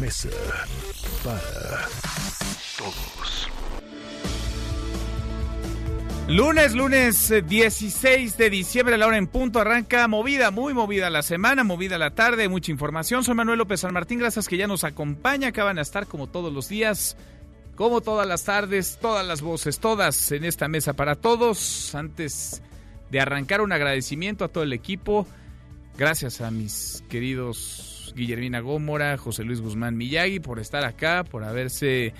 Mesa 0.00 0.30
para 1.22 1.86
Todos. 2.78 3.50
Lunes, 6.26 6.74
lunes 6.74 7.30
eh, 7.30 7.42
16 7.42 8.38
de 8.38 8.48
diciembre, 8.48 8.94
a 8.94 8.98
la 8.98 9.06
hora 9.06 9.18
en 9.18 9.26
punto, 9.26 9.60
arranca 9.60 10.08
movida, 10.08 10.50
muy 10.50 10.72
movida 10.72 11.10
la 11.10 11.22
semana, 11.22 11.64
movida 11.64 11.98
la 11.98 12.12
tarde, 12.12 12.48
mucha 12.48 12.72
información. 12.72 13.24
Soy 13.24 13.34
Manuel 13.34 13.58
López 13.58 13.80
San 13.80 13.92
Martín, 13.92 14.20
gracias 14.20 14.48
que 14.48 14.56
ya 14.56 14.66
nos 14.66 14.84
acompaña, 14.84 15.48
acaban 15.48 15.78
a 15.78 15.82
estar 15.82 16.06
como 16.06 16.28
todos 16.28 16.50
los 16.50 16.70
días, 16.70 17.18
como 17.74 18.00
todas 18.00 18.26
las 18.26 18.44
tardes, 18.44 18.98
todas 19.02 19.26
las 19.26 19.42
voces, 19.42 19.80
todas 19.80 20.32
en 20.32 20.44
esta 20.44 20.66
mesa 20.68 20.94
para 20.94 21.14
todos. 21.14 21.94
Antes 21.94 22.62
de 23.10 23.20
arrancar, 23.20 23.60
un 23.60 23.72
agradecimiento 23.72 24.46
a 24.46 24.48
todo 24.48 24.64
el 24.64 24.72
equipo, 24.72 25.26
gracias 25.98 26.40
a 26.40 26.50
mis 26.50 27.04
queridos 27.10 27.89
Guillermina 28.14 28.60
Gómora, 28.60 29.16
José 29.16 29.44
Luis 29.44 29.60
Guzmán 29.60 29.96
Miyagi 29.96 30.40
por 30.40 30.58
estar 30.58 30.84
acá, 30.84 31.24
por 31.24 31.44
haberse 31.44 32.12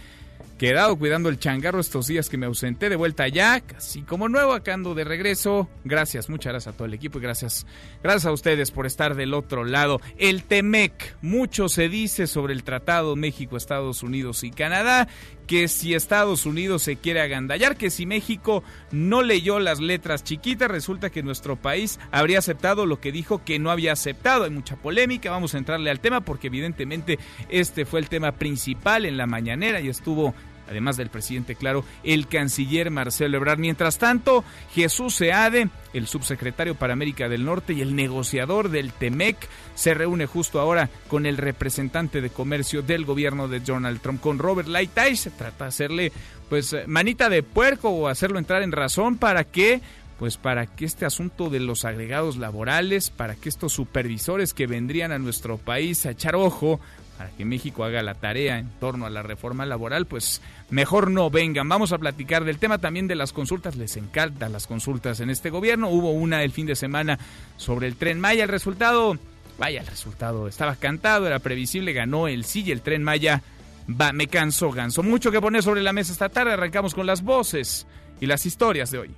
quedado 0.58 0.96
cuidando 0.96 1.30
el 1.30 1.38
changarro 1.38 1.80
estos 1.80 2.06
días 2.06 2.28
que 2.28 2.36
me 2.36 2.44
ausenté 2.44 2.90
de 2.90 2.96
vuelta 2.96 3.26
ya, 3.28 3.60
casi 3.60 4.02
como 4.02 4.28
nuevo, 4.28 4.52
acá 4.52 4.74
ando 4.74 4.94
de 4.94 5.04
regreso. 5.04 5.70
Gracias, 5.84 6.28
muchas 6.28 6.52
gracias 6.52 6.74
a 6.74 6.76
todo 6.76 6.86
el 6.86 6.92
equipo 6.92 7.18
y 7.18 7.22
gracias, 7.22 7.66
gracias 8.02 8.26
a 8.26 8.32
ustedes 8.32 8.70
por 8.70 8.84
estar 8.84 9.14
del 9.14 9.32
otro 9.32 9.64
lado. 9.64 10.00
El 10.18 10.44
TEMEC, 10.44 11.16
mucho 11.22 11.70
se 11.70 11.88
dice 11.88 12.26
sobre 12.26 12.52
el 12.52 12.62
Tratado 12.62 13.16
México, 13.16 13.56
Estados 13.56 14.02
Unidos 14.02 14.44
y 14.44 14.50
Canadá, 14.50 15.08
que 15.50 15.66
si 15.66 15.94
Estados 15.94 16.46
Unidos 16.46 16.84
se 16.84 16.94
quiere 16.94 17.20
agandallar, 17.20 17.76
que 17.76 17.90
si 17.90 18.06
México 18.06 18.62
no 18.92 19.20
leyó 19.20 19.58
las 19.58 19.80
letras 19.80 20.22
chiquitas, 20.22 20.70
resulta 20.70 21.10
que 21.10 21.24
nuestro 21.24 21.56
país 21.56 21.98
habría 22.12 22.38
aceptado 22.38 22.86
lo 22.86 23.00
que 23.00 23.10
dijo 23.10 23.42
que 23.44 23.58
no 23.58 23.72
había 23.72 23.92
aceptado. 23.92 24.44
Hay 24.44 24.50
mucha 24.50 24.76
polémica, 24.76 25.32
vamos 25.32 25.56
a 25.56 25.58
entrarle 25.58 25.90
al 25.90 25.98
tema 25.98 26.20
porque 26.20 26.46
evidentemente 26.46 27.18
este 27.48 27.84
fue 27.84 27.98
el 27.98 28.08
tema 28.08 28.30
principal 28.30 29.04
en 29.04 29.16
la 29.16 29.26
mañanera 29.26 29.80
y 29.80 29.88
estuvo 29.88 30.36
además 30.70 30.96
del 30.96 31.10
presidente, 31.10 31.56
claro, 31.56 31.84
el 32.04 32.28
canciller 32.28 32.90
Marcelo 32.90 33.36
Ebrard. 33.36 33.58
Mientras 33.58 33.98
tanto, 33.98 34.44
Jesús 34.72 35.16
Seade, 35.16 35.68
el 35.92 36.06
subsecretario 36.06 36.76
para 36.76 36.92
América 36.92 37.28
del 37.28 37.44
Norte 37.44 37.72
y 37.72 37.82
el 37.82 37.96
negociador 37.96 38.70
del 38.70 38.92
TEMEC, 38.92 39.36
se 39.74 39.94
reúne 39.94 40.26
justo 40.26 40.60
ahora 40.60 40.88
con 41.08 41.26
el 41.26 41.36
representante 41.36 42.20
de 42.20 42.30
comercio 42.30 42.82
del 42.82 43.04
gobierno 43.04 43.48
de 43.48 43.60
Donald 43.60 44.00
Trump, 44.00 44.20
con 44.20 44.38
Robert 44.38 44.68
Lighthizer. 44.68 45.16
Se 45.16 45.30
trata 45.30 45.64
de 45.64 45.68
hacerle, 45.68 46.12
pues, 46.48 46.74
manita 46.86 47.28
de 47.28 47.42
puerco 47.42 47.90
o 47.90 48.08
hacerlo 48.08 48.38
entrar 48.38 48.62
en 48.62 48.72
razón 48.72 49.16
para 49.16 49.44
que 49.44 49.80
pues 50.20 50.36
para 50.36 50.66
que 50.66 50.84
este 50.84 51.06
asunto 51.06 51.48
de 51.48 51.60
los 51.60 51.86
agregados 51.86 52.36
laborales, 52.36 53.08
para 53.08 53.36
que 53.36 53.48
estos 53.48 53.72
supervisores 53.72 54.52
que 54.52 54.66
vendrían 54.66 55.12
a 55.12 55.18
nuestro 55.18 55.56
país 55.56 56.04
a 56.04 56.10
echar 56.10 56.36
ojo, 56.36 56.78
para 57.20 57.32
que 57.32 57.44
México 57.44 57.84
haga 57.84 58.02
la 58.02 58.14
tarea 58.14 58.58
en 58.58 58.70
torno 58.80 59.04
a 59.04 59.10
la 59.10 59.22
reforma 59.22 59.66
laboral, 59.66 60.06
pues 60.06 60.40
mejor 60.70 61.10
no 61.10 61.28
vengan. 61.28 61.68
Vamos 61.68 61.92
a 61.92 61.98
platicar 61.98 62.44
del 62.44 62.56
tema 62.56 62.78
también 62.78 63.08
de 63.08 63.14
las 63.14 63.34
consultas. 63.34 63.76
Les 63.76 63.98
encantan 63.98 64.52
las 64.52 64.66
consultas 64.66 65.20
en 65.20 65.28
este 65.28 65.50
gobierno. 65.50 65.90
Hubo 65.90 66.12
una 66.12 66.42
el 66.42 66.50
fin 66.50 66.64
de 66.64 66.74
semana 66.74 67.18
sobre 67.58 67.88
el 67.88 67.96
tren 67.96 68.20
Maya. 68.20 68.44
El 68.44 68.48
resultado, 68.48 69.18
vaya, 69.58 69.82
el 69.82 69.86
resultado 69.86 70.48
estaba 70.48 70.76
cantado, 70.76 71.26
era 71.26 71.40
previsible, 71.40 71.92
ganó 71.92 72.26
el 72.26 72.46
sí 72.46 72.62
y 72.64 72.70
el 72.70 72.80
tren 72.80 73.02
Maya. 73.02 73.42
Va, 73.86 74.14
me 74.14 74.26
canso, 74.26 74.70
ganso. 74.70 75.02
Mucho 75.02 75.30
que 75.30 75.42
poner 75.42 75.62
sobre 75.62 75.82
la 75.82 75.92
mesa 75.92 76.12
esta 76.12 76.30
tarde. 76.30 76.54
Arrancamos 76.54 76.94
con 76.94 77.04
las 77.04 77.22
voces 77.22 77.86
y 78.18 78.24
las 78.24 78.46
historias 78.46 78.90
de 78.90 78.98
hoy. 79.00 79.14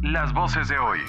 Las 0.00 0.32
voces 0.32 0.68
de 0.68 0.78
hoy. 0.78 1.00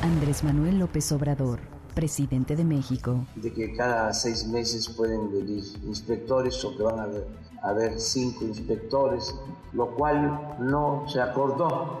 Andrés 0.00 0.44
Manuel 0.44 0.78
López 0.78 1.10
Obrador, 1.10 1.60
presidente 1.94 2.56
de 2.56 2.64
México. 2.64 3.24
de 3.36 3.52
que 3.52 3.74
cada 3.74 4.12
seis 4.12 4.46
meses 4.46 4.88
pueden 4.88 5.30
venir 5.32 5.64
inspectores 5.84 6.64
o 6.64 6.76
que 6.76 6.82
van 6.82 6.98
a 6.98 7.04
haber, 7.04 7.26
a 7.62 7.68
haber 7.68 8.00
cinco 8.00 8.44
inspectores, 8.44 9.34
lo 9.72 9.94
cual 9.94 10.56
no 10.58 11.04
se 11.08 11.20
acordó 11.20 12.00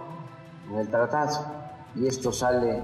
en 0.70 0.78
el 0.78 0.88
tratado 0.88 1.64
y 1.96 2.06
esto 2.06 2.32
sale 2.32 2.82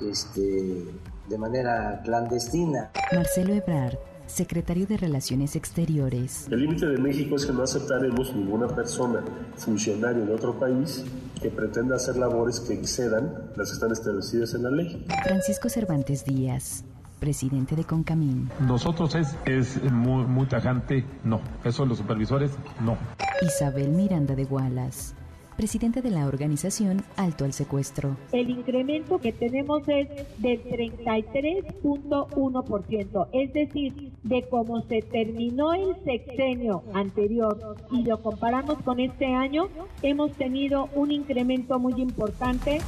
este, 0.00 0.84
de 1.28 1.38
manera 1.38 2.00
clandestina. 2.04 2.90
Marcelo 3.12 3.54
Ebrard, 3.54 3.98
secretario 4.30 4.86
de 4.86 4.96
Relaciones 4.96 5.56
Exteriores. 5.56 6.46
El 6.50 6.60
límite 6.60 6.86
de 6.86 6.98
México 6.98 7.36
es 7.36 7.46
que 7.46 7.52
no 7.52 7.62
aceptaremos 7.62 8.34
ninguna 8.34 8.68
persona, 8.68 9.22
funcionario 9.56 10.24
de 10.24 10.34
otro 10.34 10.58
país, 10.58 11.04
que 11.40 11.50
pretenda 11.50 11.96
hacer 11.96 12.16
labores 12.16 12.60
que 12.60 12.74
excedan 12.74 13.50
las 13.56 13.68
que 13.68 13.74
están 13.74 13.92
establecidas 13.92 14.54
en 14.54 14.62
la 14.62 14.70
ley. 14.70 15.04
Francisco 15.24 15.68
Cervantes 15.68 16.24
Díaz, 16.24 16.84
presidente 17.18 17.76
de 17.76 17.84
Concamín. 17.84 18.48
Nosotros 18.60 19.14
es, 19.14 19.36
es 19.44 19.82
muy, 19.90 20.24
muy 20.24 20.46
tajante, 20.46 21.04
no. 21.24 21.40
Eso 21.64 21.84
los 21.84 21.98
supervisores, 21.98 22.52
no. 22.80 22.96
Isabel 23.42 23.90
Miranda 23.90 24.34
de 24.34 24.44
Gualas, 24.44 25.14
presidente 25.60 26.00
de 26.00 26.10
la 26.10 26.26
organización 26.26 27.04
Alto 27.18 27.44
al 27.44 27.52
Secuestro. 27.52 28.16
El 28.32 28.48
incremento 28.48 29.18
que 29.18 29.30
tenemos 29.30 29.82
es 29.88 30.08
del 30.38 30.64
33.1%, 30.64 33.28
es 33.34 33.52
decir, 33.52 34.10
de 34.22 34.48
cómo 34.48 34.80
se 34.88 35.02
terminó 35.02 35.74
el 35.74 36.02
sexenio 36.02 36.82
anterior 36.94 37.76
y 37.92 38.04
lo 38.04 38.22
comparamos 38.22 38.80
con 38.82 39.00
este 39.00 39.26
año, 39.26 39.68
hemos 40.00 40.32
tenido 40.32 40.88
un 40.94 41.12
incremento 41.12 41.78
muy 41.78 42.00
importante. 42.00 42.78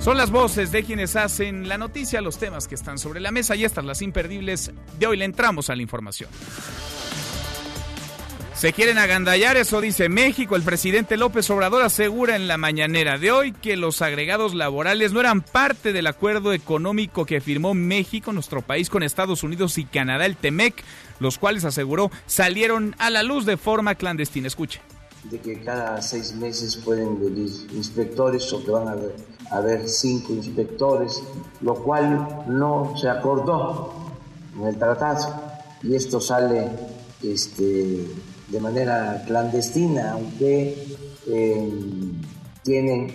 Son 0.00 0.16
las 0.16 0.32
voces 0.32 0.72
de 0.72 0.82
quienes 0.82 1.14
hacen 1.14 1.68
la 1.68 1.78
noticia, 1.78 2.20
los 2.20 2.36
temas 2.36 2.66
que 2.66 2.74
están 2.74 2.98
sobre 2.98 3.20
la 3.20 3.30
mesa 3.30 3.54
y 3.54 3.62
estas 3.62 3.84
las 3.84 4.02
imperdibles. 4.02 4.72
De 4.98 5.06
hoy 5.06 5.18
le 5.18 5.24
entramos 5.24 5.70
a 5.70 5.76
la 5.76 5.82
información. 5.82 6.30
Se 8.58 8.72
quieren 8.72 8.98
agandallar, 8.98 9.56
eso 9.56 9.80
dice 9.80 10.08
México. 10.08 10.56
El 10.56 10.64
presidente 10.64 11.16
López 11.16 11.48
Obrador 11.48 11.80
asegura 11.82 12.34
en 12.34 12.48
la 12.48 12.56
mañanera 12.56 13.16
de 13.16 13.30
hoy 13.30 13.52
que 13.52 13.76
los 13.76 14.02
agregados 14.02 14.52
laborales 14.52 15.12
no 15.12 15.20
eran 15.20 15.42
parte 15.42 15.92
del 15.92 16.08
acuerdo 16.08 16.52
económico 16.52 17.24
que 17.24 17.40
firmó 17.40 17.72
México, 17.74 18.32
nuestro 18.32 18.60
país, 18.60 18.90
con 18.90 19.04
Estados 19.04 19.44
Unidos 19.44 19.78
y 19.78 19.84
Canadá, 19.84 20.26
el 20.26 20.36
TEMEC, 20.36 20.74
los 21.20 21.38
cuales 21.38 21.64
aseguró 21.64 22.10
salieron 22.26 22.96
a 22.98 23.10
la 23.10 23.22
luz 23.22 23.46
de 23.46 23.56
forma 23.56 23.94
clandestina. 23.94 24.48
Escuche. 24.48 24.80
de 25.30 25.38
que 25.38 25.60
cada 25.60 26.02
seis 26.02 26.34
meses 26.34 26.74
pueden 26.78 27.20
venir 27.20 27.48
inspectores 27.72 28.52
o 28.52 28.64
que 28.64 28.72
van 28.72 28.88
a 28.88 28.92
haber, 28.92 29.14
a 29.52 29.58
haber 29.58 29.88
cinco 29.88 30.32
inspectores, 30.32 31.22
lo 31.60 31.74
cual 31.76 32.44
no 32.48 32.94
se 33.00 33.08
acordó 33.08 33.94
en 34.58 34.66
el 34.66 34.76
tratado 34.76 35.44
y 35.84 35.94
esto 35.94 36.20
sale 36.20 36.68
este, 37.22 38.04
de 38.48 38.60
manera 38.60 39.22
clandestina, 39.26 40.12
aunque 40.12 40.74
eh, 41.26 41.70
tienen 42.62 43.12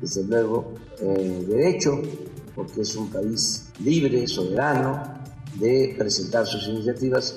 desde 0.00 0.24
luego 0.24 0.74
eh, 1.00 1.44
derecho, 1.48 2.02
porque 2.54 2.82
es 2.82 2.94
un 2.96 3.10
país 3.10 3.68
libre, 3.82 4.26
soberano, 4.26 5.02
de 5.54 5.94
presentar 5.98 6.46
sus 6.46 6.66
iniciativas. 6.68 7.36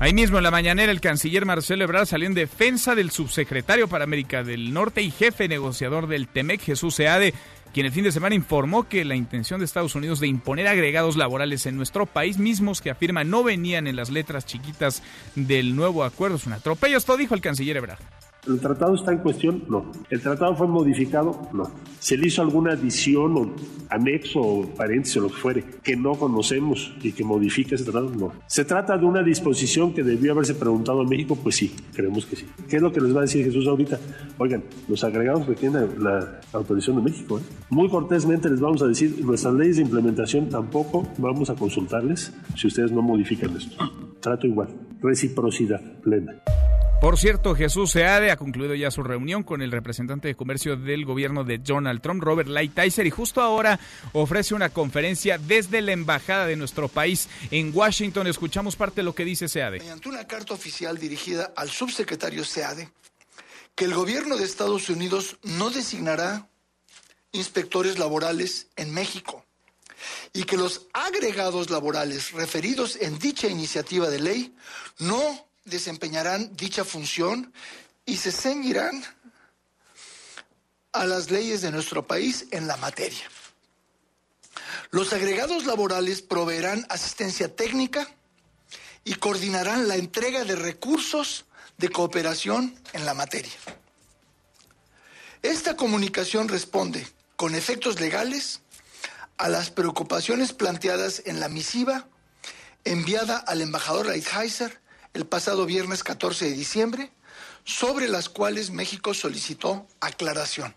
Ahí 0.00 0.12
mismo 0.12 0.38
en 0.38 0.44
la 0.44 0.50
mañanera 0.50 0.90
el 0.90 1.00
canciller 1.00 1.46
Marcelo 1.46 1.84
Ebrard 1.84 2.06
salió 2.06 2.26
en 2.26 2.34
defensa 2.34 2.94
del 2.94 3.10
subsecretario 3.10 3.88
para 3.88 4.04
América 4.04 4.42
del 4.42 4.74
Norte 4.74 5.02
y 5.02 5.10
jefe 5.10 5.48
negociador 5.48 6.08
del 6.08 6.26
TEMEC, 6.26 6.60
Jesús 6.60 6.96
Seade, 6.96 7.32
quien 7.74 7.86
el 7.86 7.92
fin 7.92 8.04
de 8.04 8.12
semana 8.12 8.36
informó 8.36 8.88
que 8.88 9.04
la 9.04 9.16
intención 9.16 9.58
de 9.58 9.66
Estados 9.66 9.96
Unidos 9.96 10.20
de 10.20 10.28
imponer 10.28 10.68
agregados 10.68 11.16
laborales 11.16 11.66
en 11.66 11.76
nuestro 11.76 12.06
país, 12.06 12.38
mismos 12.38 12.80
que 12.80 12.88
afirma 12.88 13.24
no 13.24 13.42
venían 13.42 13.88
en 13.88 13.96
las 13.96 14.10
letras 14.10 14.46
chiquitas 14.46 15.02
del 15.34 15.74
nuevo 15.74 16.04
acuerdo, 16.04 16.36
es 16.36 16.46
un 16.46 16.52
atropello. 16.52 16.96
Esto 16.96 17.16
dijo 17.16 17.34
el 17.34 17.40
canciller 17.40 17.76
Ebrard. 17.76 17.98
¿El 18.46 18.60
tratado 18.60 18.94
está 18.94 19.12
en 19.12 19.18
cuestión? 19.18 19.64
No. 19.68 19.90
¿El 20.10 20.20
tratado 20.20 20.54
fue 20.54 20.66
modificado? 20.66 21.48
No. 21.52 21.70
¿Se 21.98 22.16
le 22.16 22.26
hizo 22.26 22.42
alguna 22.42 22.72
adición 22.72 23.36
o 23.36 23.54
anexo 23.88 24.40
o 24.40 24.66
paréntesis 24.66 25.16
o 25.16 25.20
lo 25.20 25.28
que 25.28 25.34
fuere 25.34 25.64
que 25.82 25.96
no 25.96 26.12
conocemos 26.12 26.92
y 27.02 27.12
que 27.12 27.24
modifique 27.24 27.74
ese 27.74 27.84
tratado? 27.84 28.10
No. 28.10 28.32
¿Se 28.46 28.64
trata 28.64 28.98
de 28.98 29.06
una 29.06 29.22
disposición 29.22 29.94
que 29.94 30.02
debió 30.02 30.32
haberse 30.32 30.54
preguntado 30.54 31.00
a 31.00 31.04
México? 31.04 31.38
Pues 31.42 31.56
sí, 31.56 31.74
creemos 31.94 32.26
que 32.26 32.36
sí. 32.36 32.46
¿Qué 32.68 32.76
es 32.76 32.82
lo 32.82 32.92
que 32.92 33.00
les 33.00 33.14
va 33.14 33.20
a 33.20 33.22
decir 33.22 33.44
Jesús 33.44 33.66
ahorita? 33.66 33.98
Oigan, 34.36 34.62
los 34.88 35.02
agregados 35.04 35.46
requieren 35.46 35.88
la 36.02 36.40
autorización 36.52 36.96
de 36.96 37.10
México. 37.10 37.38
¿eh? 37.38 37.42
Muy 37.70 37.88
cortésmente 37.88 38.50
les 38.50 38.60
vamos 38.60 38.82
a 38.82 38.86
decir, 38.86 39.24
nuestras 39.24 39.54
leyes 39.54 39.76
de 39.76 39.82
implementación 39.82 40.50
tampoco 40.50 41.08
vamos 41.16 41.48
a 41.48 41.54
consultarles 41.54 42.34
si 42.56 42.66
ustedes 42.66 42.92
no 42.92 43.00
modifican 43.00 43.56
esto. 43.56 43.76
Trato 44.20 44.46
igual, 44.46 44.68
reciprocidad 45.00 45.80
plena. 46.02 46.42
Por 47.04 47.18
cierto, 47.18 47.54
Jesús 47.54 47.90
Seade 47.90 48.30
ha 48.30 48.38
concluido 48.38 48.74
ya 48.74 48.90
su 48.90 49.02
reunión 49.02 49.42
con 49.42 49.60
el 49.60 49.70
representante 49.70 50.26
de 50.26 50.34
comercio 50.34 50.74
del 50.74 51.04
gobierno 51.04 51.44
de 51.44 51.58
Donald 51.58 52.00
Trump, 52.00 52.22
Robert 52.22 52.48
Lighthizer, 52.48 53.06
y 53.06 53.10
justo 53.10 53.42
ahora 53.42 53.78
ofrece 54.14 54.54
una 54.54 54.70
conferencia 54.70 55.36
desde 55.36 55.82
la 55.82 55.92
embajada 55.92 56.46
de 56.46 56.56
nuestro 56.56 56.88
país 56.88 57.28
en 57.50 57.72
Washington. 57.76 58.26
Escuchamos 58.26 58.74
parte 58.74 59.02
de 59.02 59.02
lo 59.02 59.14
que 59.14 59.26
dice 59.26 59.50
Seade. 59.50 59.80
Mediante 59.80 60.08
una 60.08 60.26
carta 60.26 60.54
oficial 60.54 60.96
dirigida 60.96 61.52
al 61.54 61.68
subsecretario 61.68 62.42
Seade, 62.42 62.90
que 63.74 63.84
el 63.84 63.92
gobierno 63.92 64.38
de 64.38 64.44
Estados 64.44 64.88
Unidos 64.88 65.36
no 65.42 65.68
designará 65.68 66.48
inspectores 67.32 67.98
laborales 67.98 68.68
en 68.76 68.94
México 68.94 69.44
y 70.32 70.44
que 70.44 70.56
los 70.56 70.86
agregados 70.94 71.68
laborales 71.68 72.32
referidos 72.32 72.96
en 72.98 73.18
dicha 73.18 73.46
iniciativa 73.46 74.08
de 74.08 74.20
ley 74.20 74.54
no 75.00 75.52
desempeñarán 75.64 76.54
dicha 76.56 76.84
función 76.84 77.52
y 78.06 78.16
se 78.16 78.32
ceñirán 78.32 79.04
a 80.92 81.06
las 81.06 81.30
leyes 81.30 81.62
de 81.62 81.70
nuestro 81.70 82.06
país 82.06 82.46
en 82.50 82.66
la 82.66 82.76
materia. 82.76 83.28
Los 84.90 85.12
agregados 85.12 85.64
laborales 85.64 86.22
proveerán 86.22 86.86
asistencia 86.88 87.54
técnica 87.54 88.08
y 89.04 89.14
coordinarán 89.14 89.88
la 89.88 89.96
entrega 89.96 90.44
de 90.44 90.54
recursos 90.54 91.46
de 91.78 91.88
cooperación 91.88 92.78
en 92.92 93.04
la 93.04 93.14
materia. 93.14 93.52
Esta 95.42 95.76
comunicación 95.76 96.48
responde 96.48 97.06
con 97.36 97.54
efectos 97.54 98.00
legales 98.00 98.60
a 99.36 99.48
las 99.48 99.70
preocupaciones 99.70 100.52
planteadas 100.52 101.22
en 101.26 101.40
la 101.40 101.48
misiva 101.48 102.06
enviada 102.84 103.38
al 103.38 103.60
embajador 103.60 104.06
Lighthizer 104.06 104.80
el 105.14 105.26
pasado 105.26 105.64
viernes 105.64 106.04
14 106.04 106.46
de 106.46 106.52
diciembre, 106.52 107.10
sobre 107.64 108.08
las 108.08 108.28
cuales 108.28 108.70
México 108.70 109.14
solicitó 109.14 109.86
aclaración. 110.00 110.74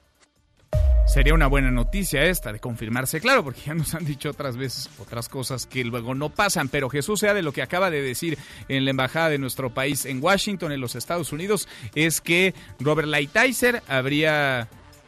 Sería 1.07 1.34
una 1.34 1.48
buena 1.48 1.72
noticia 1.72 2.25
esta 2.25 2.51
de 2.51 2.60
confirmarse, 2.60 3.22
claro, 3.22 3.44
porque 3.44 3.62
ya 3.66 3.74
nos 3.74 3.94
han 3.95 4.06
dicho 4.06 4.30
otras 4.30 4.57
veces 4.57 4.89
otras 5.00 5.30
cosas 5.30 5.66
que 5.66 5.86
luego 5.86 6.13
no 6.13 6.30
pasan, 6.30 6.68
pero 6.68 6.89
Jesús 6.89 7.22
sea 7.22 7.34
de 7.34 7.42
lo 7.42 7.54
que 7.54 7.62
acaba 7.62 7.89
de 7.89 8.01
decir 8.01 8.38
en 8.68 8.84
la 8.84 8.92
embajada 8.92 9.30
de 9.30 9.38
nuestro 9.38 9.74
país 9.74 10.06
en 10.06 10.22
Washington, 10.22 10.74
en 10.74 10.81
los 10.81 10.95
Estados 10.95 11.31
Unidos, 11.31 11.68
es 11.95 12.19
que 12.19 12.54
Robert 12.80 13.07
Lighthizer 13.07 13.81
habría 13.88 14.68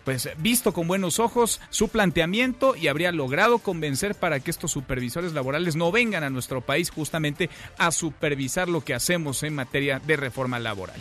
pues 0.10 0.28
visto 0.40 0.74
con 0.74 0.88
buenos 0.88 1.20
ojos 1.20 1.62
su 1.70 1.90
planteamiento 1.90 2.76
y 2.76 2.88
habría 2.88 3.12
logrado 3.12 3.60
convencer 3.60 4.16
para 4.16 4.40
que 4.40 4.50
estos 4.50 4.72
supervisores 4.72 5.34
laborales 5.34 5.76
no 5.76 5.92
vengan 5.92 6.24
a 6.24 6.32
nuestro 6.32 6.62
país 6.62 6.90
justamente 6.90 7.48
a 7.78 7.92
supervisar 7.92 8.70
lo 8.70 8.82
que 8.84 8.96
hacemos 8.96 9.44
en 9.44 9.54
materia 9.54 10.00
de 10.00 10.18
reforma 10.18 10.58
laboral. 10.58 11.00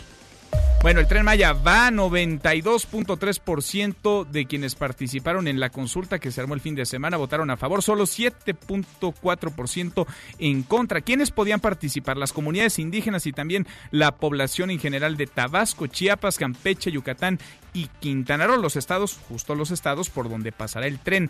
Bueno, 0.81 1.01
el 1.01 1.07
tren 1.07 1.25
Maya 1.25 1.51
va 1.51 1.91
92.3% 1.91 4.25
de 4.25 4.45
quienes 4.45 4.75
participaron 4.75 5.49
en 5.49 5.59
la 5.59 5.71
consulta 5.71 6.19
que 6.19 6.31
se 6.31 6.39
armó 6.39 6.53
el 6.53 6.61
fin 6.61 6.73
de 6.73 6.85
semana 6.85 7.17
votaron 7.17 7.49
a 7.49 7.57
favor, 7.57 7.83
solo 7.83 8.05
7.4% 8.05 10.07
en 10.39 10.63
contra. 10.63 11.01
¿Quiénes 11.01 11.31
podían 11.31 11.59
participar? 11.59 12.15
Las 12.15 12.31
comunidades 12.31 12.79
indígenas 12.79 13.27
y 13.27 13.33
también 13.33 13.67
la 13.91 14.15
población 14.15 14.71
en 14.71 14.79
general 14.79 15.17
de 15.17 15.27
Tabasco, 15.27 15.87
Chiapas, 15.87 16.37
Campeche, 16.37 16.93
Yucatán 16.93 17.39
y 17.73 17.87
Quintana 17.99 18.47
Roo, 18.47 18.55
los 18.55 18.77
estados, 18.77 19.19
justo 19.27 19.55
los 19.55 19.71
estados 19.71 20.09
por 20.09 20.29
donde 20.29 20.53
pasará 20.53 20.87
el 20.87 20.99
tren. 20.99 21.29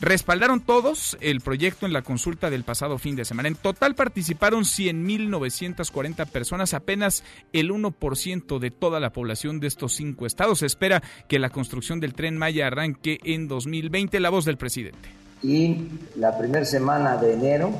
Respaldaron 0.00 0.60
todos 0.60 1.18
el 1.20 1.42
proyecto 1.42 1.84
en 1.84 1.92
la 1.92 2.00
consulta 2.00 2.48
del 2.48 2.64
pasado 2.64 2.96
fin 2.96 3.16
de 3.16 3.26
semana. 3.26 3.48
En 3.48 3.54
total 3.54 3.94
participaron 3.94 4.64
100.940 4.64 6.26
personas, 6.26 6.72
apenas 6.72 7.22
el 7.52 7.70
1% 7.70 8.58
de 8.58 8.70
toda 8.70 8.98
la 8.98 9.12
población 9.12 9.60
de 9.60 9.66
estos 9.66 9.94
cinco 9.94 10.24
estados. 10.24 10.60
Se 10.60 10.66
espera 10.66 11.02
que 11.28 11.38
la 11.38 11.50
construcción 11.50 12.00
del 12.00 12.14
tren 12.14 12.38
Maya 12.38 12.68
arranque 12.68 13.18
en 13.24 13.46
2020. 13.46 14.20
La 14.20 14.30
voz 14.30 14.46
del 14.46 14.56
presidente. 14.56 15.10
Y 15.42 15.88
la 16.16 16.36
primera 16.38 16.64
semana 16.64 17.18
de 17.18 17.34
enero 17.34 17.70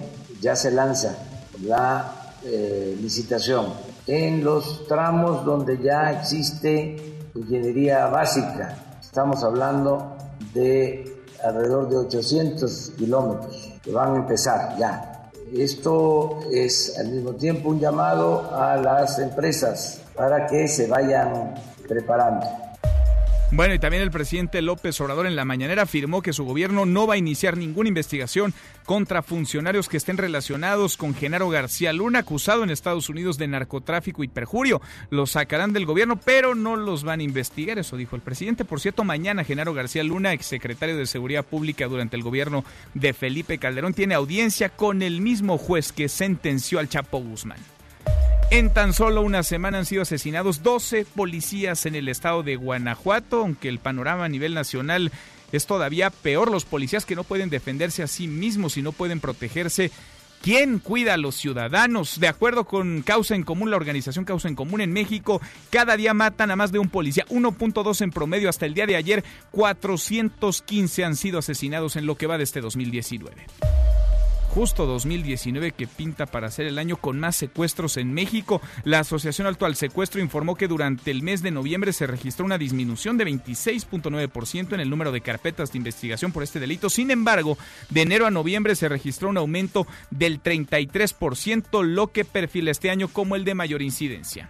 ya 0.43 0.57
se 0.57 0.71
lanza 0.71 1.17
la 1.63 2.35
eh, 2.45 2.99
licitación 3.01 3.73
en 4.07 4.45
los 4.45 4.87
tramos 4.87 5.45
donde 5.45 5.79
ya 5.83 6.11
existe 6.11 6.97
ingeniería 7.35 8.07
básica. 8.07 8.99
Estamos 9.01 9.43
hablando 9.43 10.17
de 10.53 11.20
alrededor 11.45 11.89
de 11.89 11.97
800 11.97 12.93
kilómetros 12.97 13.73
que 13.83 13.93
van 13.93 14.15
a 14.15 14.17
empezar 14.17 14.77
ya. 14.79 15.31
Esto 15.53 16.41
es 16.53 16.97
al 16.99 17.09
mismo 17.09 17.33
tiempo 17.35 17.71
un 17.71 17.81
llamado 17.81 18.51
a 18.55 18.77
las 18.77 19.19
empresas 19.19 20.01
para 20.15 20.47
que 20.47 20.69
se 20.69 20.87
vayan 20.87 21.55
preparando. 21.89 22.47
Bueno, 23.53 23.75
y 23.75 23.81
también 23.81 24.05
el 24.05 24.13
presidente 24.13 24.63
López 24.63 25.01
Obrador 25.01 25.27
en 25.27 25.35
la 25.35 25.45
mañanera 25.45 25.83
afirmó 25.83 26.23
que 26.23 26.33
su 26.33 26.45
gobierno 26.45 26.87
no 26.87 27.09
va 27.09 27.15
a 27.15 27.19
iniciar 27.19 27.57
ninguna 27.57 27.89
investigación 27.89 28.55
contra 28.85 29.23
funcionarios 29.23 29.89
que 29.89 29.97
estén 29.97 30.19
relacionados 30.19 30.97
con 30.97 31.17
Genaro 31.17 31.49
García 31.49 31.93
Luna, 31.93 32.21
acusado 32.21 32.63
en 32.63 32.71
Estados 32.71 33.09
Unidos 33.09 33.39
de 33.39 33.49
narcotráfico 33.49 34.23
y 34.23 34.29
perjurio. 34.29 34.81
Los 35.11 35.33
sacarán 35.33 35.73
del 35.73 35.85
gobierno, 35.85 36.15
pero 36.17 36.55
no 36.55 36.77
los 36.77 37.03
van 37.03 37.19
a 37.21 37.25
investigar, 37.25 37.81
eso 37.81 37.97
dijo 37.97 38.15
el 38.15 38.23
presidente. 38.23 38.65
Por 38.65 38.79
cierto, 38.79 39.03
mañana 39.03 39.43
Genaro 39.43 39.75
García 39.75 40.05
Luna, 40.05 40.33
exsecretario 40.33 40.97
de 40.97 41.07
Seguridad 41.07 41.45
Pública 41.45 41.89
durante 41.89 42.17
el 42.17 42.23
gobierno 42.23 42.65
de 42.95 43.13
Felipe 43.15 43.59
Calderón, 43.59 43.95
tiene 43.95 44.15
audiencia 44.15 44.69
con 44.69 45.03
el 45.03 45.21
mismo 45.21 45.59
juez 45.59 45.91
que 45.91 46.09
sentenció 46.09 46.79
al 46.79 46.89
Chapo 46.89 47.19
Guzmán. 47.19 47.59
En 48.51 48.71
tan 48.71 48.93
solo 48.93 49.23
una 49.23 49.45
semana 49.45 49.79
han 49.79 49.87
sido 49.87 50.03
asesinados 50.03 50.65
12 50.65 51.05
policías 51.05 51.87
en 51.87 51.95
el 51.95 52.09
estado 52.09 52.43
de 52.43 52.57
Guanajuato, 52.57 53.43
aunque 53.43 53.69
el 53.69 53.79
panorama 53.79 54.25
a 54.25 54.29
nivel 54.29 54.55
nacional 54.55 55.13
es 55.53 55.67
todavía 55.67 56.11
peor. 56.11 56.51
Los 56.51 56.65
policías 56.65 57.07
que 57.07 57.15
no 57.15 57.23
pueden 57.23 57.49
defenderse 57.49 58.03
a 58.03 58.09
sí 58.09 58.27
mismos 58.27 58.77
y 58.77 58.83
no 58.83 58.91
pueden 58.91 59.21
protegerse. 59.21 59.93
¿Quién 60.43 60.81
cuida 60.81 61.15
a 61.15 61.17
los 61.17 61.37
ciudadanos? 61.37 62.19
De 62.19 62.27
acuerdo 62.27 62.65
con 62.65 63.03
Causa 63.03 63.37
en 63.37 63.45
Común, 63.45 63.71
la 63.71 63.77
organización 63.77 64.25
Causa 64.25 64.49
en 64.49 64.57
Común 64.57 64.81
en 64.81 64.93
México, 64.93 65.41
cada 65.71 65.97
día 65.97 66.13
matan 66.13 66.51
a 66.51 66.57
más 66.57 66.73
de 66.73 66.81
un 66.81 66.89
policía, 66.89 67.27
1.2 67.29 68.01
en 68.01 68.11
promedio. 68.11 68.49
Hasta 68.49 68.67
el 68.67 68.75
día 68.75 68.87
de 68.87 68.97
ayer, 68.97 69.23
415 69.53 71.05
han 71.05 71.15
sido 71.15 71.39
asesinados 71.39 71.95
en 71.95 72.05
lo 72.05 72.17
que 72.17 72.27
va 72.27 72.37
de 72.37 72.45
este 72.45 72.61
2019 72.61 73.47
justo 74.51 74.85
2019 74.85 75.73
que 75.73 75.87
pinta 75.87 76.27
para 76.27 76.51
ser 76.51 76.67
el 76.67 76.79
año 76.79 76.97
con 76.97 77.21
más 77.21 77.37
secuestros 77.37 77.97
en 77.97 78.13
México. 78.13 78.61
La 78.85 79.01
Asociación 79.01 79.47
Alto 79.47 79.65
al 79.65 79.77
Secuestro 79.77 80.21
informó 80.21 80.57
que 80.57 80.69
durante 80.69 81.11
el 81.11 81.23
mes 81.23 81.43
de 81.43 81.53
noviembre 81.53 81.93
se 81.93 82.07
registró 82.07 82.45
una 82.45 82.59
disminución 82.59 83.17
de 83.17 83.27
26.9% 83.27 84.75
en 84.75 84.81
el 84.81 84.91
número 84.91 85.13
de 85.13 85.21
carpetas 85.21 85.73
de 85.73 85.79
investigación 85.79 86.33
por 86.33 86.43
este 86.43 86.61
delito. 86.61 86.91
Sin 86.91 87.11
embargo, 87.11 87.57
de 87.91 88.03
enero 88.03 88.27
a 88.27 88.31
noviembre 88.31 88.75
se 88.75 88.89
registró 88.89 89.29
un 89.29 89.39
aumento 89.39 89.87
del 90.11 90.43
33%, 90.43 91.85
lo 91.85 92.09
que 92.09 92.25
perfila 92.25 92.71
este 92.71 92.91
año 92.91 93.09
como 93.09 93.37
el 93.37 93.45
de 93.45 93.55
mayor 93.55 93.83
incidencia. 93.83 94.49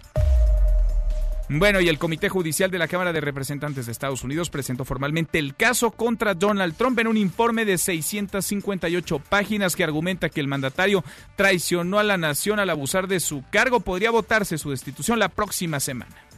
Bueno, 1.52 1.80
y 1.80 1.88
el 1.88 1.98
Comité 1.98 2.28
Judicial 2.28 2.70
de 2.70 2.78
la 2.78 2.86
Cámara 2.86 3.12
de 3.12 3.20
Representantes 3.20 3.86
de 3.86 3.90
Estados 3.90 4.22
Unidos 4.22 4.50
presentó 4.50 4.84
formalmente 4.84 5.40
el 5.40 5.56
caso 5.56 5.90
contra 5.90 6.34
Donald 6.34 6.76
Trump 6.76 6.96
en 7.00 7.08
un 7.08 7.16
informe 7.16 7.64
de 7.64 7.76
658 7.76 9.18
páginas 9.18 9.74
que 9.74 9.82
argumenta 9.82 10.28
que 10.28 10.38
el 10.38 10.46
mandatario 10.46 11.02
traicionó 11.34 11.98
a 11.98 12.04
la 12.04 12.16
nación 12.16 12.60
al 12.60 12.70
abusar 12.70 13.08
de 13.08 13.18
su 13.18 13.42
cargo. 13.50 13.80
Podría 13.80 14.12
votarse 14.12 14.58
su 14.58 14.70
destitución 14.70 15.18
la 15.18 15.28
próxima 15.28 15.80
semana. 15.80 16.29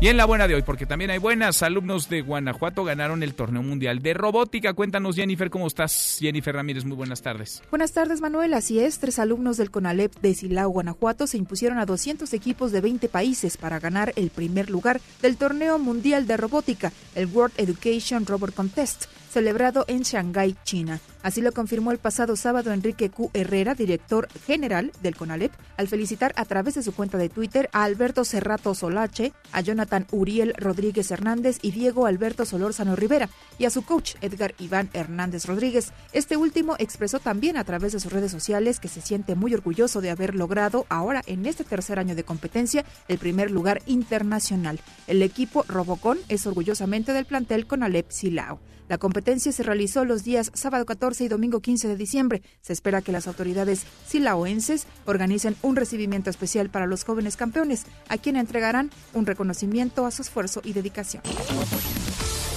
Y 0.00 0.06
en 0.06 0.16
la 0.16 0.26
buena 0.26 0.46
de 0.46 0.54
hoy, 0.54 0.62
porque 0.62 0.86
también 0.86 1.10
hay 1.10 1.18
buenas, 1.18 1.60
alumnos 1.64 2.08
de 2.08 2.20
Guanajuato 2.20 2.84
ganaron 2.84 3.24
el 3.24 3.34
torneo 3.34 3.64
mundial 3.64 3.98
de 3.98 4.14
robótica. 4.14 4.72
Cuéntanos, 4.72 5.16
Jennifer, 5.16 5.50
¿cómo 5.50 5.66
estás? 5.66 6.18
Jennifer 6.20 6.54
Ramírez, 6.54 6.84
muy 6.84 6.96
buenas 6.96 7.20
tardes. 7.20 7.64
Buenas 7.68 7.90
tardes, 7.90 8.20
Manuel. 8.20 8.54
Así 8.54 8.78
es, 8.78 9.00
tres 9.00 9.18
alumnos 9.18 9.56
del 9.56 9.72
CONALEP 9.72 10.14
de 10.20 10.34
Silao, 10.34 10.68
Guanajuato, 10.68 11.26
se 11.26 11.36
impusieron 11.36 11.78
a 11.78 11.84
200 11.84 12.32
equipos 12.32 12.70
de 12.70 12.80
20 12.80 13.08
países 13.08 13.56
para 13.56 13.80
ganar 13.80 14.12
el 14.14 14.30
primer 14.30 14.70
lugar 14.70 15.00
del 15.20 15.36
torneo 15.36 15.80
mundial 15.80 16.28
de 16.28 16.36
robótica, 16.36 16.92
el 17.16 17.26
World 17.26 17.54
Education 17.56 18.24
Robot 18.24 18.54
Contest 18.54 19.06
celebrado 19.28 19.84
en 19.88 20.02
Shanghái, 20.02 20.56
China. 20.64 21.00
Así 21.28 21.42
lo 21.42 21.52
confirmó 21.52 21.92
el 21.92 21.98
pasado 21.98 22.36
sábado 22.36 22.72
Enrique 22.72 23.10
Q. 23.10 23.30
Herrera, 23.34 23.74
director 23.74 24.28
general 24.46 24.92
del 25.02 25.14
CONALEP, 25.14 25.52
al 25.76 25.86
felicitar 25.86 26.32
a 26.36 26.46
través 26.46 26.74
de 26.74 26.82
su 26.82 26.94
cuenta 26.94 27.18
de 27.18 27.28
Twitter 27.28 27.68
a 27.74 27.84
Alberto 27.84 28.24
Cerrato 28.24 28.74
Solache, 28.74 29.34
a 29.52 29.60
Jonathan 29.60 30.06
Uriel 30.10 30.54
Rodríguez 30.56 31.10
Hernández 31.10 31.58
y 31.60 31.72
Diego 31.72 32.06
Alberto 32.06 32.46
Solórzano 32.46 32.96
Rivera, 32.96 33.28
y 33.58 33.66
a 33.66 33.70
su 33.70 33.82
coach 33.82 34.14
Edgar 34.22 34.54
Iván 34.58 34.88
Hernández 34.94 35.44
Rodríguez. 35.44 35.92
Este 36.14 36.38
último 36.38 36.76
expresó 36.78 37.18
también 37.18 37.58
a 37.58 37.64
través 37.64 37.92
de 37.92 38.00
sus 38.00 38.10
redes 38.10 38.32
sociales 38.32 38.80
que 38.80 38.88
se 38.88 39.02
siente 39.02 39.34
muy 39.34 39.52
orgulloso 39.52 40.00
de 40.00 40.08
haber 40.08 40.34
logrado 40.34 40.86
ahora 40.88 41.20
en 41.26 41.44
este 41.44 41.62
tercer 41.62 41.98
año 41.98 42.14
de 42.14 42.24
competencia 42.24 42.86
el 43.06 43.18
primer 43.18 43.50
lugar 43.50 43.82
internacional. 43.84 44.80
El 45.06 45.20
equipo 45.20 45.66
Robocon 45.68 46.16
es 46.30 46.46
orgullosamente 46.46 47.12
del 47.12 47.26
plantel 47.26 47.66
con 47.66 47.82
Alep 47.82 48.10
Silao. 48.10 48.60
La 48.88 48.96
competencia 48.96 49.52
se 49.52 49.62
realizó 49.62 50.06
los 50.06 50.24
días 50.24 50.50
sábado 50.54 50.86
14 50.86 51.17
y 51.24 51.28
domingo 51.28 51.60
15 51.60 51.88
de 51.88 51.96
diciembre. 51.96 52.42
Se 52.60 52.72
espera 52.72 53.02
que 53.02 53.12
las 53.12 53.26
autoridades 53.26 53.84
silaoenses 54.06 54.86
organicen 55.06 55.56
un 55.62 55.76
recibimiento 55.76 56.30
especial 56.30 56.70
para 56.70 56.86
los 56.86 57.04
jóvenes 57.04 57.36
campeones, 57.36 57.84
a 58.08 58.18
quien 58.18 58.36
entregarán 58.36 58.90
un 59.14 59.26
reconocimiento 59.26 60.06
a 60.06 60.10
su 60.10 60.22
esfuerzo 60.22 60.60
y 60.64 60.72
dedicación. 60.72 61.22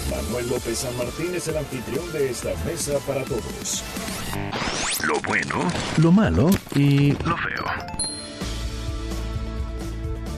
Manuel 0.09 0.49
López 0.49 0.79
San 0.79 0.95
Martín 0.97 1.33
es 1.33 1.47
el 1.47 1.57
anfitrión 1.57 2.11
de 2.11 2.31
esta 2.31 2.49
mesa 2.65 2.93
para 3.07 3.23
todos. 3.23 3.83
Lo 5.05 5.19
bueno, 5.21 5.67
lo 5.97 6.11
malo 6.11 6.49
y 6.75 7.11
lo 7.11 7.37
feo. 7.37 8.10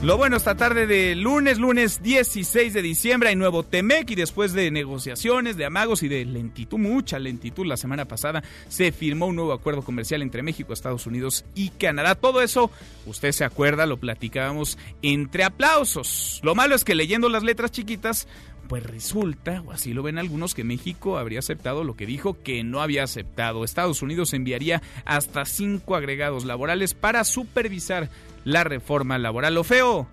Lo 0.04 0.18
bueno 0.18 0.36
esta 0.36 0.54
tarde 0.54 0.86
de 0.86 1.14
lunes, 1.14 1.58
lunes 1.58 2.02
16 2.02 2.74
de 2.74 2.82
diciembre, 2.82 3.30
hay 3.30 3.36
nuevo 3.36 3.62
Temec 3.62 4.10
y 4.10 4.14
después 4.14 4.52
de 4.52 4.70
negociaciones, 4.70 5.56
de 5.56 5.64
amagos 5.64 6.02
y 6.02 6.08
de 6.08 6.26
lentitud, 6.26 6.76
mucha 6.76 7.18
lentitud 7.18 7.64
la 7.64 7.78
semana 7.78 8.04
pasada, 8.04 8.42
se 8.68 8.92
firmó 8.92 9.28
un 9.28 9.36
nuevo 9.36 9.54
acuerdo 9.54 9.80
comercial 9.80 10.20
entre 10.20 10.42
México, 10.42 10.74
Estados 10.74 11.06
Unidos 11.06 11.46
y 11.54 11.70
Canadá. 11.70 12.16
Todo 12.16 12.42
eso, 12.42 12.70
usted 13.06 13.32
se 13.32 13.46
acuerda, 13.46 13.86
lo 13.86 13.96
platicábamos 13.96 14.76
entre 15.00 15.42
aplausos. 15.42 16.38
Lo 16.42 16.54
malo 16.54 16.74
es 16.74 16.84
que 16.84 16.94
leyendo 16.94 17.30
las 17.30 17.42
letras 17.42 17.70
chiquitas, 17.70 18.28
pues 18.68 18.82
resulta, 18.82 19.62
o 19.66 19.72
así 19.72 19.94
lo 19.94 20.02
ven 20.02 20.18
algunos, 20.18 20.54
que 20.54 20.64
México 20.64 21.16
habría 21.16 21.38
aceptado 21.38 21.82
lo 21.82 21.96
que 21.96 22.04
dijo 22.04 22.42
que 22.42 22.62
no 22.62 22.82
había 22.82 23.04
aceptado. 23.04 23.64
Estados 23.64 24.02
Unidos 24.02 24.34
enviaría 24.34 24.82
hasta 25.06 25.46
cinco 25.46 25.96
agregados 25.96 26.44
laborales 26.44 26.92
para 26.92 27.24
supervisar 27.24 28.10
la 28.44 28.64
reforma 28.64 29.18
laboral. 29.18 29.54
Lo 29.54 29.64
feo, 29.64 30.06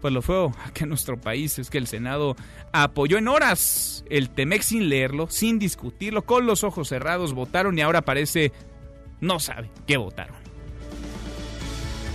pues 0.00 0.12
lo 0.12 0.22
feo 0.22 0.52
aquí 0.64 0.84
en 0.84 0.88
nuestro 0.88 1.20
país 1.20 1.58
es 1.58 1.70
que 1.70 1.78
el 1.78 1.86
Senado 1.86 2.36
apoyó 2.72 3.18
en 3.18 3.28
horas 3.28 4.04
el 4.10 4.30
TEMEX 4.30 4.66
sin 4.66 4.88
leerlo, 4.88 5.28
sin 5.28 5.58
discutirlo, 5.58 6.22
con 6.24 6.46
los 6.46 6.64
ojos 6.64 6.88
cerrados, 6.88 7.34
votaron 7.34 7.78
y 7.78 7.82
ahora 7.82 8.02
parece 8.02 8.52
no 9.20 9.38
sabe 9.40 9.70
qué 9.86 9.96
votaron. 9.96 10.37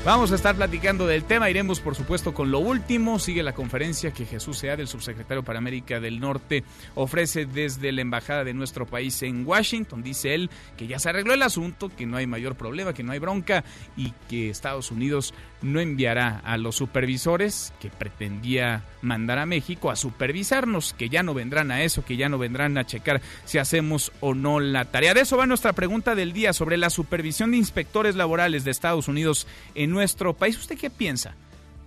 Vamos 0.06 0.34
a 0.34 0.36
estar 0.36 0.54
platicando 0.54 1.08
del 1.08 1.24
tema, 1.24 1.50
iremos 1.50 1.80
por 1.80 1.96
supuesto 1.96 2.34
con 2.34 2.52
lo 2.52 2.60
último, 2.60 3.20
sigue 3.20 3.42
la 3.42 3.54
conferencia 3.54 4.12
que 4.12 4.26
Jesús 4.26 4.58
Sea 4.58 4.76
del 4.76 4.90
subsecretario 4.90 5.44
para 5.44 5.60
América 5.60 6.02
del 6.02 6.20
Norte 6.20 6.66
ofrece 6.94 7.46
desde 7.46 7.94
la 7.94 8.02
embajada 8.02 8.44
de 8.44 8.54
nuestro 8.54 8.86
país 8.86 9.24
en 9.24 9.48
Washington, 9.48 10.04
dice 10.04 10.36
él 10.36 10.50
que 10.76 10.88
ya 10.88 11.00
se 11.00 11.08
arregló 11.08 11.34
el 11.34 11.42
asunto, 11.42 11.88
que 11.88 12.06
no 12.06 12.18
hay 12.18 12.28
mayor 12.28 12.56
problema, 12.56 12.94
que 12.94 13.02
no 13.02 13.14
hay 13.14 13.20
bronca 13.20 13.64
y 13.96 14.12
que 14.28 14.50
Estados 14.50 14.92
Unidos 14.92 15.34
no 15.62 15.80
enviará 15.80 16.42
a 16.44 16.58
los 16.58 16.76
supervisores 16.76 17.74
que 17.80 17.90
pretendía 17.90 18.84
mandar 19.02 19.40
a 19.40 19.46
México 19.46 19.90
a 19.90 19.96
supervisarnos, 19.96 20.94
que 20.94 21.08
ya 21.08 21.24
no 21.24 21.34
vendrán 21.34 21.72
a 21.72 21.82
eso, 21.82 22.04
que 22.04 22.18
ya 22.18 22.28
no 22.28 22.38
vendrán 22.38 22.78
a 22.78 22.86
checar 22.86 23.22
si 23.46 23.58
hacemos 23.58 24.12
o 24.20 24.34
no 24.34 24.60
la 24.60 24.84
tarea. 24.84 25.14
De 25.14 25.22
eso 25.22 25.38
va 25.38 25.46
nuestra 25.46 25.72
pregunta 25.72 26.14
del 26.16 26.34
día 26.34 26.52
sobre 26.52 26.76
la 26.76 26.90
supervisión 26.90 27.52
de 27.52 27.58
inspectores 27.58 28.16
laborales 28.16 28.66
de 28.66 28.72
Estados 28.72 29.08
Unidos 29.08 29.48
en 29.76 29.93
nuestro 29.94 30.34
país. 30.34 30.58
¿Usted 30.58 30.78
qué 30.78 30.90
piensa? 30.90 31.36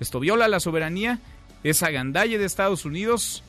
¿Esto 0.00 0.20
viola 0.20 0.48
la 0.48 0.60
soberanía? 0.60 1.18
¿Es 1.62 1.82
agandalle 1.82 2.38
de 2.38 2.44
Estados 2.44 2.84
Unidos? 2.84 3.42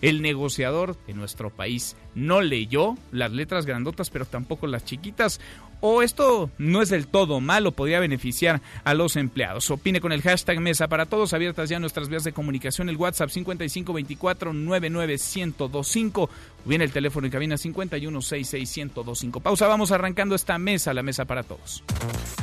El 0.00 0.22
negociador 0.22 0.96
de 1.06 1.14
nuestro 1.14 1.50
país 1.50 1.96
no 2.14 2.40
leyó 2.40 2.96
las 3.10 3.32
letras 3.32 3.66
grandotas, 3.66 4.10
pero 4.10 4.26
tampoco 4.26 4.68
las 4.68 4.84
chiquitas. 4.84 5.40
O 5.80 6.02
esto 6.02 6.50
no 6.58 6.82
es 6.82 6.88
del 6.88 7.06
todo 7.06 7.40
malo, 7.40 7.72
podría 7.72 8.00
beneficiar 8.00 8.60
a 8.84 8.94
los 8.94 9.16
empleados. 9.16 9.70
Opine 9.70 10.00
con 10.00 10.12
el 10.12 10.22
hashtag 10.22 10.60
Mesa 10.60 10.88
para 10.88 11.06
Todos, 11.06 11.32
abiertas 11.32 11.68
ya 11.68 11.78
nuestras 11.80 12.08
vías 12.08 12.24
de 12.24 12.32
comunicación, 12.32 12.88
el 12.88 12.96
WhatsApp 12.96 13.30
5524 13.30 14.52
99125 14.52 16.30
Viene 16.68 16.84
el 16.84 16.92
teléfono 16.92 17.26
en 17.26 17.32
cabina 17.32 17.56
5166125. 17.56 19.40
Pausa, 19.40 19.66
vamos 19.66 19.90
arrancando 19.90 20.34
esta 20.34 20.58
mesa, 20.58 20.92
la 20.92 21.02
mesa 21.02 21.24
para 21.24 21.42
todos. 21.42 21.82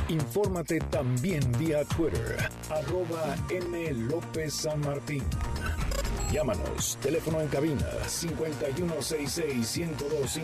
Infórmate 0.09 0.79
también 0.79 1.43
vía 1.59 1.85
Twitter, 1.85 2.49
arroba 2.71 3.35
M. 3.51 3.93
López 4.09 4.51
San 4.51 4.81
Martín. 4.81 5.21
Llámanos, 6.31 6.97
teléfono 7.03 7.39
en 7.39 7.49
cabina 7.49 7.85
5166125. 8.07 10.41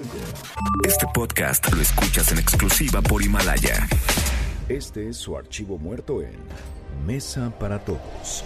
Este 0.86 1.08
podcast 1.12 1.74
lo 1.74 1.82
escuchas 1.82 2.32
en 2.32 2.38
exclusiva 2.38 3.02
por 3.02 3.24
Himalaya. 3.24 3.88
Este 4.70 5.10
es 5.10 5.18
su 5.18 5.36
archivo 5.36 5.80
muerto 5.80 6.22
en 6.22 6.38
Mesa 7.06 7.52
para 7.60 7.80
Todos. 7.80 8.44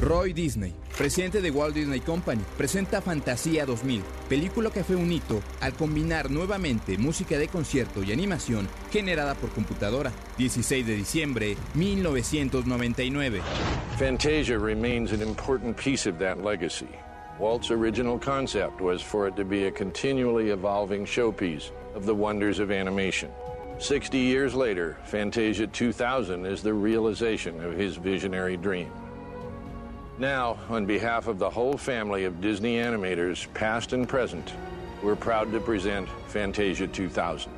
Roy 0.00 0.32
Disney, 0.32 0.72
presidente 0.96 1.40
de 1.42 1.50
Walt 1.50 1.74
Disney 1.74 2.00
Company, 2.00 2.40
presenta 2.56 3.00
Fantasía 3.00 3.66
2000, 3.66 4.02
película 4.28 4.70
que 4.70 4.84
fue 4.84 4.94
un 4.94 5.10
hito 5.10 5.40
al 5.60 5.74
combinar 5.74 6.30
nuevamente 6.30 6.96
música 6.98 7.36
de 7.36 7.48
concierto 7.48 8.02
y 8.04 8.12
animación 8.12 8.68
generada 8.92 9.34
por 9.34 9.50
computadora. 9.50 10.12
16 10.38 10.86
de 10.86 10.94
diciembre 10.94 11.56
1999. 11.74 13.40
Fantasia 13.98 14.56
remains 14.56 15.12
an 15.12 15.20
important 15.20 15.76
piece 15.76 16.08
of 16.08 16.18
that 16.18 16.44
legacy. 16.44 16.88
Walt's 17.40 17.70
original 17.70 18.18
concept 18.18 18.80
was 18.80 19.00
for 19.02 19.28
it 19.28 19.36
to 19.36 19.44
be 19.44 19.66
a 19.66 19.70
continually 19.70 20.50
evolving 20.50 21.04
showpiece 21.04 21.70
of 21.94 22.04
the 22.04 22.14
wonders 22.14 22.60
of 22.60 22.70
animation. 22.70 23.30
60 23.78 24.18
years 24.18 24.54
later, 24.56 24.96
Fantasia 25.04 25.66
2000 25.66 26.44
is 26.46 26.62
the 26.62 26.74
realization 26.74 27.62
of 27.62 27.74
his 27.74 27.96
visionary 27.96 28.56
dream. 28.56 28.90
Now, 30.18 30.58
on 30.68 30.84
behalf 30.84 31.28
of 31.28 31.38
the 31.38 31.48
whole 31.48 31.78
family 31.78 32.24
of 32.24 32.40
Disney 32.40 32.78
animators, 32.78 33.46
past 33.54 33.92
and 33.92 34.08
present, 34.08 34.52
we're 35.00 35.14
proud 35.14 35.52
to 35.52 35.60
present 35.60 36.08
Fantasia 36.26 36.88
2000. 36.88 37.52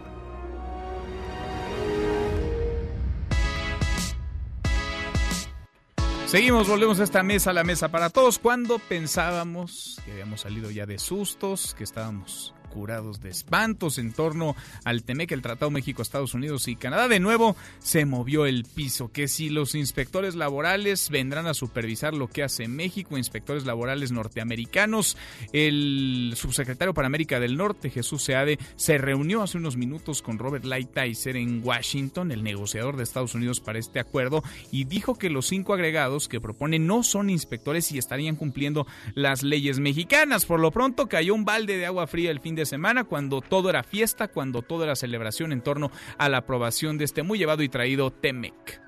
Seguimos, 6.27 6.69
volvemos 6.69 7.01
a 7.01 7.05
esta 7.05 7.23
mesa, 7.23 7.53
la 7.53 7.65
mesa 7.65 7.89
para 7.89 8.11
todos. 8.11 8.39
Cuando 8.39 8.79
pensábamos 8.79 9.99
que 10.05 10.13
habíamos 10.13 10.43
salido 10.43 10.71
ya 10.71 10.85
de 10.85 10.99
sustos, 10.99 11.75
que 11.75 11.83
estábamos 11.83 12.55
curados 12.71 13.21
de 13.21 13.29
espantos 13.29 13.99
en 13.99 14.13
torno 14.13 14.57
al 14.85 15.03
TEMEC, 15.03 15.33
el 15.33 15.43
Tratado 15.43 15.71
México, 15.71 16.01
Estados 16.01 16.33
Unidos 16.33 16.69
y 16.69 16.77
Canadá. 16.77 17.09
De 17.09 17.21
nuevo 17.21 17.57
se 17.81 18.07
movió 18.07 18.47
el 18.47 18.65
piso, 18.65 19.13
que 19.13 19.29
si 19.29 19.51
los 19.51 19.75
inspectores 19.75 20.37
laborales 20.37 21.11
vendrán 21.11 21.47
a 21.47 21.55
supervisar 21.55 22.15
lo 22.15 22.29
que 22.29 22.43
hace 22.43 22.69
México, 22.69 23.19
inspectores 23.19 23.67
laborales 23.67 24.13
norteamericanos, 24.13 25.17
el 25.53 26.33
subsecretario 26.37 26.95
para 26.95 27.07
América 27.07 27.41
del 27.41 27.57
Norte, 27.57 27.91
Jesús 27.91 28.23
Seade, 28.23 28.59
se 28.77 28.99
reunió 28.99 29.43
hace 29.43 29.59
unos 29.59 29.77
minutos 29.77 30.23
con 30.23 30.39
Robert 30.39 30.65
Lighthizer 30.65 31.37
en 31.37 31.61
Washington, 31.63 32.33
el 32.33 32.43
negociador 32.43 32.97
de 32.97 33.03
Estados 33.03 33.35
Unidos 33.35 33.61
para 33.61 33.79
este 33.79 34.01
acuerdo, 34.01 34.43
y 34.71 34.85
dijo 34.85 35.17
que 35.17 35.31
los 35.31 35.47
cinco 35.47 35.75
agregados 35.75 36.29
que 36.29 36.41
propone 36.41 36.79
no 36.79 37.03
son 37.03 37.31
inspectores 37.31 37.91
y 37.93 37.99
estarían 37.99 38.37
cumpliendo 38.37 38.87
las 39.15 39.43
leyes 39.43 39.79
mexicanas. 39.81 40.47
Por 40.47 40.61
lo 40.61 40.71
pronto 40.71 41.09
cayó 41.09 41.35
un 41.35 41.45
balde 41.45 41.77
de 41.77 41.87
agua 41.87 42.07
fría 42.07 42.31
el 42.31 42.41
fin 42.41 42.55
de 42.55 42.60
semana, 42.67 43.05
cuando 43.05 43.41
todo 43.41 43.71
era 43.71 43.83
fiesta, 43.83 44.29
cuando 44.29 44.63
todo 44.63 44.85
era 44.85 44.97
celebración 44.97 45.53
en 45.53 45.63
torno 45.63 45.91
a 46.19 46.29
la 46.29 46.39
aprobación 46.39 46.99
de 46.99 47.05
este 47.05 47.23
muy 47.23 47.39
llevado 47.39 47.63
y 47.63 47.69
traído 47.69 48.11
TEMEC. 48.11 48.81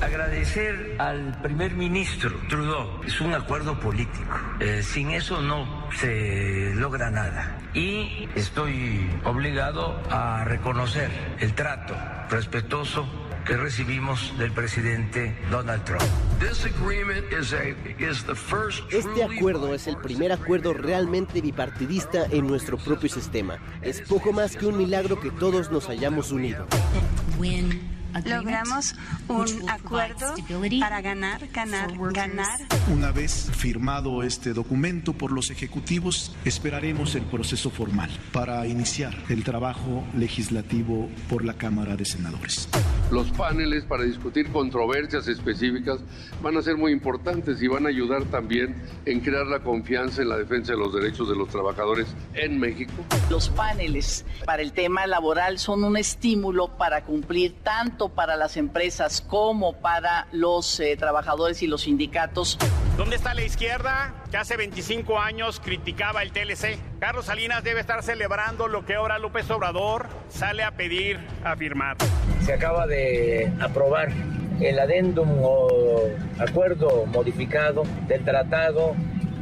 Agradecer 0.00 0.96
al 0.98 1.40
primer 1.40 1.72
ministro 1.72 2.30
Trudeau. 2.48 3.00
Es 3.06 3.20
un 3.22 3.32
acuerdo 3.32 3.80
político. 3.80 4.38
Eh, 4.60 4.82
sin 4.82 5.10
eso 5.10 5.40
no 5.40 5.88
se 5.92 6.74
logra 6.74 7.10
nada. 7.10 7.58
Y 7.72 8.28
estoy 8.34 9.10
obligado 9.24 9.98
a 10.10 10.44
reconocer 10.44 11.10
el 11.40 11.54
trato 11.54 11.94
respetuoso 12.28 13.08
que 13.44 13.56
recibimos 13.56 14.36
del 14.38 14.52
presidente 14.52 15.36
Donald 15.50 15.84
Trump. 15.84 16.02
Este 18.90 19.24
acuerdo 19.24 19.74
es 19.74 19.86
el 19.86 19.96
primer 19.98 20.32
acuerdo 20.32 20.72
realmente 20.72 21.40
bipartidista 21.40 22.24
en 22.30 22.46
nuestro 22.46 22.78
propio 22.78 23.08
sistema. 23.08 23.58
Es 23.82 24.00
poco 24.00 24.32
más 24.32 24.56
que 24.56 24.66
un 24.66 24.78
milagro 24.78 25.20
que 25.20 25.30
todos 25.30 25.70
nos 25.70 25.88
hayamos 25.88 26.32
unido. 26.32 26.66
Logramos 28.24 28.94
un 29.28 29.68
acuerdo 29.68 30.34
para 30.80 31.00
ganar, 31.00 31.48
ganar, 31.52 31.92
ganar. 32.12 32.58
Una 32.92 33.10
vez 33.10 33.50
firmado 33.56 34.22
este 34.22 34.52
documento 34.52 35.12
por 35.12 35.32
los 35.32 35.50
ejecutivos, 35.50 36.34
esperaremos 36.44 37.14
el 37.14 37.22
proceso 37.22 37.70
formal 37.70 38.10
para 38.32 38.66
iniciar 38.66 39.14
el 39.28 39.42
trabajo 39.44 40.04
legislativo 40.14 41.08
por 41.28 41.44
la 41.44 41.54
Cámara 41.54 41.96
de 41.96 42.04
Senadores. 42.04 42.68
Los 43.10 43.30
paneles 43.32 43.84
para 43.84 44.04
discutir 44.04 44.50
controversias 44.50 45.28
específicas 45.28 46.00
van 46.42 46.56
a 46.56 46.62
ser 46.62 46.76
muy 46.76 46.92
importantes 46.92 47.62
y 47.62 47.68
van 47.68 47.86
a 47.86 47.88
ayudar 47.88 48.24
también 48.24 48.74
en 49.04 49.20
crear 49.20 49.46
la 49.46 49.60
confianza 49.60 50.22
en 50.22 50.28
la 50.28 50.36
defensa 50.36 50.72
de 50.72 50.78
los 50.78 50.92
derechos 50.94 51.28
de 51.28 51.36
los 51.36 51.48
trabajadores 51.48 52.06
en 52.34 52.58
México. 52.58 52.92
Los 53.30 53.48
paneles 53.50 54.24
para 54.44 54.62
el 54.62 54.72
tema 54.72 55.06
laboral 55.06 55.58
son 55.58 55.84
un 55.84 55.96
estímulo 55.96 56.76
para 56.76 57.04
cumplir 57.04 57.54
tanto 57.62 58.03
para 58.08 58.36
las 58.36 58.56
empresas 58.56 59.20
como 59.20 59.74
para 59.74 60.26
los 60.32 60.80
eh, 60.80 60.96
trabajadores 60.96 61.62
y 61.62 61.66
los 61.66 61.82
sindicatos. 61.82 62.58
¿Dónde 62.96 63.16
está 63.16 63.34
la 63.34 63.42
izquierda 63.42 64.14
que 64.30 64.36
hace 64.36 64.56
25 64.56 65.18
años 65.18 65.60
criticaba 65.60 66.22
el 66.22 66.32
TLC? 66.32 66.78
Carlos 67.00 67.26
Salinas 67.26 67.64
debe 67.64 67.80
estar 67.80 68.02
celebrando 68.02 68.68
lo 68.68 68.84
que 68.84 68.94
ahora 68.94 69.18
López 69.18 69.50
Obrador 69.50 70.06
sale 70.28 70.62
a 70.62 70.72
pedir, 70.72 71.18
a 71.44 71.56
firmar. 71.56 71.96
Se 72.44 72.52
acaba 72.52 72.86
de 72.86 73.52
aprobar 73.60 74.10
el 74.60 74.78
adendum 74.78 75.28
o 75.42 76.02
acuerdo 76.38 77.06
modificado 77.06 77.82
del 78.06 78.24
Tratado 78.24 78.94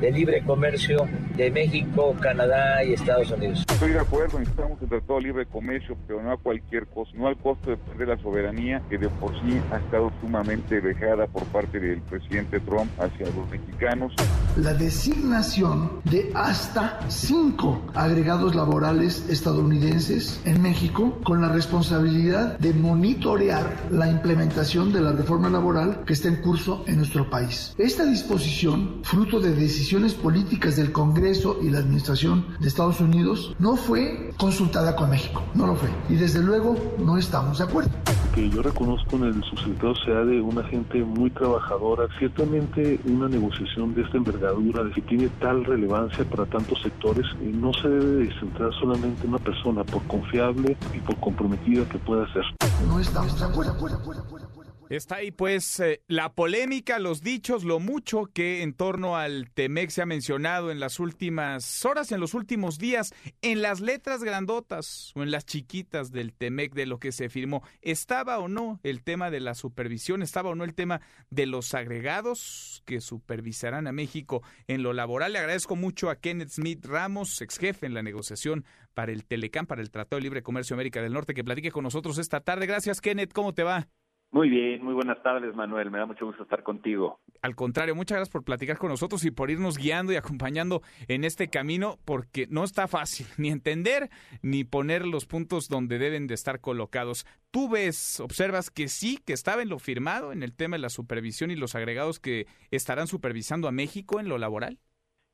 de 0.02 0.10
Libre 0.10 0.42
Comercio 0.44 1.06
de 1.36 1.48
México, 1.50 2.16
Canadá 2.20 2.82
y 2.82 2.94
Estados 2.94 3.30
Unidos. 3.30 3.64
Estoy 3.70 3.92
de 3.92 4.00
acuerdo, 4.00 4.40
necesitamos 4.40 4.82
un 4.82 4.88
tratado 4.88 5.20
de 5.20 5.26
libre 5.26 5.46
comercio, 5.46 5.96
pero 6.08 6.20
no 6.20 6.32
a 6.32 6.36
cualquier 6.36 6.88
costo, 6.88 7.16
no 7.16 7.28
al 7.28 7.36
costo 7.36 7.70
de 7.70 7.76
perder 7.76 8.08
la 8.08 8.18
soberanía 8.18 8.82
que 8.90 8.98
de 8.98 9.08
por 9.08 9.32
sí 9.40 9.60
ha 9.70 9.76
estado 9.76 10.10
sumamente 10.20 10.80
dejada 10.80 11.28
por 11.28 11.44
parte 11.44 11.78
del 11.78 12.00
presidente 12.02 12.58
Trump 12.60 12.90
hacia 12.98 13.26
los 13.26 13.48
mexicanos. 13.48 14.12
La 14.56 14.74
designación 14.74 16.00
de 16.04 16.32
hasta 16.34 16.98
cinco 17.08 17.82
agregados 17.94 18.56
laborales 18.56 19.28
estadounidenses 19.30 20.40
en 20.44 20.60
México 20.62 21.20
con 21.22 21.40
la 21.40 21.48
responsabilidad 21.48 22.58
de 22.58 22.74
monitorear 22.74 23.64
la 23.90 24.08
implementación 24.08 24.92
de 24.92 25.00
la 25.00 25.12
reforma 25.12 25.48
laboral 25.48 26.02
que 26.04 26.12
está 26.12 26.26
en 26.28 26.42
curso 26.42 26.84
en 26.88 26.96
nuestro 26.96 27.30
país. 27.30 27.74
Esta 27.78 28.04
disposición, 28.04 29.00
fruto 29.04 29.38
de 29.38 29.54
decisiones 29.92 30.14
políticas 30.14 30.76
del 30.76 30.90
Congreso, 30.90 31.58
y 31.60 31.68
la 31.68 31.80
Administración 31.80 32.46
de 32.60 32.68
Estados 32.68 32.98
Unidos 33.00 33.54
no 33.58 33.76
fue 33.76 34.32
consultada 34.38 34.96
con 34.96 35.10
México, 35.10 35.42
no 35.54 35.66
lo 35.66 35.76
fue. 35.76 35.90
Y 36.08 36.14
desde 36.14 36.42
luego 36.42 36.74
no 36.98 37.18
estamos 37.18 37.58
de 37.58 37.64
acuerdo. 37.64 37.90
Que 38.34 38.48
yo 38.48 38.62
reconozco 38.62 39.16
en 39.16 39.24
el 39.24 39.44
subsecretario 39.44 39.94
sea 39.96 40.24
de 40.24 40.40
una 40.40 40.64
gente 40.64 41.04
muy 41.04 41.28
trabajadora. 41.30 42.08
Ciertamente 42.18 42.98
una 43.04 43.28
negociación 43.28 43.94
de 43.94 44.00
esta 44.00 44.16
envergadura, 44.16 44.82
de 44.84 44.92
que 44.92 45.02
tiene 45.02 45.28
tal 45.40 45.62
relevancia 45.62 46.24
para 46.24 46.46
tantos 46.46 46.80
sectores, 46.80 47.26
no 47.42 47.74
se 47.74 47.88
debe 47.88 48.32
centrar 48.40 48.72
solamente 48.80 49.24
en 49.24 49.28
una 49.28 49.38
persona, 49.38 49.84
por 49.84 50.02
confiable 50.04 50.74
y 50.94 51.00
por 51.00 51.16
comprometida 51.20 51.86
que 51.90 51.98
pueda 51.98 52.24
ser. 52.32 52.44
No 52.88 52.98
estamos 52.98 53.38
de 53.38 53.44
acuerdo. 53.44 54.61
Está 54.92 55.16
ahí 55.16 55.30
pues 55.30 55.80
eh, 55.80 56.02
la 56.06 56.34
polémica, 56.34 56.98
los 56.98 57.22
dichos, 57.22 57.64
lo 57.64 57.80
mucho 57.80 58.26
que 58.26 58.60
en 58.60 58.74
torno 58.74 59.16
al 59.16 59.50
Temec 59.50 59.88
se 59.88 60.02
ha 60.02 60.06
mencionado 60.06 60.70
en 60.70 60.80
las 60.80 61.00
últimas 61.00 61.82
horas, 61.86 62.12
en 62.12 62.20
los 62.20 62.34
últimos 62.34 62.76
días, 62.76 63.14
en 63.40 63.62
las 63.62 63.80
letras 63.80 64.22
grandotas 64.22 65.12
o 65.14 65.22
en 65.22 65.30
las 65.30 65.46
chiquitas 65.46 66.12
del 66.12 66.34
Temec 66.34 66.74
de 66.74 66.84
lo 66.84 66.98
que 66.98 67.10
se 67.10 67.30
firmó. 67.30 67.62
¿Estaba 67.80 68.38
o 68.38 68.48
no 68.48 68.80
el 68.82 69.02
tema 69.02 69.30
de 69.30 69.40
la 69.40 69.54
supervisión? 69.54 70.20
¿Estaba 70.20 70.50
o 70.50 70.54
no 70.54 70.62
el 70.62 70.74
tema 70.74 71.00
de 71.30 71.46
los 71.46 71.72
agregados 71.72 72.82
que 72.84 73.00
supervisarán 73.00 73.86
a 73.86 73.92
México 73.92 74.42
en 74.66 74.82
lo 74.82 74.92
laboral? 74.92 75.32
Le 75.32 75.38
agradezco 75.38 75.74
mucho 75.74 76.10
a 76.10 76.16
Kenneth 76.16 76.50
Smith 76.50 76.84
Ramos, 76.84 77.40
ex 77.40 77.56
jefe 77.56 77.86
en 77.86 77.94
la 77.94 78.02
negociación 78.02 78.66
para 78.92 79.10
el 79.10 79.24
Telecam, 79.24 79.64
para 79.64 79.80
el 79.80 79.90
Tratado 79.90 80.18
de 80.18 80.24
Libre 80.24 80.42
Comercio 80.42 80.74
América 80.74 81.00
del 81.00 81.14
Norte, 81.14 81.32
que 81.32 81.44
platique 81.44 81.70
con 81.70 81.84
nosotros 81.84 82.18
esta 82.18 82.40
tarde. 82.40 82.66
Gracias, 82.66 83.00
Kenneth. 83.00 83.32
¿Cómo 83.32 83.54
te 83.54 83.62
va? 83.62 83.88
Muy 84.32 84.48
bien, 84.48 84.82
muy 84.82 84.94
buenas 84.94 85.22
tardes, 85.22 85.54
Manuel. 85.54 85.90
Me 85.90 85.98
da 85.98 86.06
mucho 86.06 86.24
gusto 86.24 86.44
estar 86.44 86.62
contigo. 86.62 87.20
Al 87.42 87.54
contrario, 87.54 87.94
muchas 87.94 88.16
gracias 88.16 88.32
por 88.32 88.44
platicar 88.44 88.78
con 88.78 88.88
nosotros 88.88 89.22
y 89.26 89.30
por 89.30 89.50
irnos 89.50 89.76
guiando 89.76 90.10
y 90.10 90.16
acompañando 90.16 90.80
en 91.06 91.24
este 91.24 91.48
camino, 91.48 91.98
porque 92.06 92.46
no 92.48 92.64
está 92.64 92.88
fácil 92.88 93.26
ni 93.36 93.50
entender 93.50 94.08
ni 94.40 94.64
poner 94.64 95.04
los 95.04 95.26
puntos 95.26 95.68
donde 95.68 95.98
deben 95.98 96.28
de 96.28 96.34
estar 96.34 96.60
colocados. 96.60 97.26
Tú 97.50 97.68
ves, 97.68 98.20
observas 98.20 98.70
que 98.70 98.88
sí, 98.88 99.18
que 99.22 99.34
estaba 99.34 99.60
en 99.60 99.68
lo 99.68 99.78
firmado 99.78 100.32
en 100.32 100.42
el 100.42 100.54
tema 100.54 100.76
de 100.76 100.82
la 100.82 100.88
supervisión 100.88 101.50
y 101.50 101.56
los 101.56 101.74
agregados 101.74 102.18
que 102.18 102.46
estarán 102.70 103.08
supervisando 103.08 103.68
a 103.68 103.72
México 103.72 104.18
en 104.18 104.30
lo 104.30 104.38
laboral. 104.38 104.78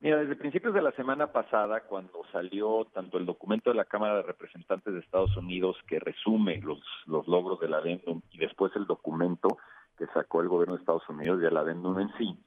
Mira, 0.01 0.19
desde 0.19 0.37
principios 0.37 0.75
de 0.75 0.83
la 0.83 0.93
semana 0.93 1.33
pasada, 1.33 1.81
cuando 1.81 2.23
salió 2.31 2.87
tanto 2.95 3.19
el 3.19 3.27
documento 3.27 3.71
de 3.71 3.77
la 3.77 3.85
Cámara 3.85 4.17
de 4.17 4.23
Representantes 4.23 4.95
de 4.95 5.01
Estados 5.01 5.37
Unidos 5.37 5.77
que 5.89 5.99
resume 5.99 6.59
los, 6.59 6.81
los 7.07 7.27
logros 7.27 7.59
del 7.59 7.75
adendum 7.75 8.23
y 8.31 8.39
después 8.39 8.75
el 8.77 8.87
documento 8.87 9.59
que 9.97 10.07
sacó 10.15 10.41
el 10.41 10.49
gobierno 10.49 10.77
de 10.77 10.81
Estados 10.81 11.09
Unidos 11.09 11.41
y 11.43 11.47
el 11.47 11.57
adendum 11.57 11.99
en 11.99 12.13
sí, 12.17 12.39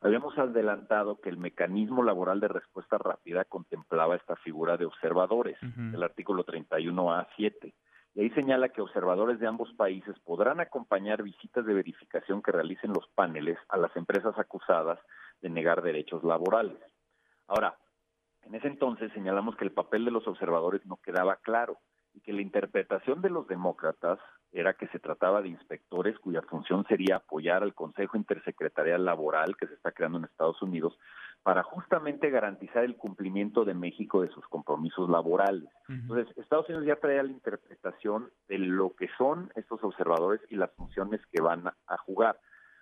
habíamos 0.00 0.38
adelantado 0.38 1.20
que 1.20 1.28
el 1.28 1.36
mecanismo 1.36 2.02
laboral 2.02 2.40
de 2.40 2.48
respuesta 2.48 2.96
rápida 2.96 3.44
contemplaba 3.44 4.16
esta 4.16 4.36
figura 4.36 4.76
de 4.76 4.86
observadores, 4.86 5.58
el 5.62 6.02
artículo 6.02 6.44
31A7. 6.46 7.72
Y 8.14 8.20
ahí 8.20 8.30
señala 8.30 8.70
que 8.70 8.80
observadores 8.80 9.38
de 9.38 9.46
ambos 9.46 9.72
países 9.74 10.18
podrán 10.20 10.60
acompañar 10.60 11.22
visitas 11.22 11.64
de 11.64 11.74
verificación 11.74 12.42
que 12.42 12.50
realicen 12.50 12.92
los 12.92 13.06
paneles 13.08 13.58
a 13.68 13.76
las 13.76 13.94
empresas 13.96 14.36
acusadas 14.38 14.98
de 15.42 15.50
negar 15.50 15.82
derechos 15.82 16.24
laborales. 16.24 16.78
Ahora, 17.50 17.76
en 18.44 18.54
ese 18.54 18.68
entonces 18.68 19.12
señalamos 19.12 19.56
que 19.56 19.64
el 19.64 19.72
papel 19.72 20.04
de 20.04 20.12
los 20.12 20.26
observadores 20.28 20.86
no 20.86 20.98
quedaba 20.98 21.36
claro 21.36 21.78
y 22.14 22.20
que 22.20 22.32
la 22.32 22.42
interpretación 22.42 23.22
de 23.22 23.30
los 23.30 23.48
demócratas 23.48 24.20
era 24.52 24.74
que 24.74 24.86
se 24.88 25.00
trataba 25.00 25.42
de 25.42 25.48
inspectores 25.48 26.16
cuya 26.20 26.42
función 26.42 26.84
sería 26.86 27.16
apoyar 27.16 27.64
al 27.64 27.74
Consejo 27.74 28.16
Intersecretarial 28.16 29.04
Laboral 29.04 29.56
que 29.56 29.66
se 29.66 29.74
está 29.74 29.90
creando 29.90 30.18
en 30.18 30.24
Estados 30.26 30.62
Unidos 30.62 30.96
para 31.42 31.64
justamente 31.64 32.30
garantizar 32.30 32.84
el 32.84 32.96
cumplimiento 32.96 33.64
de 33.64 33.74
México 33.74 34.22
de 34.22 34.30
sus 34.30 34.46
compromisos 34.46 35.10
laborales. 35.10 35.68
Entonces, 35.88 36.36
Estados 36.36 36.68
Unidos 36.68 36.86
ya 36.86 36.96
traía 36.96 37.24
la 37.24 37.32
interpretación 37.32 38.30
de 38.46 38.58
lo 38.58 38.94
que 38.94 39.08
son 39.18 39.50
estos 39.56 39.82
observadores 39.82 40.40
y 40.50 40.54
las 40.54 40.70
funciones 40.72 41.20
que 41.32 41.42
van 41.42 41.66
a 41.66 41.96
jugar. 41.98 42.38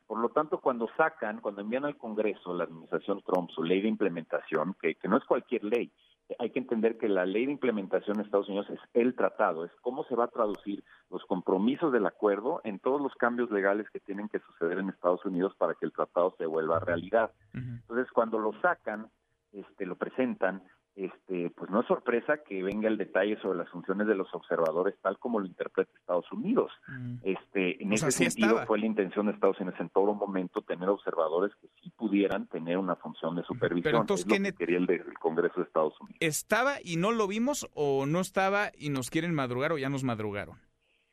Por 0.09 0.21
lo 0.21 0.31
tanto, 0.31 0.59
cuando 0.59 0.89
sacan, 0.97 1.43
cuando 1.43 1.61
envían 1.61 1.85
al 1.85 1.99
Congreso 1.99 2.55
la 2.55 2.65
administración 2.65 3.21
Trump 3.27 3.51
su 3.51 3.63
ley 3.63 3.83
de 3.83 3.89
implementación, 3.89 4.75
que, 4.81 4.97
no 5.07 5.19
es 5.19 5.25
cualquier 5.25 5.63
ley, 5.65 5.93
hay 6.39 6.49
que 6.49 6.61
entender 6.61 6.97
que 6.97 7.11
la 7.11 7.27
ley 7.27 7.45
de 7.45 7.53
implementación 7.53 8.17
de 8.17 8.23
Estados 8.23 8.49
Unidos 8.49 8.71
es 8.71 8.81
el 8.95 9.15
tratado, 9.15 9.67
es 9.67 9.71
cómo 9.83 10.05
se 10.05 10.15
va 10.15 10.25
a 10.25 10.29
traducir 10.29 10.83
los 11.11 11.23
compromisos 11.27 11.93
del 11.93 12.07
acuerdo 12.07 12.63
en 12.65 12.79
todos 12.79 13.03
los 13.03 13.15
cambios 13.17 13.51
legales 13.51 13.89
que 13.91 14.01
tienen 14.01 14.31
que 14.31 14.41
suceder 14.41 14.79
en 14.79 14.89
Estados 14.89 15.23
Unidos 15.27 15.55
para 15.59 15.75
que 15.75 15.85
el 15.85 15.93
tratado 15.93 16.35
se 16.39 16.47
vuelva 16.47 16.81
realidad. 16.81 17.31
Entonces, 17.53 18.11
cuando 18.11 18.39
lo 18.39 18.59
sacan, 18.63 19.11
este, 19.53 19.85
lo 19.85 19.97
presentan, 19.97 20.63
este, 20.99 21.51
pues 21.51 21.71
no 21.71 21.81
es 21.81 21.87
sorpresa 21.87 22.39
que 22.43 22.61
venga 22.63 22.89
el 22.89 22.99
detalle 22.99 23.41
sobre 23.41 23.59
las 23.59 23.69
funciones 23.69 24.09
de 24.09 24.17
los 24.17 24.35
observadores 24.35 24.97
tal 25.01 25.17
como 25.19 25.39
lo 25.39 25.47
interpreta 25.47 25.91
Estados 25.97 26.31
Unidos. 26.33 26.73
Mm. 26.89 27.15
Este, 27.23 27.83
en 27.83 27.93
ese 27.93 28.11
sentido 28.11 28.67
fue 28.67 28.81
la 28.81 28.87
intención 28.87 29.27
de 29.27 29.33
Estados 29.33 29.61
Unidos 29.61 29.79
en 29.79 29.91
todo 29.91 30.13
momento 30.15 30.61
tener 30.63 30.89
observadores 30.89 31.55
que 31.61 31.69
sí 31.81 31.91
pudieran 31.91 32.49
tener 32.49 32.79
una 32.79 32.97
función 32.97 33.37
de 33.37 33.45
supervisión. 33.45 33.85
Pero 33.85 34.01
entonces, 34.01 34.27
es 34.27 34.53
quería 34.55 34.79
el, 34.79 34.91
el, 34.91 35.19
Congreso 35.21 35.61
de 35.61 35.67
Estados 35.67 35.95
Unidos. 36.01 36.19
¿Estaba 36.21 36.79
y 36.83 36.97
no 36.97 37.13
lo 37.13 37.29
vimos 37.29 37.69
o 37.75 38.07
no 38.07 38.21
estaba 38.21 38.73
y 38.77 38.91
nos 38.91 39.11
quieren 39.11 39.35
madrugar 39.35 39.73
o 39.73 39.79
ya 39.79 39.89
nos 39.89 40.03
madrugaron? 40.03 40.59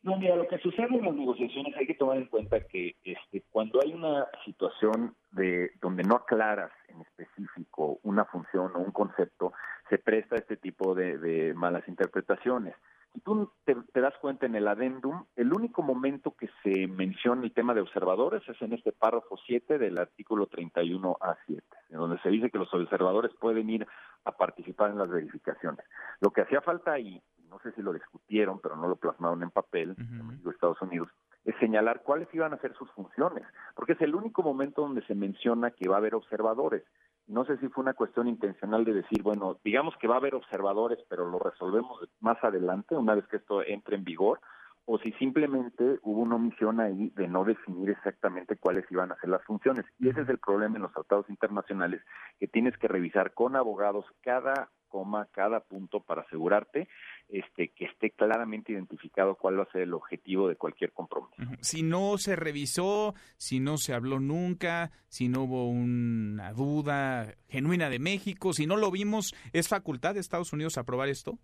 No, 0.05 0.17
mira, 0.17 0.35
lo 0.35 0.47
que 0.47 0.59
sucede 0.59 0.95
en 0.95 1.03
las 1.03 1.15
negociaciones 1.15 1.75
hay 1.75 1.87
que 1.87 1.95
tomar 1.95 2.17
en 2.17 2.27
cuenta 2.27 2.59
que 2.59 2.95
este, 3.03 3.41
cuando 3.49 3.81
hay 3.83 3.91
una 3.91 4.27
situación 4.45 5.15
de 5.31 5.71
donde 5.81 6.03
no 6.03 6.17
aclaras 6.17 6.71
en 6.89 7.01
específico 7.01 7.97
una 8.03 8.23
función 8.25 8.71
o 8.75 8.79
un 8.81 8.91
concepto, 8.91 9.53
se 9.89 9.97
presta 9.97 10.35
este 10.35 10.57
tipo 10.57 10.93
de, 10.93 11.55
malas 11.55 11.87
interpretaciones. 11.87 12.75
Si 13.13 13.19
tú 13.21 13.51
te, 13.63 13.75
das 13.99 14.13
cuenta 14.21 14.45
en 14.45 14.53
el 14.53 14.67
adendum, 14.67 15.25
el 15.35 15.51
único 15.51 15.81
momento 15.81 16.35
que 16.37 16.51
se 16.61 16.85
menciona 16.85 17.41
el 17.41 17.53
tema 17.53 17.73
de 17.73 17.81
observadores 17.81 18.47
es 18.47 18.61
en 18.61 18.73
este 18.73 18.91
párrafo 18.91 19.39
7 19.47 19.79
del 19.79 19.97
artículo 19.97 20.47
31A7, 20.47 21.63
en 21.89 21.97
donde 21.97 22.19
se 22.19 22.29
dice 22.29 22.51
que 22.51 22.59
los 22.59 22.71
observadores 22.71 23.31
pueden 23.39 23.71
ir 23.71 23.87
a 24.23 24.33
participar 24.33 24.91
en 24.91 24.99
las 24.99 25.09
verificaciones. 25.09 25.83
Lo 26.19 26.29
que 26.29 26.41
hacía 26.41 26.61
falta 26.61 26.91
ahí 26.91 27.19
no 27.55 27.61
sé 27.61 27.71
si 27.71 27.81
lo 27.81 27.93
discutieron, 27.93 28.59
pero 28.59 28.75
no 28.75 28.89
lo 28.89 28.97
plasmaron 28.97 29.41
en 29.41 29.49
papel, 29.49 29.95
en 29.97 30.41
Estados 30.49 30.81
Unidos, 30.81 31.07
es 31.45 31.55
señalar 31.57 32.01
cuáles 32.03 32.27
iban 32.33 32.53
a 32.53 32.57
ser 32.57 32.73
sus 32.73 32.91
funciones, 32.91 33.45
porque 33.75 33.93
es 33.93 34.01
el 34.01 34.13
único 34.13 34.43
momento 34.43 34.81
donde 34.81 35.05
se 35.05 35.15
menciona 35.15 35.71
que 35.71 35.87
va 35.87 35.95
a 35.95 35.99
haber 35.99 36.15
observadores. 36.15 36.83
No 37.27 37.45
sé 37.45 37.57
si 37.57 37.69
fue 37.69 37.83
una 37.83 37.93
cuestión 37.93 38.27
intencional 38.27 38.83
de 38.83 38.93
decir, 38.93 39.23
bueno, 39.23 39.57
digamos 39.63 39.95
que 39.97 40.07
va 40.07 40.15
a 40.15 40.17
haber 40.17 40.35
observadores, 40.35 40.99
pero 41.07 41.29
lo 41.29 41.39
resolvemos 41.39 42.01
más 42.19 42.43
adelante, 42.43 42.97
una 42.97 43.15
vez 43.15 43.25
que 43.27 43.37
esto 43.37 43.63
entre 43.65 43.95
en 43.95 44.03
vigor, 44.03 44.41
o 44.83 44.99
si 44.99 45.13
simplemente 45.13 45.99
hubo 46.03 46.21
una 46.21 46.35
omisión 46.35 46.81
ahí 46.81 47.09
de 47.15 47.29
no 47.29 47.45
definir 47.45 47.89
exactamente 47.89 48.57
cuáles 48.57 48.85
iban 48.91 49.13
a 49.13 49.15
ser 49.15 49.29
las 49.29 49.43
funciones. 49.45 49.85
Y 49.97 50.09
ese 50.09 50.21
es 50.21 50.29
el 50.29 50.39
problema 50.39 50.75
en 50.75 50.83
los 50.83 50.91
tratados 50.91 51.29
internacionales, 51.29 52.03
que 52.37 52.47
tienes 52.47 52.77
que 52.77 52.89
revisar 52.89 53.33
con 53.33 53.55
abogados 53.55 54.05
cada 54.21 54.69
coma, 54.87 55.27
cada 55.31 55.59
punto 55.59 55.99
para 55.99 56.21
asegurarte 56.21 56.87
este, 57.29 57.69
que 57.69 57.85
esté 57.85 58.11
claramente 58.11 58.71
identificado 58.71 59.35
cuál 59.35 59.59
va 59.59 59.63
a 59.63 59.71
ser 59.71 59.81
el 59.81 59.93
objetivo 59.93 60.47
de 60.47 60.55
cualquier 60.55 60.91
compromiso. 60.91 61.35
Si 61.61 61.83
no 61.83 62.17
se 62.17 62.35
revisó, 62.35 63.13
si 63.37 63.59
no 63.59 63.77
se 63.77 63.93
habló 63.93 64.19
nunca, 64.19 64.91
si 65.07 65.27
no 65.27 65.43
hubo 65.43 65.67
una 65.67 66.53
duda 66.53 67.35
genuina 67.47 67.89
de 67.89 67.99
México, 67.99 68.53
si 68.53 68.67
no 68.67 68.77
lo 68.77 68.91
vimos, 68.91 69.33
¿es 69.53 69.67
facultad 69.67 70.13
de 70.13 70.19
Estados 70.19 70.53
Unidos 70.53 70.77
aprobar 70.77 71.09
esto? 71.09 71.37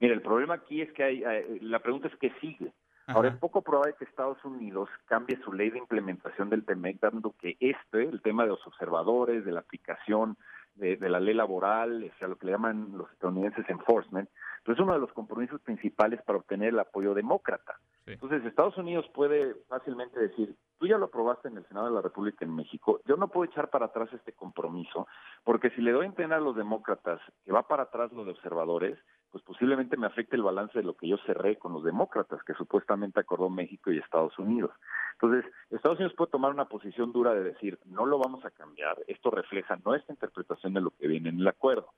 Mira, 0.00 0.14
el 0.14 0.22
problema 0.22 0.54
aquí 0.54 0.80
es 0.80 0.92
que 0.92 1.02
hay, 1.02 1.22
la 1.60 1.78
pregunta 1.80 2.08
es 2.08 2.14
qué 2.16 2.32
sigue. 2.40 2.72
Ahora 3.06 3.28
es 3.28 3.36
poco 3.36 3.60
probable 3.60 3.94
que 3.98 4.06
Estados 4.06 4.42
Unidos 4.44 4.88
cambie 5.04 5.38
su 5.44 5.52
ley 5.52 5.68
de 5.68 5.78
implementación 5.78 6.48
del 6.48 6.64
TEMEC, 6.64 7.00
dando 7.00 7.34
que 7.38 7.56
este, 7.60 8.02
el 8.02 8.22
tema 8.22 8.44
de 8.44 8.50
los 8.50 8.66
observadores, 8.66 9.44
de 9.44 9.52
la 9.52 9.60
aplicación 9.60 10.38
de, 10.74 10.96
la 11.08 11.20
ley 11.20 11.34
laboral, 11.34 12.10
o 12.14 12.18
sea, 12.18 12.28
lo 12.28 12.36
que 12.36 12.46
le 12.46 12.52
llaman 12.52 12.96
los 12.96 13.10
estadounidenses 13.12 13.68
enforcement, 13.68 14.28
pues 14.64 14.76
es 14.76 14.82
uno 14.82 14.94
de 14.94 14.98
los 14.98 15.12
compromisos 15.12 15.60
principales 15.60 16.22
para 16.22 16.38
obtener 16.38 16.70
el 16.70 16.78
apoyo 16.78 17.14
demócrata. 17.14 17.78
Entonces, 18.06 18.44
Estados 18.44 18.76
Unidos 18.76 19.06
puede 19.14 19.54
fácilmente 19.68 20.20
decir, 20.20 20.54
tú 20.78 20.86
ya 20.86 20.98
lo 20.98 21.06
aprobaste 21.06 21.48
en 21.48 21.56
el 21.56 21.66
Senado 21.66 21.86
de 21.86 21.94
la 21.94 22.02
República 22.02 22.44
en 22.44 22.54
México, 22.54 23.00
yo 23.06 23.16
no 23.16 23.28
puedo 23.28 23.50
echar 23.50 23.70
para 23.70 23.86
atrás 23.86 24.10
este 24.12 24.32
compromiso, 24.32 25.06
porque 25.42 25.70
si 25.70 25.80
le 25.80 25.92
doy 25.92 26.04
a 26.04 26.08
entender 26.08 26.36
a 26.36 26.40
los 26.40 26.54
demócratas 26.54 27.20
que 27.44 27.52
va 27.52 27.66
para 27.66 27.84
atrás 27.84 28.12
lo 28.12 28.24
de 28.24 28.32
observadores, 28.32 28.98
pues 29.34 29.42
posiblemente 29.42 29.96
me 29.96 30.06
afecte 30.06 30.36
el 30.36 30.44
balance 30.44 30.78
de 30.78 30.84
lo 30.84 30.96
que 30.96 31.08
yo 31.08 31.16
cerré 31.26 31.58
con 31.58 31.72
los 31.72 31.82
demócratas, 31.82 32.40
que 32.44 32.54
supuestamente 32.54 33.18
acordó 33.18 33.50
México 33.50 33.90
y 33.90 33.98
Estados 33.98 34.38
Unidos. 34.38 34.70
Entonces, 35.14 35.52
Estados 35.70 35.98
Unidos 35.98 36.14
puede 36.16 36.30
tomar 36.30 36.52
una 36.52 36.66
posición 36.66 37.10
dura 37.10 37.34
de 37.34 37.42
decir, 37.42 37.76
no 37.84 38.06
lo 38.06 38.20
vamos 38.20 38.44
a 38.44 38.52
cambiar, 38.52 38.96
esto 39.08 39.32
refleja 39.32 39.76
nuestra 39.84 40.12
interpretación 40.12 40.74
de 40.74 40.82
lo 40.82 40.92
que 40.92 41.08
viene 41.08 41.30
en 41.30 41.40
el 41.40 41.48
acuerdo. 41.48 41.88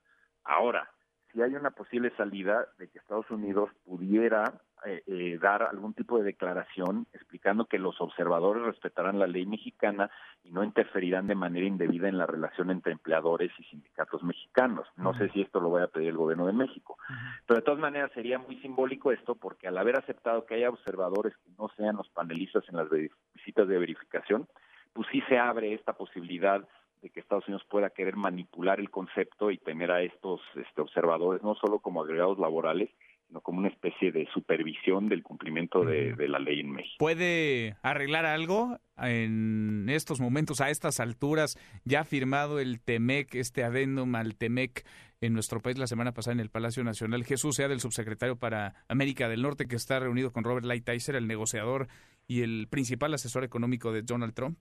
Ahora, 0.45 0.91
si 1.31 1.43
hay 1.43 1.55
una 1.55 1.73
posible 1.73 2.11
salida 2.17 2.69
de 2.79 2.89
que 2.89 3.01
Estados 3.01 3.31
Unidos 3.31 3.69
pudiera 3.85 4.55
eh, 4.85 5.03
eh, 5.07 5.39
dar 5.41 5.63
algún 5.63 5.95
tipo 5.95 6.19
de 6.19 6.25
declaración 6.25 7.07
explicando 7.13 7.65
que 7.65 7.79
los 7.79 8.01
observadores 8.01 8.63
respetarán 8.63 9.19
la 9.19 9.27
ley 9.27 9.47
mexicana 9.47 10.11
y 10.45 10.51
no 10.51 10.63
interferirán 10.63 11.27
de 11.27 11.35
manera 11.35 11.67
indebida 11.67 12.09
en 12.09 12.19
la 12.19 12.27
relación 12.27 12.71
entre 12.71 12.93
empleadores 12.93 13.51
y 13.59 13.65
sindicatos 13.65 14.23
mexicanos. 14.23 14.87
No 14.97 15.17
sé 15.17 15.31
si 15.31 15.41
esto 15.41 15.61
lo 15.61 15.71
vaya 15.71 15.87
a 15.87 15.91
pedir 15.91 16.09
el 16.09 16.17
gobierno 16.17 16.47
de 16.47 16.53
México. 16.53 16.99
Pero 17.47 17.61
de 17.61 17.65
todas 17.65 17.81
maneras 17.81 18.13
sería 18.13 18.39
muy 18.39 18.57
simbólico 18.61 19.11
esto 19.13 19.35
porque 19.35 19.67
al 19.67 19.79
haber 19.79 19.99
aceptado 19.99 20.45
que 20.45 20.55
haya 20.57 20.69
observadores 20.69 21.35
que 21.39 21.51
no 21.59 21.69
sean 21.77 21.97
los 21.97 22.09
panelistas 22.11 22.65
en 22.69 22.77
las 22.77 22.89
visitas 23.35 23.67
de 23.67 23.79
verificación, 23.79 24.47
pues 24.93 25.09
sí 25.11 25.23
se 25.29 25.39
abre 25.39 25.75
esta 25.75 25.95
posibilidad 25.95 26.67
de 27.03 27.11
que 27.11 27.21
Estados 27.21 27.47
Unidos 27.49 27.67
pueda 27.69 27.91
querer 27.91 28.17
manipular 28.17 28.81
el 28.81 28.91
concepto 28.91 29.51
y 29.51 29.59
tener 29.59 29.91
a 29.91 30.03
estos 30.03 30.41
este, 30.55 30.81
observadores 30.81 31.43
no 31.43 31.55
solo 31.55 31.79
como 31.79 32.03
agregados 32.03 32.39
laborales, 32.39 32.91
sino 33.27 33.41
como 33.41 33.59
una 33.59 33.69
especie 33.69 34.13
de 34.13 34.27
supervisión 34.33 35.09
del 35.09 35.23
cumplimiento 35.23 35.85
de, 35.85 36.15
la 36.29 36.39
ley 36.39 36.61
en 36.61 36.71
México. 36.71 36.97
¿Puede 36.99 37.77
arreglar 37.83 38.27
algo 38.27 38.79
en 38.99 39.87
estos 39.89 40.21
momentos, 40.21 40.61
a 40.61 40.71
estas 40.71 41.01
alturas? 41.01 41.59
Ya 41.85 42.01
ha 42.01 42.05
firmado 42.05 42.61
el 42.61 42.81
TEMEC, 42.81 43.35
este 43.35 43.65
adendum 43.65 44.15
al 44.15 44.37
TEMEC 44.37 44.87
en 45.21 45.33
nuestro 45.33 45.61
país 45.61 45.79
la 45.79 45.87
semana 45.87 46.13
pasada 46.13 46.35
en 46.35 46.41
el 46.41 46.51
Palacio 46.51 46.85
Nacional. 46.85 47.25
Jesús 47.25 47.57
sea 47.57 47.69
del 47.69 47.81
subsecretario 47.81 48.37
para 48.37 48.75
América 48.89 49.29
del 49.29 49.43
Norte, 49.43 49.67
que 49.67 49.77
está 49.77 49.99
reunido 49.99 50.33
con 50.33 50.45
Robert 50.45 50.67
Lighthizer, 50.67 51.17
el 51.17 51.27
negociador 51.27 51.89
y 52.29 52.43
el 52.43 52.69
principal 52.69 53.15
asesor 53.15 53.45
económico 53.45 53.93
de 53.93 54.03
Donald 54.03 54.35
Trump. 54.35 54.59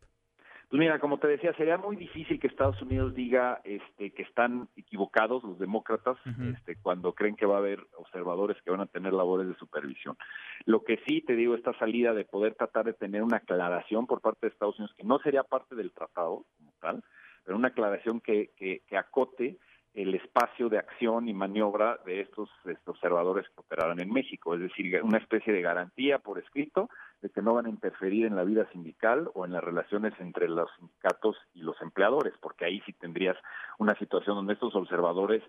Pues 0.70 0.80
mira, 0.80 1.00
como 1.00 1.20
te 1.20 1.28
decía, 1.28 1.54
sería 1.54 1.78
muy 1.78 1.96
difícil 1.96 2.40
que 2.40 2.48
Estados 2.48 2.82
Unidos 2.82 3.14
diga 3.14 3.62
este, 3.64 4.12
que 4.12 4.24
están 4.24 4.68
equivocados 4.76 5.44
los 5.44 5.60
demócratas 5.60 6.18
este, 6.54 6.76
cuando 6.82 7.14
creen 7.14 7.36
que 7.36 7.46
va 7.46 7.56
a 7.56 7.60
haber 7.60 7.80
observadores 7.98 8.58
que 8.64 8.72
van 8.72 8.82
a 8.82 8.88
tener 8.88 9.14
labores 9.14 9.48
de 9.48 9.56
supervisión. 9.56 10.18
Lo 10.66 10.84
que 10.84 11.00
sí 11.06 11.22
te 11.22 11.36
digo, 11.36 11.56
esta 11.56 11.78
salida 11.78 12.14
de 12.14 12.26
poder 12.26 12.56
tratar 12.56 12.86
de 12.86 12.94
tener 12.94 13.22
una 13.22 13.38
aclaración 13.38 14.08
por 14.08 14.22
parte 14.22 14.48
de 14.48 14.54
Estados 14.54 14.80
Unidos, 14.80 14.96
que 14.98 15.04
no 15.04 15.20
sería 15.20 15.44
parte 15.44 15.76
del 15.76 15.92
tratado 15.92 16.46
como 16.58 16.74
tal, 16.82 17.04
pero 17.44 17.58
una 17.58 17.68
aclaración 17.68 18.20
que, 18.20 18.50
que, 18.58 18.82
que 18.88 18.98
acote 18.98 19.58
el 19.96 20.14
espacio 20.14 20.68
de 20.68 20.78
acción 20.78 21.30
y 21.30 21.34
maniobra 21.34 21.98
de 22.06 22.20
estos, 22.20 22.50
observadores 22.86 23.48
que 23.48 23.62
operarán 23.62 24.00
en 24.02 24.12
México, 24.12 24.54
es 24.54 24.60
decir, 24.60 25.02
una 25.02 25.20
especie 25.20 25.54
de 25.54 25.62
garantía 25.62 26.20
por 26.20 26.38
escrito 26.38 26.90
de 27.22 27.30
que 27.30 27.42
no 27.42 27.54
van 27.54 27.66
a 27.66 27.70
interferir 27.70 28.26
en 28.26 28.36
la 28.36 28.44
vida 28.44 28.70
sindical 28.74 29.32
o 29.34 29.46
en 29.46 29.54
las 29.54 29.64
relaciones 29.64 30.14
entre 30.20 30.50
los 30.50 30.70
sindicatos 30.78 31.38
y 31.54 31.62
los 31.62 31.82
empleadores, 31.82 32.34
porque 32.42 32.66
ahí 32.66 32.82
sí 32.86 32.92
tendrías 32.92 33.38
una 33.80 33.98
situación 33.98 34.36
donde 34.36 34.54
estos 34.54 34.76
observadores 34.76 35.42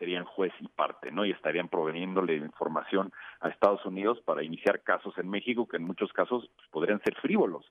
serían 0.00 0.24
juez 0.24 0.52
y 0.58 0.66
parte, 0.66 1.12
¿no? 1.12 1.24
Y 1.24 1.30
estarían 1.30 1.68
proveniéndole 1.68 2.34
información 2.34 3.12
a 3.38 3.50
Estados 3.50 3.86
Unidos 3.86 4.20
para 4.24 4.42
iniciar 4.42 4.82
casos 4.82 5.16
en 5.16 5.30
México 5.30 5.68
que 5.68 5.76
en 5.76 5.84
muchos 5.84 6.12
casos 6.12 6.50
pues, 6.56 6.68
podrían 6.70 7.00
ser 7.04 7.14
frívolos. 7.20 7.70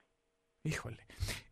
Híjole. 0.63 1.00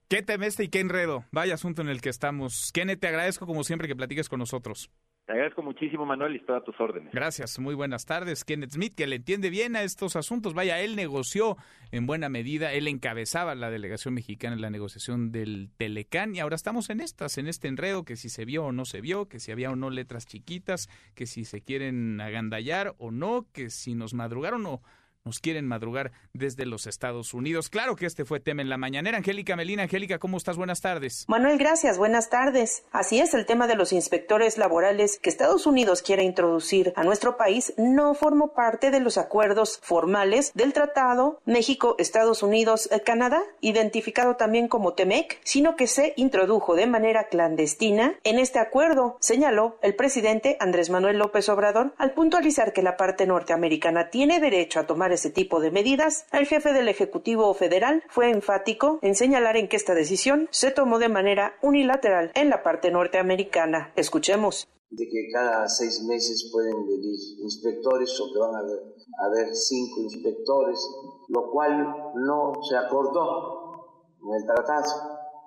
Qué 0.10 0.24
temeste 0.24 0.63
y 0.63 0.69
qué 0.69 0.80
enredo. 0.80 1.24
Vaya 1.32 1.54
asunto 1.54 1.84
en 1.84 1.88
el 1.88 2.02
que 2.02 2.10
estamos. 2.10 2.72
Kenneth, 2.74 3.00
te 3.00 3.08
agradezco 3.08 3.45
como 3.45 3.63
siempre 3.63 3.88
que 3.88 3.95
platiques 3.95 4.28
con 4.28 4.39
nosotros. 4.39 4.89
Te 5.28 5.34
agradezco 5.34 5.62
muchísimo, 5.62 6.04
Manuel, 6.04 6.34
y 6.34 6.38
estoy 6.38 6.58
a 6.58 6.62
tus 6.62 6.80
órdenes. 6.80 7.13
Gracias, 7.13 7.60
muy 7.60 7.76
buenas 7.76 8.08
tardes. 8.08 8.43
Kenneth 8.43 8.72
Smith, 8.72 8.95
que 8.95 9.06
le 9.06 9.17
entiende 9.17 9.52
bien 9.52 9.76
a 9.76 9.84
estos 9.84 10.15
asuntos. 10.15 10.56
Vaya, 10.56 10.80
él 10.80 10.95
negoció 10.95 11.58
en 11.91 12.08
buena 12.08 12.28
medida, 12.28 12.74
él 12.74 12.88
encabezaba 12.88 13.54
la 13.54 13.69
delegación 13.69 14.15
mexicana 14.15 14.56
en 14.56 14.62
la 14.62 14.72
negociación 14.72 15.32
del 15.32 15.69
Telecán 15.78 16.36
y 16.36 16.39
ahora 16.39 16.56
estamos 16.56 16.89
en 16.89 17.02
estas, 17.02 17.38
en 17.38 17.48
este 17.48 17.67
enredo, 17.67 18.04
que 18.04 18.15
si 18.15 18.30
se 18.30 18.45
vio 18.45 18.65
o 18.65 18.72
no 18.72 18.86
se 18.86 19.02
vio, 19.02 19.28
que 19.28 19.39
si 19.39 19.52
había 19.52 19.69
o 19.69 19.76
no 19.76 19.91
letras 19.91 20.26
chiquitas, 20.26 20.89
que 21.13 21.28
si 21.28 21.45
se 21.45 21.62
quieren 21.62 22.19
agandallar 22.19 22.95
o 22.98 23.12
no, 23.12 23.45
que 23.54 23.69
si 23.69 23.93
nos 23.93 24.15
madrugaron 24.15 24.65
o 24.65 24.82
nos 25.25 25.39
quieren 25.39 25.67
madrugar 25.67 26.12
desde 26.34 26.65
los 26.65 26.88
Estados 26.88 27.34
Unidos. 27.34 27.69
Claro 27.69 27.95
que 27.95 28.05
este 28.05 28.25
fue 28.25 28.39
tema 28.39 28.62
en 28.62 28.69
la 28.69 28.77
mañanera. 28.77 29.17
Angélica 29.17 29.55
Melina, 29.55 29.84
Angélica, 29.84 30.19
¿cómo 30.19 30.38
estás? 30.38 30.58
Buenas 30.58 30.82
tardes. 30.82 31.25
Manuel, 31.27 31.58
gracias. 31.58 31.97
Buenas 31.97 32.29
tardes. 32.29 32.84
Así 32.91 33.19
es, 33.19 33.34
el 33.34 33.45
tema 33.45 33.67
de 33.67 33.75
los 33.75 33.93
inspectores 33.93 34.58
laborales 34.58 35.19
que 35.21 35.29
Estados 35.29 35.65
Unidos 35.67 36.01
quiere 36.01 36.23
introducir 36.23 36.93
a 36.95 37.03
nuestro 37.03 37.38
país 37.38 37.73
no 37.77 38.13
formó 38.13 38.53
parte 38.53 38.91
de 38.91 38.99
los 38.99 39.17
acuerdos 39.17 39.79
formales 39.84 40.51
del 40.53 40.73
Tratado 40.73 41.41
México-Estados 41.45 42.43
Unidos-Canadá, 42.43 43.41
identificado 43.62 44.36
también 44.36 44.67
como 44.67 44.93
TEMEC, 44.93 45.39
sino 45.43 45.75
que 45.75 45.88
se 45.88 46.13
introdujo 46.15 46.75
de 46.75 46.88
manera 46.88 47.27
clandestina 47.27 48.15
en 48.23 48.39
este 48.39 48.60
acuerdo, 48.60 49.17
señaló 49.19 49.77
el 49.82 49.95
presidente 49.95 50.58
Andrés 50.60 50.89
Manuel 50.89 51.17
López 51.17 51.49
Obrador 51.49 51.93
al 51.97 52.13
puntualizar 52.13 52.73
que 52.73 52.82
la 52.82 52.97
parte 52.97 53.25
norteamericana 53.25 54.10
tiene 54.10 54.39
derecho 54.39 54.79
a 54.79 54.86
tomar 54.88 55.09
ese 55.12 55.30
tipo 55.30 55.60
de 55.60 55.72
medidas, 55.72 56.26
el 56.32 56.45
jefe 56.45 56.74
del 56.74 56.88
Ejecutivo 56.88 57.54
Federal 57.54 58.04
fue 58.10 58.30
enfático 58.30 59.00
en 59.02 59.15
señalar 59.15 59.58
en 59.58 59.67
que 59.67 59.78
esta 59.78 59.93
decisión 59.93 60.48
se 60.52 60.72
tomó 60.72 61.00
de 61.00 61.10
manera 61.10 61.54
unilateral 61.62 62.32
en 62.36 62.50
la 62.50 62.63
parte 62.63 62.91
norteamericana. 62.91 63.91
Escuchemos. 63.95 64.67
De 64.91 65.06
que 65.06 65.30
cada 65.32 65.67
seis 65.69 66.04
meses 66.08 66.50
pueden 66.52 66.86
venir 66.88 67.19
inspectores 67.43 68.19
o 68.19 68.34
que 68.34 68.39
van 68.39 68.56
a 68.56 69.26
haber, 69.26 69.54
cinco 69.54 70.02
inspectores, 70.02 70.80
lo 71.28 71.52
cual 71.52 71.95
no 72.15 72.54
se 72.67 72.76
acordó 72.76 74.17
en 74.24 74.36
el 74.36 74.45
tratado. 74.45 74.91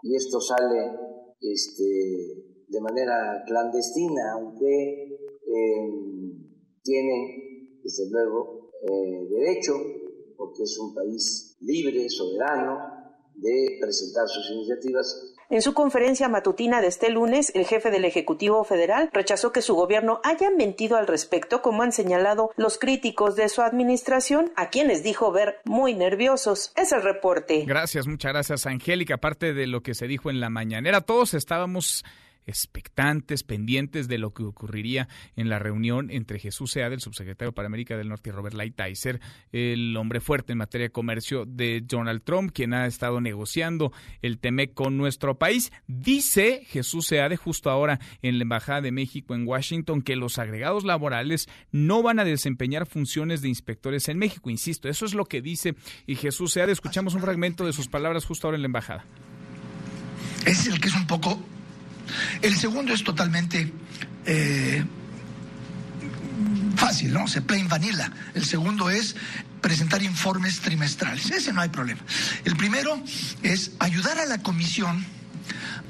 Y 0.03 0.14
esto 0.14 0.40
sale 0.40 0.92
este, 1.40 1.85
de 2.68 2.81
manera 2.81 3.42
clandestina, 3.46 4.33
aunque 4.35 5.12
eh, 5.12 5.90
tienen, 6.83 7.81
desde 7.83 8.11
luego, 8.11 8.62
eh, 8.83 9.29
derecho, 9.31 9.73
porque 10.37 10.64
es 10.64 10.79
un 10.79 10.95
país 10.95 11.57
libre, 11.61 12.09
soberano, 12.11 13.03
de 13.35 13.79
presentar 13.81 14.29
sus 14.29 14.51
iniciativas. 14.51 15.35
En 15.51 15.62
su 15.62 15.75
conferencia 15.75 16.29
matutina 16.29 16.81
de 16.81 16.87
este 16.87 17.11
lunes, 17.11 17.53
el 17.55 17.66
jefe 17.66 17.90
del 17.90 18.05
Ejecutivo 18.05 18.64
Federal 18.64 19.11
rechazó 19.12 19.53
que 19.53 19.62
su 19.62 19.75
gobierno 19.75 20.21
haya 20.25 20.51
mentido 20.51 20.97
al 20.97 21.07
respecto, 21.07 21.61
como 21.61 21.83
han 21.83 21.92
señalado 21.92 22.51
los 22.57 22.79
críticos 22.79 23.37
de 23.37 23.49
su 23.49 23.61
administración, 23.61 24.51
a 24.57 24.71
quienes 24.71 25.03
dijo 25.03 25.31
ver 25.31 25.57
muy 25.64 25.95
nerviosos. 25.95 26.73
Es 26.75 26.92
el 26.92 27.03
reporte. 27.03 27.64
Gracias, 27.66 28.07
muchas 28.07 28.33
gracias, 28.33 28.66
Angélica. 28.66 29.14
Aparte 29.14 29.53
de 29.53 29.66
lo 29.66 29.83
que 29.83 29.95
se 29.95 30.07
dijo 30.07 30.31
en 30.31 30.40
la 30.40 30.49
mañanera, 30.49 31.03
todos 31.03 31.35
estábamos 31.35 32.05
expectantes, 32.46 33.42
pendientes 33.44 34.09
de 34.09 34.18
lo 34.18 34.33
que 34.33 34.42
ocurriría 34.42 35.09
en 35.37 35.48
la 35.48 35.59
reunión 35.59 36.11
entre 36.11 36.38
Jesús 36.38 36.72
Seade, 36.72 36.94
el 36.94 37.00
subsecretario 37.00 37.52
para 37.52 37.66
América 37.66 37.96
del 37.96 38.09
Norte, 38.09 38.31
y 38.31 38.33
Robert 38.33 38.55
Lighthizer, 38.55 39.20
el 39.52 39.96
hombre 39.96 40.20
fuerte 40.20 40.52
en 40.52 40.59
materia 40.59 40.87
de 40.88 40.92
comercio 40.92 41.44
de 41.46 41.81
Donald 41.81 42.22
Trump, 42.22 42.52
quien 42.52 42.74
ha 42.74 42.87
estado 42.87 43.20
negociando 43.20 43.92
el 44.22 44.38
TEMEC 44.38 44.74
con 44.74 44.96
nuestro 44.96 45.38
país. 45.38 45.72
Dice 45.87 46.64
Jesús 46.66 47.07
Seade 47.07 47.37
justo 47.37 47.70
ahora 47.70 48.00
en 48.22 48.38
la 48.38 48.42
Embajada 48.42 48.81
de 48.81 48.92
México 48.92 49.35
en 49.35 49.46
Washington 49.46 50.02
que 50.02 50.16
los 50.16 50.38
agregados 50.38 50.85
laborales 50.85 51.48
no 51.70 52.02
van 52.02 52.18
a 52.18 52.24
desempeñar 52.24 52.87
funciones 52.87 53.42
de 53.42 53.48
inspectores 53.48 54.09
en 54.09 54.18
México. 54.18 54.50
Insisto, 54.50 54.88
eso 54.88 55.07
es 55.07 55.14
lo 55.14 55.24
que 55.24 55.42
dice 55.42 55.74
y 56.07 56.16
Jesús 56.16 56.52
Seade. 56.52 56.72
Escuchamos 56.72 57.14
un 57.14 57.20
fragmento 57.20 57.64
de 57.64 57.72
sus 57.72 57.88
palabras 57.88 58.24
justo 58.24 58.46
ahora 58.46 58.57
en 58.57 58.62
la 58.62 58.66
Embajada. 58.66 59.05
Es 60.46 60.66
el 60.66 60.81
que 60.81 60.88
es 60.88 60.94
un 60.94 61.07
poco... 61.07 61.40
El 62.40 62.57
segundo 62.57 62.92
es 62.92 63.05
totalmente... 63.05 63.72
Eh, 64.27 64.85
fácil, 66.77 67.12
¿no? 67.12 67.29
Se 67.29 67.42
plain 67.42 67.68
vanilla. 67.68 68.11
El 68.35 68.44
segundo 68.44 68.90
es 68.90 69.14
presentar 69.61 70.03
informes 70.03 70.61
trimestrales. 70.61 71.31
Ese 71.31 71.53
no 71.53 71.61
hay 71.61 71.68
problema. 71.68 72.01
El 72.44 72.57
primero 72.57 73.01
es 73.42 73.72
ayudar 73.79 74.18
a 74.18 74.27
la 74.27 74.38
comisión 74.38 75.05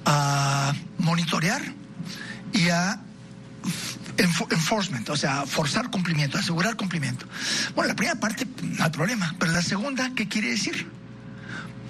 a 0.05 0.75
monitorear 0.99 1.63
y 2.53 2.69
a 2.69 3.01
enforcement, 4.19 5.09
o 5.09 5.17
sea, 5.17 5.47
forzar 5.47 5.91
cumplimiento, 5.91 6.37
asegurar 6.37 6.77
cumplimiento. 6.77 7.27
Bueno, 7.75 7.89
la 7.89 7.97
primera 7.97 8.21
parte 8.21 8.47
no 8.63 8.85
hay 8.85 8.91
problema, 8.91 9.35
pero 9.39 9.53
la 9.53 9.63
segunda, 9.63 10.13
¿qué 10.15 10.29
quiere 10.29 10.51
decir? 10.51 10.87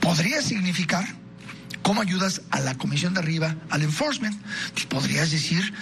Podría 0.01 0.41
significar 0.41 1.05
¿Cómo 1.83 2.01
ayudas 2.01 2.43
a 2.51 2.61
la 2.61 2.77
comisión 2.77 3.15
de 3.15 3.21
arriba, 3.21 3.57
al 3.71 3.83
enforcement? 3.83 4.41
Pues 4.73 4.87
podrías 4.87 5.31
decir, 5.31 5.75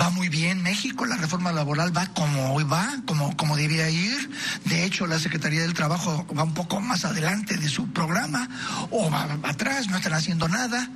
va 0.00 0.10
muy 0.10 0.28
bien 0.28 0.62
México, 0.62 1.06
la 1.06 1.16
reforma 1.16 1.52
laboral 1.52 1.96
va 1.96 2.06
como 2.14 2.54
hoy 2.54 2.64
va, 2.64 3.02
como, 3.06 3.36
como 3.36 3.56
debía 3.56 3.88
ir. 3.90 4.30
De 4.64 4.84
hecho, 4.84 5.06
la 5.06 5.18
Secretaría 5.18 5.62
del 5.62 5.74
Trabajo 5.74 6.26
va 6.36 6.44
un 6.44 6.54
poco 6.54 6.80
más 6.80 7.04
adelante 7.04 7.56
de 7.56 7.68
su 7.68 7.92
programa, 7.92 8.48
o 8.90 9.10
va 9.10 9.26
atrás, 9.44 9.88
no 9.88 9.96
están 9.96 10.12
haciendo 10.14 10.48
nada. 10.48 10.88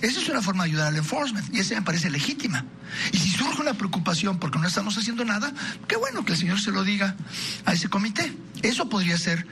Esa 0.00 0.20
es 0.20 0.28
una 0.28 0.40
forma 0.40 0.64
de 0.64 0.70
ayudar 0.70 0.88
al 0.88 0.96
enforcement, 0.96 1.54
y 1.54 1.60
esa 1.60 1.74
me 1.74 1.82
parece 1.82 2.10
legítima. 2.10 2.64
Y 3.12 3.18
si 3.18 3.30
surge 3.30 3.60
una 3.60 3.74
preocupación 3.74 4.38
porque 4.38 4.58
no 4.58 4.66
estamos 4.66 4.96
haciendo 4.96 5.24
nada, 5.24 5.52
qué 5.86 5.96
bueno 5.96 6.24
que 6.24 6.32
el 6.32 6.38
señor 6.38 6.60
se 6.60 6.70
lo 6.70 6.84
diga 6.84 7.16
a 7.64 7.72
ese 7.72 7.88
comité. 7.88 8.32
Eso 8.62 8.88
podría 8.88 9.18
ser 9.18 9.46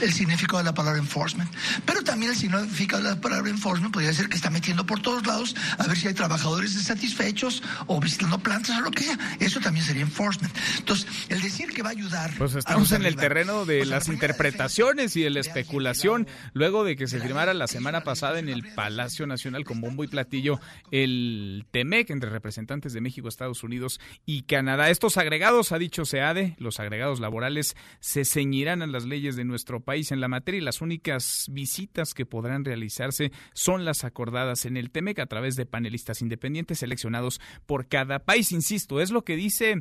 el 0.00 0.12
significado 0.12 0.58
de 0.58 0.64
la 0.64 0.74
palabra 0.74 0.98
enforcement. 0.98 1.50
Pero 1.84 2.02
también 2.02 2.32
el 2.32 2.38
significado 2.38 3.02
de 3.02 3.10
la 3.10 3.20
palabra 3.20 3.50
enforcement 3.50 3.92
podría 3.92 4.12
ser 4.12 4.28
que 4.28 4.36
está 4.36 4.50
metiendo 4.50 4.86
por 4.86 5.00
todos 5.00 5.26
lados 5.26 5.54
a 5.78 5.86
ver 5.86 5.96
si 5.96 6.08
hay 6.08 6.14
trabajadores 6.14 6.74
insatisfechos 6.74 7.62
o 7.86 8.00
visitando 8.00 8.38
plantas 8.38 8.78
o 8.78 8.80
lo 8.80 8.90
que 8.90 9.04
sea. 9.04 9.18
Eso 9.40 9.60
también 9.60 9.84
sería 9.84 10.02
enforcement. 10.02 10.54
Entonces, 10.78 11.06
el 11.28 11.40
decir 11.40 11.70
que 11.70 11.82
va 11.82 11.90
a 11.90 11.92
ayudar. 11.92 12.32
Pues 12.38 12.54
estamos 12.54 12.92
en 12.92 13.04
el 13.04 13.16
terreno 13.16 13.64
de 13.64 13.84
las 13.84 14.08
interpretaciones 14.08 15.16
y 15.16 15.22
de 15.22 15.30
la 15.30 15.40
especulación. 15.40 16.26
Luego 16.52 16.84
de 16.84 16.96
que 16.96 17.06
se 17.06 17.20
firmara 17.20 17.54
la 17.54 17.66
semana 17.66 18.02
pasada 18.02 18.38
en 18.38 18.48
el 18.48 18.62
Palacio 18.74 19.26
Nacional 19.26 19.64
con 19.64 19.80
bombo 19.80 20.04
y 20.04 20.08
platillo 20.08 20.60
el 20.90 21.64
TEMEC 21.70 22.10
entre 22.10 22.30
representantes 22.30 22.92
de 22.92 23.00
México, 23.00 23.28
Estados 23.28 23.62
Unidos 23.62 24.00
y 24.26 24.42
Canadá. 24.42 24.90
Estos 24.90 25.16
agregados, 25.16 25.72
ha 25.72 25.78
dicho 25.78 26.04
SEADE, 26.04 26.56
los 26.58 26.80
agregados 26.80 27.20
laborales 27.20 27.76
se 28.00 28.24
ceñirán 28.24 28.82
a 28.82 28.86
las 28.86 29.04
leyes 29.04 29.36
de 29.36 29.44
nuestro 29.44 29.80
país 29.82 30.12
en 30.12 30.20
la 30.20 30.28
materia 30.28 30.58
y 30.58 30.64
las 30.64 30.80
únicas 30.80 31.46
visitas 31.50 32.14
que 32.14 32.26
podrán 32.26 32.64
realizarse 32.64 33.32
son 33.52 33.84
las 33.84 34.04
acordadas 34.04 34.64
en 34.64 34.76
el 34.76 34.90
TEMEC 34.90 35.18
a 35.18 35.26
través 35.26 35.56
de 35.56 35.66
panelistas 35.66 36.22
independientes 36.22 36.78
seleccionados 36.78 37.40
por 37.66 37.88
cada 37.88 38.20
país. 38.20 38.52
Insisto, 38.52 39.00
es 39.00 39.10
lo 39.10 39.24
que 39.24 39.36
dice 39.36 39.80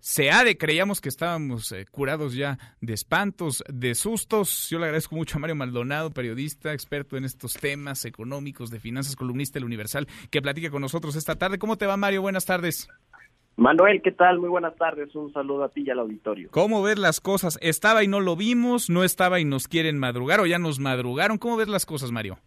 SEADE. 0.00 0.58
Creíamos 0.58 1.00
que 1.00 1.08
estábamos 1.08 1.70
eh, 1.70 1.86
curados 1.90 2.34
ya 2.34 2.58
de 2.80 2.92
espantos, 2.92 3.62
de 3.68 3.94
sustos. 3.94 4.68
Yo 4.68 4.78
le 4.78 4.86
agradezco 4.86 5.14
mucho 5.14 5.36
a 5.36 5.40
Mario 5.40 5.54
Maldonado, 5.54 6.10
periodista, 6.10 6.72
experto 6.72 7.16
en 7.16 7.24
estos 7.24 7.54
temas 7.54 8.04
económicos, 8.04 8.70
de 8.70 8.80
finanzas, 8.80 9.14
columnista 9.14 9.54
del 9.54 9.64
Universal, 9.64 10.08
que 10.30 10.42
platica 10.42 10.70
con 10.70 10.82
nosotros 10.82 11.14
esta 11.14 11.36
tarde. 11.36 11.58
¿Cómo 11.58 11.78
te 11.78 11.86
va, 11.86 11.96
Mario? 11.96 12.22
Buenas 12.22 12.44
tardes. 12.44 12.88
Manuel, 13.56 14.00
¿qué 14.02 14.12
tal? 14.12 14.38
Muy 14.38 14.48
buenas 14.48 14.76
tardes. 14.76 15.14
Un 15.14 15.32
saludo 15.32 15.64
a 15.64 15.68
ti 15.68 15.82
y 15.86 15.90
al 15.90 15.98
auditorio. 15.98 16.48
¿Cómo 16.50 16.82
ves 16.82 16.98
las 16.98 17.20
cosas? 17.20 17.58
¿Estaba 17.60 18.02
y 18.02 18.08
no 18.08 18.20
lo 18.20 18.34
vimos? 18.34 18.88
¿No 18.88 19.04
estaba 19.04 19.40
y 19.40 19.44
nos 19.44 19.68
quieren 19.68 19.98
madrugar 19.98 20.40
o 20.40 20.46
ya 20.46 20.58
nos 20.58 20.80
madrugaron? 20.80 21.38
¿Cómo 21.38 21.56
ves 21.56 21.68
las 21.68 21.84
cosas, 21.84 22.10
Mario? 22.12 22.38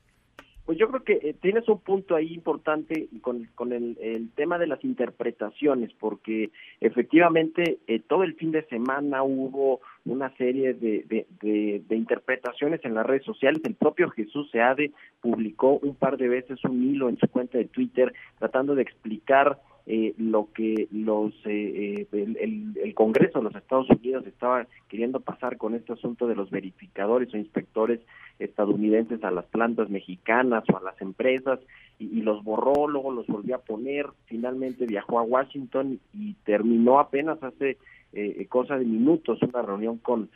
Pues 0.65 0.80
yo 0.80 0.88
creo 0.89 1.04
que 1.04 1.30
eh, 1.30 1.36
tienes 1.39 1.70
un 1.70 1.80
punto 1.80 2.15
ahí 2.15 2.34
importante 2.34 3.08
con, 3.22 3.48
con 3.54 3.72
el, 3.72 4.32
tema 4.36 4.58
de 4.58 4.65
las 4.65 4.84
interpretaciones, 4.84 5.91
porque 6.00 6.50
efectivamente 6.82 7.78
eh, 7.86 8.00
todo 8.00 8.24
el 8.24 8.34
fin 8.34 8.52
de 8.52 8.65
semana 8.65 9.22
hubo 9.22 9.82
una 10.06 10.36
serie 10.38 10.74
de, 10.74 11.06
de, 11.08 11.84
de, 11.88 11.96
interpretaciones 11.96 12.84
en 12.84 12.96
las 12.96 13.06
redes 13.06 13.26
sociales. 13.26 13.62
El 13.63 13.76
propio 13.76 14.10
Jesús 14.10 14.50
Seade 14.50 14.91
publicó 15.22 15.78
un 15.84 15.94
par 15.94 16.18
de 16.18 16.30
veces 16.30 16.63
un 16.63 16.84
hilo 16.84 17.10
en 17.10 17.18
su 17.20 17.28
cuenta 17.28 17.60
de 17.60 17.65
Twitter 17.65 18.12
tratando 18.39 18.74
de 18.74 18.82
explicar 18.82 19.60
eh, 19.88 20.15
lo 20.17 20.50
que 20.52 20.88
los 20.91 21.32
eh, 21.45 22.08
eh, 22.12 22.36
el, 22.41 22.95
Congreso 22.95 23.38
de 23.38 23.43
los 23.43 23.56
Estados 23.56 23.88
Unidos 23.91 24.26
estaba 24.26 24.65
queriendo 24.88 25.19
pasar 25.19 25.58
con 25.58 25.76
este 25.76 25.93
asunto 25.93 26.26
de 26.26 26.34
los 26.34 26.50
verificadores 26.50 27.32
o 27.32 27.38
inspectores 27.38 28.00
estadounidenses 28.39 29.24
a 29.24 29.30
las 29.30 29.45
plantas 29.45 29.91
mexicanas 29.91 30.63
o 30.74 30.78
a 30.78 30.82
las 30.82 31.00
empresas 31.02 31.60
y, 32.00 32.21
los 32.21 32.43
borró, 32.43 32.88
luego 32.88 33.12
los 33.12 33.28
volvió 33.28 33.58
a 33.58 33.60
poner, 33.60 34.08
finalmente 34.26 34.88
viajó 34.88 35.19
a 35.19 35.24
Washington 35.24 36.00
y 36.15 36.34
terminó 36.45 37.00
apenas 37.00 37.41
hace 37.43 37.78
cosa 38.50 38.78
de 38.78 38.86
minutos 38.86 39.39
una 39.41 39.62
reunión 39.62 39.98
con 39.98 40.30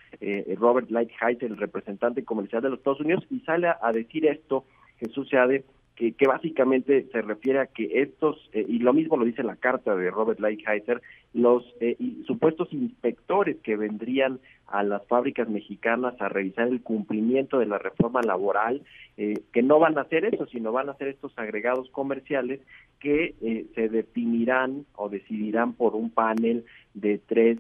Robert 0.58 0.92
Lighthizer, 0.92 1.46
el 1.46 1.58
representante 1.58 2.24
comercial 2.24 2.62
de 2.62 2.70
los 2.70 2.80
Estados 2.80 3.02
Unidos, 3.02 3.26
y 3.30 3.40
sale 3.40 3.68
a, 3.82 3.92
decir 3.92 4.26
esto, 4.26 4.66
Jesús 5.00 5.28
Seade, 5.30 5.64
que, 6.00 6.28
básicamente 6.28 7.08
se 7.12 7.22
refiere 7.22 7.60
a 7.60 7.66
que 7.66 8.02
estos, 8.02 8.50
eh, 8.54 8.66
y 8.66 8.80
lo 8.80 8.94
mismo 8.94 9.18
lo 9.18 9.26
dice 9.26 9.44
la 9.44 9.58
carta 9.58 9.98
de 9.98 10.10
Robert 10.10 10.40
Lighthizer, 10.40 11.02
los 11.34 11.66
eh, 11.82 11.98
supuestos 12.26 12.72
inspectores 12.72 13.58
que 13.58 13.76
vendrían 13.76 14.40
a 14.68 14.84
las 14.84 15.06
fábricas 15.08 15.50
mexicanas 15.50 16.14
a 16.22 16.30
revisar 16.30 16.70
el 16.70 16.82
cumplimiento 16.82 17.60
de 17.60 17.66
la 17.66 17.80
reforma 17.80 18.22
laboral, 18.22 18.82
eh, 19.18 19.42
que 19.52 19.62
no 19.62 19.78
van 19.78 19.98
a 19.98 20.02
hacer 20.02 20.24
eso, 20.24 20.46
sino 20.46 20.72
van 20.72 20.88
a 20.88 20.94
hacer 20.94 21.10
estos 21.10 21.38
agregados 21.38 21.90
comerciales 21.90 22.62
que 23.02 23.34
se 23.76 23.88
definirán 23.88 24.86
o 24.96 25.08
decidirán 25.08 25.72
por 25.72 25.96
un 25.96 26.10
panel 26.10 26.66
de 26.94 27.18
tres, 27.18 27.58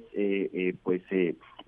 pues, 0.84 1.02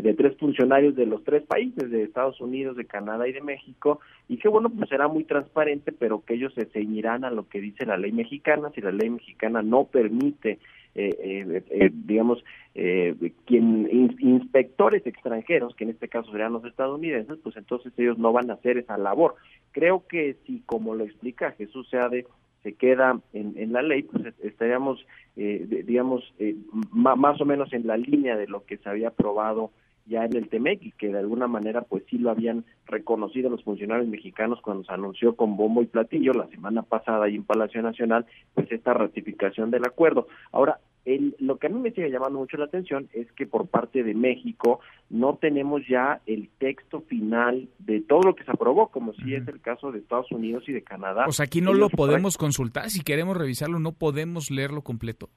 de 0.02 0.14
tres 0.14 0.38
funcionarios 0.38 0.96
de 0.96 1.06
los 1.06 1.24
tres 1.24 1.44
países, 1.44 1.90
de 1.90 2.04
Estados 2.04 2.40
Unidos, 2.42 2.76
de 2.76 2.86
Canadá 2.86 3.28
y 3.28 3.34
de 3.34 3.42
México, 3.42 4.00
y 4.28 4.38
que 4.38 4.50
bueno, 4.50 4.70
pues 4.70 4.90
será 4.90 5.08
muy 5.08 5.24
transparente, 5.24 5.92
pero 5.92 6.24
que 6.24 6.36
ellos 6.36 6.54
se 6.54 6.66
ceñirán 6.66 7.24
a 7.24 7.32
lo 7.32 7.48
que 7.48 7.62
dice 7.62 7.86
la 7.86 7.98
ley 7.98 8.12
mexicana, 8.12 8.72
si 8.74 8.82
la 8.82 8.92
ley 8.92 9.10
mexicana 9.10 9.62
no 9.62 9.86
permite 9.86 10.60
eh, 10.94 11.16
eh, 11.22 11.64
eh, 11.70 11.90
digamos, 11.94 12.44
quien 13.46 13.88
inspectores 14.20 15.06
extranjeros, 15.06 15.74
que 15.76 15.86
en 15.86 15.92
este 15.92 16.10
caso 16.10 16.32
serían 16.32 16.54
los 16.54 16.66
estadounidenses, 16.66 17.38
pues 17.42 17.56
entonces 17.56 17.94
ellos 17.98 18.18
no 18.18 18.34
van 18.34 18.50
a 18.50 18.56
hacer 18.56 18.78
esa 18.78 18.98
labor. 18.98 19.36
Creo 19.72 20.06
que 20.08 20.36
si, 20.46 20.62
como 20.66 20.96
lo 20.96 21.06
explica 21.06 21.52
Jesús 21.52 21.90
Seade, 21.90 22.26
se 22.64 22.74
queda 22.74 23.20
en, 23.34 23.54
en 23.58 23.74
la 23.74 23.82
ley, 23.82 24.04
pues 24.04 24.34
estaríamos, 24.44 25.06
digamos, 25.36 26.34
más 26.92 27.42
o 27.42 27.46
menos 27.46 27.74
en 27.74 27.88
la 27.88 27.98
línea 27.98 28.38
de 28.38 28.48
lo 28.48 28.66
que 28.66 28.78
se 28.78 28.90
había 28.90 29.10
aprobado 29.10 29.72
ya 30.06 30.26
en 30.26 30.36
el 30.36 30.50
TEMEC 30.50 30.84
y 30.84 30.92
que 30.92 31.10
de 31.10 31.20
alguna 31.20 31.48
manera 31.48 31.82
pues 31.82 32.04
sí 32.10 32.18
lo 32.18 32.32
habían 32.32 32.66
reconocido 32.86 33.50
los 33.50 33.64
funcionarios 33.64 34.08
mexicanos 34.08 34.60
cuando 34.62 34.84
se 34.84 34.94
anunció 34.94 35.36
con 35.36 35.58
bombo 35.58 35.82
y 35.82 35.86
platillo 35.86 36.34
la 36.34 36.48
semana 36.48 36.82
pasada 36.82 37.26
ahí 37.26 37.36
en 37.36 37.44
Palacio 37.44 37.82
Nacional 37.82 38.26
pues 38.54 38.72
esta 38.72 38.94
ratificación 38.94 39.72
del 39.72 39.86
acuerdo. 39.86 40.28
Ahora, 40.52 40.80
el, 41.06 41.36
lo 41.40 41.58
que 41.58 41.68
a 41.68 41.70
mí 41.70 41.80
me 41.80 41.92
sigue 41.92 42.12
llamando 42.12 42.40
mucho 42.40 42.58
la 42.58 42.66
atención 42.66 43.10
es 43.14 43.32
que 43.32 43.48
por 43.48 43.68
parte 43.68 44.04
de 44.04 44.14
México 44.14 44.82
no 45.10 45.36
tenemos 45.36 45.82
ya 45.88 46.22
el 46.28 46.50
texto 46.60 47.02
final 47.02 47.70
de 47.80 48.02
todo 48.02 48.22
lo 48.22 48.36
que 48.36 48.44
se 48.44 48.52
aprobó, 48.52 48.90
como 48.90 49.14
si 49.14 49.34
es 49.34 49.48
el 49.48 49.62
caso 49.62 49.92
de 49.92 50.00
Estados 50.00 50.32
Unidos 50.32 50.64
y 50.68 50.74
de 50.74 50.84
Canadá. 50.84 51.26
Pues 51.26 51.40
aquí 51.40 51.62
no 51.62 51.74
lo 51.74 51.90
podemos 51.90 52.38
consultar, 52.38 52.90
si 52.90 53.02
queremos 53.02 53.36
revisarlo 53.36 53.80
no 53.80 53.94
podemos 53.94 54.52
leerlo 54.52 54.84
completo 54.84 55.30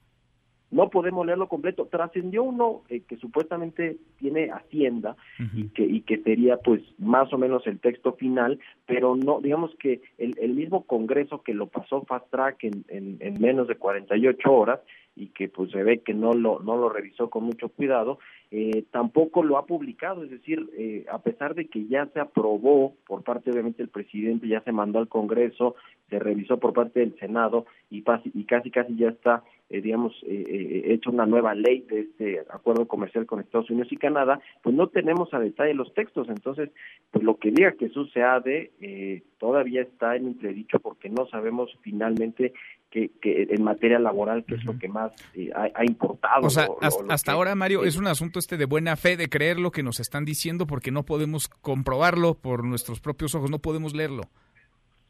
no 0.74 0.90
podemos 0.90 1.24
leerlo 1.24 1.48
completo. 1.48 1.86
Trascendió 1.86 2.42
uno 2.42 2.82
eh, 2.88 3.02
que 3.08 3.16
supuestamente 3.16 3.96
tiene 4.18 4.50
Hacienda 4.50 5.16
y 5.54 5.68
que 5.68 5.84
y 5.84 6.00
que 6.00 6.18
sería 6.18 6.56
pues 6.56 6.82
más 6.98 7.32
o 7.32 7.38
menos 7.38 7.66
el 7.66 7.78
texto 7.78 8.14
final, 8.14 8.58
pero 8.84 9.14
no, 9.14 9.40
digamos 9.40 9.70
que 9.78 10.02
el, 10.18 10.34
el 10.40 10.54
mismo 10.54 10.82
Congreso 10.84 11.42
que 11.42 11.54
lo 11.54 11.68
pasó 11.68 12.02
fast 12.02 12.28
track 12.30 12.64
en, 12.64 12.84
en, 12.88 13.18
en 13.20 13.40
menos 13.40 13.68
de 13.68 13.76
48 13.76 14.52
horas, 14.52 14.80
y 15.16 15.28
que 15.28 15.48
pues 15.48 15.70
se 15.70 15.82
ve 15.84 16.00
que 16.00 16.12
no 16.12 16.32
lo 16.32 16.58
no 16.58 16.76
lo 16.76 16.88
revisó 16.88 17.30
con 17.30 17.44
mucho 17.44 17.68
cuidado 17.68 18.18
eh, 18.56 18.84
tampoco 18.92 19.42
lo 19.42 19.58
ha 19.58 19.66
publicado, 19.66 20.22
es 20.22 20.30
decir, 20.30 20.70
eh, 20.78 21.04
a 21.10 21.18
pesar 21.18 21.56
de 21.56 21.66
que 21.66 21.86
ya 21.86 22.06
se 22.14 22.20
aprobó 22.20 22.94
por 23.04 23.24
parte 23.24 23.50
obviamente 23.50 23.78
del 23.78 23.88
presidente, 23.88 24.46
ya 24.46 24.60
se 24.60 24.70
mandó 24.70 25.00
al 25.00 25.08
Congreso, 25.08 25.74
se 26.08 26.20
revisó 26.20 26.58
por 26.60 26.72
parte 26.72 27.00
del 27.00 27.18
Senado 27.18 27.66
y, 27.90 28.04
y 28.32 28.44
casi 28.44 28.70
casi 28.70 28.94
ya 28.94 29.08
está, 29.08 29.42
eh, 29.74 29.80
digamos, 29.80 30.14
hecho 30.26 31.10
una 31.10 31.26
nueva 31.26 31.54
ley 31.54 31.80
de 31.88 32.00
este 32.00 32.40
acuerdo 32.50 32.86
comercial 32.86 33.26
con 33.26 33.40
Estados 33.40 33.70
Unidos 33.70 33.90
y 33.90 33.96
Canadá, 33.96 34.40
pues 34.62 34.74
no 34.74 34.88
tenemos 34.88 35.32
a 35.34 35.40
detalle 35.40 35.74
los 35.74 35.92
textos, 35.94 36.28
entonces, 36.28 36.70
pues 37.10 37.24
lo 37.24 37.36
que 37.38 37.50
diga 37.50 37.74
Jesús 37.78 38.10
Seade 38.12 38.70
eh, 38.80 39.22
todavía 39.38 39.82
está 39.82 40.16
en 40.16 40.26
entredicho 40.26 40.78
porque 40.78 41.08
no 41.08 41.26
sabemos 41.26 41.70
finalmente 41.82 42.52
que, 42.90 43.10
en 43.22 43.64
materia 43.64 43.98
laboral, 43.98 44.44
que 44.44 44.54
es 44.54 44.64
lo 44.64 44.78
que 44.78 44.86
más 44.86 45.10
eh, 45.34 45.50
ha, 45.52 45.84
importado. 45.84 46.46
O 46.46 46.50
sea, 46.50 46.68
hasta, 46.80 47.32
ahora, 47.32 47.56
Mario, 47.56 47.84
es 47.84 47.96
un 47.96 48.06
asunto 48.06 48.38
este 48.38 48.56
de 48.56 48.66
buena 48.66 48.94
fe, 48.94 49.16
de 49.16 49.28
creer 49.28 49.58
lo 49.58 49.72
que 49.72 49.82
nos 49.82 49.98
están 49.98 50.24
diciendo, 50.24 50.68
porque 50.68 50.92
no 50.92 51.02
podemos 51.02 51.48
comprobarlo 51.48 52.34
por 52.34 52.62
nuestros 52.62 53.00
propios 53.00 53.34
ojos, 53.34 53.50
no 53.50 53.58
podemos 53.58 53.94
leerlo. 53.94 54.22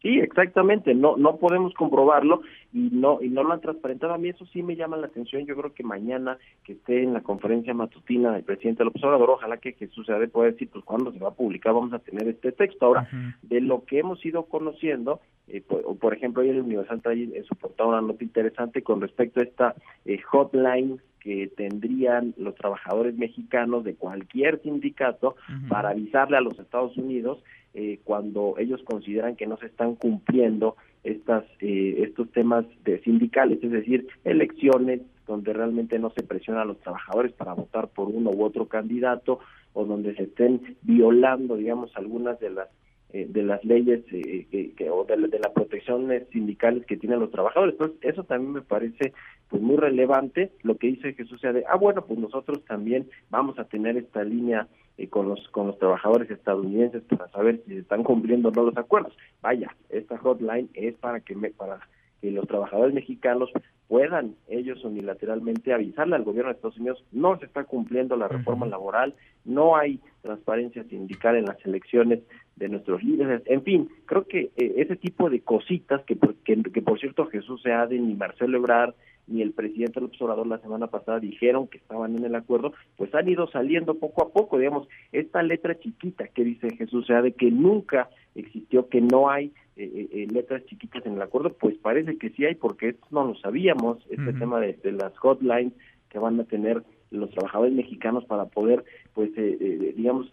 Sí, 0.04 0.18
exactamente, 0.18 0.94
no 0.94 1.16
no 1.16 1.38
podemos 1.38 1.72
comprobarlo 1.72 2.42
y 2.74 2.90
no 2.92 3.22
y 3.22 3.30
no 3.30 3.42
lo 3.42 3.54
han 3.54 3.62
transparentado. 3.62 4.12
A 4.12 4.18
mí 4.18 4.28
eso 4.28 4.44
sí 4.52 4.62
me 4.62 4.76
llama 4.76 4.98
la 4.98 5.06
atención. 5.06 5.46
Yo 5.46 5.56
creo 5.56 5.72
que 5.72 5.82
mañana 5.82 6.36
que 6.62 6.74
esté 6.74 7.02
en 7.02 7.14
la 7.14 7.22
conferencia 7.22 7.72
matutina 7.72 8.30
del 8.32 8.44
presidente 8.44 8.84
López 8.84 9.02
Obrador, 9.02 9.30
ojalá 9.30 9.56
que 9.56 9.72
Jesús 9.72 10.04
se 10.04 10.28
pueda 10.28 10.50
decir 10.50 10.68
pues 10.70 10.84
cuándo 10.84 11.10
se 11.10 11.20
va 11.20 11.30
a 11.30 11.34
publicar, 11.34 11.72
vamos 11.72 11.94
a 11.94 12.00
tener 12.00 12.28
este 12.28 12.52
texto. 12.52 12.84
Ahora, 12.84 13.08
de 13.40 13.62
lo 13.62 13.86
que 13.86 14.00
hemos 14.00 14.22
ido 14.26 14.44
conociendo, 14.44 15.20
eh, 15.48 15.62
por, 15.66 15.96
por, 15.96 16.12
ejemplo, 16.12 16.42
hoy 16.42 16.50
el 16.50 16.60
Universal 16.60 17.00
trae 17.00 17.22
en 17.22 17.44
su 17.44 17.56
portada 17.56 17.88
una 17.88 18.02
nota 18.02 18.22
interesante 18.22 18.82
con 18.82 19.00
respecto 19.00 19.40
a 19.40 19.44
esta 19.44 19.74
eh, 20.04 20.20
hotline 20.20 21.00
que 21.24 21.50
tendrían 21.56 22.34
los 22.36 22.54
trabajadores 22.54 23.16
mexicanos 23.16 23.82
de 23.82 23.94
cualquier 23.94 24.60
sindicato 24.60 25.36
para 25.70 25.88
avisarle 25.88 26.36
a 26.36 26.42
los 26.42 26.58
Estados 26.58 26.94
Unidos 26.98 27.42
eh, 27.72 27.98
cuando 28.04 28.56
ellos 28.58 28.82
consideran 28.84 29.34
que 29.34 29.46
no 29.46 29.56
se 29.56 29.66
están 29.66 29.94
cumpliendo 29.94 30.76
estas 31.02 31.44
eh, 31.60 32.04
estos 32.06 32.30
temas 32.30 32.66
de 32.84 33.00
sindicales, 33.00 33.58
es 33.64 33.70
decir, 33.70 34.06
elecciones 34.24 35.00
donde 35.26 35.54
realmente 35.54 35.98
no 35.98 36.10
se 36.10 36.22
presiona 36.22 36.60
a 36.60 36.66
los 36.66 36.78
trabajadores 36.80 37.32
para 37.32 37.54
votar 37.54 37.88
por 37.88 38.08
uno 38.08 38.30
u 38.30 38.44
otro 38.44 38.66
candidato 38.68 39.40
o 39.72 39.86
donde 39.86 40.14
se 40.14 40.24
estén 40.24 40.76
violando, 40.82 41.56
digamos, 41.56 41.90
algunas 41.96 42.38
de 42.38 42.50
las 42.50 42.68
eh, 43.14 43.28
de 43.30 43.44
las 43.44 43.64
leyes 43.64 44.04
que, 44.10 44.90
o 44.90 45.04
de, 45.04 45.16
de 45.28 45.38
las 45.38 45.52
protecciones 45.52 46.24
sindicales 46.32 46.84
que 46.84 46.96
tienen 46.96 47.20
los 47.20 47.30
trabajadores. 47.30 47.74
Entonces, 47.74 47.96
eso 48.02 48.24
también 48.24 48.54
me 48.54 48.60
parece 48.60 49.12
pues 49.48 49.62
muy 49.62 49.76
relevante 49.76 50.50
lo 50.64 50.76
que 50.78 50.88
dice 50.88 51.12
Jesús 51.12 51.40
sea 51.40 51.52
de, 51.52 51.64
ah, 51.68 51.76
bueno, 51.76 52.04
pues 52.04 52.18
nosotros 52.18 52.64
también 52.64 53.08
vamos 53.30 53.56
a 53.60 53.66
tener 53.66 53.96
esta 53.96 54.24
línea 54.24 54.66
y 54.98 55.06
con 55.06 55.28
los 55.28 55.46
con 55.50 55.68
los 55.68 55.78
trabajadores 55.78 56.28
estadounidenses 56.28 57.04
para 57.04 57.28
saber 57.28 57.62
si 57.68 57.76
están 57.76 58.02
cumpliendo 58.02 58.48
o 58.48 58.50
no 58.50 58.64
los 58.64 58.76
acuerdos. 58.76 59.16
Vaya, 59.40 59.72
esta 59.90 60.18
hotline 60.18 60.68
es 60.74 60.94
para 60.94 61.20
que 61.20 61.36
me, 61.36 61.50
para 61.50 61.78
que 62.24 62.30
los 62.30 62.48
trabajadores 62.48 62.94
mexicanos 62.94 63.50
puedan 63.86 64.34
ellos 64.48 64.82
unilateralmente 64.82 65.74
avisarle 65.74 66.16
al 66.16 66.24
gobierno 66.24 66.48
de 66.48 66.54
Estados 66.54 66.78
Unidos 66.78 67.04
no 67.12 67.38
se 67.38 67.44
está 67.44 67.64
cumpliendo 67.64 68.16
la 68.16 68.28
reforma 68.28 68.64
laboral, 68.64 69.14
no 69.44 69.76
hay 69.76 70.00
transparencia 70.22 70.84
sindical 70.84 71.36
en 71.36 71.44
las 71.44 71.62
elecciones 71.66 72.20
de 72.56 72.70
nuestros 72.70 73.04
líderes, 73.04 73.42
en 73.44 73.62
fin, 73.62 73.90
creo 74.06 74.26
que 74.26 74.52
eh, 74.56 74.74
ese 74.78 74.96
tipo 74.96 75.28
de 75.28 75.40
cositas 75.40 76.02
que, 76.06 76.16
que, 76.44 76.62
que 76.62 76.80
por 76.80 76.98
cierto 76.98 77.26
Jesús 77.26 77.60
Seaden 77.60 78.10
y 78.10 78.14
Marcelo 78.14 78.56
Ebrard 78.56 78.94
ni 79.26 79.42
el 79.42 79.52
presidente 79.52 80.00
López 80.00 80.20
Obrador 80.22 80.46
la 80.46 80.58
semana 80.60 80.86
pasada 80.86 81.20
dijeron 81.20 81.68
que 81.68 81.76
estaban 81.76 82.16
en 82.16 82.24
el 82.24 82.34
acuerdo, 82.34 82.72
pues 82.96 83.14
han 83.14 83.28
ido 83.28 83.50
saliendo 83.50 83.94
poco 83.96 84.22
a 84.22 84.30
poco, 84.30 84.56
digamos, 84.56 84.88
esta 85.12 85.42
letra 85.42 85.78
chiquita 85.78 86.28
que 86.28 86.42
dice 86.42 86.74
Jesús, 86.74 87.04
o 87.04 87.06
sea, 87.06 87.20
de 87.20 87.32
que 87.32 87.50
nunca 87.50 88.08
existió, 88.34 88.88
que 88.88 89.02
no 89.02 89.28
hay 89.28 89.52
eh, 89.76 89.90
eh, 89.92 90.08
eh, 90.12 90.26
letras 90.30 90.64
chiquitas 90.66 91.04
en 91.04 91.14
el 91.14 91.22
acuerdo, 91.22 91.52
pues 91.52 91.76
parece 91.78 92.16
que 92.16 92.30
sí 92.30 92.44
hay, 92.44 92.54
porque 92.54 92.90
esto 92.90 93.06
no 93.10 93.24
lo 93.24 93.34
sabíamos, 93.36 93.98
este 94.08 94.32
tema 94.32 94.60
de, 94.60 94.78
las 94.92 95.12
hotlines 95.18 95.72
que 96.10 96.18
van 96.18 96.38
a 96.38 96.44
tener 96.44 96.82
los 97.10 97.30
trabajadores 97.30 97.74
mexicanos 97.74 98.24
para 98.24 98.46
poder, 98.46 98.84
pues, 99.14 99.30
digamos, 99.34 100.32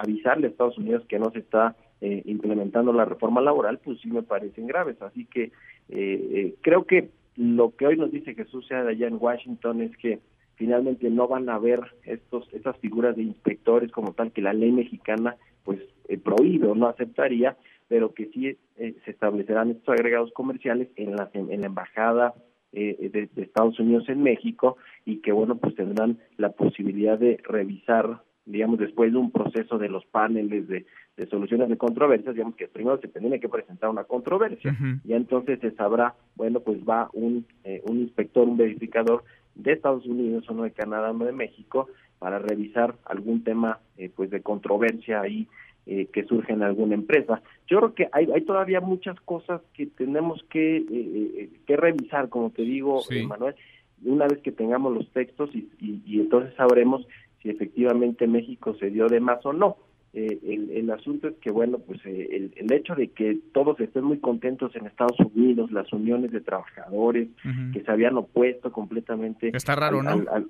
avisarle 0.00 0.46
a 0.46 0.50
Estados 0.50 0.78
Unidos 0.78 1.04
que 1.08 1.18
no 1.18 1.30
se 1.30 1.40
está 1.40 1.76
implementando 2.00 2.92
la 2.92 3.04
reforma 3.04 3.40
laboral, 3.40 3.78
pues 3.78 4.00
sí 4.00 4.08
me 4.10 4.22
parecen 4.22 4.66
graves. 4.66 5.00
Así 5.02 5.26
que 5.26 5.52
creo 6.60 6.84
que 6.84 7.10
lo 7.36 7.74
que 7.76 7.86
hoy 7.86 7.96
nos 7.96 8.10
dice 8.10 8.34
Jesús 8.34 8.66
sea 8.66 8.82
de 8.82 8.90
allá 8.90 9.06
en 9.06 9.18
Washington 9.20 9.82
es 9.82 9.96
que 9.96 10.18
finalmente 10.56 11.08
no 11.08 11.28
van 11.28 11.48
a 11.48 11.54
haber 11.54 11.80
estos 12.04 12.52
estas 12.52 12.76
figuras 12.78 13.14
de 13.16 13.22
inspectores 13.22 13.92
como 13.92 14.12
tal 14.12 14.32
que 14.32 14.42
la 14.42 14.52
ley 14.52 14.72
mexicana 14.72 15.36
pues 15.62 15.80
eh, 16.08 16.18
prohíbe 16.18 16.66
o 16.66 16.74
no 16.74 16.88
aceptaría, 16.88 17.56
pero 17.88 18.14
que 18.14 18.26
sí 18.26 18.56
eh, 18.76 18.96
se 19.04 19.10
establecerán 19.10 19.70
estos 19.70 19.88
agregados 19.88 20.32
comerciales 20.32 20.88
en 20.96 21.16
la 21.16 21.30
en 21.34 21.60
la 21.60 21.66
embajada 21.66 22.34
eh, 22.72 23.10
de, 23.12 23.28
de, 23.34 23.42
Estados 23.42 23.80
Unidos 23.80 24.08
en 24.08 24.22
México 24.22 24.76
y 25.04 25.18
que 25.18 25.32
bueno 25.32 25.56
pues 25.56 25.74
tendrán 25.74 26.18
la 26.36 26.50
posibilidad 26.52 27.18
de 27.18 27.38
revisar 27.44 28.22
digamos, 28.48 28.78
después 28.78 29.12
de 29.12 29.18
un 29.18 29.30
proceso 29.30 29.78
de 29.78 29.88
los 29.88 30.04
paneles 30.06 30.66
de, 30.68 30.86
soluciones 31.30 31.68
de 31.68 31.76
controversias, 31.76 32.34
digamos 32.34 32.56
que 32.56 32.68
primero 32.68 32.98
se 33.00 33.08
tiene 33.08 33.40
que 33.40 33.48
presentar 33.48 33.90
una 33.90 34.04
controversia. 34.04 34.76
Y 35.04 35.12
entonces 35.12 35.58
se 35.60 35.72
sabrá, 35.72 36.14
bueno, 36.36 36.60
pues 36.60 36.78
va 36.88 37.10
un, 37.12 37.44
eh, 37.64 37.82
un 37.84 37.98
inspector, 37.98 38.48
un 38.48 38.56
verificador 38.56 39.24
de 39.54 39.72
Estados 39.72 40.06
Unidos, 40.06 40.48
uno 40.48 40.62
de 40.62 40.70
Canadá, 40.70 41.10
uno 41.10 41.26
de 41.26 41.32
México, 41.32 41.88
para 42.18 42.38
revisar 42.38 42.94
algún 43.04 43.44
tema 43.44 43.80
eh, 43.96 44.10
pues 44.14 44.30
de 44.30 44.40
controversia 44.40 45.20
ahí 45.20 45.48
eh, 45.88 46.06
que 46.12 46.24
surge 46.24 46.52
en 46.52 46.62
alguna 46.62 46.94
empresa. 46.94 47.42
Yo 47.66 47.78
creo 47.78 47.94
que 47.94 48.08
hay, 48.12 48.30
hay 48.30 48.42
todavía 48.42 48.80
muchas 48.80 49.18
cosas 49.20 49.60
que 49.74 49.86
tenemos 49.86 50.44
que, 50.50 51.50
que 51.66 51.76
revisar, 51.76 52.28
como 52.28 52.50
te 52.50 52.62
digo, 52.62 53.02
Manuel, 53.26 53.54
una 54.04 54.28
vez 54.28 54.38
que 54.38 54.52
tengamos 54.52 54.94
los 54.94 55.10
textos 55.12 55.50
y, 55.54 55.68
y 55.80 56.20
entonces 56.20 56.54
sabremos 56.54 57.06
si 57.42 57.50
efectivamente 57.50 58.26
México 58.26 58.76
se 58.78 58.90
dio 58.90 59.08
de 59.08 59.20
más 59.20 59.44
o 59.44 59.52
no. 59.52 59.76
Eh, 60.14 60.70
el, 60.72 60.90
asunto 60.90 61.28
es 61.28 61.34
que, 61.36 61.50
bueno, 61.50 61.78
pues 61.78 62.00
eh, 62.06 62.50
el, 62.56 62.72
hecho 62.72 62.94
de 62.94 63.08
que 63.08 63.38
todos 63.52 63.78
estén 63.78 64.04
muy 64.04 64.18
contentos 64.18 64.74
en 64.74 64.86
Estados 64.86 65.18
Unidos, 65.20 65.70
las 65.70 65.92
uniones 65.92 66.32
de 66.32 66.40
trabajadores 66.40 67.28
que 67.74 67.82
se 67.82 67.90
habían 67.90 68.16
opuesto 68.16 68.72
completamente 68.72 69.52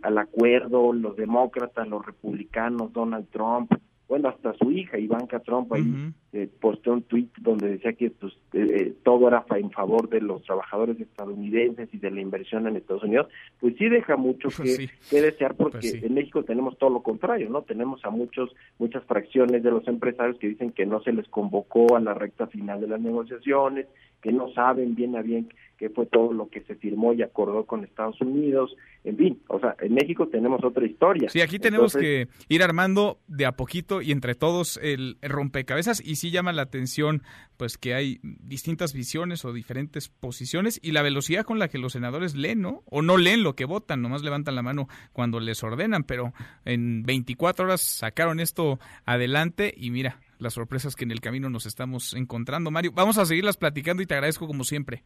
al, 0.02 0.18
acuerdo, 0.18 0.92
los 0.92 1.16
demócratas, 1.16 1.88
los 1.88 2.06
republicanos, 2.06 2.92
Donald 2.92 3.26
Trump, 3.30 3.72
bueno, 4.08 4.30
hasta 4.30 4.54
su 4.54 4.70
hija, 4.70 4.98
Ivanka 4.98 5.38
Trump, 5.40 5.70
ahí 5.70 5.84
eh, 6.32 6.48
posteó 6.60 6.94
un 6.94 7.02
tweet 7.02 7.28
donde 7.40 7.68
decía 7.68 7.92
que 7.92 8.10
pues, 8.10 8.32
eh, 8.54 8.66
eh, 8.70 8.94
todo 9.02 9.28
era 9.28 9.44
en 9.50 9.70
favor 9.70 10.08
de 10.08 10.22
los 10.22 10.42
trabajadores 10.44 10.98
estadounidenses 10.98 11.92
y 11.92 11.98
de 11.98 12.10
la 12.10 12.22
inversión 12.22 12.66
en 12.66 12.76
Estados 12.76 13.02
Unidos, 13.04 13.28
pues 13.60 13.76
sí 13.76 13.86
deja 13.90 14.16
mucho 14.16 14.48
pues 14.56 14.90
que, 15.10 15.20
desear 15.20 15.54
porque 15.56 15.90
pues 15.90 16.02
en 16.02 16.14
México 16.14 16.42
tenemos 16.42 16.78
todo 16.78 16.88
lo 16.88 17.02
contrario, 17.02 17.50
¿no? 17.50 17.62
Tenemos 17.62 18.02
a 18.06 18.10
muchos 18.10 18.50
muchas 18.78 19.04
fracciones 19.04 19.62
de 19.62 19.70
los 19.70 19.86
empresarios 19.86 20.38
que 20.38 20.48
dicen 20.48 20.72
que 20.72 20.86
no 20.86 21.02
se 21.02 21.12
les 21.12 21.28
convocó 21.28 21.94
a 21.94 22.00
la 22.00 22.14
recta 22.14 22.46
final 22.46 22.80
de 22.80 22.88
las 22.88 23.00
negociaciones, 23.02 23.88
que 24.22 24.32
no 24.32 24.50
saben 24.52 24.94
bien 24.94 25.16
a 25.16 25.22
bien 25.22 25.50
qué 25.78 25.88
fue 25.90 26.06
todo 26.06 26.32
lo 26.32 26.48
que 26.48 26.60
se 26.62 26.74
firmó 26.74 27.12
y 27.12 27.22
acordó 27.22 27.64
con 27.64 27.84
Estados 27.84 28.20
Unidos, 28.20 28.74
en 29.04 29.16
fin, 29.16 29.42
o 29.48 29.60
sea, 29.60 29.76
en 29.80 29.94
México 29.94 30.26
tenemos 30.26 30.62
otra 30.64 30.84
historia. 30.84 31.30
Sí, 31.30 31.40
aquí 31.40 31.58
tenemos 31.58 31.94
que 31.94 32.28
ir 32.48 32.62
armando 32.62 33.20
de 33.28 33.46
a 33.46 33.52
poquito 33.52 34.02
y 34.02 34.10
entre 34.10 34.34
todos 34.34 34.78
el, 34.82 35.16
rompecabezas 35.22 36.04
y 36.04 36.16
sí 36.16 36.30
llama 36.30 36.52
la 36.52 36.62
atención 36.62 37.22
pues 37.56 37.78
que 37.78 37.94
hay 37.94 38.18
distintas 38.22 38.92
visiones 38.92 39.44
o 39.44 39.52
diferentes 39.52 40.08
posiciones 40.08 40.80
y 40.82 40.92
la 40.92 41.02
velocidad 41.02 41.44
con 41.44 41.58
la 41.58 41.68
que 41.68 41.78
los 41.78 41.92
senadores 41.92 42.34
leen, 42.34 42.60
¿no? 42.60 42.82
O 42.86 43.00
no 43.02 43.16
leen 43.16 43.42
lo 43.42 43.54
que 43.54 43.64
votan, 43.64 44.02
nomás 44.02 44.22
levantan 44.22 44.56
la 44.56 44.62
mano 44.62 44.88
cuando 45.12 45.40
les 45.40 45.62
ordenan, 45.62 46.04
pero 46.04 46.32
en 46.64 47.04
24 47.04 47.66
horas 47.66 47.80
sacaron 47.80 48.40
esto 48.40 48.78
adelante 49.04 49.72
y 49.76 49.90
mira, 49.90 50.20
las 50.38 50.54
sorpresas 50.54 50.96
que 50.96 51.04
en 51.04 51.10
el 51.10 51.20
camino 51.20 51.50
nos 51.50 51.66
estamos 51.66 52.14
encontrando. 52.14 52.70
Mario, 52.70 52.92
vamos 52.92 53.18
a 53.18 53.26
seguirlas 53.26 53.56
platicando 53.56 54.02
y 54.02 54.06
te 54.06 54.14
agradezco 54.14 54.46
como 54.46 54.64
siempre. 54.64 55.02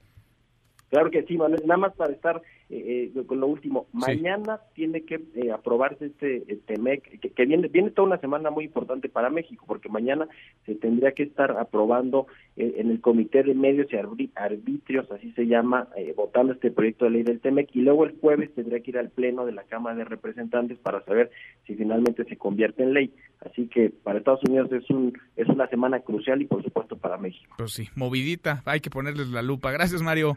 Claro 0.93 1.11
que 1.11 1.23
sí, 1.23 1.39
Manuel. 1.39 1.63
Nada 1.65 1.79
más 1.79 1.95
para 1.95 2.13
estar 2.13 2.43
eh, 2.69 3.11
eh, 3.17 3.25
con 3.27 3.41
lo 3.41 3.47
último. 3.47 3.87
Mañana 3.95 4.61
tiene 4.75 5.07
que 5.07 5.23
eh, 5.35 5.51
aprobarse 5.51 6.05
este 6.05 6.41
TEMEC, 6.67 7.19
que, 7.35 7.47
viene, 7.47 7.69
viene 7.69 7.93
toda 7.93 8.09
una 8.09 8.19
semana 8.19 8.51
muy 8.51 8.67
importante 8.67 9.09
para 9.09 9.31
México, 9.31 9.65
porque 9.67 9.89
mañana 9.89 10.29
se 10.67 10.75
tendría 10.75 11.13
que 11.13 11.23
estar 11.23 11.53
aprobando 11.53 12.27
en 12.57 12.91
el 12.91 13.01
Comité 13.01 13.43
de 13.43 13.55
Medios 13.55 13.87
y 13.91 13.97
Arbitrios, 14.35 15.11
así 15.11 15.33
se 15.33 15.47
llama, 15.47 15.89
votando 16.15 16.53
este 16.53 16.71
proyecto 16.71 17.07
de 17.07 17.13
ley 17.13 17.23
del 17.23 17.41
TEMEC, 17.41 17.75
y 17.75 17.81
luego 17.81 18.05
el 18.05 18.19
jueves 18.21 18.55
tendría 18.55 18.81
que 18.81 18.91
ir 18.91 18.99
al 18.99 19.09
Pleno 19.09 19.47
de 19.47 19.53
la 19.53 19.63
Cámara 19.63 19.97
de 19.97 20.05
Representantes 20.05 20.79
para 20.79 21.03
saber 21.07 21.31
si 21.67 21.75
finalmente 21.75 22.25
se 22.25 22.37
convierte 22.37 22.83
en 22.83 22.93
ley. 22.93 23.15
Así 23.41 23.67
que 23.67 23.89
para 23.89 24.19
Estados 24.19 24.45
Unidos 24.47 24.71
es, 24.73 24.91
un, 24.91 25.19
es 25.37 25.49
una 25.49 25.67
semana 25.69 26.01
crucial 26.01 26.43
y 26.43 26.45
por 26.45 26.63
supuesto 26.63 26.99
para 26.99 27.17
México. 27.17 27.55
Pues 27.57 27.73
sí, 27.73 27.89
movidita, 27.97 28.63
hay 28.67 28.81
que 28.81 28.91
ponerles 28.91 29.29
la 29.29 29.41
lupa. 29.41 29.73
Gracias, 29.73 30.03
Mario. 30.03 30.37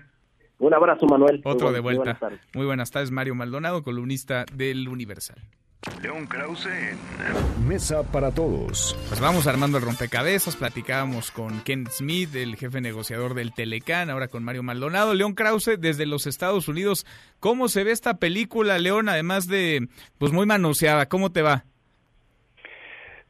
Un 0.59 0.73
abrazo, 0.73 1.05
Manuel. 1.05 1.41
Otro 1.43 1.71
de 1.71 1.79
vuelta. 1.79 2.17
Muy 2.53 2.65
buenas 2.65 2.91
tardes, 2.91 3.11
Mario 3.11 3.35
Maldonado, 3.35 3.83
columnista 3.83 4.45
del 4.53 4.87
Universal. 4.87 5.37
León 6.01 6.25
Krause 6.25 6.67
en 6.67 7.67
Mesa 7.67 8.03
para 8.03 8.31
Todos. 8.31 8.97
Pues 9.07 9.19
vamos 9.19 9.47
armando 9.47 9.77
el 9.77 9.83
rompecabezas. 9.83 10.55
Platicábamos 10.55 11.31
con 11.31 11.61
Ken 11.61 11.85
Smith, 11.91 12.33
el 12.35 12.55
jefe 12.55 12.81
negociador 12.81 13.33
del 13.33 13.53
Telecán, 13.53 14.09
ahora 14.09 14.27
con 14.27 14.43
Mario 14.43 14.63
Maldonado. 14.63 15.13
León 15.13 15.33
Krause, 15.33 15.77
desde 15.79 16.05
los 16.05 16.25
Estados 16.25 16.67
Unidos. 16.67 17.05
¿Cómo 17.39 17.67
se 17.69 17.83
ve 17.83 17.91
esta 17.91 18.17
película, 18.17 18.79
León? 18.79 19.09
Además 19.09 19.47
de, 19.47 19.87
pues 20.17 20.31
muy 20.31 20.45
manoseada. 20.45 21.07
¿Cómo 21.07 21.31
te 21.31 21.41
va? 21.41 21.65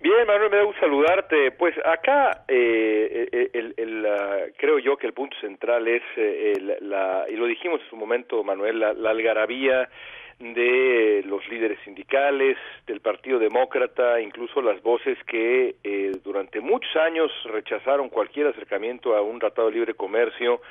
Bien, 0.05 0.27
Manuel, 0.27 0.51
me 0.51 0.57
da 0.57 0.63
gusto 0.65 0.81
saludarte. 0.81 1.49
Pues 1.53 1.73
acá 1.83 2.43
eh, 2.47 3.27
eh 3.31 3.49
el, 3.53 4.07
creo 4.55 4.77
yo 4.77 4.97
que 4.97 5.07
el 5.07 5.13
punto 5.13 5.35
central 5.41 5.87
es, 5.87 6.03
eh, 6.15 6.77
la, 6.81 7.25
y 7.27 7.35
lo 7.35 7.47
dijimos 7.47 7.81
en 7.81 7.89
su 7.89 7.95
momento, 7.95 8.43
Manuel, 8.43 8.79
la, 8.79 8.93
la 8.93 9.09
algarabía 9.09 9.89
de 10.38 11.23
los 11.25 11.41
líderes 11.49 11.80
sindicales, 11.84 12.55
del 12.86 13.01
Partido 13.01 13.39
Demócrata, 13.39 14.21
incluso 14.21 14.61
las 14.61 14.80
voces 14.84 15.17
que 15.25 15.77
eh, 15.84 16.11
durante 16.23 16.59
muchos 16.61 16.95
años 16.97 17.32
rechazaron 17.45 18.09
cualquier 18.09 18.45
acercamiento 18.45 19.15
a 19.15 19.23
un 19.23 19.39
tratado 19.39 19.69
de 19.69 19.73
libre 19.73 19.95
comercio, 19.95 20.61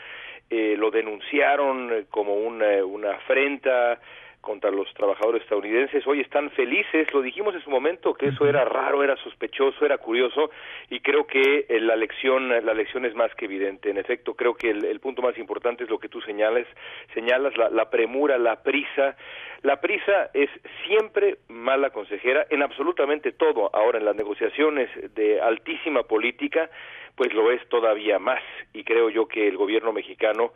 eh, 0.49 0.77
lo 0.79 0.93
denunciaron 0.93 2.07
como 2.09 2.35
una, 2.35 2.85
una 2.85 3.15
afrenta 3.15 3.99
contra 4.45 4.71
los 4.71 4.93
trabajadores 4.95 5.43
estadounidenses. 5.43 6.07
Hoy 6.07 6.21
están 6.21 6.51
felices, 6.51 7.13
lo 7.13 7.23
dijimos 7.23 7.55
en 7.55 7.63
su 7.63 7.71
momento 7.71 8.15
que 8.15 8.29
eso 8.29 8.47
era 8.47 8.65
raro, 8.65 9.03
era 9.03 9.17
sospechoso, 9.17 9.85
era 9.85 9.99
curioso 9.99 10.51
y 10.91 11.01
creo 11.01 11.27
que 11.27 11.67
eh, 11.69 11.81
la 11.81 11.97
lección 11.97 12.49
la 12.49 12.75
lección 12.75 13.05
es 13.05 13.15
más 13.15 13.35
que 13.35 13.47
evidente. 13.47 13.91
En 13.91 13.97
efecto, 13.97 14.35
creo 14.35 14.55
que 14.55 14.71
el, 14.71 15.01
punto 15.01 15.23
más 15.23 15.37
importante 15.39 15.85
es 15.85 15.91
lo 15.91 15.99
que 15.99 16.09
tú 16.09 16.21
señales, 16.21 16.67
señalas 17.15 17.57
la, 17.57 17.71
la 17.71 17.91
premura, 17.91 18.39
la 18.39 18.63
prisa, 18.63 19.17
la 19.63 19.81
prisa 19.81 20.31
es 20.35 20.51
siempre 20.87 21.39
mala 21.49 21.91
consejera 21.91 22.47
en 22.51 22.63
absolutamente 22.63 23.33
todo. 23.33 23.71
Ahora, 23.75 23.99
en 23.99 24.05
las 24.05 24.15
negociaciones 24.15 24.91
de 25.15 25.41
altísima 25.41 26.03
política, 26.03 26.69
pues 27.17 27.33
lo 27.33 27.51
es 27.51 27.67
todavía 27.69 28.19
más. 28.19 28.43
Y 28.73 28.85
creo 28.85 29.09
yo 29.09 29.27
que 29.27 29.49
el 29.49 29.57
gobierno 29.57 29.93
mexicano 29.93 30.53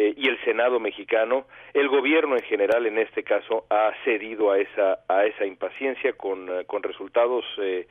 eh, 0.00 0.14
y 0.16 0.28
el 0.28 0.38
Senado 0.44 0.78
mexicano, 0.78 1.48
el 1.74 1.88
gobierno 1.88 2.36
en 2.36 2.44
general 2.44 2.86
en 2.86 2.98
este 2.98 3.24
caso, 3.24 3.66
ha 3.68 3.90
cedido 4.04 4.52
a 4.52 4.58
esa, 4.60 5.00
a 5.08 5.24
esa 5.24 5.44
impaciencia 5.44 6.12
con, 6.12 6.48
eh, 6.48 6.64
con 6.66 6.84
resultados. 6.84 7.44
Eh, 7.60 7.88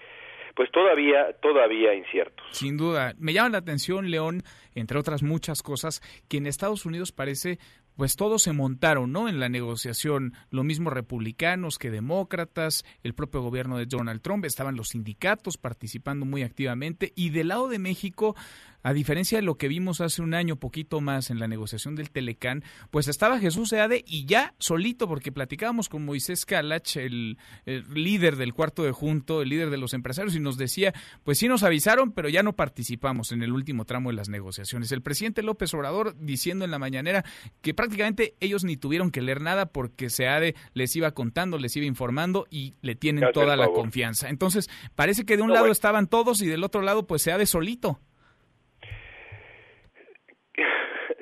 pues 0.55 0.71
todavía 0.71 1.33
todavía 1.41 1.93
inciertos. 1.93 2.47
Sin 2.51 2.77
duda, 2.77 3.13
me 3.19 3.33
llama 3.33 3.49
la 3.49 3.57
atención 3.57 4.09
León, 4.09 4.41
entre 4.73 4.97
otras 4.97 5.21
muchas 5.21 5.61
cosas, 5.61 6.01
que 6.29 6.37
en 6.37 6.47
Estados 6.47 6.85
Unidos 6.85 7.11
parece 7.11 7.59
pues 7.97 8.15
todos 8.15 8.43
se 8.43 8.53
montaron, 8.53 9.11
¿no? 9.11 9.27
En 9.27 9.39
la 9.39 9.49
negociación, 9.49 10.33
lo 10.51 10.63
mismo 10.63 10.91
republicanos 10.91 11.79
que 11.79 11.89
demócratas, 11.89 12.85
el 13.03 13.15
propio 13.15 13.41
gobierno 13.41 13.77
de 13.77 13.87
Donald 13.87 14.21
Trump, 14.21 14.45
estaban 14.45 14.75
los 14.75 14.89
sindicatos 14.89 15.57
participando 15.57 16.25
muy 16.25 16.43
activamente 16.43 17.11
y 17.15 17.31
del 17.31 17.49
lado 17.49 17.67
de 17.67 17.79
México, 17.79 18.35
a 18.83 18.93
diferencia 18.93 19.37
de 19.37 19.41
lo 19.41 19.55
que 19.55 19.67
vimos 19.67 20.01
hace 20.01 20.21
un 20.21 20.33
año, 20.33 20.55
poquito 20.55 21.01
más 21.01 21.29
en 21.29 21.39
la 21.39 21.47
negociación 21.47 21.95
del 21.95 22.11
Telecán, 22.11 22.63
pues 22.89 23.07
estaba 23.07 23.39
Jesús 23.39 23.69
Seade 23.69 24.03
y 24.07 24.25
ya 24.25 24.53
solito, 24.59 25.07
porque 25.07 25.31
platicábamos 25.31 25.89
con 25.89 26.05
Moisés 26.05 26.45
Calach, 26.45 26.95
el, 26.95 27.37
líder 27.65 28.35
del 28.35 28.53
cuarto 28.53 28.83
de 28.83 28.91
junto, 28.91 29.41
el 29.41 29.49
líder 29.49 29.69
de 29.69 29.77
los 29.77 29.93
empresarios, 29.93 30.35
y 30.35 30.39
nos 30.39 30.57
decía, 30.57 30.93
pues 31.23 31.37
sí 31.39 31.47
nos 31.47 31.63
avisaron, 31.63 32.11
pero 32.11 32.29
ya 32.29 32.43
no 32.43 32.53
participamos 32.53 33.31
en 33.31 33.43
el 33.43 33.51
último 33.51 33.85
tramo 33.85 34.09
de 34.09 34.15
las 34.15 34.29
negociaciones. 34.29 34.91
El 34.91 35.01
presidente 35.01 35.43
López 35.43 35.73
Obrador 35.73 36.15
diciendo 36.17 36.65
en 36.65 36.71
la 36.71 36.79
mañanera 36.79 37.25
que 37.61 37.73
prácticamente 37.73 38.35
ellos 38.39 38.63
ni 38.63 38.77
tuvieron 38.77 39.11
que 39.11 39.21
leer 39.21 39.41
nada 39.41 39.67
porque 39.67 40.09
Seade 40.09 40.55
les 40.73 40.95
iba 40.95 41.11
contando, 41.11 41.57
les 41.57 41.75
iba 41.75 41.85
informando 41.85 42.45
y 42.49 42.75
le 42.81 42.95
tienen 42.95 43.25
toda 43.33 43.55
la 43.55 43.67
confianza. 43.67 44.29
Entonces, 44.29 44.69
parece 44.95 45.25
que 45.25 45.37
de 45.37 45.43
un 45.43 45.51
lado 45.51 45.67
estaban 45.67 46.07
todos 46.07 46.41
y 46.41 46.47
del 46.47 46.63
otro 46.63 46.81
lado 46.81 47.07
pues 47.07 47.23
Seade 47.23 47.45
solito. 47.45 47.99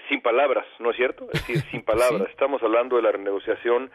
sin 0.10 0.15
palabras, 0.26 0.66
¿no 0.80 0.90
es 0.90 0.98
cierto? 0.98 1.28
Es 1.32 1.46
decir, 1.46 1.58
sin 1.70 1.84
palabras. 1.94 2.28
Estamos 2.32 2.62
hablando 2.64 2.96
de 2.96 3.04
la 3.04 3.12
renegociación 3.12 3.92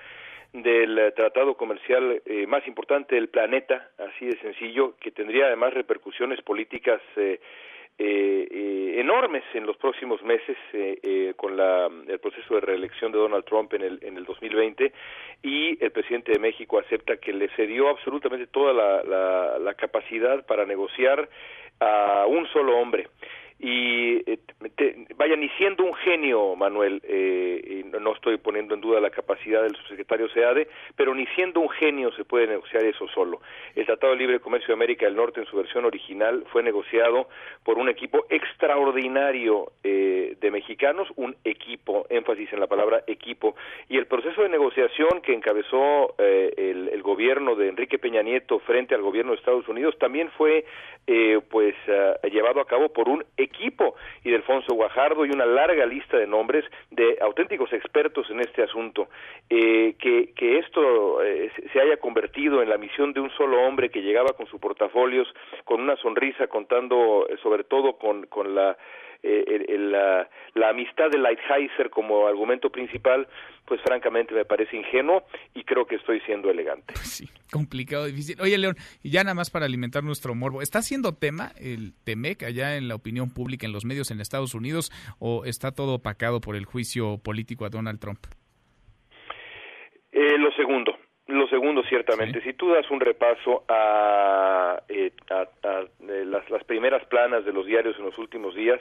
del 0.52 0.96
eh, 0.96 1.12
tratado 1.12 1.56
comercial 1.56 2.22
eh, 2.24 2.46
más 2.46 2.66
importante 2.68 3.16
del 3.16 3.28
planeta, 3.28 3.90
así 3.98 4.26
de 4.26 4.38
sencillo, 4.38 4.94
que 5.00 5.10
tendría 5.10 5.46
además 5.46 5.74
repercusiones 5.74 6.40
políticas 6.42 7.00
eh, 7.16 7.40
eh, 7.98 8.94
enormes 9.00 9.42
en 9.54 9.66
los 9.66 9.76
próximos 9.76 10.22
meses 10.22 10.56
con 11.36 11.56
la, 11.56 11.88
el 12.06 12.18
proceso 12.18 12.54
de 12.54 12.60
reelección 12.60 13.12
de 13.12 13.18
Donald 13.18 13.44
Trump 13.44 13.72
en 13.74 13.82
el, 13.82 13.98
en 14.02 14.16
el 14.16 14.24
2020 14.24 14.92
y 15.42 15.82
el 15.82 15.90
presidente 15.90 16.32
de 16.32 16.38
México 16.38 16.78
acepta 16.78 17.16
que 17.16 17.32
le 17.32 17.48
cedió 17.56 17.88
absolutamente 17.88 18.46
toda 18.46 18.72
la, 18.72 19.02
la, 19.02 19.58
la 19.58 19.74
capacidad 19.74 20.44
para 20.46 20.64
negociar 20.64 21.28
a 21.80 22.26
un 22.26 22.46
solo 22.48 22.78
hombre 22.78 23.08
y 23.60 24.22
eh, 24.30 24.38
vaya 25.16 25.36
ni 25.36 25.50
siendo 25.50 25.84
un 25.84 25.94
genio 25.94 26.56
Manuel 26.56 27.02
eh, 27.04 27.84
no 28.00 28.14
estoy 28.14 28.38
poniendo 28.38 28.74
en 28.74 28.80
duda 28.80 29.00
la 29.00 29.10
capacidad 29.10 29.62
del 29.62 29.76
subsecretario 29.76 30.30
SEADE 30.30 30.68
pero 30.96 31.14
ni 31.14 31.26
siendo 31.34 31.60
un 31.60 31.68
genio 31.68 32.10
se 32.12 32.24
puede 32.24 32.46
negociar 32.46 32.84
eso 32.84 33.06
solo. 33.08 33.40
El 33.74 33.84
Tratado 33.84 34.12
de 34.12 34.18
Libre 34.18 34.40
Comercio 34.40 34.68
de 34.68 34.74
América 34.74 35.04
del 35.04 35.16
Norte 35.16 35.40
en 35.40 35.46
su 35.46 35.56
versión 35.56 35.84
original 35.84 36.44
fue 36.50 36.62
negociado 36.62 37.28
por 37.62 37.78
un 37.78 37.90
equipo 37.90 38.24
extraordinario 38.30 39.72
eh, 39.84 40.36
de 40.40 40.50
mexicanos 40.50 41.08
un 41.16 41.36
equipo 41.44 42.06
énfasis 42.08 42.52
en 42.52 42.60
la 42.60 42.66
palabra 42.66 43.04
equipo 43.06 43.54
y 43.88 43.98
el 43.98 44.06
proceso 44.06 44.42
de 44.42 44.48
negociación 44.48 45.20
que 45.22 45.34
encabezó 45.34 46.14
eh, 46.18 46.54
el, 46.56 46.88
el, 46.88 47.02
gobierno 47.02 47.54
de 47.56 47.68
Enrique 47.68 47.98
Peña 47.98 48.22
Nieto 48.22 48.58
frente 48.60 48.94
al 48.94 49.02
gobierno 49.02 49.32
de 49.32 49.38
Estados 49.38 49.68
Unidos 49.68 49.98
también 49.98 50.30
fue 50.30 50.64
eh, 51.06 51.40
pues 51.50 51.74
uh, 51.88 52.26
llevado 52.28 52.60
a 52.60 52.66
cabo 52.66 52.90
por 52.90 53.08
un 53.08 53.24
equipo 53.36 53.49
y 54.24 54.30
de 54.30 54.36
Alfonso 54.36 54.74
Guajardo 54.74 55.24
y 55.24 55.30
una 55.30 55.44
larga 55.44 55.84
lista 55.86 56.16
de 56.16 56.26
nombres 56.26 56.64
de 56.90 57.18
auténticos 57.20 57.72
expertos 57.72 58.28
en 58.30 58.40
este 58.40 58.62
asunto. 58.62 59.08
Eh, 59.48 59.94
que, 59.98 60.32
que 60.34 60.58
esto 60.58 61.22
eh, 61.22 61.50
se 61.72 61.80
haya 61.80 61.98
convertido 61.98 62.62
en 62.62 62.70
la 62.70 62.78
misión 62.78 63.12
de 63.12 63.20
un 63.20 63.30
solo 63.30 63.62
hombre 63.62 63.90
que 63.90 64.02
llegaba 64.02 64.32
con 64.32 64.46
sus 64.46 64.60
portafolios, 64.60 65.28
con 65.64 65.80
una 65.80 65.96
sonrisa, 65.96 66.46
contando 66.46 67.26
eh, 67.28 67.36
sobre 67.42 67.64
todo 67.64 67.98
con, 67.98 68.26
con 68.26 68.54
la 68.54 68.76
eh, 69.22 69.66
el, 69.68 69.92
la, 69.92 70.28
la, 70.54 70.70
amistad 70.70 71.10
de 71.10 71.18
Lighthizer 71.18 71.90
como 71.90 72.26
argumento 72.26 72.70
principal, 72.70 73.28
pues 73.66 73.80
francamente 73.82 74.34
me 74.34 74.44
parece 74.44 74.76
ingenuo 74.76 75.24
y 75.54 75.64
creo 75.64 75.86
que 75.86 75.96
estoy 75.96 76.20
siendo 76.20 76.50
elegante. 76.50 76.94
Pues 76.94 77.08
sí, 77.08 77.28
complicado, 77.52 78.06
difícil. 78.06 78.40
Oye, 78.40 78.56
León, 78.56 78.76
y 79.02 79.10
ya 79.10 79.22
nada 79.24 79.34
más 79.34 79.50
para 79.50 79.66
alimentar 79.66 80.02
nuestro 80.04 80.34
morbo, 80.34 80.62
¿está 80.62 80.82
siendo 80.82 81.14
tema 81.14 81.52
el 81.60 81.92
TEMEC 82.04 82.44
allá 82.44 82.76
en 82.76 82.88
la 82.88 82.94
opinión 82.94 83.32
pública, 83.32 83.66
en 83.66 83.72
los 83.72 83.84
medios 83.84 84.10
en 84.10 84.20
Estados 84.20 84.54
Unidos, 84.54 84.90
o 85.18 85.44
está 85.44 85.72
todo 85.72 85.94
opacado 85.94 86.40
por 86.40 86.56
el 86.56 86.64
juicio 86.64 87.18
político 87.18 87.64
a 87.64 87.70
Donald 87.70 88.00
Trump? 88.00 88.20
Eh, 90.12 90.38
lo 90.38 90.50
segundo. 90.52 90.99
Lo 91.30 91.46
segundo, 91.46 91.82
ciertamente, 91.84 92.40
si 92.42 92.54
tú 92.54 92.72
das 92.72 92.90
un 92.90 92.98
repaso 92.98 93.62
a, 93.68 94.80
eh, 94.88 95.12
a, 95.30 95.46
a 95.66 95.80
eh, 96.08 96.24
las, 96.26 96.48
las 96.50 96.64
primeras 96.64 97.04
planas 97.06 97.44
de 97.44 97.52
los 97.52 97.66
diarios 97.66 97.96
en 97.98 98.06
los 98.06 98.18
últimos 98.18 98.54
días, 98.54 98.80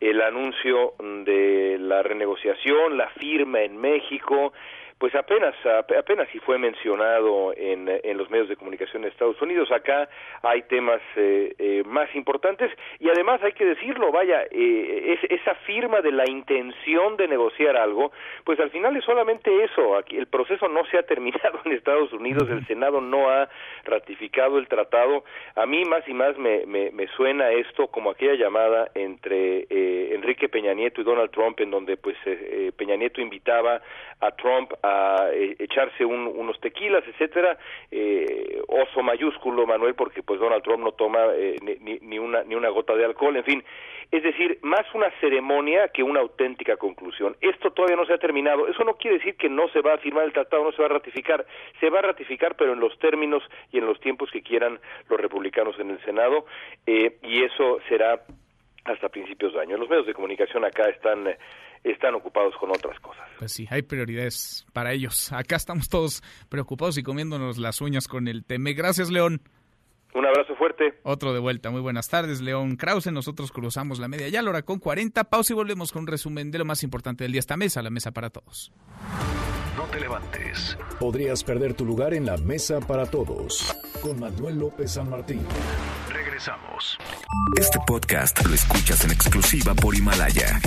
el 0.00 0.20
anuncio 0.20 0.94
de 0.98 1.78
la 1.80 2.02
renegociación, 2.02 2.96
la 2.96 3.08
firma 3.10 3.62
en 3.62 3.78
México, 3.78 4.52
pues 4.98 5.14
apenas 5.14 5.54
apenas 5.96 6.28
si 6.30 6.38
fue 6.40 6.58
mencionado 6.58 7.54
en, 7.56 7.88
en 7.88 8.18
los 8.18 8.28
medios 8.30 8.48
de 8.48 8.56
comunicación 8.56 9.02
de 9.02 9.08
Estados 9.08 9.40
Unidos. 9.40 9.70
Acá 9.70 10.08
hay 10.42 10.62
temas 10.62 11.00
eh, 11.16 11.54
eh, 11.58 11.82
más 11.86 12.12
importantes 12.14 12.70
y 12.98 13.08
además 13.08 13.42
hay 13.42 13.52
que 13.52 13.64
decirlo, 13.64 14.10
vaya, 14.10 14.42
eh, 14.50 15.18
es, 15.22 15.30
esa 15.30 15.54
firma 15.66 16.00
de 16.00 16.12
la 16.12 16.28
intención 16.28 17.16
de 17.16 17.28
negociar 17.28 17.76
algo, 17.76 18.12
pues 18.44 18.58
al 18.60 18.70
final 18.70 18.96
es 18.96 19.04
solamente 19.04 19.64
eso. 19.64 19.96
Aquí 19.96 20.16
el 20.16 20.26
proceso 20.26 20.68
no 20.68 20.84
se 20.86 20.98
ha 20.98 21.02
terminado 21.04 21.60
en 21.64 21.72
Estados 21.72 22.12
Unidos, 22.12 22.48
el 22.50 22.66
Senado 22.66 23.00
no 23.00 23.30
ha 23.30 23.48
ratificado 23.84 24.58
el 24.58 24.68
tratado. 24.68 25.24
A 25.54 25.66
mí 25.66 25.84
más 25.84 26.06
y 26.08 26.14
más 26.14 26.36
me, 26.38 26.66
me, 26.66 26.90
me 26.90 27.06
suena 27.08 27.50
esto 27.50 27.88
como 27.88 28.10
aquella 28.10 28.34
llamada 28.34 28.90
entre 28.94 29.66
eh, 29.70 30.14
Enrique 30.14 30.48
Peña 30.48 30.74
Nieto 30.74 31.00
y 31.00 31.04
Donald 31.04 31.30
Trump, 31.30 31.60
en 31.60 31.70
donde 31.70 31.96
pues 31.96 32.16
eh, 32.26 32.72
Peña 32.76 32.96
Nieto 32.96 33.20
invitaba 33.20 33.80
a 34.20 34.30
Trump 34.32 34.72
a 34.82 34.87
eh, 35.32 35.56
echarse 35.58 36.04
un, 36.04 36.26
unos 36.26 36.60
tequilas, 36.60 37.04
etcétera, 37.06 37.58
eh, 37.90 38.60
oso 38.68 39.02
mayúsculo, 39.02 39.66
Manuel, 39.66 39.94
porque 39.94 40.22
pues 40.22 40.40
Donald 40.40 40.62
Trump 40.62 40.84
no 40.84 40.92
toma 40.92 41.26
eh, 41.34 41.56
ni, 41.60 41.98
ni, 42.00 42.18
una, 42.18 42.42
ni 42.44 42.54
una 42.54 42.68
gota 42.68 42.94
de 42.94 43.04
alcohol, 43.04 43.36
en 43.36 43.44
fin, 43.44 43.64
es 44.10 44.22
decir, 44.22 44.58
más 44.62 44.86
una 44.94 45.10
ceremonia 45.20 45.88
que 45.88 46.02
una 46.02 46.20
auténtica 46.20 46.76
conclusión. 46.76 47.36
Esto 47.42 47.70
todavía 47.72 47.96
no 47.96 48.06
se 48.06 48.14
ha 48.14 48.18
terminado. 48.18 48.66
Eso 48.66 48.82
no 48.84 48.94
quiere 48.94 49.18
decir 49.18 49.36
que 49.36 49.50
no 49.50 49.68
se 49.68 49.82
va 49.82 49.94
a 49.94 49.98
firmar 49.98 50.24
el 50.24 50.32
tratado, 50.32 50.64
no 50.64 50.72
se 50.72 50.80
va 50.80 50.86
a 50.86 50.92
ratificar. 50.92 51.44
Se 51.78 51.90
va 51.90 51.98
a 51.98 52.02
ratificar, 52.02 52.56
pero 52.56 52.72
en 52.72 52.80
los 52.80 52.98
términos 52.98 53.42
y 53.70 53.78
en 53.78 53.86
los 53.86 54.00
tiempos 54.00 54.30
que 54.30 54.42
quieran 54.42 54.80
los 55.10 55.20
republicanos 55.20 55.78
en 55.78 55.90
el 55.90 56.02
Senado, 56.04 56.46
eh, 56.86 57.18
y 57.22 57.42
eso 57.44 57.80
será 57.88 58.22
hasta 58.84 59.10
principios 59.10 59.52
de 59.52 59.60
año. 59.60 59.76
Los 59.76 59.90
medios 59.90 60.06
de 60.06 60.14
comunicación 60.14 60.64
acá 60.64 60.88
están 60.88 61.28
están 61.84 62.14
ocupados 62.14 62.54
con 62.58 62.70
otras 62.70 62.98
cosas. 63.00 63.24
Pues 63.38 63.52
sí, 63.52 63.66
hay 63.70 63.82
prioridades 63.82 64.66
para 64.72 64.92
ellos. 64.92 65.32
Acá 65.32 65.56
estamos 65.56 65.88
todos 65.88 66.22
preocupados 66.48 66.98
y 66.98 67.02
comiéndonos 67.02 67.58
las 67.58 67.80
uñas 67.80 68.08
con 68.08 68.28
el 68.28 68.44
tema. 68.44 68.70
Gracias, 68.70 69.10
León. 69.10 69.40
Un 70.14 70.26
abrazo 70.26 70.56
fuerte. 70.56 70.98
Otro 71.02 71.32
de 71.32 71.38
vuelta. 71.38 71.70
Muy 71.70 71.80
buenas 71.80 72.08
tardes, 72.08 72.40
León 72.40 72.76
Krause. 72.76 73.12
Nosotros 73.12 73.52
cruzamos 73.52 73.98
la 73.98 74.08
media 74.08 74.28
ya, 74.28 74.42
la 74.42 74.50
hora 74.50 74.62
con 74.62 74.78
40. 74.78 75.24
Pausa 75.24 75.52
y 75.52 75.56
volvemos 75.56 75.92
con 75.92 76.02
un 76.02 76.06
resumen 76.08 76.50
de 76.50 76.58
lo 76.58 76.64
más 76.64 76.82
importante 76.82 77.24
del 77.24 77.32
día. 77.32 77.40
Esta 77.40 77.56
mesa, 77.56 77.82
la 77.82 77.90
mesa 77.90 78.10
para 78.10 78.30
todos. 78.30 78.72
No 79.76 79.84
te 79.84 80.00
levantes. 80.00 80.76
Podrías 80.98 81.44
perder 81.44 81.74
tu 81.74 81.84
lugar 81.84 82.14
en 82.14 82.26
la 82.26 82.36
mesa 82.36 82.80
para 82.80 83.06
todos. 83.06 83.76
Con 84.00 84.18
Manuel 84.18 84.58
López 84.58 84.92
San 84.92 85.10
Martín. 85.10 85.46
Regresamos. 86.12 86.98
Este 87.56 87.78
podcast 87.86 88.44
lo 88.44 88.54
escuchas 88.54 89.04
en 89.04 89.12
exclusiva 89.12 89.74
por 89.74 89.94
Himalaya. 89.94 90.58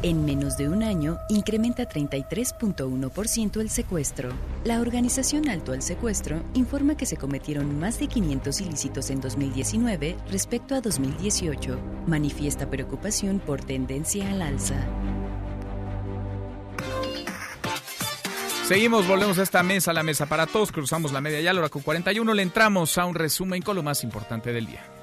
En 0.00 0.24
menos 0.24 0.56
de 0.56 0.68
un 0.68 0.84
año, 0.84 1.18
incrementa 1.28 1.88
33.1% 1.88 3.60
el 3.60 3.68
secuestro. 3.68 4.30
La 4.62 4.80
organización 4.80 5.48
Alto 5.48 5.72
al 5.72 5.82
Secuestro 5.82 6.40
informa 6.54 6.96
que 6.96 7.04
se 7.04 7.16
cometieron 7.16 7.80
más 7.80 7.98
de 7.98 8.06
500 8.06 8.60
ilícitos 8.60 9.10
en 9.10 9.20
2019 9.20 10.16
respecto 10.30 10.76
a 10.76 10.80
2018. 10.80 11.80
Manifiesta 12.06 12.70
preocupación 12.70 13.40
por 13.40 13.64
tendencia 13.64 14.30
al 14.30 14.42
alza. 14.42 14.76
Seguimos, 18.68 19.08
volvemos 19.08 19.38
a 19.38 19.42
esta 19.42 19.64
mesa, 19.64 19.92
la 19.92 20.04
mesa 20.04 20.26
para 20.26 20.46
todos, 20.46 20.70
cruzamos 20.70 21.10
la 21.10 21.20
media 21.20 21.40
ya, 21.40 21.52
la 21.52 21.60
hora 21.60 21.70
con 21.70 21.82
41, 21.82 22.34
le 22.34 22.42
entramos 22.42 22.98
a 22.98 23.04
un 23.04 23.16
resumen 23.16 23.62
con 23.62 23.74
lo 23.74 23.82
más 23.82 24.04
importante 24.04 24.52
del 24.52 24.66
día. 24.66 24.97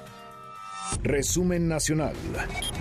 Resumen 1.02 1.68
nacional. 1.68 2.14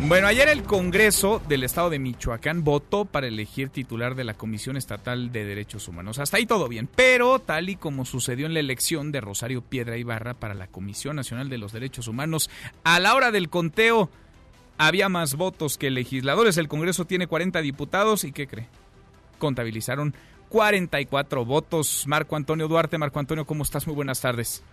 Bueno, 0.08 0.28
ayer 0.28 0.48
el 0.48 0.64
Congreso 0.64 1.42
del 1.48 1.64
Estado 1.64 1.90
de 1.90 2.00
Michoacán 2.00 2.64
votó 2.64 3.06
para 3.06 3.28
elegir 3.28 3.70
titular 3.70 4.16
de 4.16 4.24
la 4.24 4.34
Comisión 4.34 4.78
Estatal 4.78 5.32
de 5.32 5.46
Derechos 5.46 5.88
Humanos. 5.88 6.20
Hasta 6.20 6.38
ahí 6.38 6.46
todo 6.46 6.68
bien, 6.68 6.88
pero 6.94 7.40
tal 7.40 7.70
y 7.70 7.76
como 7.76 8.06
sucedió 8.06 8.46
en 8.46 8.54
la 8.54 8.60
elección 8.60 9.12
de 9.12 9.22
Rosario 9.22 9.62
Piedra 9.62 9.98
Ibarra 9.98 10.34
para 10.34 10.54
la 10.54 10.68
Comisión 10.68 11.16
Nacional 11.16 11.50
de 11.50 11.58
los 11.58 11.72
Derechos 11.72 12.08
Humanos, 12.08 12.50
a 12.84 13.00
la 13.00 13.16
hora 13.16 13.32
del 13.32 13.50
conteo 13.50 14.10
había 14.78 15.10
más 15.10 15.36
votos 15.36 15.78
que 15.78 15.90
legisladores. 15.90 16.58
El 16.58 16.68
Congreso 16.68 17.06
tiene 17.06 17.28
40 17.28 17.62
diputados 17.62 18.24
y 18.24 18.32
¿qué 18.32 18.48
cree? 18.48 18.68
Contabilizaron 19.40 20.14
44 20.56 21.44
votos. 21.44 22.06
Marco 22.08 22.38
Antonio 22.38 22.70
Duarte, 22.70 22.98
Marco 22.98 23.20
Antonio, 23.20 23.44
¿cómo 23.44 23.64
estás? 23.64 23.86
Muy 23.88 23.94
buenas 23.94 24.22
tardes. 24.22 24.64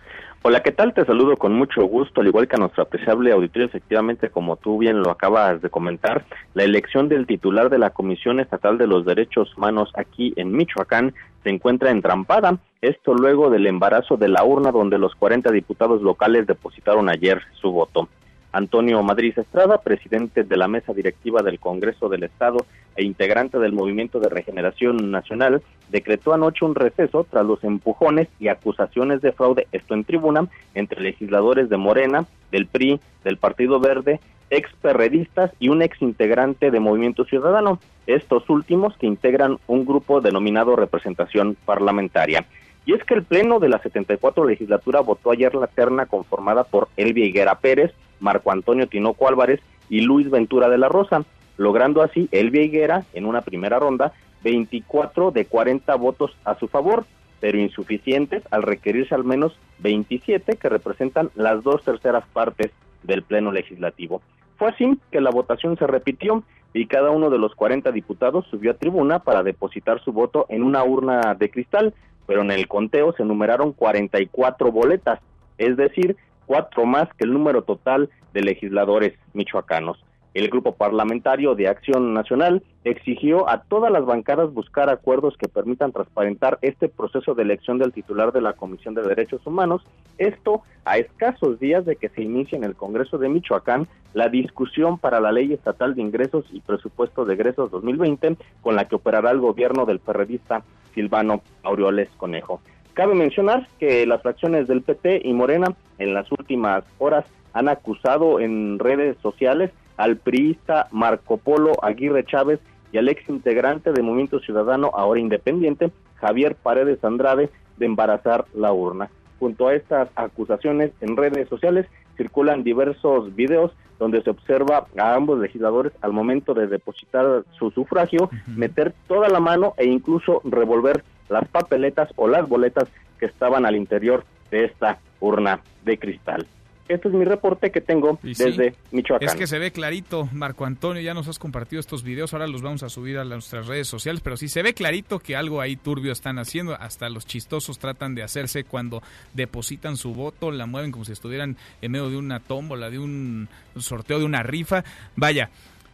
Hola, 0.41 0.61
¿qué 0.63 0.71
tal? 0.71 0.93
Te 0.93 1.03
saludo 1.03 1.35
con 1.35 1.51
mucho 1.51 1.83
gusto, 1.83 2.21
al 2.21 2.27
igual 2.27 2.47
que 2.47 2.55
a 2.55 2.59
nuestro 2.59 2.83
apreciable 2.83 3.33
auditorio, 3.33 3.67
efectivamente, 3.67 4.29
como 4.29 4.55
tú 4.55 4.77
bien 4.77 5.01
lo 5.01 5.11
acabas 5.11 5.61
de 5.61 5.69
comentar, 5.69 6.23
la 6.53 6.63
elección 6.63 7.09
del 7.09 7.27
titular 7.27 7.69
de 7.69 7.79
la 7.79 7.89
Comisión 7.89 8.39
Estatal 8.39 8.77
de 8.77 8.87
los 8.87 9.05
Derechos 9.05 9.57
Humanos 9.57 9.91
aquí 9.95 10.31
en 10.37 10.53
Michoacán 10.53 11.13
se 11.43 11.49
encuentra 11.49 11.91
entrampada, 11.91 12.59
esto 12.81 13.13
luego 13.13 13.49
del 13.49 13.67
embarazo 13.67 14.15
de 14.15 14.29
la 14.29 14.45
urna 14.45 14.71
donde 14.71 14.97
los 14.97 15.13
40 15.15 15.51
diputados 15.51 16.01
locales 16.01 16.47
depositaron 16.47 17.09
ayer 17.09 17.41
su 17.59 17.73
voto. 17.73 18.07
Antonio 18.53 19.01
Madrid 19.01 19.37
Estrada, 19.37 19.79
presidente 19.79 20.43
de 20.43 20.57
la 20.57 20.67
mesa 20.67 20.93
directiva 20.93 21.41
del 21.41 21.59
Congreso 21.59 22.07
del 22.07 22.23
Estado 22.23 22.65
e 22.95 23.03
integrante 23.03 23.57
del 23.57 23.73
Movimiento 23.73 24.19
de 24.19 24.29
Regeneración 24.29 25.09
Nacional, 25.09 25.63
decretó 25.89 26.33
anoche 26.33 26.63
un 26.63 26.75
receso 26.75 27.25
tras 27.29 27.45
los 27.45 27.63
empujones 27.63 28.27
y 28.39 28.49
acusaciones 28.49 29.21
de 29.21 29.31
fraude, 29.31 29.67
esto 29.71 29.95
en 29.95 30.03
tribuna, 30.03 30.47
entre 30.75 31.01
legisladores 31.01 31.67
de 31.67 31.77
Morena, 31.77 32.25
del 32.51 32.67
PRI, 32.67 32.99
del 33.23 33.37
Partido 33.37 33.79
Verde, 33.79 34.19
ex 34.51 34.69
perredistas 34.81 35.51
y 35.59 35.69
un 35.69 35.81
ex 35.81 35.99
integrante 36.03 36.69
de 36.69 36.79
Movimiento 36.79 37.25
Ciudadano, 37.25 37.79
estos 38.05 38.47
últimos 38.51 38.95
que 38.97 39.07
integran 39.07 39.57
un 39.65 39.83
grupo 39.83 40.21
denominado 40.21 40.75
Representación 40.75 41.57
Parlamentaria. 41.65 42.45
Y 42.85 42.93
es 42.93 43.03
que 43.03 43.13
el 43.13 43.23
Pleno 43.23 43.59
de 43.59 43.69
la 43.69 43.79
74 43.79 44.45
legislatura 44.45 44.99
votó 44.99 45.31
ayer 45.31 45.55
la 45.55 45.67
terna 45.67 46.05
conformada 46.05 46.63
por 46.63 46.89
Elvia 46.97 47.25
Higuera 47.25 47.59
Pérez, 47.59 47.93
Marco 48.19 48.51
Antonio 48.51 48.87
Tinoco 48.87 49.27
Álvarez 49.27 49.61
y 49.89 50.01
Luis 50.01 50.29
Ventura 50.29 50.69
de 50.69 50.77
la 50.77 50.89
Rosa, 50.89 51.23
logrando 51.57 52.01
así 52.01 52.27
Elvia 52.31 52.63
Higuera 52.63 53.05
en 53.13 53.25
una 53.25 53.41
primera 53.41 53.79
ronda 53.79 54.11
24 54.43 55.31
de 55.31 55.45
40 55.45 55.95
votos 55.95 56.35
a 56.43 56.55
su 56.55 56.67
favor, 56.67 57.05
pero 57.39 57.57
insuficientes 57.57 58.43
al 58.51 58.63
requerirse 58.63 59.15
al 59.15 59.23
menos 59.23 59.57
27 59.79 60.57
que 60.57 60.69
representan 60.69 61.29
las 61.35 61.63
dos 61.63 61.83
terceras 61.83 62.25
partes 62.33 62.71
del 63.03 63.23
Pleno 63.23 63.51
Legislativo. 63.51 64.21
Fue 64.57 64.69
así 64.69 64.97
que 65.11 65.21
la 65.21 65.29
votación 65.29 65.77
se 65.77 65.87
repitió 65.87 66.43
y 66.73 66.87
cada 66.87 67.11
uno 67.11 67.29
de 67.29 67.37
los 67.37 67.53
40 67.55 67.91
diputados 67.91 68.45
subió 68.49 68.71
a 68.71 68.75
tribuna 68.75 69.19
para 69.19 69.43
depositar 69.43 70.01
su 70.03 70.11
voto 70.11 70.45
en 70.49 70.63
una 70.63 70.83
urna 70.83 71.35
de 71.35 71.49
cristal, 71.49 71.93
pero 72.25 72.41
en 72.41 72.51
el 72.51 72.67
conteo 72.67 73.13
se 73.13 73.25
numeraron 73.25 73.73
44 73.73 74.71
boletas, 74.71 75.19
es 75.57 75.77
decir, 75.77 76.15
cuatro 76.45 76.85
más 76.85 77.07
que 77.15 77.25
el 77.25 77.33
número 77.33 77.63
total 77.63 78.09
de 78.33 78.41
legisladores 78.41 79.13
michoacanos. 79.33 80.03
El 80.33 80.49
grupo 80.49 80.71
parlamentario 80.71 81.53
de 81.53 81.67
Acción 81.67 82.15
Nacional 82.15 82.63
exigió 82.83 83.47
a 83.47 83.61
todas 83.61 83.91
las 83.91 84.03
bancadas 84.03 84.51
buscar 84.51 84.89
acuerdos 84.89 85.37
que 85.37 85.47
permitan 85.47 85.91
transparentar 85.91 86.57
este 86.63 86.89
proceso 86.89 87.35
de 87.35 87.43
elección 87.43 87.77
del 87.77 87.93
titular 87.93 88.31
de 88.31 88.41
la 88.41 88.53
Comisión 88.53 88.95
de 88.95 89.03
Derechos 89.03 89.45
Humanos, 89.45 89.85
esto 90.17 90.63
a 90.85 90.97
escasos 90.97 91.59
días 91.59 91.85
de 91.85 91.97
que 91.97 92.09
se 92.09 92.23
inicie 92.23 92.57
en 92.57 92.63
el 92.63 92.75
Congreso 92.75 93.19
de 93.19 93.29
Michoacán 93.29 93.87
la 94.15 94.27
discusión 94.27 94.97
para 94.97 95.19
la 95.19 95.31
Ley 95.31 95.53
Estatal 95.53 95.93
de 95.93 96.01
Ingresos 96.01 96.45
y 96.51 96.61
Presupuesto 96.61 97.25
de 97.25 97.35
Egresos 97.35 97.69
2020, 97.69 98.35
con 98.61 98.75
la 98.75 98.87
que 98.87 98.95
operará 98.95 99.29
el 99.29 99.39
gobierno 99.39 99.85
del 99.85 99.99
perredista 99.99 100.63
Silvano 100.93 101.41
Aureoles 101.63 102.09
Conejo. 102.17 102.61
Cabe 102.93 103.15
mencionar 103.15 103.67
que 103.79 104.05
las 104.05 104.21
fracciones 104.21 104.67
del 104.67 104.81
PT 104.83 105.21
y 105.23 105.33
Morena 105.33 105.75
en 105.97 106.13
las 106.13 106.31
últimas 106.31 106.83
horas 106.99 107.25
han 107.53 107.69
acusado 107.69 108.39
en 108.39 108.79
redes 108.79 109.17
sociales 109.21 109.71
al 109.97 110.17
priista 110.17 110.87
Marco 110.91 111.37
Polo 111.37 111.73
Aguirre 111.83 112.25
Chávez 112.25 112.59
y 112.91 112.97
al 112.97 113.09
ex 113.09 113.27
integrante 113.29 113.91
de 113.91 114.01
Movimiento 114.01 114.39
Ciudadano, 114.39 114.91
ahora 114.93 115.19
independiente, 115.19 115.91
Javier 116.15 116.55
Paredes 116.55 117.03
Andrade, 117.03 117.49
de 117.77 117.85
embarazar 117.85 118.45
la 118.53 118.71
urna. 118.71 119.09
Junto 119.39 119.67
a 119.67 119.73
estas 119.73 120.09
acusaciones 120.15 120.91
en 121.01 121.17
redes 121.17 121.49
sociales 121.49 121.87
circulan 122.17 122.63
diversos 122.63 123.35
videos 123.35 123.71
donde 123.99 124.21
se 124.21 124.29
observa 124.29 124.87
a 124.97 125.13
ambos 125.13 125.39
legisladores 125.39 125.93
al 126.01 126.13
momento 126.13 126.53
de 126.53 126.67
depositar 126.67 127.43
su 127.57 127.71
sufragio 127.71 128.29
meter 128.47 128.93
toda 129.07 129.29
la 129.29 129.39
mano 129.39 129.73
e 129.77 129.85
incluso 129.85 130.41
revolver 130.43 131.03
las 131.29 131.47
papeletas 131.47 132.09
o 132.15 132.27
las 132.27 132.47
boletas 132.47 132.89
que 133.19 133.25
estaban 133.27 133.65
al 133.65 133.75
interior 133.75 134.25
de 134.51 134.65
esta 134.65 134.99
urna 135.19 135.61
de 135.85 135.97
cristal. 135.97 136.45
Este 136.87 137.07
es 137.07 137.13
mi 137.13 137.23
reporte 137.23 137.71
que 137.71 137.79
tengo 137.81 138.19
desde 138.21 138.75
Michoacán. 138.91 139.29
Es 139.29 139.35
que 139.35 139.47
se 139.47 139.57
ve 139.57 139.71
clarito, 139.71 140.27
Marco 140.33 140.65
Antonio, 140.65 141.01
ya 141.01 141.13
nos 141.13 141.27
has 141.27 141.39
compartido 141.39 141.79
estos 141.79 142.03
videos, 142.03 142.33
ahora 142.33 142.47
los 142.47 142.61
vamos 142.61 142.83
a 142.83 142.89
subir 142.89 143.17
a 143.17 143.23
nuestras 143.23 143.67
redes 143.67 143.87
sociales, 143.87 144.21
pero 144.21 144.35
sí 144.35 144.49
se 144.49 144.61
ve 144.63 144.73
clarito 144.73 145.19
que 145.19 145.35
algo 145.35 145.61
ahí 145.61 145.75
turbio 145.75 146.11
están 146.11 146.39
haciendo, 146.39 146.75
hasta 146.75 147.09
los 147.09 147.25
chistosos 147.25 147.79
tratan 147.79 148.15
de 148.15 148.23
hacerse 148.23 148.65
cuando 148.65 149.01
depositan 149.33 149.95
su 149.95 150.13
voto, 150.13 150.51
la 150.51 150.65
mueven 150.65 150.91
como 150.91 151.05
si 151.05 151.13
estuvieran 151.13 151.55
en 151.81 151.91
medio 151.91 152.09
de 152.09 152.17
una 152.17 152.39
tómbola, 152.39 152.89
de 152.89 152.99
un 152.99 153.47
sorteo, 153.77 154.19
de 154.19 154.25
una 154.25 154.43
rifa. 154.43 154.83
Vaya, 155.15 155.49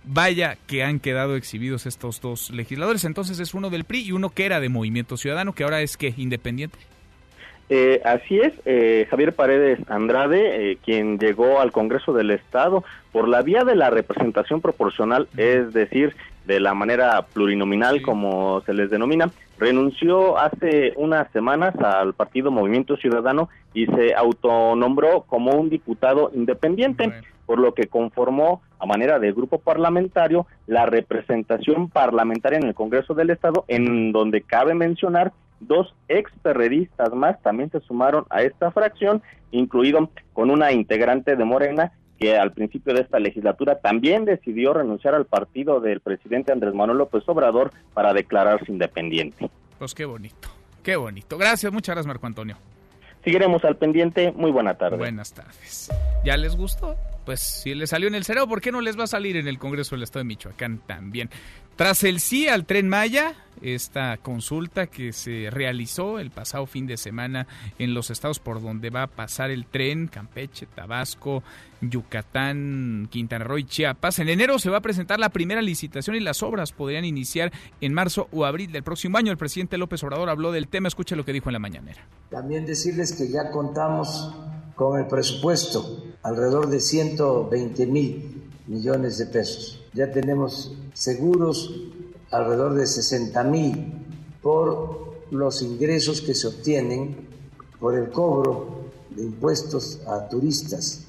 Vaya 0.05 0.57
que 0.65 0.83
han 0.83 0.99
quedado 0.99 1.35
exhibidos 1.35 1.85
estos 1.85 2.21
dos 2.21 2.51
legisladores. 2.51 3.03
Entonces 3.03 3.39
es 3.39 3.53
uno 3.53 3.69
del 3.69 3.83
PRI 3.83 4.07
y 4.07 4.11
uno 4.11 4.29
que 4.29 4.45
era 4.45 4.59
de 4.59 4.69
Movimiento 4.69 5.17
Ciudadano, 5.17 5.53
que 5.53 5.63
ahora 5.63 5.81
es 5.81 5.97
que 5.97 6.13
independiente. 6.17 6.79
Eh, 7.71 8.01
así 8.03 8.39
es, 8.39 8.51
eh, 8.65 9.05
Javier 9.11 9.35
Paredes 9.35 9.79
Andrade, 9.89 10.71
eh, 10.71 10.77
quien 10.83 11.19
llegó 11.19 11.59
al 11.59 11.71
Congreso 11.71 12.13
del 12.13 12.31
Estado 12.31 12.83
por 13.11 13.27
la 13.27 13.43
vía 13.43 13.63
de 13.63 13.75
la 13.75 13.91
representación 13.91 14.59
proporcional, 14.59 15.27
es 15.37 15.71
decir, 15.71 16.15
de 16.47 16.59
la 16.59 16.73
manera 16.73 17.21
plurinominal 17.31 18.01
como 18.01 18.61
se 18.61 18.73
les 18.73 18.89
denomina, 18.89 19.29
renunció 19.59 20.39
hace 20.39 20.93
unas 20.95 21.31
semanas 21.31 21.75
al 21.75 22.15
partido 22.15 22.49
Movimiento 22.49 22.97
Ciudadano 22.97 23.49
y 23.75 23.85
se 23.85 24.15
autonombró 24.15 25.25
como 25.27 25.51
un 25.51 25.69
diputado 25.69 26.31
independiente, 26.33 27.13
por 27.45 27.59
lo 27.59 27.75
que 27.75 27.85
conformó 27.85 28.63
a 28.79 28.87
manera 28.87 29.19
de 29.19 29.31
grupo 29.31 29.59
parlamentario 29.59 30.47
la 30.65 30.87
representación 30.87 31.89
parlamentaria 31.89 32.57
en 32.57 32.65
el 32.65 32.73
Congreso 32.73 33.13
del 33.13 33.29
Estado, 33.29 33.65
en 33.67 34.11
donde 34.11 34.41
cabe 34.41 34.73
mencionar 34.73 35.33
dos 35.59 35.93
ex 36.07 36.31
perredistas 36.41 37.13
más 37.13 37.41
también 37.41 37.69
se 37.71 37.79
sumaron 37.81 38.25
a 38.29 38.41
esta 38.41 38.71
fracción, 38.71 39.21
incluido 39.51 40.09
con 40.33 40.51
una 40.51 40.71
integrante 40.71 41.35
de 41.35 41.45
Morena 41.45 41.91
que 42.19 42.37
al 42.37 42.51
principio 42.51 42.93
de 42.93 43.01
esta 43.01 43.19
legislatura 43.19 43.79
también 43.79 44.25
decidió 44.25 44.73
renunciar 44.73 45.15
al 45.15 45.25
partido 45.25 45.79
del 45.79 46.01
presidente 46.01 46.51
Andrés 46.51 46.73
Manuel 46.73 46.97
López 46.97 47.23
Obrador 47.27 47.71
para 47.93 48.13
declararse 48.13 48.71
independiente. 48.71 49.49
Pues 49.77 49.95
qué 49.95 50.05
bonito, 50.05 50.49
qué 50.83 50.97
bonito. 50.97 51.37
Gracias, 51.37 51.71
muchas 51.71 51.95
gracias 51.95 52.07
Marco 52.07 52.27
Antonio. 52.27 52.57
Seguiremos 53.23 53.63
al 53.65 53.75
pendiente. 53.75 54.31
Muy 54.31 54.51
buena 54.51 54.75
tarde. 54.75 54.97
Buenas 54.97 55.33
tardes. 55.33 55.89
¿Ya 56.23 56.37
les 56.37 56.55
gustó? 56.55 56.95
Pues 57.25 57.41
si 57.41 57.75
les 57.75 57.89
salió 57.89 58.07
en 58.07 58.15
el 58.15 58.23
Senado, 58.23 58.47
¿por 58.47 58.61
qué 58.61 58.71
no 58.71 58.81
les 58.81 58.97
va 58.97 59.03
a 59.03 59.07
salir 59.07 59.37
en 59.37 59.47
el 59.47 59.59
Congreso 59.59 59.95
del 59.95 60.03
Estado 60.03 60.21
de 60.21 60.27
Michoacán 60.27 60.79
también? 60.87 61.29
Tras 61.79 62.03
el 62.03 62.19
sí 62.19 62.49
al 62.49 62.65
tren 62.65 62.89
Maya, 62.89 63.35
esta 63.61 64.17
consulta 64.17 64.87
que 64.87 65.13
se 65.13 65.47
realizó 65.49 66.19
el 66.19 66.29
pasado 66.29 66.65
fin 66.65 66.87
de 66.87 66.97
semana 66.97 67.47
en 67.77 67.93
los 67.93 68.09
estados 68.09 68.39
por 68.39 68.61
donde 68.61 68.89
va 68.89 69.03
a 69.03 69.07
pasar 69.07 69.49
el 69.49 69.65
tren, 69.65 70.09
Campeche, 70.09 70.65
Tabasco, 70.65 71.41
Yucatán, 71.79 73.07
Quintana 73.09 73.45
Roo 73.45 73.59
y 73.59 73.63
Chiapas. 73.63 74.19
En 74.19 74.27
enero 74.27 74.59
se 74.59 74.69
va 74.69 74.79
a 74.79 74.81
presentar 74.81 75.21
la 75.21 75.29
primera 75.29 75.61
licitación 75.61 76.17
y 76.17 76.19
las 76.19 76.43
obras 76.43 76.73
podrían 76.73 77.05
iniciar 77.05 77.53
en 77.79 77.93
marzo 77.93 78.27
o 78.33 78.43
abril 78.43 78.73
del 78.73 78.83
próximo 78.83 79.17
año. 79.17 79.31
El 79.31 79.37
presidente 79.37 79.77
López 79.77 80.03
Obrador 80.03 80.29
habló 80.29 80.51
del 80.51 80.67
tema. 80.67 80.89
Escuche 80.89 81.15
lo 81.15 81.23
que 81.23 81.31
dijo 81.31 81.47
en 81.47 81.53
la 81.53 81.59
mañanera. 81.59 82.05
También 82.29 82.65
decirles 82.65 83.13
que 83.13 83.31
ya 83.31 83.51
contamos 83.51 84.35
con 84.75 84.99
el 84.99 85.07
presupuesto, 85.07 86.03
alrededor 86.23 86.67
de 86.67 86.81
120 86.81 87.85
mil 87.85 88.38
millones 88.69 89.17
de 89.17 89.25
pesos. 89.25 89.81
Ya 89.93 90.11
tenemos 90.11 90.71
seguros 90.93 91.73
alrededor 92.31 92.75
de 92.75 92.87
60 92.87 93.43
mil 93.43 93.93
por 94.41 95.19
los 95.31 95.61
ingresos 95.61 96.21
que 96.21 96.33
se 96.33 96.47
obtienen 96.47 97.27
por 97.79 97.95
el 97.95 98.09
cobro 98.09 98.91
de 99.09 99.23
impuestos 99.23 99.99
a 100.07 100.29
turistas 100.29 101.08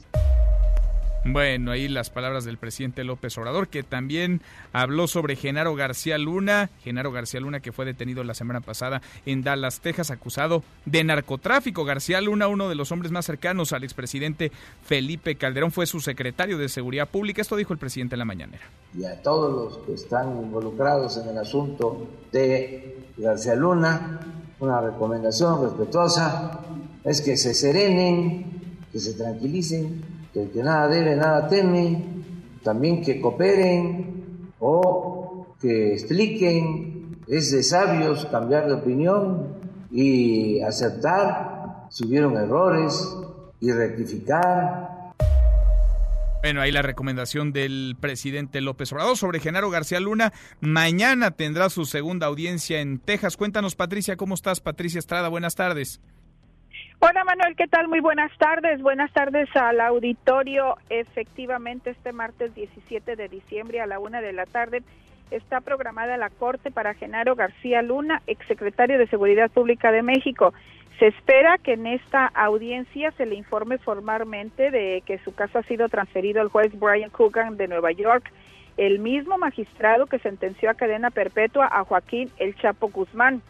bueno, 1.24 1.72
ahí 1.72 1.86
las 1.86 2.08
palabras 2.08 2.44
del 2.46 2.56
presidente 2.56 3.04
López 3.04 3.36
Obrador, 3.36 3.68
que 3.68 3.82
también 3.82 4.40
habló 4.72 5.06
sobre 5.06 5.36
Genaro 5.36 5.74
García 5.74 6.16
Luna, 6.16 6.70
Genaro 6.82 7.12
García 7.12 7.40
Luna 7.40 7.60
que 7.60 7.72
fue 7.72 7.84
detenido 7.84 8.24
la 8.24 8.32
semana 8.32 8.62
pasada 8.62 9.02
en 9.26 9.42
Dallas, 9.42 9.80
Texas, 9.80 10.10
acusado 10.10 10.62
de 10.86 11.04
narcotráfico. 11.04 11.84
García 11.84 12.22
Luna, 12.22 12.48
uno 12.48 12.70
de 12.70 12.74
los 12.74 12.90
hombres 12.90 13.12
más 13.12 13.26
cercanos 13.26 13.72
al 13.72 13.84
expresidente 13.84 14.50
Felipe 14.82 15.36
Calderón, 15.36 15.72
fue 15.72 15.86
su 15.86 16.00
secretario 16.00 16.56
de 16.56 16.70
Seguridad 16.70 17.08
Pública. 17.08 17.42
Esto 17.42 17.56
dijo 17.56 17.74
el 17.74 17.78
presidente 17.78 18.14
en 18.14 18.20
la 18.20 18.24
mañanera. 18.24 18.62
Y 18.96 19.04
a 19.04 19.20
todos 19.20 19.52
los 19.52 19.86
que 19.86 19.92
están 19.92 20.38
involucrados 20.38 21.18
en 21.18 21.28
el 21.28 21.38
asunto 21.38 22.08
de 22.32 22.96
García 23.18 23.54
Luna, 23.54 24.20
una 24.58 24.80
recomendación 24.80 25.62
respetuosa 25.62 26.60
es 27.04 27.20
que 27.20 27.36
se 27.36 27.52
serenen, 27.52 28.72
que 28.90 29.00
se 29.00 29.14
tranquilicen 29.14 30.09
que 30.32 30.42
el 30.42 30.50
que 30.50 30.62
nada 30.62 30.88
debe, 30.88 31.16
nada 31.16 31.48
teme, 31.48 32.04
también 32.62 33.02
que 33.02 33.20
cooperen 33.20 34.52
o 34.58 35.46
que 35.60 35.94
expliquen, 35.94 37.18
es 37.26 37.52
de 37.52 37.62
sabios 37.62 38.26
cambiar 38.26 38.66
de 38.66 38.74
opinión 38.74 39.56
y 39.90 40.60
aceptar 40.60 41.86
si 41.90 42.06
hubieron 42.06 42.36
errores 42.36 43.16
y 43.60 43.70
rectificar. 43.72 44.90
Bueno, 46.42 46.62
ahí 46.62 46.72
la 46.72 46.80
recomendación 46.80 47.52
del 47.52 47.96
presidente 48.00 48.62
López 48.62 48.90
Obrador 48.92 49.16
sobre 49.18 49.40
Genaro 49.40 49.68
García 49.68 50.00
Luna. 50.00 50.32
Mañana 50.60 51.32
tendrá 51.32 51.68
su 51.68 51.84
segunda 51.84 52.26
audiencia 52.28 52.80
en 52.80 52.98
Texas. 52.98 53.36
Cuéntanos, 53.36 53.76
Patricia, 53.76 54.16
¿cómo 54.16 54.34
estás? 54.34 54.60
Patricia 54.60 54.98
Estrada, 54.98 55.28
buenas 55.28 55.54
tardes. 55.54 56.00
Hola 57.02 57.24
Manuel, 57.24 57.56
¿qué 57.56 57.66
tal? 57.66 57.88
Muy 57.88 58.00
buenas 58.00 58.30
tardes. 58.36 58.82
Buenas 58.82 59.10
tardes 59.14 59.48
al 59.56 59.80
auditorio. 59.80 60.76
Efectivamente, 60.90 61.88
este 61.88 62.12
martes 62.12 62.54
17 62.54 63.16
de 63.16 63.26
diciembre 63.28 63.80
a 63.80 63.86
la 63.86 63.98
una 63.98 64.20
de 64.20 64.34
la 64.34 64.44
tarde 64.44 64.82
está 65.30 65.62
programada 65.62 66.18
la 66.18 66.28
corte 66.28 66.70
para 66.70 66.92
Genaro 66.92 67.36
García 67.36 67.80
Luna, 67.80 68.20
exsecretario 68.26 68.98
de 68.98 69.06
Seguridad 69.06 69.50
Pública 69.50 69.92
de 69.92 70.02
México. 70.02 70.52
Se 70.98 71.06
espera 71.06 71.56
que 71.56 71.72
en 71.72 71.86
esta 71.86 72.26
audiencia 72.26 73.12
se 73.12 73.24
le 73.24 73.34
informe 73.34 73.78
formalmente 73.78 74.70
de 74.70 75.02
que 75.06 75.16
su 75.20 75.34
caso 75.34 75.60
ha 75.60 75.62
sido 75.62 75.88
transferido 75.88 76.42
al 76.42 76.48
juez 76.48 76.78
Brian 76.78 77.08
Coogan 77.08 77.56
de 77.56 77.66
Nueva 77.66 77.92
York, 77.92 78.30
el 78.76 78.98
mismo 78.98 79.38
magistrado 79.38 80.04
que 80.04 80.18
sentenció 80.18 80.68
a 80.68 80.74
cadena 80.74 81.08
perpetua 81.08 81.66
a 81.72 81.82
Joaquín 81.82 82.30
El 82.36 82.54
Chapo 82.56 82.90
Guzmán. 82.90 83.40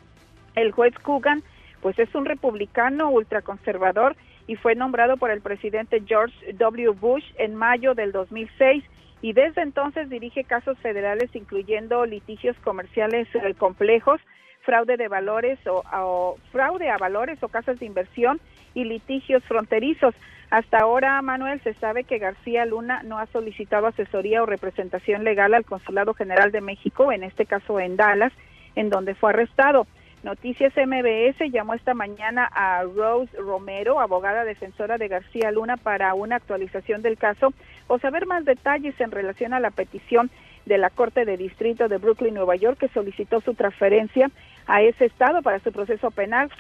El 0.55 0.71
juez 0.71 0.95
Coogan 1.01 1.43
pues 1.81 1.99
es 1.99 2.15
un 2.15 2.25
republicano 2.25 3.11
ultraconservador 3.11 4.17
y 4.47 4.57
fue 4.57 4.75
nombrado 4.75 5.17
por 5.17 5.31
el 5.31 5.41
presidente 5.41 6.03
George 6.07 6.53
W. 6.55 6.91
Bush 6.91 7.25
en 7.39 7.55
mayo 7.55 7.95
del 7.95 8.13
2006 8.13 8.85
y 9.23 9.33
desde 9.33 9.63
entonces 9.63 10.09
dirige 10.09 10.45
casos 10.45 10.79
federales 10.79 11.31
incluyendo 11.35 12.07
litigios 12.07 12.57
comerciales 12.65 13.29
eh, 13.35 13.55
complejos, 13.55 14.21
fraude 14.63 14.97
de 14.97 15.09
valores 15.09 15.59
o, 15.67 16.37
fraude 16.53 16.91
a 16.91 16.99
valores 16.99 17.43
o 17.43 17.49
casas 17.49 17.79
de 17.79 17.87
inversión 17.87 18.41
y 18.75 18.85
litigios 18.85 19.43
fronterizos. 19.45 20.15
Hasta 20.51 20.79
ahora, 20.79 21.23
Manuel, 21.23 21.61
se 21.63 21.75
sabe 21.75 22.05
que 22.05 22.19
García 22.19 22.67
Luna 22.67 23.03
no 23.05 23.19
ha 23.19 23.27
solicitado 23.27 23.87
asesoría 23.87 24.43
o 24.43 24.47
representación 24.47 25.23
legal 25.23 25.55
al 25.55 25.65
Consulado 25.65 26.13
General 26.13 26.51
de 26.51 26.61
México, 26.61 27.13
en 27.13 27.23
este 27.23 27.47
caso 27.47 27.79
en 27.79 27.97
Dallas, 27.97 28.33
en 28.75 28.91
donde 28.91 29.15
fue 29.15 29.31
arrestado. 29.31 29.87
Noticias 30.23 30.75
MBS 30.77 31.51
llamó 31.51 31.73
esta 31.73 31.95
mañana 31.95 32.45
a 32.53 32.83
Rose 32.83 33.35
Romero, 33.39 34.01
abogada 34.01 34.45
defensora 34.45 34.99
de 34.99 35.09
García 35.09 35.51
Luna, 35.51 35.79
para 35.79 36.13
una 36.13 36.37
actualización 36.37 37.01
del 37.01 37.17
caso 37.17 37.55
o 37.87 37.99
saber 37.99 38.27
más 38.27 38.45
detalles 38.45 39.01
en 39.01 39.13
relación 39.13 39.55
a 39.55 39.61
la 39.61 39.71
petición 39.71 40.31
de 40.67 40.77
la 40.77 40.91
Corte 40.91 41.25
de 41.25 41.39
Distrito 41.39 41.89
de 41.89 41.97
Brooklyn, 41.97 42.35
Nueva 42.35 42.55
York, 42.57 42.79
que 42.79 42.89
solicitó 42.89 43.41
su 43.41 43.55
transferencia 43.55 44.31
a 44.67 44.83
ese 44.83 45.07
estado 45.07 45.41
para 45.41 45.59
su 45.61 45.73
proceso 45.73 46.11
penal, 46.11 46.51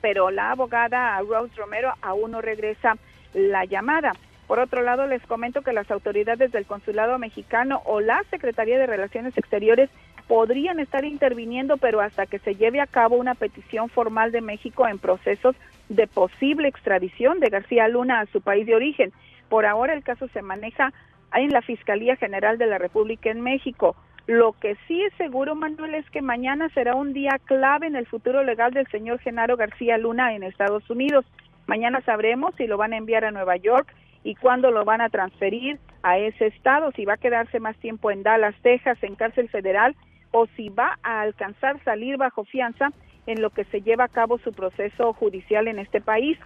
pero 0.00 0.30
la 0.30 0.52
abogada 0.52 1.20
Rose 1.20 1.54
Romero 1.54 1.92
aún 2.00 2.30
no 2.30 2.40
regresa 2.40 2.96
la 3.34 3.66
llamada. 3.66 4.14
Por 4.46 4.58
otro 4.58 4.80
lado, 4.80 5.06
les 5.06 5.22
comento 5.26 5.60
que 5.60 5.74
las 5.74 5.90
autoridades 5.90 6.50
del 6.50 6.64
Consulado 6.64 7.18
Mexicano 7.18 7.82
o 7.84 8.00
la 8.00 8.22
Secretaría 8.30 8.78
de 8.78 8.86
Relaciones 8.86 9.36
Exteriores 9.36 9.90
podrían 10.28 10.80
estar 10.80 11.04
interviniendo, 11.04 11.76
pero 11.76 12.00
hasta 12.00 12.26
que 12.26 12.38
se 12.40 12.54
lleve 12.54 12.80
a 12.80 12.86
cabo 12.86 13.16
una 13.16 13.34
petición 13.34 13.88
formal 13.88 14.32
de 14.32 14.40
México 14.40 14.86
en 14.88 14.98
procesos 14.98 15.54
de 15.88 16.06
posible 16.06 16.68
extradición 16.68 17.38
de 17.38 17.50
García 17.50 17.88
Luna 17.88 18.20
a 18.20 18.26
su 18.26 18.40
país 18.40 18.66
de 18.66 18.74
origen. 18.74 19.12
Por 19.48 19.66
ahora 19.66 19.94
el 19.94 20.02
caso 20.02 20.26
se 20.28 20.42
maneja 20.42 20.92
en 21.34 21.52
la 21.52 21.62
Fiscalía 21.62 22.16
General 22.16 22.58
de 22.58 22.66
la 22.66 22.78
República 22.78 23.30
en 23.30 23.40
México. 23.40 23.94
Lo 24.26 24.54
que 24.54 24.76
sí 24.88 25.00
es 25.02 25.12
seguro, 25.14 25.54
Manuel, 25.54 25.94
es 25.94 26.10
que 26.10 26.22
mañana 26.22 26.68
será 26.70 26.96
un 26.96 27.12
día 27.12 27.38
clave 27.44 27.86
en 27.86 27.94
el 27.94 28.06
futuro 28.06 28.42
legal 28.42 28.72
del 28.72 28.88
señor 28.88 29.20
Genaro 29.20 29.56
García 29.56 29.98
Luna 29.98 30.34
en 30.34 30.42
Estados 30.42 30.88
Unidos. 30.90 31.24
Mañana 31.68 32.00
sabremos 32.00 32.54
si 32.56 32.66
lo 32.66 32.76
van 32.76 32.92
a 32.92 32.96
enviar 32.96 33.24
a 33.24 33.30
Nueva 33.30 33.56
York 33.56 33.94
y 34.24 34.34
cuándo 34.34 34.72
lo 34.72 34.84
van 34.84 35.00
a 35.00 35.10
transferir 35.10 35.78
a 36.02 36.18
ese 36.18 36.46
estado, 36.46 36.90
si 36.92 37.04
va 37.04 37.14
a 37.14 37.18
quedarse 37.18 37.60
más 37.60 37.76
tiempo 37.76 38.10
en 38.10 38.24
Dallas, 38.24 38.56
Texas, 38.62 38.98
en 39.02 39.14
cárcel 39.14 39.48
federal 39.48 39.94
o 40.30 40.46
si 40.56 40.68
va 40.68 40.98
a 41.02 41.20
alcanzar 41.20 41.82
salir 41.84 42.16
bajo 42.16 42.44
fianza 42.44 42.90
en 43.26 43.42
lo 43.42 43.50
que 43.50 43.64
se 43.64 43.82
lleva 43.82 44.04
a 44.04 44.08
cabo 44.08 44.38
su 44.38 44.52
proceso 44.52 45.12
judicial 45.12 45.68
en 45.68 45.78
este 45.78 46.00
país. 46.00 46.38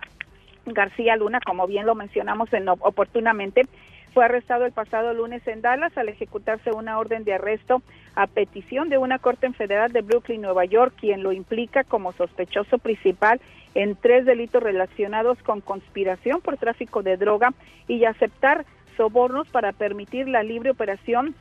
García 0.66 1.16
Luna, 1.16 1.40
como 1.44 1.66
bien 1.66 1.86
lo 1.86 1.94
mencionamos 1.94 2.52
en, 2.52 2.68
oportunamente, 2.68 3.62
fue 4.12 4.24
arrestado 4.24 4.66
el 4.66 4.72
pasado 4.72 5.14
lunes 5.14 5.46
en 5.46 5.62
Dallas 5.62 5.96
al 5.96 6.08
ejecutarse 6.08 6.72
una 6.72 6.98
orden 6.98 7.24
de 7.24 7.34
arresto 7.34 7.82
a 8.16 8.26
petición 8.26 8.88
de 8.88 8.98
una 8.98 9.18
corte 9.18 9.50
federal 9.52 9.92
de 9.92 10.02
Brooklyn, 10.02 10.42
Nueva 10.42 10.64
York, 10.64 10.94
quien 10.98 11.22
lo 11.22 11.32
implica 11.32 11.84
como 11.84 12.12
sospechoso 12.12 12.78
principal 12.78 13.40
en 13.74 13.94
tres 13.94 14.26
delitos 14.26 14.62
relacionados 14.62 15.38
con 15.42 15.60
conspiración 15.60 16.40
por 16.40 16.56
tráfico 16.56 17.02
de 17.02 17.16
droga 17.16 17.52
y 17.86 18.04
aceptar 18.04 18.64
sobornos 18.96 19.48
para 19.48 19.72
permitir 19.72 20.28
la 20.28 20.42
libre 20.42 20.70
operación 20.70 21.34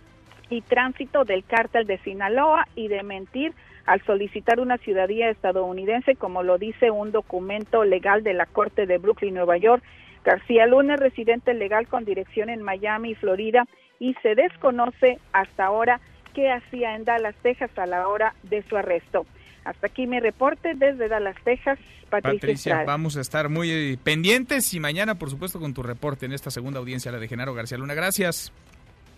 y 0.50 0.62
tránsito 0.62 1.26
del 1.26 1.44
cártel 1.44 1.86
de 1.86 1.98
Sinaloa 2.00 2.68
y 2.76 2.88
de 2.88 3.04
mentir 3.04 3.54
al 3.86 4.04
solicitar 4.06 4.60
una 4.60 4.78
ciudadanía 4.78 5.30
estadounidense, 5.30 6.16
como 6.16 6.44
lo 6.44 6.58
dice 6.58 6.92
un 6.92 7.12
documento 7.12 7.84
legal 7.84 8.24
de 8.24 8.34
la 8.34 8.46
Corte 8.46 8.86
de 8.86 8.98
Brooklyn, 8.98 9.34
Nueva 9.34 9.58
York. 9.58 9.84
García 10.24 10.68
Luna 10.68 10.96
es 10.96 11.00
residente 11.00 11.54
legal 11.54 11.88
con 11.88 12.06
dirección 12.06 12.50
en 12.50 12.62
Miami, 12.62 13.16
Florida, 13.16 13.66
y 14.00 14.14
se 14.22 14.36
desconoce 14.36 15.20
hasta 15.34 15.66
ahora 15.66 16.00
qué 16.34 16.52
hacía 16.52 16.96
en 16.96 17.06
Dallas, 17.06 17.36
Texas 17.42 17.72
a 17.78 17.86
la 17.86 18.08
hora 18.08 18.36
de 18.44 18.64
su 18.64 18.78
arresto. 18.78 19.26
Hasta 19.66 19.88
aquí 19.88 20.08
mi 20.08 20.20
reporte 20.20 20.74
desde 20.76 21.08
Dallas, 21.08 21.36
Texas. 21.44 21.80
Patricia, 22.10 22.40
Patricia 22.40 22.84
vamos 22.86 23.18
a 23.18 23.22
estar 23.22 23.50
muy 23.50 23.98
pendientes 24.04 24.74
y 24.74 24.80
mañana, 24.80 25.16
por 25.16 25.30
supuesto, 25.30 25.60
con 25.60 25.74
tu 25.74 25.84
reporte 25.84 26.26
en 26.26 26.34
esta 26.34 26.50
segunda 26.50 26.80
audiencia, 26.80 27.12
la 27.12 27.20
de 27.20 27.28
Genaro 27.28 27.54
García 27.54 27.78
Luna. 27.78 27.94
Gracias. 27.94 28.52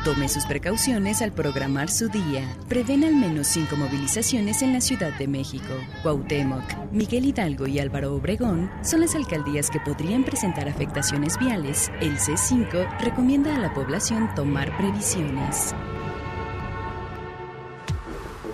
Tome 0.06 0.30
sus 0.30 0.46
precauciones 0.46 1.22
al 1.22 1.34
programar 1.34 1.90
su 1.90 2.08
día. 2.08 2.56
Prevén 2.70 3.04
al 3.04 3.16
menos 3.16 3.48
cinco 3.48 3.76
movilizaciones 3.76 4.62
en 4.62 4.72
la 4.72 4.80
Ciudad 4.80 5.12
de 5.18 5.28
México. 5.28 5.74
Cuauhtémoc, 6.04 6.64
Miguel 6.94 7.26
Hidalgo 7.26 7.68
y 7.68 7.80
Álvaro 7.80 8.16
Obregón 8.16 8.72
son 8.82 9.02
las 9.02 9.16
alcaldías 9.16 9.70
que 9.70 9.82
podrían 9.82 10.24
presentar 10.24 10.70
afectaciones 10.70 11.38
viales. 11.38 11.92
El 12.00 12.18
C5 12.18 12.98
recomienda 13.02 13.54
a 13.58 13.60
la 13.60 13.74
población 13.74 14.34
tomar 14.36 14.76
previsiones. 14.78 15.76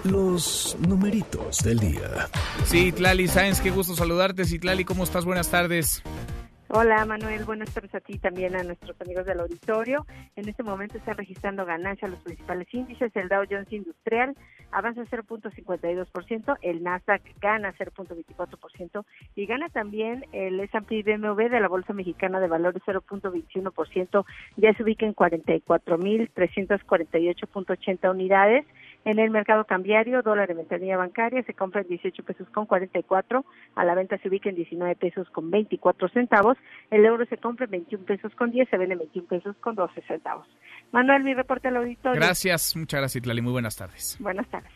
Los 0.06 0.78
numeritos 0.88 1.60
del 1.64 1.80
día. 1.80 2.28
Sí, 2.64 2.92
Tlali 2.92 3.28
Sáenz, 3.28 3.60
qué 3.60 3.70
gusto 3.70 3.96
saludarte. 3.96 4.46
Sí, 4.46 4.58
Tlali, 4.58 4.86
¿cómo 4.86 5.04
estás? 5.04 5.26
Buenas 5.26 5.50
tardes. 5.50 6.02
Hola 6.72 7.04
Manuel, 7.04 7.46
buenas 7.46 7.74
tardes 7.74 7.96
a 7.96 8.00
ti 8.00 8.20
también 8.20 8.56
a 8.56 8.62
nuestros 8.62 8.96
amigos 9.02 9.26
del 9.26 9.40
auditorio. 9.40 10.06
En 10.36 10.48
este 10.48 10.62
momento 10.62 11.00
está 11.00 11.14
registrando 11.14 11.66
ganancias 11.66 12.12
los 12.12 12.20
principales 12.20 12.68
índices. 12.72 13.12
El 13.16 13.28
Dow 13.28 13.44
Jones 13.50 13.74
Industrial 13.74 14.36
avanza 14.72 15.02
0.52%, 15.02 16.58
el 16.62 16.84
Nasdaq 16.84 17.24
gana 17.42 17.74
0.24% 17.74 19.04
y 19.36 19.48
gana 19.48 19.70
también 19.70 20.28
el 20.32 20.60
S&P 20.60 21.02
BMW 21.02 21.50
de 21.50 21.60
la 21.60 21.68
Bolsa 21.68 21.94
Mexicana 21.94 22.40
de 22.40 22.48
Valores 22.48 22.84
0.21%, 22.86 24.26
ya 24.58 24.72
se 24.76 24.84
ubica 24.84 25.08
en 25.08 25.16
44.348.80 25.16 28.12
unidades. 28.12 28.68
En 29.10 29.18
el 29.18 29.32
mercado 29.32 29.66
cambiario, 29.66 30.22
dólar 30.22 30.52
en 30.52 30.58
ventanilla 30.58 30.96
bancaria 30.96 31.42
se 31.42 31.56
compra 31.56 31.82
en 31.82 31.88
18 31.88 32.22
pesos 32.22 32.48
con 32.52 32.68
44, 32.68 33.44
a 33.74 33.84
la 33.84 33.96
venta 33.96 34.20
se 34.20 34.28
ubica 34.28 34.50
en 34.50 34.56
19 34.56 34.96
pesos 34.98 35.28
con 35.32 35.50
24 35.50 36.10
centavos, 36.10 36.60
el 36.92 37.04
euro 37.04 37.26
se 37.26 37.38
compra 37.38 37.66
en 37.66 37.72
21 37.72 38.06
pesos 38.06 38.32
con 38.36 38.52
10, 38.52 38.70
se 38.70 38.78
vende 38.78 38.94
en 38.94 39.00
21 39.00 39.28
pesos 39.28 39.56
con 39.62 39.74
12 39.74 40.00
centavos. 40.04 40.46
Manuel, 40.92 41.24
mi 41.24 41.34
reporte 41.34 41.70
al 41.70 41.78
auditorio. 41.78 42.22
Gracias, 42.22 42.76
muchas 42.76 43.00
gracias, 43.00 43.24
Tlali. 43.24 43.42
Muy 43.42 43.52
buenas 43.52 43.76
tardes. 43.76 44.16
Buenas 44.20 44.48
tardes. 44.48 44.72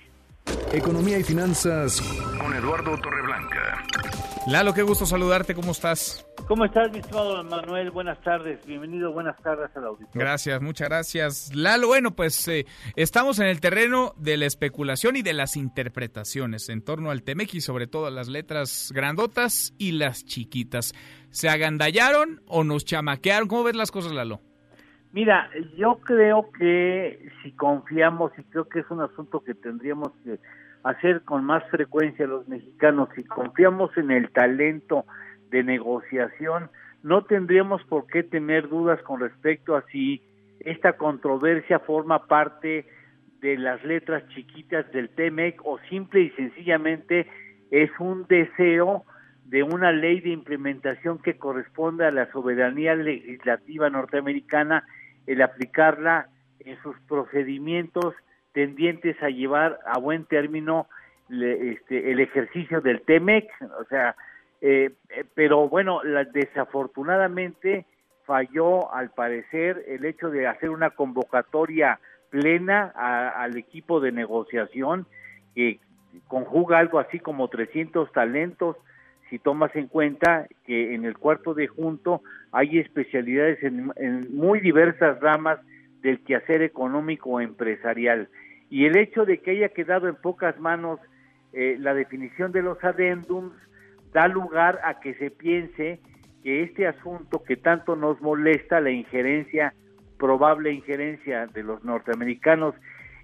Economía 0.71 1.19
y 1.19 1.23
finanzas 1.23 2.01
con 2.39 2.53
Eduardo 2.53 2.97
Torreblanca. 2.97 3.83
Lalo, 4.47 4.73
qué 4.73 4.81
gusto 4.81 5.05
saludarte, 5.05 5.55
¿cómo 5.55 5.71
estás? 5.71 6.25
¿Cómo 6.47 6.65
estás, 6.65 6.91
mi 6.91 6.99
estimado 6.99 7.41
Manuel? 7.45 7.91
Buenas 7.91 8.21
tardes, 8.21 8.65
bienvenido, 8.65 9.13
buenas 9.13 9.41
tardes 9.41 9.69
al 9.75 9.85
auditorio. 9.85 10.19
Gracias, 10.19 10.61
muchas 10.61 10.89
gracias. 10.89 11.55
Lalo, 11.55 11.87
bueno, 11.87 12.11
pues 12.11 12.45
eh, 12.49 12.65
estamos 12.97 13.39
en 13.39 13.47
el 13.47 13.61
terreno 13.61 14.13
de 14.17 14.35
la 14.35 14.45
especulación 14.45 15.15
y 15.15 15.21
de 15.21 15.33
las 15.33 15.55
interpretaciones 15.55 16.67
en 16.67 16.83
torno 16.83 17.11
al 17.11 17.23
Temec 17.23 17.53
y 17.53 17.61
sobre 17.61 17.87
todo 17.87 18.09
las 18.09 18.27
letras 18.27 18.91
grandotas 18.93 19.73
y 19.77 19.93
las 19.93 20.25
chiquitas. 20.25 20.93
¿Se 21.29 21.47
agandallaron 21.47 22.41
o 22.47 22.65
nos 22.65 22.83
chamaquearon? 22.83 23.47
¿Cómo 23.47 23.63
ves 23.63 23.75
las 23.75 23.91
cosas, 23.91 24.11
Lalo? 24.11 24.41
Mira, 25.13 25.47
yo 25.77 25.99
creo 26.01 26.49
que 26.57 27.29
si 27.43 27.51
confiamos, 27.51 28.31
y 28.35 28.43
creo 28.45 28.67
que 28.67 28.79
es 28.79 28.89
un 28.89 28.99
asunto 28.99 29.41
que 29.41 29.53
tendríamos 29.53 30.11
que 30.23 30.39
hacer 30.83 31.21
con 31.21 31.45
más 31.45 31.63
frecuencia 31.69 32.25
los 32.25 32.47
mexicanos, 32.47 33.09
si 33.15 33.23
confiamos 33.23 33.95
en 33.95 34.09
el 34.09 34.31
talento 34.31 35.05
de 35.51 35.63
negociación, 35.63 36.71
no 37.03 37.25
tendríamos 37.25 37.83
por 37.83 38.07
qué 38.07 38.23
tener 38.23 38.69
dudas 38.69 38.99
con 39.03 39.19
respecto 39.19 39.75
a 39.75 39.85
si 39.91 40.23
esta 40.61 40.93
controversia 40.93 41.77
forma 41.77 42.25
parte 42.25 42.87
de 43.39 43.57
las 43.59 43.83
letras 43.83 44.27
chiquitas 44.29 44.91
del 44.93 45.09
TEMEC 45.09 45.61
o 45.63 45.77
simple 45.89 46.21
y 46.21 46.29
sencillamente 46.31 47.27
es 47.69 47.91
un 47.99 48.25
deseo 48.25 49.05
de 49.45 49.61
una 49.61 49.91
ley 49.91 50.21
de 50.21 50.29
implementación 50.29 51.19
que 51.19 51.37
corresponde 51.37 52.07
a 52.07 52.11
la 52.11 52.31
soberanía 52.31 52.95
legislativa 52.95 53.91
norteamericana 53.91 54.83
el 55.27 55.41
aplicarla 55.41 56.27
en 56.59 56.81
sus 56.81 56.97
procedimientos 57.01 58.13
tendientes 58.53 59.21
a 59.21 59.29
llevar 59.29 59.79
a 59.85 59.99
buen 59.99 60.25
término 60.25 60.87
este, 61.29 62.11
el 62.11 62.19
ejercicio 62.19 62.81
del 62.81 63.01
TEMEC, 63.01 63.49
o 63.79 63.85
sea, 63.85 64.15
eh, 64.61 64.91
eh, 65.09 65.25
pero 65.33 65.67
bueno, 65.67 66.03
la, 66.03 66.23
desafortunadamente 66.25 67.85
falló 68.25 68.93
al 68.93 69.09
parecer 69.09 69.83
el 69.87 70.05
hecho 70.05 70.29
de 70.29 70.47
hacer 70.47 70.69
una 70.69 70.91
convocatoria 70.91 71.99
plena 72.29 72.85
al 73.35 73.57
equipo 73.57 73.99
de 73.99 74.11
negociación 74.11 75.05
que 75.53 75.79
conjuga 76.27 76.79
algo 76.79 76.99
así 76.99 77.19
como 77.19 77.47
300 77.47 78.11
talentos, 78.11 78.77
si 79.33 79.39
tomas 79.39 79.75
en 79.75 79.87
cuenta 79.87 80.45
que 80.63 80.93
en 80.93 81.05
el 81.05 81.17
cuarto 81.17 81.55
de 81.55 81.65
junto 81.65 82.21
hay 82.51 82.77
especialidades 82.77 83.63
en, 83.63 83.91
muy 84.29 84.59
diversas 84.59 85.19
ramas 85.21 85.57
del 86.03 86.23
quehacer 86.23 86.61
económico 86.61 87.41
empresarial. 87.41 88.29
Y 88.69 88.85
el 88.85 88.95
hecho 88.95 89.25
de 89.25 89.39
que 89.39 89.49
haya 89.49 89.69
quedado 89.69 90.07
en 90.07 90.17
pocas 90.17 90.59
manos 90.59 90.99
eh, 91.51 91.77
la 91.79 91.95
definición 91.95 92.51
de 92.51 92.61
los 92.61 92.77
adendums 92.83 93.55
da 94.13 94.27
lugar 94.27 94.79
a 94.83 94.99
que 94.99 95.15
se 95.15 95.31
piense 95.31 95.99
que 96.43 96.61
este 96.61 96.85
asunto 96.85 97.43
que 97.43 97.55
tanto 97.55 97.95
nos 97.95 98.21
molesta, 98.21 98.81
la 98.81 98.91
injerencia, 98.91 99.73
probable 100.19 100.71
injerencia 100.71 101.47
de 101.47 101.63
los 101.63 101.83
norteamericanos 101.83 102.75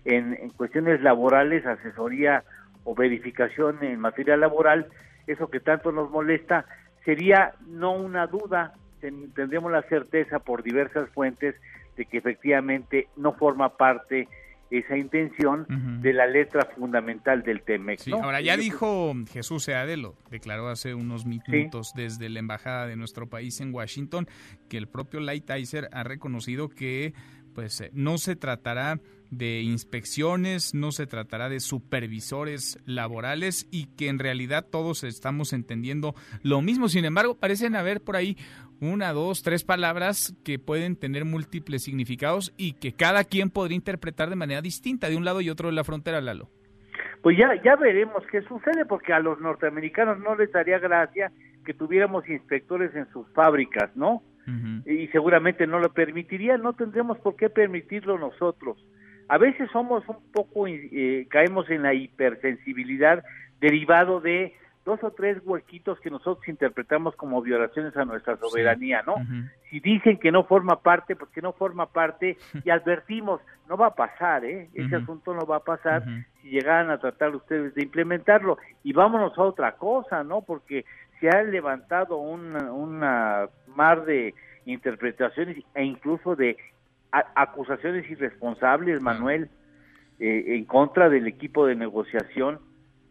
en 0.05 0.49
cuestiones 0.57 1.01
laborales, 1.01 1.67
asesoría 1.67 2.43
o 2.83 2.95
verificación 2.95 3.83
en 3.83 3.99
materia 3.99 4.37
laboral, 4.37 4.87
eso 5.31 5.47
que 5.49 5.59
tanto 5.59 5.91
nos 5.91 6.09
molesta, 6.09 6.65
sería 7.05 7.53
no 7.67 7.93
una 7.93 8.27
duda, 8.27 8.73
tendríamos 8.99 9.71
la 9.71 9.83
certeza 9.83 10.39
por 10.39 10.63
diversas 10.63 11.09
fuentes 11.11 11.55
de 11.95 12.05
que 12.05 12.17
efectivamente 12.17 13.07
no 13.15 13.33
forma 13.33 13.77
parte 13.77 14.27
esa 14.71 14.95
intención 14.97 15.65
de 16.01 16.13
la 16.13 16.27
letra 16.27 16.67
fundamental 16.75 17.41
del 17.41 17.61
TEMEC. 17.61 17.99
Sí, 17.99 18.11
ahora 18.11 18.39
ya 18.39 18.55
dijo 18.55 19.13
Jesús 19.31 19.63
Seadelo, 19.63 20.15
declaró 20.29 20.67
hace 20.67 20.93
unos 20.93 21.25
minutos 21.25 21.91
desde 21.95 22.29
la 22.29 22.39
embajada 22.39 22.85
de 22.85 22.95
nuestro 22.95 23.27
país 23.27 23.59
en 23.61 23.73
Washington 23.73 24.27
que 24.69 24.77
el 24.77 24.87
propio 24.87 25.21
Lighthizer 25.21 25.89
ha 25.91 26.03
reconocido 26.03 26.69
que 26.69 27.13
pues 27.55 27.81
eh, 27.81 27.89
no 27.93 28.19
se 28.19 28.35
tratará 28.35 28.99
de 29.31 29.61
inspecciones, 29.61 30.73
no 30.73 30.91
se 30.91 31.07
tratará 31.07 31.49
de 31.49 31.59
supervisores 31.59 32.79
laborales 32.85 33.67
y 33.71 33.87
que 33.95 34.09
en 34.09 34.19
realidad 34.19 34.65
todos 34.69 35.03
estamos 35.03 35.53
entendiendo 35.53 36.15
lo 36.43 36.61
mismo. 36.61 36.89
Sin 36.89 37.05
embargo, 37.05 37.37
parecen 37.37 37.75
haber 37.75 38.01
por 38.01 38.15
ahí 38.15 38.37
una, 38.81 39.11
dos, 39.13 39.43
tres 39.43 39.63
palabras 39.63 40.35
que 40.43 40.57
pueden 40.57 40.95
tener 40.95 41.25
múltiples 41.25 41.83
significados 41.83 42.53
y 42.57 42.73
que 42.73 42.93
cada 42.93 43.23
quien 43.23 43.49
podría 43.49 43.75
interpretar 43.75 44.29
de 44.29 44.35
manera 44.35 44.61
distinta 44.61 45.09
de 45.09 45.17
un 45.17 45.25
lado 45.25 45.41
y 45.41 45.49
otro 45.49 45.67
de 45.67 45.75
la 45.75 45.83
frontera, 45.83 46.21
Lalo. 46.21 46.49
Pues 47.21 47.37
ya, 47.37 47.49
ya 47.63 47.75
veremos 47.75 48.23
qué 48.31 48.41
sucede, 48.43 48.85
porque 48.85 49.13
a 49.13 49.19
los 49.19 49.39
norteamericanos 49.41 50.19
no 50.19 50.35
les 50.35 50.51
daría 50.51 50.79
gracia 50.79 51.31
que 51.65 51.73
tuviéramos 51.73 52.27
inspectores 52.29 52.95
en 52.95 53.09
sus 53.11 53.27
fábricas, 53.33 53.95
¿no? 53.95 54.23
Y 54.87 55.05
seguramente 55.09 55.67
no 55.67 55.77
lo 55.77 55.93
permitirían, 55.93 56.63
no 56.63 56.73
tendremos 56.73 57.19
por 57.19 57.35
qué 57.35 57.51
permitirlo 57.51 58.17
nosotros. 58.17 58.83
A 59.29 59.37
veces 59.37 59.69
somos 59.71 60.03
un 60.09 60.31
poco, 60.31 60.67
eh, 60.67 61.27
caemos 61.29 61.69
en 61.69 61.83
la 61.83 61.93
hipersensibilidad 61.93 63.23
derivado 63.61 64.19
de 64.19 64.55
dos 64.85 65.03
o 65.03 65.11
tres 65.11 65.37
huequitos 65.45 65.99
que 65.99 66.09
nosotros 66.09 66.47
interpretamos 66.47 67.15
como 67.15 67.39
violaciones 67.41 67.95
a 67.95 68.05
nuestra 68.05 68.37
soberanía, 68.37 69.03
¿no? 69.05 69.15
Si 69.69 69.79
dicen 69.79 70.17
que 70.17 70.31
no 70.31 70.45
forma 70.45 70.81
parte, 70.81 71.15
pues 71.15 71.29
que 71.29 71.43
no 71.43 71.53
forma 71.53 71.85
parte 71.85 72.37
y 72.65 72.71
advertimos, 72.71 73.39
no 73.67 73.77
va 73.77 73.87
a 73.87 73.95
pasar, 73.95 74.43
¿eh? 74.45 74.67
Ese 74.73 74.95
asunto 74.95 75.35
no 75.35 75.45
va 75.45 75.57
a 75.57 75.63
pasar 75.63 76.03
si 76.41 76.49
llegaran 76.49 76.89
a 76.89 76.97
tratar 76.97 77.35
ustedes 77.35 77.75
de 77.75 77.83
implementarlo. 77.83 78.57
Y 78.83 78.93
vámonos 78.93 79.37
a 79.37 79.43
otra 79.43 79.73
cosa, 79.73 80.23
¿no? 80.23 80.41
Porque 80.41 80.85
se 81.19 81.29
ha 81.29 81.43
levantado 81.43 82.17
una, 82.17 82.71
una 82.73 83.47
mar 83.75 84.05
de 84.05 84.33
interpretaciones 84.65 85.57
e 85.75 85.83
incluso 85.83 86.35
de 86.35 86.57
acusaciones 87.11 88.09
irresponsables, 88.09 89.01
Manuel, 89.01 89.49
eh, 90.19 90.55
en 90.55 90.65
contra 90.65 91.09
del 91.09 91.27
equipo 91.27 91.65
de 91.65 91.75
negociación 91.75 92.59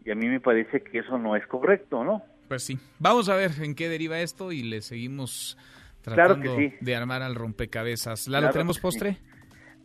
y 0.05 0.11
a 0.11 0.15
mí 0.15 0.27
me 0.27 0.39
parece 0.39 0.81
que 0.81 0.99
eso 0.99 1.17
no 1.17 1.35
es 1.35 1.45
correcto, 1.47 2.03
¿no? 2.03 2.21
Pues 2.47 2.63
sí. 2.63 2.77
Vamos 2.99 3.29
a 3.29 3.35
ver 3.35 3.51
en 3.61 3.75
qué 3.75 3.89
deriva 3.89 4.19
esto 4.19 4.51
y 4.51 4.63
le 4.63 4.81
seguimos 4.81 5.57
tratando 6.01 6.57
de 6.79 6.95
armar 6.95 7.21
al 7.21 7.35
rompecabezas. 7.35 8.27
¿La 8.27 8.49
tenemos 8.49 8.79
postre? 8.79 9.17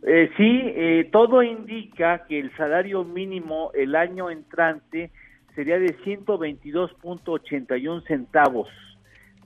Eh, 0.03 0.31
sí, 0.37 0.61
eh, 0.63 1.09
todo 1.11 1.43
indica 1.43 2.25
que 2.27 2.39
el 2.39 2.55
salario 2.57 3.03
mínimo 3.03 3.71
el 3.73 3.95
año 3.95 4.29
entrante 4.29 5.11
sería 5.55 5.79
de 5.79 5.97
122.81 5.99 8.07
centavos 8.07 8.69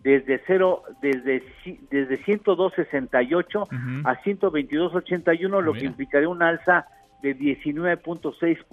desde 0.04 0.42
cero 0.48 0.84
desde 1.02 1.44
desde 1.92 2.24
102.68 2.24 4.04
a 4.06 4.22
122.81 4.24 5.62
lo 5.62 5.74
que 5.74 5.86
implicaría 5.86 6.30
un 6.30 6.42
alza 6.42 6.88
de 7.22 7.38
19.6%, 7.38 8.66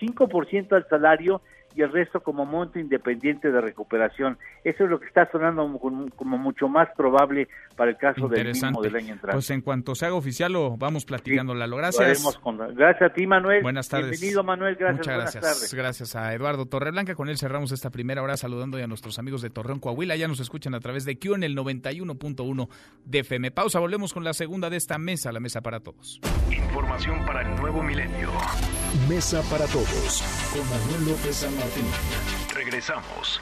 5% 0.00 0.72
al 0.72 0.88
salario 0.88 1.42
y 1.74 1.82
el 1.82 1.92
resto 1.92 2.20
como 2.20 2.44
monto 2.44 2.78
independiente 2.78 3.50
de 3.50 3.60
recuperación. 3.60 4.38
Eso 4.62 4.84
es 4.84 4.90
lo 4.90 5.00
que 5.00 5.06
está 5.06 5.30
sonando 5.30 5.78
como, 5.78 6.38
mucho 6.38 6.68
más 6.68 6.88
probable 6.96 7.48
para 7.76 7.90
el 7.90 7.96
caso 7.96 8.28
del 8.28 8.48
mismo 8.48 8.80
del 8.80 8.96
año 8.96 9.14
entrante. 9.14 9.32
Pues 9.32 9.50
en 9.50 9.60
cuanto 9.60 9.94
se 9.94 10.06
haga 10.06 10.14
oficial 10.14 10.52
lo 10.52 10.76
vamos 10.76 11.04
platicando. 11.04 11.54
Lalo. 11.54 11.76
Gracias. 11.76 12.24
gracias 12.74 13.10
a 13.10 13.14
ti, 13.14 13.26
Manuel. 13.26 13.62
Buenas 13.62 13.88
tardes. 13.88 14.10
Bienvenido, 14.10 14.44
Manuel. 14.44 14.76
Gracias. 14.76 14.98
Muchas 14.98 15.34
gracias. 15.34 15.74
Gracias 15.74 16.16
a 16.16 16.32
Eduardo 16.34 16.66
Torreblanca. 16.66 17.14
Con 17.14 17.28
él 17.28 17.36
cerramos 17.36 17.72
esta 17.72 17.90
primera 17.90 18.22
hora 18.22 18.36
saludando 18.36 18.78
a 18.78 18.86
nuestros 18.86 19.18
amigos 19.18 19.42
de 19.42 19.50
Torreón, 19.50 19.80
Coahuila. 19.80 20.16
Ya 20.16 20.28
nos 20.28 20.40
escuchan 20.40 20.74
a 20.74 20.80
través 20.80 21.04
de 21.04 21.18
Q 21.18 21.34
en 21.34 21.42
el 21.42 21.56
91.1 21.56 22.68
de 23.04 23.18
FM. 23.20 23.50
Pausa. 23.50 23.80
Volvemos 23.80 24.12
con 24.12 24.24
la 24.24 24.32
segunda 24.32 24.70
de 24.70 24.76
esta 24.76 24.98
mesa, 24.98 25.32
la 25.32 25.40
mesa 25.40 25.60
para 25.60 25.80
todos. 25.80 26.20
Información 26.50 27.24
para 27.26 27.42
el 27.42 27.56
nuevo 27.60 27.82
milenio. 27.82 28.30
Mesa 29.08 29.42
para 29.50 29.66
todos 29.66 30.22
con 30.52 30.68
Manuel 30.70 31.10
López 31.10 31.36
San 31.36 31.52
Regresamos. 32.54 33.40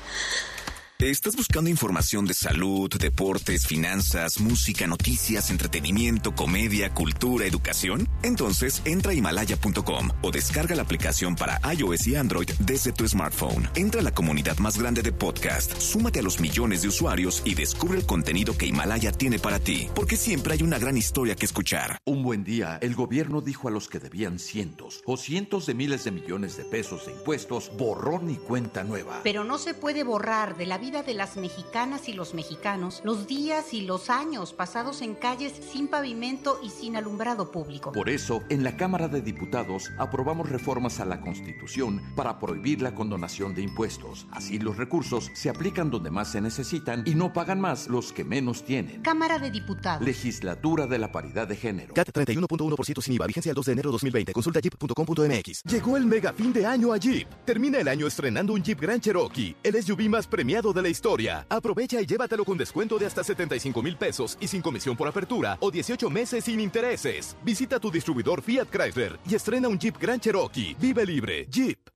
¿Estás 1.11 1.35
buscando 1.35 1.69
información 1.69 2.27
de 2.27 2.33
salud, 2.33 2.89
deportes, 2.89 3.67
finanzas, 3.67 4.39
música, 4.39 4.87
noticias, 4.87 5.51
entretenimiento, 5.51 6.33
comedia, 6.33 6.95
cultura, 6.95 7.45
educación? 7.45 8.09
Entonces 8.23 8.81
entra 8.85 9.11
a 9.11 9.15
himalaya.com 9.17 10.11
o 10.23 10.31
descarga 10.31 10.77
la 10.77 10.83
aplicación 10.83 11.35
para 11.35 11.61
iOS 11.75 12.07
y 12.07 12.15
Android 12.15 12.49
desde 12.61 12.93
tu 12.93 13.07
smartphone. 13.09 13.69
Entra 13.75 14.01
a 14.01 14.05
la 14.05 14.15
comunidad 14.15 14.59
más 14.59 14.79
grande 14.79 15.03
de 15.03 15.11
podcast, 15.11 15.77
súmate 15.81 16.21
a 16.21 16.23
los 16.23 16.39
millones 16.39 16.83
de 16.83 16.89
usuarios 16.89 17.43
y 17.45 17.57
descubre 17.57 17.99
el 17.99 18.07
contenido 18.07 18.57
que 18.57 18.67
Himalaya 18.67 19.11
tiene 19.11 19.41
para 19.41 19.59
ti, 19.59 19.89
porque 19.97 20.17
siempre 20.17 20.53
hay 20.53 20.63
una 20.63 20.79
gran 20.79 20.97
historia 20.97 21.35
que 21.35 21.47
escuchar. 21.47 21.99
Un 22.07 22.23
buen 22.23 22.45
día, 22.45 22.79
el 22.81 22.95
gobierno 22.95 23.41
dijo 23.41 23.67
a 23.67 23.73
los 23.73 23.89
que 23.89 23.99
debían 23.99 24.39
cientos 24.39 25.03
o 25.05 25.17
cientos 25.17 25.67
de 25.67 25.75
miles 25.75 26.05
de 26.05 26.13
millones 26.13 26.57
de 26.57 26.65
pesos 26.65 27.07
de 27.07 27.13
impuestos, 27.13 27.73
borrón 27.77 28.31
y 28.31 28.37
cuenta 28.37 28.85
nueva. 28.85 29.21
Pero 29.25 29.43
no 29.43 29.59
se 29.59 29.75
puede 29.75 30.05
borrar 30.05 30.57
de 30.57 30.67
la 30.67 30.79
vida 30.79 30.92
de 31.01 31.15
las 31.15 31.39
mexicanas 31.39 32.11
y 32.11 32.13
los 32.13 32.35
mexicanos 32.35 33.01
los 33.03 33.27
días 33.27 33.73
y 33.73 33.81
los 33.81 34.11
años 34.11 34.53
pasados 34.53 35.01
en 35.01 35.15
calles 35.15 35.55
sin 35.73 35.89
pavimento 35.89 36.61
y 36.63 36.69
sin 36.69 36.97
alumbrado 36.97 37.51
público. 37.51 37.93
Por 37.93 38.11
eso, 38.11 38.43
en 38.51 38.63
la 38.63 38.77
Cámara 38.77 39.09
de 39.09 39.23
Diputados 39.23 39.91
aprobamos 39.99 40.51
reformas 40.51 41.01
a 41.01 41.07
la 41.07 41.23
Constitución 41.23 42.03
para 42.15 42.39
prohibir 42.39 42.83
la 42.83 42.95
condonación 42.95 43.55
de 43.55 43.63
impuestos. 43.63 44.27
Así 44.31 44.59
los 44.59 44.77
recursos 44.77 45.31
se 45.33 45.49
aplican 45.49 45.91
donde 45.91 46.11
más 46.11 46.31
se 46.33 46.43
necesitan 46.43 47.05
y 47.07 47.15
no 47.15 47.33
pagan 47.33 47.61
más 47.61 47.89
los 47.89 48.13
que 48.13 48.25
menos 48.25 48.63
tienen. 48.65 49.01
Cámara 49.01 49.39
de 49.39 49.51
Diputados. 49.51 50.05
Legislatura 50.05 50.87
de 50.87 50.99
la 50.99 51.11
Paridad 51.11 51.49
de 51.49 51.57
Género. 51.57 51.95
CAT 51.95 52.11
31.1% 52.11 53.01
sin 53.01 53.15
IVA. 53.15 53.27
Vigencia 53.27 53.51
el 53.51 53.57
2 53.57 53.67
de 53.67 53.73
enero 53.73 53.91
de 53.91 53.93
2020. 53.93 54.33
Consulta 54.35 54.61
jeep.com.mx. 54.61 55.63
Llegó 55.65 55.97
el 55.97 56.05
mega 56.05 56.33
fin 56.33 56.53
de 56.53 56.67
año 56.67 56.93
a 56.93 56.99
Jeep. 56.99 57.29
Termina 57.47 57.79
el 57.79 57.89
año 57.89 58.07
estrenando 58.07 58.53
un 58.53 58.63
Jeep 58.63 58.81
Grand 58.81 59.01
Cherokee, 59.01 59.57
el 59.63 59.83
SUV 59.83 60.09
más 60.09 60.27
premiado 60.27 60.72
de 60.73 60.83
la 60.83 60.89
historia. 60.89 61.47
Aprovecha 61.49 62.01
y 62.01 62.07
llévatelo 62.07 62.45
con 62.45 62.59
descuento 62.59 62.99
de 62.99 63.07
hasta 63.07 63.23
75 63.25 63.83
mil 63.83 63.97
pesos 63.97 64.37
y 64.41 64.49
sin 64.49 64.63
comisión 64.63 64.97
por 64.97 65.09
apertura 65.09 65.57
o 65.61 65.71
18 65.71 66.11
meses 66.11 66.45
sin 66.45 66.61
intereses. 66.61 67.37
Visita 67.45 67.79
tu 67.79 67.91
distribuidor 67.91 68.43
Fiat 68.43 68.69
Chrysler 68.71 69.19
y 69.29 69.35
estrena 69.35 69.69
un 69.69 69.79
Jeep 69.79 69.97
Grand 70.01 70.21
Cherokee. 70.21 70.77
Vive 70.79 71.05
libre. 71.07 71.47
Jeep. 71.51 71.79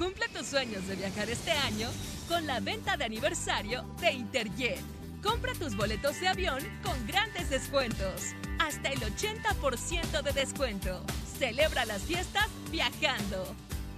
Cumple 0.00 0.28
tus 0.28 0.46
sueños 0.46 0.88
de 0.88 0.96
viajar 0.96 1.28
este 1.28 1.52
año 1.52 1.86
con 2.26 2.46
la 2.46 2.58
venta 2.60 2.96
de 2.96 3.04
aniversario 3.04 3.84
de 4.00 4.12
Interjet. 4.12 4.80
Compra 5.22 5.52
tus 5.52 5.76
boletos 5.76 6.18
de 6.20 6.28
avión 6.28 6.58
con 6.82 7.06
grandes 7.06 7.50
descuentos. 7.50 8.34
Hasta 8.58 8.88
el 8.88 8.98
80% 9.00 10.22
de 10.22 10.32
descuento. 10.32 11.04
Celebra 11.38 11.84
las 11.84 12.00
fiestas 12.00 12.46
viajando. 12.70 13.44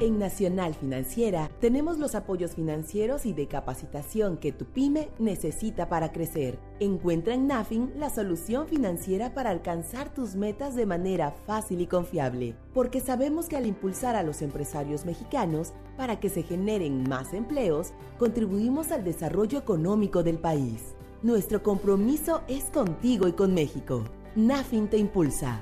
En 0.00 0.18
Nacional 0.18 0.74
Financiera 0.74 1.50
tenemos 1.60 1.98
los 1.98 2.14
apoyos 2.14 2.52
financieros 2.52 3.26
y 3.26 3.34
de 3.34 3.48
capacitación 3.48 4.38
que 4.38 4.50
tu 4.50 4.64
pyme 4.64 5.10
necesita 5.18 5.90
para 5.90 6.10
crecer. 6.10 6.58
Encuentra 6.80 7.34
en 7.34 7.46
Nafin 7.46 7.92
la 7.98 8.08
solución 8.08 8.66
financiera 8.66 9.34
para 9.34 9.50
alcanzar 9.50 10.14
tus 10.14 10.36
metas 10.36 10.74
de 10.74 10.86
manera 10.86 11.32
fácil 11.46 11.82
y 11.82 11.86
confiable, 11.86 12.54
porque 12.72 13.00
sabemos 13.00 13.46
que 13.46 13.58
al 13.58 13.66
impulsar 13.66 14.16
a 14.16 14.22
los 14.22 14.40
empresarios 14.40 15.04
mexicanos 15.04 15.74
para 15.98 16.18
que 16.18 16.30
se 16.30 16.44
generen 16.44 17.06
más 17.06 17.34
empleos, 17.34 17.92
contribuimos 18.18 18.92
al 18.92 19.04
desarrollo 19.04 19.58
económico 19.58 20.22
del 20.22 20.38
país. 20.38 20.94
Nuestro 21.22 21.62
compromiso 21.62 22.40
es 22.48 22.64
contigo 22.70 23.28
y 23.28 23.32
con 23.32 23.52
México. 23.52 24.04
Nafin 24.34 24.88
te 24.88 24.96
impulsa. 24.96 25.60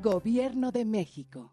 Gobierno 0.00 0.70
de 0.70 0.84
México. 0.84 1.50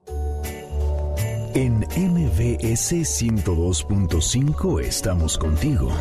En 1.55 1.81
MBS 1.81 2.93
102.5 2.93 4.81
estamos 4.81 5.37
contigo. 5.37 5.91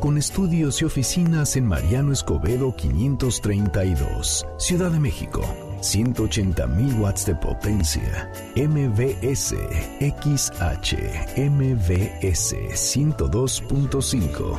Con 0.00 0.16
estudios 0.16 0.80
y 0.80 0.86
oficinas 0.86 1.54
en 1.56 1.66
Mariano 1.66 2.14
Escobedo 2.14 2.74
532, 2.74 4.46
Ciudad 4.56 4.90
de 4.90 4.98
México. 4.98 5.42
180.000 5.82 6.98
watts 6.98 7.26
de 7.26 7.34
potencia. 7.34 8.32
MBS 8.56 9.54
XH 10.00 10.96
MBS 11.36 12.54
102.5 12.54 14.58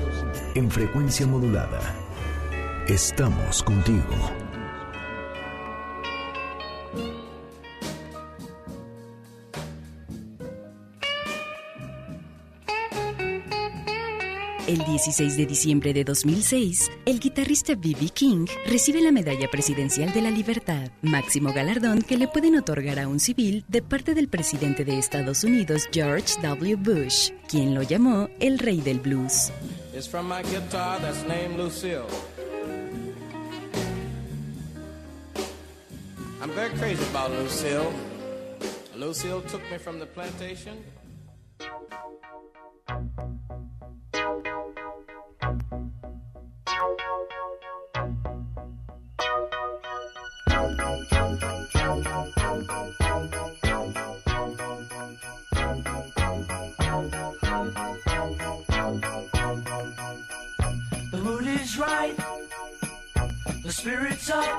en 0.53 0.69
frecuencia 0.69 1.25
modulada. 1.25 1.81
Estamos 2.87 3.63
contigo. 3.63 4.40
El 14.67 14.85
16 14.85 15.37
de 15.37 15.45
diciembre 15.47 15.91
de 15.91 16.03
2006, 16.03 16.91
el 17.05 17.19
guitarrista 17.19 17.73
B.B. 17.73 18.09
King 18.09 18.45
recibe 18.67 19.01
la 19.01 19.11
Medalla 19.11 19.49
Presidencial 19.49 20.13
de 20.13 20.21
la 20.21 20.29
Libertad, 20.29 20.91
máximo 21.01 21.51
galardón 21.51 22.03
que 22.03 22.15
le 22.15 22.27
pueden 22.27 22.55
otorgar 22.55 22.99
a 22.99 23.07
un 23.07 23.19
civil 23.19 23.65
de 23.67 23.81
parte 23.81 24.13
del 24.13 24.27
presidente 24.27 24.85
de 24.85 24.99
Estados 24.99 25.43
Unidos, 25.43 25.89
George 25.91 26.39
W. 26.43 26.75
Bush, 26.75 27.31
quien 27.49 27.73
lo 27.73 27.81
llamó 27.81 28.29
el 28.39 28.59
rey 28.59 28.81
del 28.81 28.99
blues. 28.99 29.51
Lucille. 31.57 32.05
I'm 36.39 36.51
very 36.51 36.69
crazy 36.77 37.03
about 37.09 37.31
Lucille. 37.31 37.91
Lucille 38.95 39.41
took 39.41 39.61
me 39.71 39.79
from 39.79 39.99
the 39.99 40.05
plantation. 40.05 40.77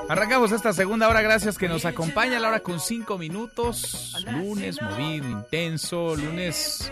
Arrancamos 0.09 0.51
esta 0.51 0.73
segunda 0.73 1.07
hora, 1.07 1.21
gracias 1.21 1.57
que 1.57 1.67
nos 1.67 1.85
acompaña 1.85 2.39
la 2.39 2.49
hora 2.49 2.59
con 2.59 2.79
cinco 2.79 3.17
minutos. 3.17 4.15
Lunes 4.25 4.81
movido, 4.81 5.29
intenso, 5.29 6.15
lunes 6.15 6.91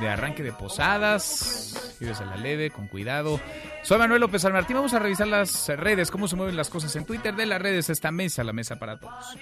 de 0.00 0.08
arranque 0.08 0.42
de 0.42 0.52
posadas. 0.52 1.96
Vives 2.00 2.20
a 2.20 2.24
la 2.24 2.36
leve, 2.36 2.70
con 2.70 2.88
cuidado. 2.88 3.40
Soy 3.82 3.98
Manuel 3.98 4.20
López 4.20 4.44
Almartín. 4.44 4.76
Vamos 4.76 4.94
a 4.94 4.98
revisar 4.98 5.28
las 5.28 5.68
redes, 5.68 6.10
cómo 6.10 6.28
se 6.28 6.36
mueven 6.36 6.56
las 6.56 6.68
cosas 6.68 6.94
en 6.96 7.04
Twitter 7.04 7.34
de 7.34 7.46
las 7.46 7.60
redes. 7.60 7.90
Esta 7.90 8.10
mesa, 8.10 8.44
la 8.44 8.52
mesa 8.52 8.76
para 8.78 8.98
todos. 8.98 9.36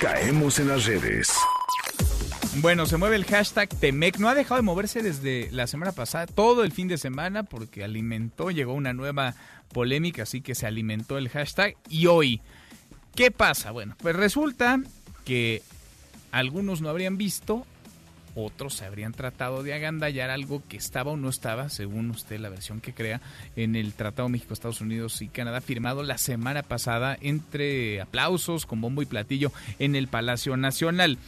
Caemos 0.00 0.58
en 0.58 0.68
las 0.68 0.84
redes. 0.86 1.32
Bueno, 2.56 2.84
se 2.86 2.96
mueve 2.96 3.16
el 3.16 3.24
hashtag 3.24 3.68
Temec. 3.68 4.18
No 4.18 4.28
ha 4.28 4.34
dejado 4.34 4.56
de 4.56 4.62
moverse 4.62 5.02
desde 5.02 5.48
la 5.52 5.66
semana 5.66 5.92
pasada, 5.92 6.26
todo 6.26 6.64
el 6.64 6.72
fin 6.72 6.88
de 6.88 6.98
semana, 6.98 7.44
porque 7.44 7.84
alimentó, 7.84 8.50
llegó 8.50 8.74
una 8.74 8.92
nueva 8.92 9.34
polémica, 9.72 10.24
así 10.24 10.40
que 10.40 10.56
se 10.56 10.66
alimentó 10.66 11.16
el 11.16 11.28
hashtag. 11.28 11.76
Y 11.88 12.06
hoy, 12.06 12.40
¿qué 13.14 13.30
pasa? 13.30 13.70
Bueno, 13.70 13.96
pues 14.02 14.16
resulta 14.16 14.80
que 15.24 15.62
algunos 16.32 16.80
no 16.80 16.88
habrían 16.88 17.16
visto, 17.16 17.66
otros 18.34 18.74
se 18.74 18.84
habrían 18.84 19.12
tratado 19.12 19.62
de 19.62 19.74
agandallar 19.74 20.30
algo 20.30 20.62
que 20.68 20.76
estaba 20.76 21.12
o 21.12 21.16
no 21.16 21.28
estaba, 21.28 21.68
según 21.68 22.10
usted 22.10 22.40
la 22.40 22.48
versión 22.48 22.80
que 22.80 22.94
crea, 22.94 23.20
en 23.56 23.76
el 23.76 23.94
Tratado 23.94 24.28
México, 24.28 24.54
Estados 24.54 24.80
Unidos 24.80 25.20
y 25.22 25.28
Canadá, 25.28 25.60
firmado 25.60 26.02
la 26.02 26.18
semana 26.18 26.62
pasada 26.62 27.16
entre 27.20 28.00
aplausos, 28.00 28.66
con 28.66 28.80
bombo 28.80 29.02
y 29.02 29.06
platillo, 29.06 29.52
en 29.78 29.96
el 29.96 30.08
Palacio 30.08 30.56
Nacional. 30.56 31.18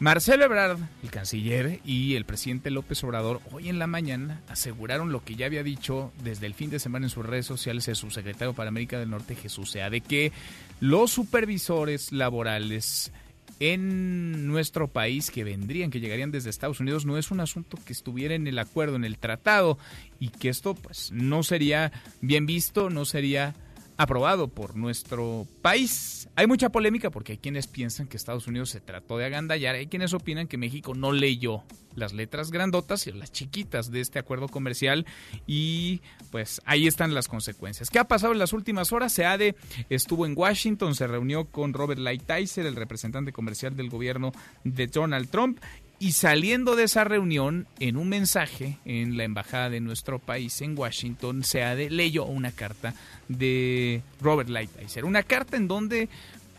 Marcelo 0.00 0.46
Ebrard, 0.46 0.78
el 1.02 1.10
canciller, 1.10 1.80
y 1.84 2.14
el 2.14 2.24
presidente 2.24 2.70
López 2.70 3.04
Obrador 3.04 3.42
hoy 3.52 3.68
en 3.68 3.78
la 3.78 3.86
mañana 3.86 4.40
aseguraron 4.48 5.12
lo 5.12 5.22
que 5.22 5.34
ya 5.34 5.44
había 5.44 5.62
dicho 5.62 6.10
desde 6.24 6.46
el 6.46 6.54
fin 6.54 6.70
de 6.70 6.78
semana 6.78 7.04
en 7.04 7.10
sus 7.10 7.26
redes 7.26 7.44
sociales 7.44 7.86
el 7.86 7.96
subsecretario 7.96 8.54
para 8.54 8.68
América 8.68 8.98
del 8.98 9.10
Norte, 9.10 9.36
Jesús 9.36 9.70
Sea, 9.70 9.90
de 9.90 10.00
que 10.00 10.32
los 10.80 11.10
supervisores 11.10 12.12
laborales 12.12 13.12
en 13.60 14.46
nuestro 14.46 14.88
país 14.88 15.30
que 15.30 15.44
vendrían, 15.44 15.90
que 15.90 16.00
llegarían 16.00 16.30
desde 16.30 16.50
Estados 16.50 16.80
Unidos, 16.80 17.04
no 17.04 17.18
es 17.18 17.30
un 17.30 17.40
asunto 17.40 17.78
que 17.84 17.92
estuviera 17.92 18.34
en 18.34 18.46
el 18.46 18.58
acuerdo, 18.58 18.96
en 18.96 19.04
el 19.04 19.18
tratado, 19.18 19.78
y 20.18 20.28
que 20.28 20.48
esto 20.48 20.74
pues 20.74 21.12
no 21.12 21.42
sería 21.42 21.92
bien 22.22 22.46
visto, 22.46 22.90
no 22.90 23.04
sería 23.04 23.54
aprobado 23.98 24.48
por 24.48 24.76
nuestro 24.76 25.46
país. 25.60 26.19
Hay 26.40 26.46
mucha 26.46 26.70
polémica 26.70 27.10
porque 27.10 27.32
hay 27.32 27.38
quienes 27.38 27.66
piensan 27.66 28.06
que 28.06 28.16
Estados 28.16 28.46
Unidos 28.46 28.70
se 28.70 28.80
trató 28.80 29.18
de 29.18 29.26
agandallar, 29.26 29.74
hay 29.74 29.88
quienes 29.88 30.14
opinan 30.14 30.48
que 30.48 30.56
México 30.56 30.94
no 30.94 31.12
leyó 31.12 31.64
las 31.94 32.14
letras 32.14 32.50
grandotas 32.50 33.06
y 33.06 33.12
las 33.12 33.30
chiquitas 33.30 33.90
de 33.90 34.00
este 34.00 34.18
acuerdo 34.18 34.48
comercial 34.48 35.04
y 35.46 36.00
pues 36.30 36.62
ahí 36.64 36.86
están 36.86 37.12
las 37.12 37.28
consecuencias. 37.28 37.90
¿Qué 37.90 37.98
ha 37.98 38.08
pasado 38.08 38.32
en 38.32 38.38
las 38.38 38.54
últimas 38.54 38.90
horas? 38.90 39.12
SEADE 39.12 39.54
estuvo 39.90 40.24
en 40.24 40.32
Washington, 40.34 40.94
se 40.94 41.06
reunió 41.06 41.44
con 41.44 41.74
Robert 41.74 42.00
Lighthizer, 42.00 42.64
el 42.64 42.76
representante 42.76 43.32
comercial 43.32 43.76
del 43.76 43.90
gobierno 43.90 44.32
de 44.64 44.86
Donald 44.86 45.28
Trump 45.28 45.60
y 46.02 46.12
saliendo 46.12 46.76
de 46.76 46.84
esa 46.84 47.04
reunión, 47.04 47.68
en 47.78 47.98
un 47.98 48.08
mensaje 48.08 48.78
en 48.86 49.18
la 49.18 49.24
embajada 49.24 49.68
de 49.68 49.80
nuestro 49.80 50.18
país 50.18 50.62
en 50.62 50.76
Washington, 50.76 51.44
SEADE 51.44 51.90
leyó 51.90 52.24
una 52.24 52.52
carta 52.52 52.94
de 53.28 54.02
Robert 54.18 54.48
Lighthizer. 54.48 55.04
Una 55.04 55.22
carta 55.22 55.58
en 55.58 55.68
donde 55.68 56.08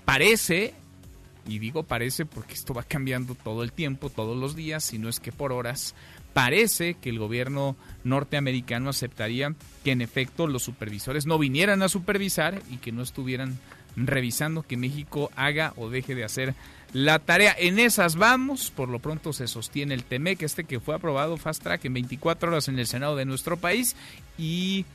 parece, 0.05 0.75
y 1.47 1.57
digo 1.57 1.81
parece 1.81 2.27
porque 2.27 2.53
esto 2.53 2.75
va 2.75 2.83
cambiando 2.83 3.33
todo 3.33 3.63
el 3.63 3.71
tiempo, 3.71 4.11
todos 4.11 4.37
los 4.37 4.55
días, 4.55 4.83
si 4.83 4.99
no 4.99 5.09
es 5.09 5.19
que 5.19 5.31
por 5.31 5.51
horas, 5.53 5.95
parece 6.33 6.93
que 6.93 7.09
el 7.09 7.17
gobierno 7.17 7.75
norteamericano 8.03 8.91
aceptaría 8.91 9.55
que 9.83 9.91
en 9.91 10.01
efecto 10.01 10.45
los 10.45 10.61
supervisores 10.61 11.25
no 11.25 11.39
vinieran 11.39 11.81
a 11.81 11.89
supervisar 11.89 12.61
y 12.69 12.77
que 12.77 12.91
no 12.91 13.01
estuvieran 13.01 13.57
revisando 13.95 14.61
que 14.61 14.77
México 14.77 15.31
haga 15.35 15.73
o 15.77 15.89
deje 15.89 16.15
de 16.15 16.23
hacer 16.23 16.53
la 16.93 17.19
tarea. 17.19 17.55
En 17.57 17.79
esas 17.79 18.15
vamos, 18.15 18.71
por 18.71 18.89
lo 18.89 18.99
pronto 18.99 19.33
se 19.33 19.47
sostiene 19.47 19.93
el 19.93 20.03
TEMEC, 20.03 20.41
este 20.43 20.63
que 20.63 20.79
fue 20.79 20.95
aprobado 20.95 21.37
fast 21.37 21.63
track 21.63 21.85
en 21.85 21.93
24 21.93 22.49
horas 22.49 22.67
en 22.67 22.79
el 22.79 22.87
Senado 22.87 23.15
de 23.15 23.25
nuestro 23.25 23.57
país 23.57 23.95
y 24.37 24.85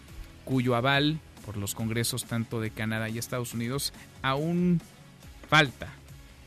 cuyo 0.44 0.76
aval 0.76 1.18
por 1.44 1.57
los 1.57 1.74
congresos 1.74 2.24
tanto 2.24 2.61
de 2.61 2.70
Canadá 2.70 3.09
y 3.09 3.18
Estados 3.18 3.55
Unidos 3.55 3.92
aún 4.22 4.80
falta. 5.49 5.88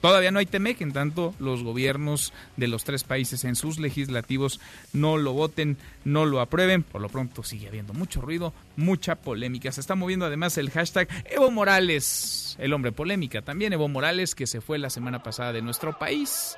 Todavía 0.02 0.32
no 0.32 0.40
hay 0.40 0.46
TEMEC, 0.46 0.82
en 0.82 0.94
tanto 0.94 1.34
los 1.40 1.64
gobiernos 1.64 2.34
de 2.56 2.68
los 2.68 2.84
tres 2.84 3.04
países 3.04 3.44
en 3.44 3.56
sus 3.56 3.80
legislativos 3.80 4.60
no 4.94 5.18
lo 5.18 5.34
voten, 5.34 5.78
no 6.06 6.26
lo 6.26 6.40
aprueben. 6.40 6.84
Por 6.84 7.02
lo 7.02 7.10
pronto 7.10 7.44
sigue 7.44 7.68
habiendo 7.68 7.94
mucho 7.94 8.22
ruido, 8.22 8.54
mucha 8.78 9.16
polémica. 9.16 9.72
Se 9.72 9.82
está 9.82 9.96
moviendo 9.96 10.26
además 10.26 10.58
el 10.58 10.70
hashtag 10.70 11.10
Evo 11.30 11.52
Morales, 11.52 12.56
el 12.60 12.74
hombre 12.74 12.92
polémica. 12.92 13.42
También 13.42 13.74
Evo 13.74 13.90
Morales, 13.90 14.36
que 14.36 14.48
se 14.48 14.62
fue 14.62 14.80
la 14.80 14.90
semana 14.90 15.22
pasada 15.22 15.52
de 15.52 15.62
nuestro 15.62 15.98
país. 16.00 16.58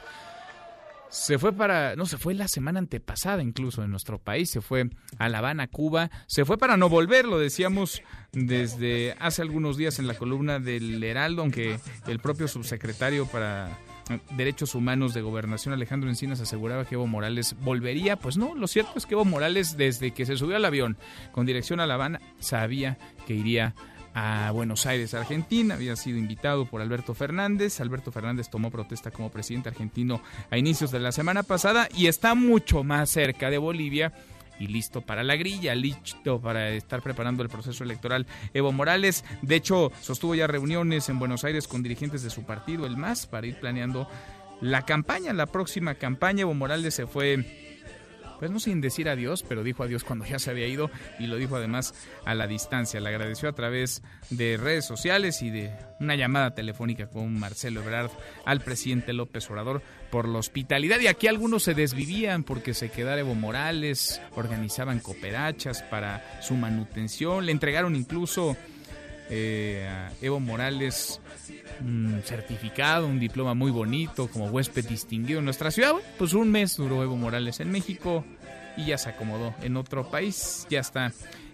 Se 1.11 1.37
fue 1.37 1.51
para, 1.51 1.97
no, 1.97 2.05
se 2.05 2.17
fue 2.17 2.33
la 2.33 2.47
semana 2.47 2.79
antepasada 2.79 3.43
incluso 3.43 3.83
en 3.83 3.91
nuestro 3.91 4.17
país, 4.17 4.49
se 4.49 4.61
fue 4.61 4.89
a 5.17 5.27
La 5.27 5.39
Habana, 5.39 5.67
Cuba, 5.67 6.09
se 6.25 6.45
fue 6.45 6.57
para 6.57 6.77
no 6.77 6.87
volver, 6.87 7.25
lo 7.25 7.37
decíamos 7.37 8.01
desde 8.31 9.17
hace 9.19 9.41
algunos 9.41 9.75
días 9.75 9.99
en 9.99 10.07
la 10.07 10.13
columna 10.13 10.59
del 10.59 11.03
Heraldo, 11.03 11.41
aunque 11.41 11.79
el 12.07 12.19
propio 12.19 12.47
subsecretario 12.47 13.25
para 13.25 13.77
Derechos 14.37 14.73
Humanos 14.73 15.13
de 15.13 15.21
Gobernación 15.21 15.73
Alejandro 15.73 16.09
Encinas 16.09 16.39
aseguraba 16.39 16.85
que 16.85 16.95
Evo 16.95 17.07
Morales 17.07 17.57
volvería, 17.59 18.15
pues 18.15 18.37
no, 18.37 18.55
lo 18.55 18.67
cierto 18.67 18.93
es 18.95 19.05
que 19.05 19.15
Evo 19.15 19.25
Morales 19.25 19.75
desde 19.75 20.11
que 20.11 20.25
se 20.25 20.37
subió 20.37 20.55
al 20.55 20.65
avión 20.65 20.97
con 21.33 21.45
dirección 21.45 21.81
a 21.81 21.87
La 21.87 21.95
Habana 21.95 22.21
sabía 22.39 22.97
que 23.27 23.33
iría 23.33 23.75
a 24.13 24.51
Buenos 24.51 24.85
Aires, 24.85 25.13
Argentina. 25.13 25.75
Había 25.75 25.95
sido 25.95 26.17
invitado 26.17 26.65
por 26.65 26.81
Alberto 26.81 27.13
Fernández. 27.13 27.79
Alberto 27.79 28.11
Fernández 28.11 28.49
tomó 28.49 28.71
protesta 28.71 29.11
como 29.11 29.31
presidente 29.31 29.69
argentino 29.69 30.21
a 30.49 30.57
inicios 30.57 30.91
de 30.91 30.99
la 30.99 31.11
semana 31.11 31.43
pasada 31.43 31.87
y 31.95 32.07
está 32.07 32.35
mucho 32.35 32.83
más 32.83 33.09
cerca 33.09 33.49
de 33.49 33.57
Bolivia 33.57 34.13
y 34.59 34.67
listo 34.67 35.01
para 35.01 35.23
la 35.23 35.35
grilla, 35.35 35.73
listo 35.73 36.39
para 36.39 36.69
estar 36.69 37.01
preparando 37.01 37.41
el 37.41 37.49
proceso 37.49 37.83
electoral. 37.83 38.27
Evo 38.53 38.71
Morales, 38.71 39.25
de 39.41 39.55
hecho, 39.55 39.91
sostuvo 40.01 40.35
ya 40.35 40.47
reuniones 40.47 41.09
en 41.09 41.17
Buenos 41.17 41.43
Aires 41.43 41.67
con 41.67 41.81
dirigentes 41.81 42.21
de 42.21 42.29
su 42.29 42.43
partido, 42.43 42.85
el 42.85 42.97
MAS, 42.97 43.25
para 43.25 43.47
ir 43.47 43.59
planeando 43.59 44.07
la 44.61 44.83
campaña, 44.83 45.33
la 45.33 45.47
próxima 45.47 45.95
campaña. 45.95 46.41
Evo 46.41 46.53
Morales 46.53 46.93
se 46.93 47.07
fue 47.07 47.70
pues 48.41 48.49
no 48.49 48.59
sin 48.59 48.81
decir 48.81 49.07
adiós, 49.07 49.45
pero 49.47 49.61
dijo 49.63 49.83
adiós 49.83 50.03
cuando 50.03 50.25
ya 50.25 50.39
se 50.39 50.49
había 50.49 50.65
ido 50.65 50.89
y 51.19 51.27
lo 51.27 51.35
dijo 51.35 51.57
además 51.57 51.93
a 52.25 52.33
la 52.33 52.47
distancia. 52.47 52.99
Le 52.99 53.09
agradeció 53.09 53.47
a 53.47 53.53
través 53.53 54.01
de 54.31 54.57
redes 54.57 54.83
sociales 54.83 55.43
y 55.43 55.51
de 55.51 55.71
una 55.99 56.15
llamada 56.15 56.55
telefónica 56.55 57.05
con 57.05 57.39
Marcelo 57.39 57.83
Ebrard 57.83 58.09
al 58.43 58.61
presidente 58.61 59.13
López 59.13 59.47
Obrador 59.51 59.83
por 60.09 60.27
la 60.27 60.39
hospitalidad. 60.39 60.99
Y 61.01 61.05
aquí 61.05 61.27
algunos 61.27 61.61
se 61.61 61.75
desvivían 61.75 62.43
porque 62.43 62.73
se 62.73 62.89
quedara 62.89 63.21
Evo 63.21 63.35
Morales, 63.35 64.19
organizaban 64.35 65.01
cooperachas 65.01 65.83
para 65.83 66.41
su 66.41 66.55
manutención, 66.55 67.45
le 67.45 67.51
entregaron 67.51 67.95
incluso 67.95 68.57
eh, 69.29 69.87
Evo 70.21 70.39
Morales 70.39 71.19
un 71.81 72.21
certificado, 72.25 73.07
un 73.07 73.19
diploma 73.19 73.53
muy 73.53 73.71
bonito 73.71 74.27
como 74.27 74.47
huésped 74.47 74.85
distinguido 74.85 75.39
en 75.39 75.45
nuestra 75.45 75.71
ciudad. 75.71 75.93
pues 76.17 76.33
un 76.33 76.51
mes 76.51 76.77
duró 76.77 77.03
Evo 77.03 77.15
Morales 77.15 77.59
en 77.59 77.71
México 77.71 78.23
y 78.77 78.85
ya 78.85 78.97
se 78.97 79.09
acomodó 79.09 79.53
en 79.61 79.77
otro 79.77 80.09
país, 80.09 80.65
ya 80.69 80.79
está 80.79 81.11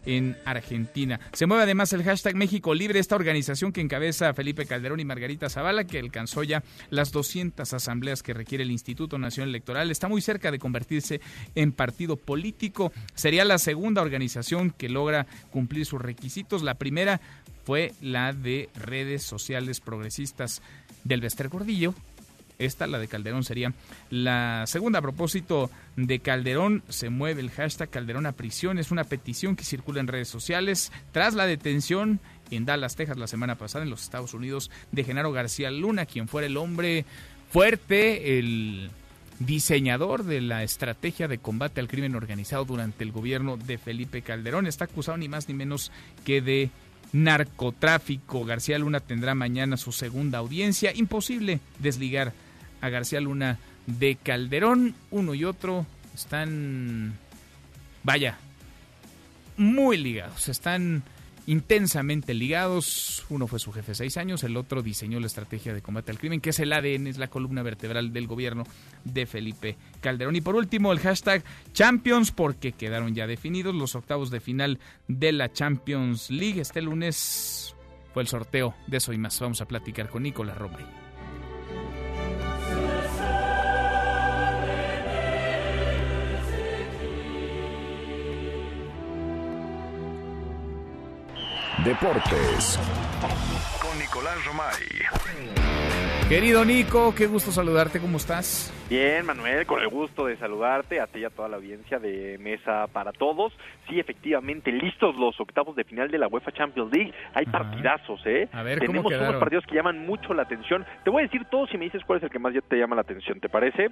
en 0.07 0.37
Argentina. 0.45 1.19
Se 1.33 1.45
mueve 1.45 1.63
además 1.63 1.93
el 1.93 2.03
hashtag 2.03 2.35
México 2.35 2.73
Libre, 2.73 2.99
esta 2.99 3.15
organización 3.15 3.71
que 3.71 3.81
encabeza 3.81 4.33
Felipe 4.33 4.65
Calderón 4.65 5.01
y 5.01 5.05
Margarita 5.05 5.49
Zavala, 5.49 5.83
que 5.83 5.99
alcanzó 5.99 6.43
ya 6.43 6.63
las 6.89 7.11
200 7.11 7.71
asambleas 7.71 8.23
que 8.23 8.33
requiere 8.33 8.63
el 8.63 8.71
Instituto 8.71 9.19
Nacional 9.19 9.49
Electoral. 9.49 9.91
Está 9.91 10.07
muy 10.07 10.21
cerca 10.21 10.49
de 10.49 10.59
convertirse 10.59 11.19
en 11.55 11.73
partido 11.73 12.15
político. 12.15 12.93
Sería 13.13 13.43
la 13.45 13.57
segunda 13.57 14.01
organización 14.01 14.71
que 14.71 14.89
logra 14.89 15.27
cumplir 15.51 15.85
sus 15.85 16.01
requisitos. 16.01 16.63
La 16.63 16.75
primera 16.75 17.19
fue 17.65 17.91
la 18.01 18.31
de 18.31 18.69
redes 18.75 19.23
sociales 19.23 19.81
progresistas 19.81 20.61
del 21.03 21.19
Bester 21.19 21.49
Gordillo, 21.49 21.93
esta, 22.59 22.87
la 22.87 22.99
de 22.99 23.07
Calderón, 23.07 23.43
sería 23.43 23.73
la 24.09 24.63
segunda. 24.67 24.99
A 24.99 25.01
propósito 25.01 25.69
de 25.95 26.19
Calderón, 26.19 26.83
se 26.89 27.09
mueve 27.09 27.41
el 27.41 27.51
hashtag 27.51 27.89
Calderón 27.89 28.25
a 28.25 28.31
prisión. 28.31 28.79
Es 28.79 28.91
una 28.91 29.03
petición 29.03 29.55
que 29.55 29.63
circula 29.63 29.99
en 29.99 30.07
redes 30.07 30.27
sociales 30.27 30.91
tras 31.11 31.33
la 31.33 31.45
detención 31.45 32.19
en 32.51 32.65
Dallas, 32.65 32.95
Texas, 32.95 33.17
la 33.17 33.27
semana 33.27 33.55
pasada 33.55 33.83
en 33.83 33.89
los 33.89 34.03
Estados 34.03 34.33
Unidos 34.33 34.71
de 34.91 35.03
Genaro 35.03 35.31
García 35.31 35.69
Luna, 35.71 36.05
quien 36.05 36.27
fuera 36.27 36.47
el 36.47 36.57
hombre 36.57 37.05
fuerte, 37.51 38.39
el 38.39 38.89
diseñador 39.39 40.23
de 40.23 40.41
la 40.41 40.63
estrategia 40.63 41.27
de 41.27 41.37
combate 41.37 41.79
al 41.79 41.87
crimen 41.87 42.15
organizado 42.15 42.65
durante 42.65 43.03
el 43.03 43.11
gobierno 43.11 43.57
de 43.57 43.77
Felipe 43.77 44.21
Calderón. 44.21 44.67
Está 44.67 44.85
acusado 44.85 45.17
ni 45.17 45.27
más 45.27 45.47
ni 45.47 45.53
menos 45.53 45.91
que 46.25 46.41
de 46.41 46.69
narcotráfico. 47.13 48.45
García 48.45 48.79
Luna 48.79 48.99
tendrá 48.99 49.35
mañana 49.35 49.77
su 49.77 49.91
segunda 49.91 50.39
audiencia. 50.39 50.93
Imposible 50.93 51.59
desligar 51.79 52.33
a 52.81 52.89
García 52.89 53.21
Luna 53.21 53.59
de 53.85 54.15
Calderón. 54.15 54.95
Uno 55.11 55.33
y 55.33 55.45
otro 55.45 55.85
están, 56.13 57.13
vaya, 58.03 58.37
muy 59.57 59.97
ligados. 59.97 60.49
Están 60.49 61.03
intensamente 61.47 62.33
ligados. 62.33 63.25
Uno 63.29 63.47
fue 63.47 63.59
su 63.59 63.71
jefe 63.71 63.95
seis 63.95 64.17
años, 64.17 64.43
el 64.43 64.55
otro 64.57 64.83
diseñó 64.83 65.19
la 65.19 65.27
estrategia 65.27 65.73
de 65.73 65.81
combate 65.81 66.11
al 66.11 66.19
crimen, 66.19 66.41
que 66.41 66.51
es 66.51 66.59
el 66.59 66.73
ADN, 66.73 67.07
es 67.07 67.17
la 67.17 67.29
columna 67.29 67.63
vertebral 67.63 68.13
del 68.13 68.27
gobierno 68.27 68.63
de 69.03 69.25
Felipe 69.25 69.77
Calderón. 70.01 70.35
Y 70.35 70.41
por 70.41 70.55
último, 70.55 70.91
el 70.91 70.99
hashtag 70.99 71.43
Champions, 71.73 72.31
porque 72.31 72.73
quedaron 72.73 73.15
ya 73.15 73.25
definidos 73.25 73.73
los 73.73 73.95
octavos 73.95 74.29
de 74.29 74.41
final 74.41 74.79
de 75.07 75.31
la 75.31 75.51
Champions 75.51 76.29
League. 76.29 76.61
Este 76.61 76.81
lunes 76.81 77.75
fue 78.13 78.21
el 78.21 78.27
sorteo 78.27 78.75
de 78.87 78.97
eso 78.97 79.13
y 79.13 79.17
más. 79.17 79.39
Vamos 79.39 79.61
a 79.61 79.65
platicar 79.65 80.09
con 80.09 80.23
Nicolás 80.23 80.57
Romay. 80.57 81.06
Deportes 91.85 92.79
con 93.79 93.99
Nicolás 93.99 94.43
Romay. 94.45 94.73
Querido 96.27 96.65
Nico, 96.65 97.13
qué 97.15 97.27
gusto 97.27 97.51
saludarte, 97.51 97.99
¿cómo 97.99 98.17
estás? 98.17 98.73
Bien, 98.89 99.25
Manuel, 99.25 99.65
con 99.67 99.81
el 99.81 99.87
gusto 99.87 100.25
de 100.25 100.37
saludarte, 100.37 100.99
a 100.99 101.07
ti 101.07 101.19
y 101.19 101.25
a 101.25 101.29
toda 101.29 101.47
la 101.47 101.57
audiencia 101.57 101.99
de 101.99 102.37
Mesa 102.39 102.87
para 102.87 103.11
Todos. 103.13 103.53
Sí, 103.87 103.99
efectivamente, 103.99 104.71
listos 104.71 105.15
los 105.15 105.39
octavos 105.39 105.75
de 105.75 105.83
final 105.83 106.09
de 106.09 106.17
la 106.17 106.27
UEFA 106.27 106.51
Champions 106.51 106.91
League. 106.91 107.13
Hay 107.33 107.45
partidazos, 107.45 108.21
¿eh? 108.25 108.49
A 108.51 108.63
ver, 108.63 108.79
Tenemos 108.79 109.03
¿cómo 109.13 109.15
unos 109.15 109.39
partidos 109.39 109.65
que 109.67 109.75
llaman 109.75 110.05
mucho 110.05 110.33
la 110.33 110.43
atención. 110.43 110.85
Te 111.03 111.11
voy 111.11 111.21
a 111.21 111.25
decir 111.25 111.45
todos 111.45 111.71
y 111.73 111.77
me 111.77 111.85
dices 111.85 112.01
cuál 112.05 112.17
es 112.17 112.23
el 112.23 112.29
que 112.31 112.39
más 112.39 112.53
ya 112.53 112.61
te 112.61 112.75
llama 112.75 112.95
la 112.95 113.01
atención, 113.03 113.39
¿te 113.39 113.49
parece? 113.49 113.89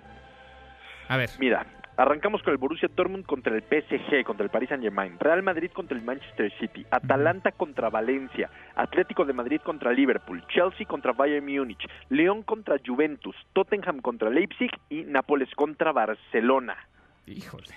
A 1.07 1.17
ver. 1.17 1.29
Mira, 1.39 1.65
Arrancamos 1.97 2.43
con 2.43 2.51
el 2.51 2.57
Borussia 2.57 2.89
Dortmund 2.93 3.25
contra 3.25 3.55
el 3.55 3.63
PSG, 3.63 4.25
contra 4.25 4.43
el 4.43 4.49
Paris 4.49 4.67
Saint-Germain, 4.67 5.17
Real 5.17 5.41
Madrid 5.43 5.71
contra 5.71 5.97
el 5.97 6.03
Manchester 6.03 6.51
City, 6.59 6.85
Atalanta 6.91 7.53
contra 7.53 7.89
Valencia, 7.89 8.49
Atlético 8.75 9.23
de 9.23 9.31
Madrid 9.31 9.61
contra 9.63 9.93
Liverpool, 9.93 10.45
Chelsea 10.49 10.85
contra 10.85 11.13
Bayern 11.13 11.45
Múnich, 11.45 11.87
León 12.09 12.43
contra 12.43 12.75
Juventus, 12.85 13.35
Tottenham 13.53 14.01
contra 14.01 14.29
Leipzig 14.29 14.71
y 14.89 15.03
Nápoles 15.03 15.47
contra 15.55 15.93
Barcelona. 15.93 16.75
Híjole, 17.27 17.73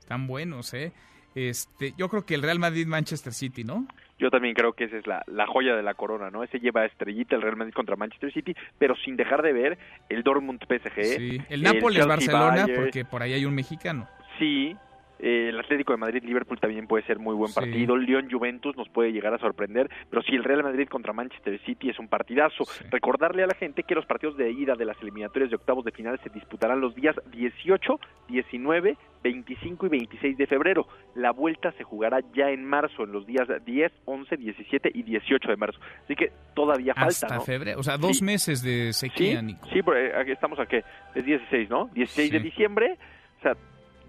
están 0.00 0.26
buenos, 0.26 0.74
¿eh? 0.74 0.92
Este, 1.34 1.94
yo 1.96 2.08
creo 2.08 2.24
que 2.24 2.34
el 2.34 2.42
Real 2.42 2.58
Madrid 2.58 2.86
Manchester 2.86 3.32
City, 3.32 3.64
¿no? 3.64 3.86
Yo 4.18 4.30
también 4.30 4.54
creo 4.54 4.72
que 4.74 4.84
esa 4.84 4.98
es 4.98 5.06
la, 5.06 5.24
la 5.26 5.46
joya 5.46 5.74
de 5.74 5.82
la 5.82 5.94
corona, 5.94 6.30
¿no? 6.30 6.44
Ese 6.44 6.60
lleva 6.60 6.84
estrellita 6.84 7.34
el 7.34 7.42
Real 7.42 7.56
Madrid 7.56 7.72
contra 7.72 7.96
Manchester 7.96 8.32
City, 8.32 8.54
pero 8.78 8.94
sin 8.96 9.16
dejar 9.16 9.42
de 9.42 9.52
ver 9.52 9.78
el 10.08 10.22
Dortmund 10.22 10.60
PSG. 10.60 11.02
Sí, 11.02 11.40
el 11.48 11.62
Nápoles 11.62 12.06
Barcelona, 12.06 12.66
porque 12.74 13.04
por 13.04 13.22
ahí 13.22 13.32
hay 13.32 13.44
un 13.44 13.54
mexicano. 13.54 14.06
Sí, 14.38 14.76
eh, 15.22 15.48
el 15.50 15.58
Atlético 15.60 15.92
de 15.92 15.98
Madrid 15.98 16.22
Liverpool 16.24 16.58
también 16.60 16.86
puede 16.86 17.04
ser 17.06 17.18
muy 17.18 17.34
buen 17.34 17.52
partido. 17.54 17.96
León 17.96 18.28
Juventus 18.30 18.76
nos 18.76 18.88
puede 18.88 19.12
llegar 19.12 19.32
a 19.32 19.38
sorprender, 19.38 19.88
pero 20.10 20.20
si 20.22 20.34
el 20.34 20.44
Real 20.44 20.62
Madrid 20.64 20.88
contra 20.88 21.12
Manchester 21.12 21.58
City 21.64 21.90
es 21.90 21.98
un 21.98 22.08
partidazo. 22.08 22.64
Recordarle 22.90 23.44
a 23.44 23.46
la 23.46 23.54
gente 23.54 23.84
que 23.84 23.94
los 23.94 24.04
partidos 24.04 24.36
de 24.36 24.50
ida 24.50 24.74
de 24.74 24.84
las 24.84 25.00
eliminatorias 25.00 25.50
de 25.50 25.56
octavos 25.56 25.84
de 25.84 25.92
final 25.92 26.18
se 26.22 26.28
disputarán 26.30 26.80
los 26.80 26.94
días 26.94 27.14
18, 27.30 28.00
19, 28.28 28.96
25 29.22 29.86
y 29.86 29.88
26 29.88 30.36
de 30.36 30.46
febrero. 30.46 30.86
La 31.14 31.30
vuelta 31.30 31.70
se 31.72 31.84
jugará 31.84 32.18
ya 32.34 32.50
en 32.50 32.64
marzo, 32.64 33.04
en 33.04 33.12
los 33.12 33.24
días 33.26 33.46
10, 33.64 33.92
11, 34.04 34.36
17 34.36 34.90
y 34.92 35.02
18 35.04 35.48
de 35.48 35.56
marzo. 35.56 35.78
Así 36.04 36.16
que 36.16 36.32
todavía 36.54 36.94
falta. 36.94 37.06
Hasta 37.26 37.40
febrero, 37.40 37.78
o 37.78 37.82
sea, 37.84 37.96
dos 37.96 38.18
Sí. 38.18 38.24
meses 38.24 38.62
de 38.62 38.92
sequía, 38.92 39.38
Sí, 39.40 39.46
Nico. 39.46 39.68
sí, 39.72 39.80
pero 39.82 40.18
aquí 40.20 40.32
estamos 40.32 40.58
a 40.58 40.66
qué? 40.66 40.82
Es 41.14 41.24
16, 41.24 41.70
¿no? 41.70 41.86
16 41.94 42.32
de 42.32 42.38
Sí. 42.38 42.44
diciembre, 42.44 42.96
o 43.38 43.42
sea, 43.42 43.52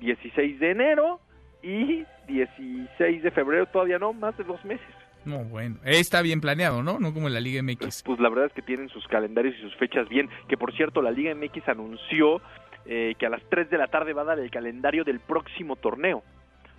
16 0.04 0.60
de 0.60 0.72
enero 0.72 1.20
y 1.62 2.04
16 2.28 3.24
de 3.24 3.32
febrero 3.32 3.66
todavía 3.68 3.98
no, 3.98 4.14
más 4.14 4.38
de 4.38 4.44
dos 4.44 4.64
meses. 4.66 4.86
No, 5.26 5.40
bueno, 5.46 5.78
está 5.86 6.22
bien 6.22 6.42
planeado, 6.42 6.84
¿no? 6.84 7.00
No 7.00 7.14
como 7.14 7.30
la 7.30 7.40
Liga 7.40 7.64
MX. 7.64 8.04
Pues 8.04 8.20
la 8.20 8.30
verdad 8.30 8.48
es 8.48 8.54
que 8.54 8.62
tienen 8.62 8.90
sus 8.90 9.08
calendarios 9.08 9.56
y 9.58 9.62
sus 9.62 9.76
fechas 9.78 10.10
bien, 10.10 10.30
que 10.50 10.58
por 10.58 10.74
cierto 10.76 11.02
la 11.02 11.12
Liga 11.12 11.34
MX 11.34 11.70
anunció 11.70 12.42
eh, 12.86 13.16
que 13.18 13.26
a 13.26 13.30
las 13.30 13.42
3 13.50 13.70
de 13.70 13.78
la 13.78 13.88
tarde 13.88 14.12
va 14.12 14.24
a 14.24 14.26
dar 14.26 14.40
el 14.40 14.52
calendario 14.52 15.06
del 15.06 15.22
próximo 15.22 15.78
torneo. 15.78 16.24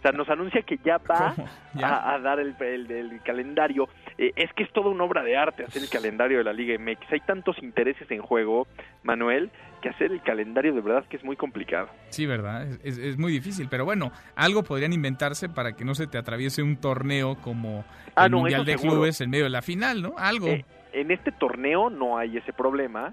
O 0.04 0.06
sea, 0.06 0.12
nos 0.12 0.28
anuncia 0.28 0.60
que 0.60 0.78
ya 0.84 0.98
va. 0.98 1.34
A, 1.82 2.14
a 2.14 2.18
dar 2.18 2.38
el, 2.38 2.54
el- 2.60 2.90
el 2.90 3.22
calendario. 3.22 3.88
Eh, 4.18 4.32
es 4.36 4.52
que 4.52 4.62
es 4.64 4.72
toda 4.72 4.90
una 4.90 5.02
obra 5.04 5.22
de 5.22 5.34
arte 5.34 5.64
hacer 5.64 5.82
el 5.82 5.88
calendario 5.88 6.36
de 6.38 6.44
la 6.44 6.52
Liga 6.52 6.78
MX. 6.78 7.10
Hay 7.10 7.20
tantos 7.20 7.56
intereses 7.62 8.08
en 8.10 8.20
juego, 8.20 8.66
Manuel, 9.02 9.50
que 9.80 9.88
hacer 9.88 10.12
el 10.12 10.20
calendario 10.22 10.74
de 10.74 10.82
verdad 10.82 11.04
que 11.08 11.16
es 11.16 11.24
muy 11.24 11.36
complicado. 11.36 11.88
Sí, 12.10 12.26
¿verdad? 12.26 12.66
Es, 12.66 12.78
es- 12.84 12.98
es 12.98 13.18
muy 13.18 13.32
difícil, 13.32 13.68
pero 13.70 13.86
bueno, 13.86 14.12
algo 14.36 14.62
podrían 14.62 14.92
inventarse 14.92 15.48
para 15.48 15.72
que 15.72 15.86
no 15.86 15.94
se 15.94 16.06
te 16.06 16.18
atraviese 16.18 16.62
un 16.62 16.76
torneo 16.76 17.36
como 17.36 17.86
Ah, 18.14 18.26
el 18.26 18.32
no, 18.32 18.40
Mundial 18.40 18.66
de 18.66 18.72
seguro. 18.76 18.96
Clubes 18.96 19.20
en 19.22 19.30
medio 19.30 19.44
de 19.44 19.50
la 19.50 19.62
final, 19.62 20.02
¿no? 20.02 20.14
Algo. 20.18 20.48
Eh, 20.48 20.66
en 20.94 21.10
este 21.10 21.32
torneo 21.32 21.90
no 21.90 22.16
hay 22.18 22.36
ese 22.38 22.52
problema. 22.52 23.12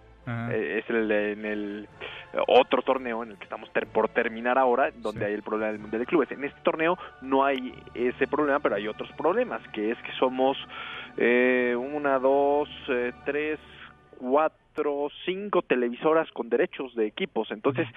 Eh, 0.52 0.80
es 0.84 0.90
el, 0.90 1.12
en 1.12 1.46
el 1.46 1.90
otro 2.48 2.84
torneo 2.84 3.24
en 3.24 3.32
el 3.32 3.38
que 3.38 3.44
estamos 3.44 3.72
ter- 3.74 3.88
por 3.88 4.08
terminar 4.10 4.58
ahora, 4.58 4.92
donde 4.96 5.26
hay 5.26 5.34
el 5.34 5.42
problema 5.42 5.72
del 5.72 5.80
Mundial 5.82 6.02
de 6.02 6.06
Clubes. 6.06 6.32
En 6.32 6.44
este 6.44 6.62
torneo 6.62 6.98
no 7.22 7.44
hay 7.44 7.74
ese 7.96 8.28
problema, 8.28 8.60
pero 8.60 8.76
hay 8.76 8.88
otros 8.88 9.12
problemas, 9.14 9.62
que 9.70 9.92
es 9.92 9.98
que 10.04 10.12
somos 10.20 10.58
eh, 11.18 11.76
una, 11.76 12.20
dos, 12.20 12.70
eh, 12.90 13.12
tres, 13.26 13.60
cuatro, 14.20 15.10
cinco 15.26 15.64
televisoras 15.64 16.32
con 16.32 16.50
derechos 16.50 16.94
de 16.96 17.08
equipos. 17.08 17.50
Entonces, 17.52 17.88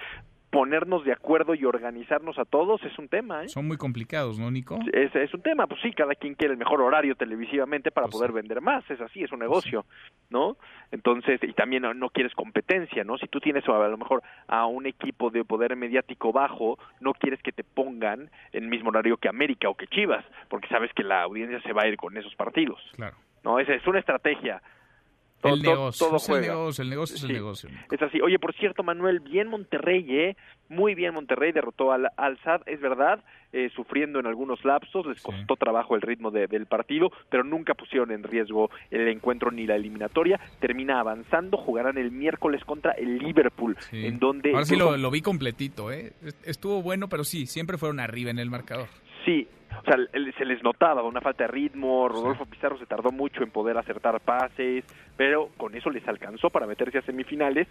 ponernos 0.55 1.03
de 1.03 1.11
acuerdo 1.11 1.53
y 1.53 1.65
organizarnos 1.65 2.39
a 2.39 2.45
todos 2.45 2.81
es 2.83 2.97
un 2.97 3.09
tema, 3.09 3.43
¿eh? 3.43 3.49
Son 3.49 3.67
muy 3.67 3.75
complicados, 3.75 4.39
¿no, 4.39 4.49
Nico? 4.49 4.79
Es, 4.93 5.13
es 5.13 5.33
un 5.33 5.41
tema, 5.41 5.67
pues 5.67 5.81
sí, 5.81 5.91
cada 5.91 6.15
quien 6.15 6.33
quiere 6.35 6.53
el 6.53 6.57
mejor 6.57 6.81
horario 6.81 7.15
televisivamente 7.15 7.91
para 7.91 8.07
poder 8.07 8.31
vender 8.31 8.61
más, 8.61 8.89
es 8.89 9.01
así, 9.01 9.21
es 9.21 9.31
un 9.33 9.39
negocio, 9.39 9.85
¿no? 10.29 10.55
Entonces, 10.91 11.41
y 11.43 11.51
también 11.51 11.83
no, 11.83 11.93
no 11.93 12.09
quieres 12.09 12.33
competencia, 12.33 13.03
¿no? 13.03 13.17
Si 13.17 13.27
tú 13.27 13.41
tienes 13.41 13.67
a 13.67 13.87
lo 13.89 13.97
mejor 13.97 14.23
a 14.47 14.65
un 14.65 14.85
equipo 14.85 15.29
de 15.29 15.43
poder 15.43 15.75
mediático 15.75 16.31
bajo, 16.31 16.79
no 17.01 17.13
quieres 17.13 17.41
que 17.41 17.51
te 17.51 17.65
pongan 17.65 18.29
en 18.53 18.63
el 18.63 18.69
mismo 18.69 18.91
horario 18.91 19.17
que 19.17 19.27
América 19.27 19.67
o 19.67 19.75
que 19.75 19.87
Chivas, 19.87 20.23
porque 20.47 20.69
sabes 20.69 20.93
que 20.93 21.03
la 21.03 21.23
audiencia 21.23 21.61
se 21.63 21.73
va 21.73 21.81
a 21.83 21.87
ir 21.87 21.97
con 21.97 22.15
esos 22.15 22.33
partidos, 22.35 22.79
Claro. 22.95 23.17
¿no? 23.43 23.59
Esa 23.59 23.73
es 23.73 23.85
una 23.87 23.99
estrategia. 23.99 24.61
El 25.43 25.61
Todo- 25.61 25.71
negocio, 25.75 26.07
todo 26.07 26.17
es 26.17 26.29
el 26.29 26.41
negocio, 26.41 26.83
el 26.83 26.89
negocio 26.89 27.15
es 27.17 27.23
el 27.23 27.33
negocio. 27.33 27.69
Es 27.91 28.01
así. 28.01 28.19
Oye, 28.21 28.39
por 28.39 28.53
cierto, 28.55 28.81
Manuel, 28.81 29.19
bien 29.19 29.47
Monterrey, 29.47 30.03
¿eh? 30.09 30.35
Muy 30.69 30.95
bien 30.95 31.13
Monterrey, 31.13 31.51
derrotó 31.51 31.91
al, 31.91 32.07
al 32.17 32.39
SAD, 32.39 32.61
es 32.65 32.81
verdad, 32.81 33.23
eh, 33.53 33.69
sufriendo 33.75 34.19
en 34.19 34.25
algunos 34.25 34.65
lapsos, 34.65 35.05
les 35.05 35.21
costó 35.21 35.55
trabajo 35.55 35.93
el 35.95 36.01
ritmo 36.01 36.31
de- 36.31 36.47
del 36.47 36.65
partido, 36.65 37.11
pero 37.29 37.43
nunca 37.43 37.75
pusieron 37.75 38.09
en 38.11 38.23
riesgo 38.23 38.71
el 38.89 39.07
encuentro 39.07 39.51
ni 39.51 39.67
la 39.67 39.75
eliminatoria. 39.75 40.39
Termina 40.59 40.99
avanzando, 40.99 41.57
jugarán 41.57 41.99
el 41.99 42.09
miércoles 42.11 42.63
contra 42.65 42.93
el 42.93 43.19
Liverpool, 43.19 43.77
Sí. 43.91 44.07
en 44.07 44.17
donde... 44.17 44.49
Ahora 44.51 44.65
sí 44.65 44.75
lo, 44.75 44.97
lo 44.97 45.11
vi 45.11 45.21
completito, 45.21 45.91
¿eh? 45.91 46.13
Est- 46.25 46.47
Estuvo 46.47 46.81
bueno, 46.81 47.07
pero 47.07 47.23
sí, 47.23 47.45
siempre 47.45 47.77
fueron 47.77 47.99
arriba 47.99 48.31
en 48.31 48.39
el 48.39 48.49
marcador. 48.49 48.87
Sí, 49.25 49.47
o 49.81 49.83
sea, 49.83 49.97
se 50.37 50.45
les 50.45 50.63
notaba 50.63 51.03
una 51.03 51.19
falta 51.19 51.43
de 51.43 51.51
ritmo, 51.51 52.07
Rodolfo 52.07 52.45
Pizarro 52.45 52.77
se 52.77 52.85
tardó 52.85 53.11
mucho 53.11 53.43
en 53.43 53.51
poder 53.51 53.77
acertar 53.77 54.19
pases, 54.21 54.85
pero 55.17 55.49
con 55.57 55.75
eso 55.75 55.89
les 55.89 56.07
alcanzó 56.07 56.49
para 56.49 56.67
meterse 56.67 56.99
a 56.99 57.01
semifinales 57.01 57.67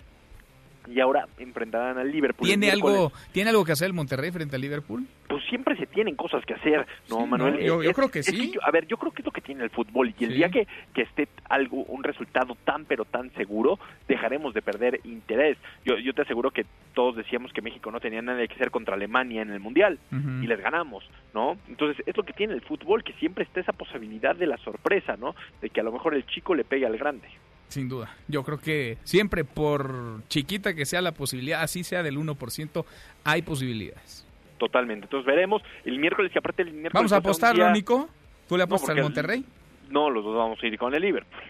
y 0.86 1.00
ahora 1.00 1.26
enfrentarán 1.38 1.98
al 1.98 2.10
Liverpool. 2.10 2.46
¿Tiene 2.46 2.70
algo, 2.70 3.12
¿Tiene 3.32 3.50
algo 3.50 3.64
que 3.64 3.72
hacer 3.72 3.86
el 3.86 3.92
Monterrey 3.92 4.30
frente 4.30 4.56
al 4.56 4.62
Liverpool? 4.62 5.06
Pues 5.28 5.42
siempre 5.48 5.76
se 5.76 5.86
tienen 5.86 6.16
cosas 6.16 6.44
que 6.44 6.54
hacer, 6.54 6.86
¿no, 7.08 7.26
Manuel? 7.26 7.60
yo, 7.64 7.80
creo 7.92 8.10
que 8.10 8.22
sí. 8.22 8.54
a 8.62 8.70
ver, 8.70 8.86
yo 8.86 8.96
creo 8.96 9.12
que 9.12 9.22
es 9.22 9.26
lo 9.26 9.32
que 9.32 9.40
tiene 9.40 9.64
el 9.64 9.70
fútbol 9.70 10.14
y 10.18 10.24
el 10.24 10.34
día 10.34 10.48
que, 10.48 10.66
que 10.92 11.02
esté 11.02 11.28
algo, 11.48 11.84
un 11.84 12.04
resultado 12.04 12.56
tan 12.64 12.84
pero 12.84 13.04
tan 13.04 13.32
seguro, 13.34 13.78
dejaremos 14.06 14.54
de 14.54 14.62
perder 14.62 15.00
interés. 15.04 15.56
Yo, 15.84 15.96
yo 15.98 16.12
te 16.12 16.22
aseguro 16.22 16.50
que 16.50 16.66
todos 16.94 17.16
decíamos 17.16 17.52
que 17.52 17.62
México 17.62 17.90
no 17.90 18.00
tenía 18.00 18.22
nada 18.22 18.46
que 18.46 18.54
hacer 18.54 18.70
contra 18.70 18.94
Alemania 18.94 19.42
en 19.42 19.50
el 19.50 19.60
Mundial 19.60 19.98
y 20.10 20.46
les 20.46 20.60
ganamos, 20.60 21.04
¿no? 21.32 21.56
Entonces 21.68 22.02
es 22.06 22.16
lo 22.16 22.22
que 22.22 22.32
tiene 22.32 22.54
el 22.54 22.62
fútbol, 22.62 23.02
que 23.02 23.12
siempre 23.14 23.44
está 23.44 23.60
esa 23.60 23.72
posibilidad 23.72 24.36
de 24.36 24.46
la 24.46 24.56
sorpresa, 24.58 25.16
¿no? 25.16 25.34
De 25.60 25.70
que 25.70 25.80
a 25.80 25.84
lo 25.84 25.92
mejor 25.92 26.14
el 26.14 26.26
chico 26.26 26.54
le 26.54 26.64
pegue 26.64 26.86
al 26.86 26.96
grande. 26.96 27.28
Sin 27.68 27.88
duda. 27.88 28.14
Yo 28.28 28.44
creo 28.44 28.58
que 28.58 28.98
siempre, 29.04 29.44
por 29.44 30.22
chiquita 30.28 30.74
que 30.74 30.86
sea 30.86 31.00
la 31.00 31.12
posibilidad, 31.12 31.62
así 31.62 31.82
sea 31.82 32.02
del 32.02 32.16
1%, 32.16 32.84
hay 33.24 33.42
posibilidades. 33.42 34.26
Totalmente. 34.58 35.06
Entonces 35.06 35.26
veremos 35.26 35.62
el 35.84 35.98
miércoles 35.98 36.30
y 36.34 36.38
aparte 36.38 36.62
el 36.62 36.72
miércoles. 36.72 36.92
Vamos 36.94 37.12
a 37.12 37.16
apostarlo, 37.16 37.70
Nico. 37.70 38.08
¿Tú 38.48 38.56
le 38.56 38.62
apostas 38.62 38.90
al 38.90 39.02
Monterrey? 39.02 39.44
No, 39.90 40.10
los 40.10 40.24
dos 40.24 40.36
vamos 40.36 40.58
a 40.62 40.66
ir 40.66 40.78
con 40.78 40.94
el 40.94 41.02
Liverpool. 41.02 41.42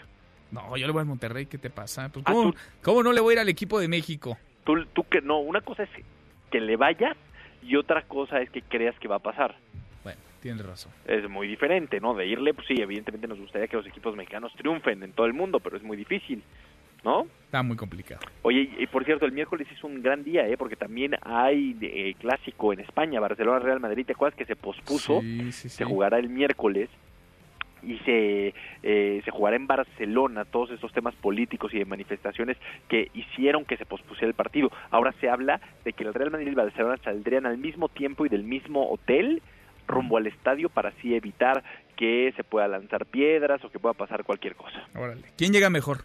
No, 0.50 0.76
yo 0.76 0.86
le 0.86 0.92
voy 0.92 1.00
al 1.00 1.06
Monterrey. 1.06 1.46
¿Qué 1.46 1.58
te 1.58 1.70
pasa? 1.70 2.08
Pues, 2.08 2.24
¿cómo, 2.24 2.54
¿cómo, 2.82 3.02
no 3.02 3.12
le 3.12 3.20
voy 3.20 3.32
a 3.32 3.34
ir 3.34 3.40
al 3.40 3.48
equipo 3.48 3.78
de 3.80 3.88
México? 3.88 4.38
Tú, 4.64 4.84
tú 4.92 5.04
que 5.04 5.20
no, 5.20 5.40
una 5.40 5.60
cosa 5.60 5.82
es 5.82 5.90
que 6.50 6.60
le 6.60 6.76
vayas 6.76 7.16
y 7.62 7.76
otra 7.76 8.02
cosa 8.02 8.40
es 8.40 8.50
que 8.50 8.62
creas 8.62 8.98
que 8.98 9.08
va 9.08 9.16
a 9.16 9.20
pasar. 9.20 9.56
Tienes 10.44 10.66
razón. 10.66 10.92
Es 11.06 11.26
muy 11.26 11.48
diferente, 11.48 12.00
¿no? 12.00 12.12
De 12.12 12.26
irle, 12.26 12.52
pues 12.52 12.66
sí, 12.66 12.74
evidentemente 12.78 13.26
nos 13.26 13.40
gustaría 13.40 13.66
que 13.66 13.78
los 13.78 13.86
equipos 13.86 14.14
mexicanos 14.14 14.52
triunfen 14.54 15.02
en 15.02 15.12
todo 15.12 15.24
el 15.24 15.32
mundo, 15.32 15.58
pero 15.58 15.78
es 15.78 15.82
muy 15.82 15.96
difícil, 15.96 16.42
¿no? 17.02 17.26
Está 17.46 17.62
muy 17.62 17.78
complicado. 17.78 18.20
Oye, 18.42 18.68
y 18.78 18.86
por 18.88 19.06
cierto, 19.06 19.24
el 19.24 19.32
miércoles 19.32 19.66
es 19.72 19.82
un 19.82 20.02
gran 20.02 20.22
día, 20.22 20.46
¿eh? 20.46 20.58
Porque 20.58 20.76
también 20.76 21.16
hay 21.22 21.74
eh, 21.80 22.14
clásico 22.20 22.74
en 22.74 22.80
España, 22.80 23.20
Barcelona-Real 23.20 23.80
Madrid, 23.80 24.04
¿te 24.04 24.12
acuerdas 24.12 24.36
que 24.36 24.44
se 24.44 24.54
pospuso? 24.54 25.22
Sí, 25.22 25.50
sí, 25.50 25.70
Se 25.70 25.86
jugará 25.86 26.18
el 26.18 26.28
miércoles 26.28 26.90
y 27.82 27.96
se, 28.00 28.52
eh, 28.82 29.22
se 29.24 29.30
jugará 29.30 29.56
en 29.56 29.66
Barcelona 29.66 30.44
todos 30.44 30.72
estos 30.72 30.92
temas 30.92 31.14
políticos 31.14 31.72
y 31.72 31.78
de 31.78 31.86
manifestaciones 31.86 32.58
que 32.88 33.10
hicieron 33.14 33.64
que 33.64 33.78
se 33.78 33.86
pospusiera 33.86 34.28
el 34.28 34.34
partido. 34.34 34.70
Ahora 34.90 35.14
se 35.22 35.30
habla 35.30 35.62
de 35.86 35.94
que 35.94 36.04
el 36.04 36.12
Real 36.12 36.32
Madrid 36.32 36.48
y 36.48 36.50
el 36.50 36.54
Barcelona 36.54 36.98
saldrían 37.02 37.46
al 37.46 37.56
mismo 37.56 37.88
tiempo 37.88 38.26
y 38.26 38.28
del 38.28 38.44
mismo 38.44 38.90
hotel 38.90 39.40
rumbo 39.86 40.16
al 40.16 40.26
estadio 40.26 40.68
para 40.68 40.90
así 40.90 41.14
evitar 41.14 41.62
que 41.96 42.32
se 42.36 42.44
pueda 42.44 42.68
lanzar 42.68 43.06
piedras 43.06 43.64
o 43.64 43.70
que 43.70 43.78
pueda 43.78 43.94
pasar 43.94 44.24
cualquier 44.24 44.56
cosa. 44.56 44.86
Órale. 44.94 45.22
¿Quién 45.36 45.52
llega 45.52 45.70
mejor? 45.70 46.04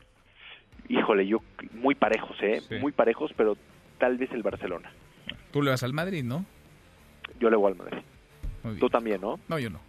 Híjole, 0.88 1.28
yo 1.28 1.40
muy 1.74 1.96
parejos, 1.96 2.38
¿eh? 2.42 2.62
Muy 2.80 2.92
parejos, 2.92 3.32
pero 3.36 3.58
tal 3.98 4.18
vez 4.18 4.32
el 4.32 4.44
Barcelona. 4.44 4.92
Tú 5.52 5.62
le 5.62 5.72
vas 5.72 5.84
al 5.84 5.94
Madrid, 5.94 6.24
¿no? 6.24 6.46
Yo 7.40 7.50
le 7.50 7.58
voy 7.58 7.72
al 7.72 7.78
Madrid. 7.78 8.00
Tú 8.80 8.90
también, 8.90 9.22
¿no? 9.22 9.40
No, 9.48 9.60
yo 9.60 9.70
no. 9.70 9.80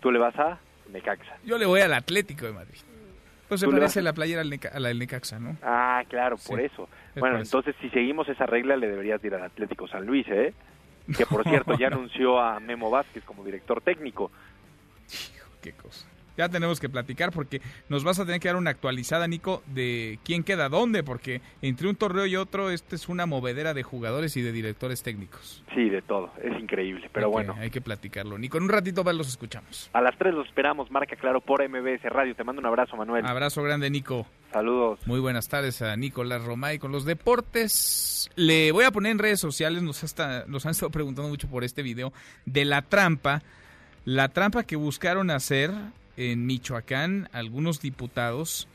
Tú 0.00 0.10
le 0.10 0.18
vas 0.18 0.36
a 0.38 0.58
Necaxa. 0.92 1.38
Yo 1.44 1.58
le 1.58 1.66
voy 1.66 1.80
al 1.80 1.92
Atlético 1.92 2.46
de 2.46 2.52
Madrid. 2.52 2.78
Pues 3.48 3.60
se 3.60 3.68
parece 3.68 4.02
la 4.02 4.12
playera 4.12 4.42
a 4.42 4.80
la 4.80 4.88
del 4.88 4.98
Necaxa, 4.98 5.38
¿no? 5.38 5.56
Ah, 5.62 6.02
claro, 6.08 6.36
por 6.46 6.60
eso. 6.60 6.88
Bueno, 7.16 7.38
entonces 7.38 7.74
si 7.80 7.88
seguimos 7.90 8.28
esa 8.28 8.44
regla 8.44 8.76
le 8.76 8.88
deberías 8.88 9.24
ir 9.24 9.34
al 9.34 9.42
Atlético 9.42 9.88
San 9.88 10.04
Luis, 10.04 10.26
¿eh? 10.28 10.52
Que 11.16 11.26
por 11.26 11.44
cierto 11.44 11.76
ya 11.76 11.86
anunció 11.92 12.38
a 12.40 12.60
Memo 12.60 12.90
Vázquez 12.90 13.24
como 13.24 13.44
director 13.44 13.80
técnico. 13.80 14.30
Qué 15.62 15.72
cosa. 15.72 16.06
Ya 16.38 16.48
tenemos 16.48 16.78
que 16.78 16.88
platicar 16.88 17.32
porque 17.32 17.60
nos 17.88 18.04
vas 18.04 18.20
a 18.20 18.24
tener 18.24 18.40
que 18.40 18.46
dar 18.46 18.56
una 18.56 18.70
actualizada, 18.70 19.26
Nico, 19.26 19.64
de 19.66 20.20
quién 20.24 20.44
queda 20.44 20.68
dónde, 20.68 21.02
porque 21.02 21.40
entre 21.62 21.88
un 21.88 21.96
torneo 21.96 22.26
y 22.26 22.36
otro, 22.36 22.70
este 22.70 22.94
es 22.94 23.08
una 23.08 23.26
movedera 23.26 23.74
de 23.74 23.82
jugadores 23.82 24.36
y 24.36 24.42
de 24.42 24.52
directores 24.52 25.02
técnicos. 25.02 25.64
Sí, 25.74 25.90
de 25.90 26.00
todo, 26.00 26.30
es 26.40 26.56
increíble, 26.58 27.10
pero 27.12 27.28
bueno. 27.28 27.56
Hay 27.58 27.70
que 27.70 27.80
platicarlo. 27.80 28.38
Nico, 28.38 28.56
en 28.56 28.62
un 28.62 28.68
ratito 28.68 29.02
más 29.02 29.16
los 29.16 29.26
escuchamos. 29.26 29.90
A 29.92 30.00
las 30.00 30.16
3 30.16 30.32
los 30.32 30.46
esperamos, 30.46 30.92
marca 30.92 31.16
claro 31.16 31.40
por 31.40 31.68
MBS 31.68 32.04
Radio. 32.04 32.36
Te 32.36 32.44
mando 32.44 32.60
un 32.60 32.66
abrazo, 32.66 32.96
Manuel. 32.96 33.26
Abrazo 33.26 33.64
grande, 33.64 33.90
Nico. 33.90 34.24
Saludos. 34.52 35.00
Muy 35.06 35.18
buenas 35.18 35.48
tardes 35.48 35.82
a 35.82 35.96
Nicolás 35.96 36.44
Romay 36.44 36.78
con 36.78 36.92
los 36.92 37.04
deportes. 37.04 38.30
Le 38.36 38.70
voy 38.70 38.84
a 38.84 38.92
poner 38.92 39.10
en 39.10 39.18
redes 39.18 39.40
sociales, 39.40 39.82
nos, 39.82 40.04
hasta, 40.04 40.44
nos 40.46 40.64
han 40.66 40.70
estado 40.70 40.90
preguntando 40.90 41.28
mucho 41.28 41.48
por 41.48 41.64
este 41.64 41.82
video, 41.82 42.12
de 42.46 42.64
la 42.64 42.82
trampa. 42.82 43.42
La 44.04 44.28
trampa 44.28 44.62
que 44.62 44.76
buscaron 44.76 45.30
hacer 45.30 45.70
en 46.18 46.44
Michoacán 46.44 47.30
algunos 47.32 47.80
diputados 47.80 48.68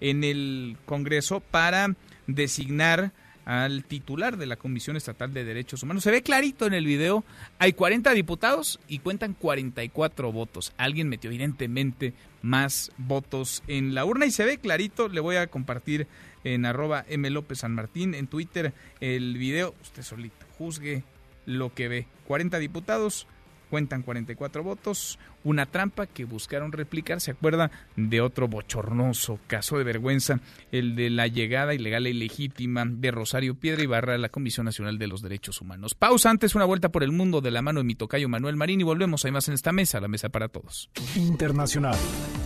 en 0.00 0.24
el 0.24 0.76
Congreso 0.84 1.40
para 1.40 1.94
designar 2.26 3.12
al 3.46 3.84
titular 3.84 4.36
de 4.36 4.44
la 4.44 4.56
Comisión 4.56 4.96
Estatal 4.98 5.32
de 5.32 5.42
Derechos 5.42 5.82
Humanos. 5.82 6.02
Se 6.02 6.10
ve 6.10 6.22
clarito 6.22 6.66
en 6.66 6.74
el 6.74 6.84
video, 6.84 7.24
hay 7.58 7.72
40 7.72 8.12
diputados 8.12 8.78
y 8.88 8.98
cuentan 8.98 9.32
44 9.32 10.30
votos. 10.32 10.74
Alguien 10.76 11.08
metió 11.08 11.30
evidentemente 11.30 12.12
más 12.42 12.92
votos 12.98 13.62
en 13.66 13.94
la 13.94 14.04
urna 14.04 14.26
y 14.26 14.32
se 14.32 14.44
ve 14.44 14.58
clarito, 14.58 15.08
le 15.08 15.20
voy 15.20 15.36
a 15.36 15.46
compartir 15.46 16.06
en 16.44 16.66
arroba 16.66 17.06
M. 17.08 17.30
López 17.30 17.60
San 17.60 17.74
Martín 17.74 18.14
en 18.14 18.26
Twitter 18.26 18.74
el 19.00 19.38
video, 19.38 19.74
usted 19.80 20.02
solito, 20.02 20.44
juzgue 20.58 21.04
lo 21.46 21.72
que 21.72 21.88
ve. 21.88 22.06
40 22.26 22.58
diputados, 22.58 23.26
cuentan 23.68 24.02
44 24.02 24.62
votos, 24.62 25.18
una 25.44 25.66
trampa 25.66 26.06
que 26.06 26.24
buscaron 26.24 26.72
replicar. 26.72 27.20
¿Se 27.20 27.30
acuerda 27.30 27.70
de 27.96 28.20
otro 28.20 28.48
bochornoso 28.48 29.38
caso 29.46 29.78
de 29.78 29.84
vergüenza? 29.84 30.40
El 30.72 30.96
de 30.96 31.10
la 31.10 31.26
llegada 31.26 31.74
ilegal 31.74 32.06
e 32.06 32.10
ilegítima 32.10 32.84
de 32.86 33.10
Rosario 33.10 33.54
Piedra 33.54 33.82
Ibarra 33.82 34.14
a 34.14 34.18
la 34.18 34.28
Comisión 34.28 34.66
Nacional 34.66 34.98
de 34.98 35.06
los 35.06 35.22
Derechos 35.22 35.60
Humanos. 35.60 35.94
Pausa 35.94 36.30
antes, 36.30 36.54
una 36.54 36.64
vuelta 36.64 36.90
por 36.90 37.02
el 37.02 37.12
mundo 37.12 37.40
de 37.40 37.50
la 37.50 37.62
mano 37.62 37.80
de 37.80 37.84
mi 37.84 37.94
tocayo 37.94 38.28
Manuel 38.28 38.56
Marín 38.56 38.80
y 38.80 38.84
volvemos 38.84 39.24
además 39.24 39.48
en 39.48 39.54
esta 39.54 39.72
mesa, 39.72 40.00
la 40.00 40.08
mesa 40.08 40.28
para 40.28 40.48
todos. 40.48 40.90
Internacional. 41.16 41.96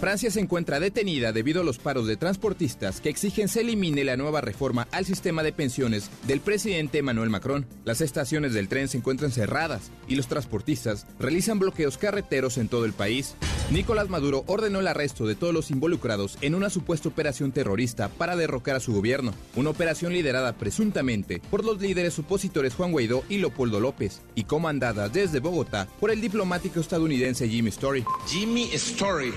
Francia 0.00 0.30
se 0.30 0.40
encuentra 0.40 0.80
detenida 0.80 1.32
debido 1.32 1.60
a 1.60 1.64
los 1.64 1.78
paros 1.78 2.06
de 2.06 2.16
transportistas 2.16 3.00
que 3.00 3.08
exigen 3.08 3.48
se 3.48 3.60
elimine 3.60 4.04
la 4.04 4.16
nueva 4.16 4.40
reforma 4.40 4.88
al 4.90 5.04
sistema 5.04 5.42
de 5.42 5.52
pensiones 5.52 6.10
del 6.26 6.40
presidente 6.40 6.98
Emmanuel 6.98 7.30
Macron. 7.30 7.66
Las 7.84 8.00
estaciones 8.00 8.52
del 8.52 8.68
tren 8.68 8.88
se 8.88 8.98
encuentran 8.98 9.30
cerradas 9.30 9.90
y 10.08 10.16
los 10.16 10.26
transportistas 10.26 11.06
realizan 11.18 11.58
bloqueos 11.58 11.98
carreteros 11.98 12.58
en 12.58 12.68
todo 12.68 12.84
el 12.84 12.92
país. 12.92 13.34
Nicolás 13.70 14.08
Maduro 14.08 14.44
ordenó 14.48 14.80
el 14.80 14.86
arresto 14.86 15.26
de 15.26 15.34
todos 15.34 15.54
los 15.54 15.70
involucrados 15.70 16.36
en 16.42 16.54
una 16.54 16.68
supuesta 16.68 17.08
operación 17.08 17.52
terrorista 17.52 18.08
para 18.08 18.36
derrocar 18.36 18.76
a 18.76 18.80
su 18.80 18.92
gobierno, 18.92 19.32
una 19.56 19.70
operación 19.70 20.12
liderada 20.12 20.52
presuntamente 20.54 21.40
por 21.50 21.64
los 21.64 21.80
líderes 21.80 22.18
opositores 22.18 22.74
Juan 22.74 22.92
Guaidó 22.92 23.24
y 23.28 23.38
Leopoldo 23.38 23.80
López, 23.80 24.20
y 24.34 24.44
comandada 24.44 25.08
desde 25.08 25.40
Bogotá 25.40 25.88
por 26.00 26.10
el 26.10 26.20
diplomático 26.20 26.80
estadounidense 26.80 27.48
Jimmy 27.48 27.70
Story. 27.70 28.04
Jimmy 28.26 28.70
Story, 28.74 29.32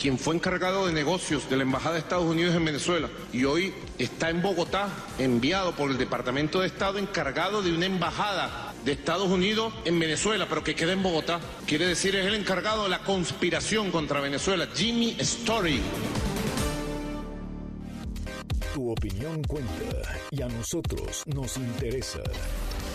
quien 0.00 0.18
fue 0.18 0.34
encargado 0.34 0.86
de 0.86 0.92
negocios 0.92 1.48
de 1.50 1.56
la 1.56 1.62
Embajada 1.62 1.94
de 1.94 2.00
Estados 2.00 2.26
Unidos 2.26 2.54
en 2.54 2.64
Venezuela 2.64 3.08
y 3.32 3.44
hoy 3.44 3.74
está 3.98 4.30
en 4.30 4.42
Bogotá, 4.42 4.88
enviado 5.18 5.74
por 5.74 5.90
el 5.90 5.98
Departamento 5.98 6.60
de 6.60 6.66
Estado 6.66 6.98
encargado 6.98 7.62
de 7.62 7.72
una 7.72 7.86
embajada 7.86 8.73
de 8.84 8.92
Estados 8.92 9.28
Unidos 9.28 9.72
en 9.84 9.98
Venezuela, 9.98 10.46
pero 10.48 10.62
que 10.62 10.74
queda 10.74 10.92
en 10.92 11.02
Bogotá. 11.02 11.40
Quiere 11.66 11.86
decir, 11.86 12.14
es 12.16 12.26
el 12.26 12.34
encargado 12.34 12.84
de 12.84 12.90
la 12.90 13.00
conspiración 13.00 13.90
contra 13.90 14.20
Venezuela, 14.20 14.68
Jimmy 14.74 15.16
Story. 15.20 15.80
Tu 18.74 18.90
opinión 18.90 19.42
cuenta 19.44 19.72
y 20.30 20.42
a 20.42 20.48
nosotros 20.48 21.22
nos 21.26 21.56
interesa. 21.56 22.20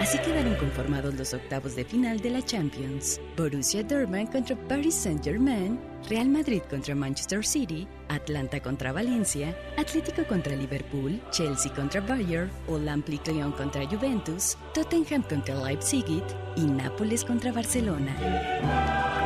Así 0.00 0.16
quedaron 0.18 0.54
conformados 0.54 1.14
los 1.14 1.34
octavos 1.34 1.74
de 1.74 1.84
final 1.84 2.20
de 2.20 2.30
la 2.30 2.42
Champions. 2.42 3.20
Borussia 3.36 3.82
Dortmund 3.82 4.30
contra 4.30 4.56
Paris 4.68 4.94
Saint-Germain, 4.94 5.78
Real 6.08 6.28
Madrid 6.28 6.62
contra 6.70 6.94
Manchester 6.94 7.44
City, 7.44 7.86
Atlanta 8.08 8.60
contra 8.60 8.92
Valencia, 8.92 9.56
Atlético 9.76 10.24
contra 10.24 10.54
Liverpool, 10.54 11.20
Chelsea 11.32 11.72
contra 11.74 12.00
Bayern, 12.00 12.50
Olympique 12.68 13.32
Lyon 13.32 13.52
contra 13.52 13.84
Juventus, 13.86 14.56
Tottenham 14.72 15.22
contra 15.22 15.56
Leipzig 15.56 16.22
y 16.56 16.60
Nápoles 16.62 17.24
contra 17.24 17.50
Barcelona. 17.50 19.17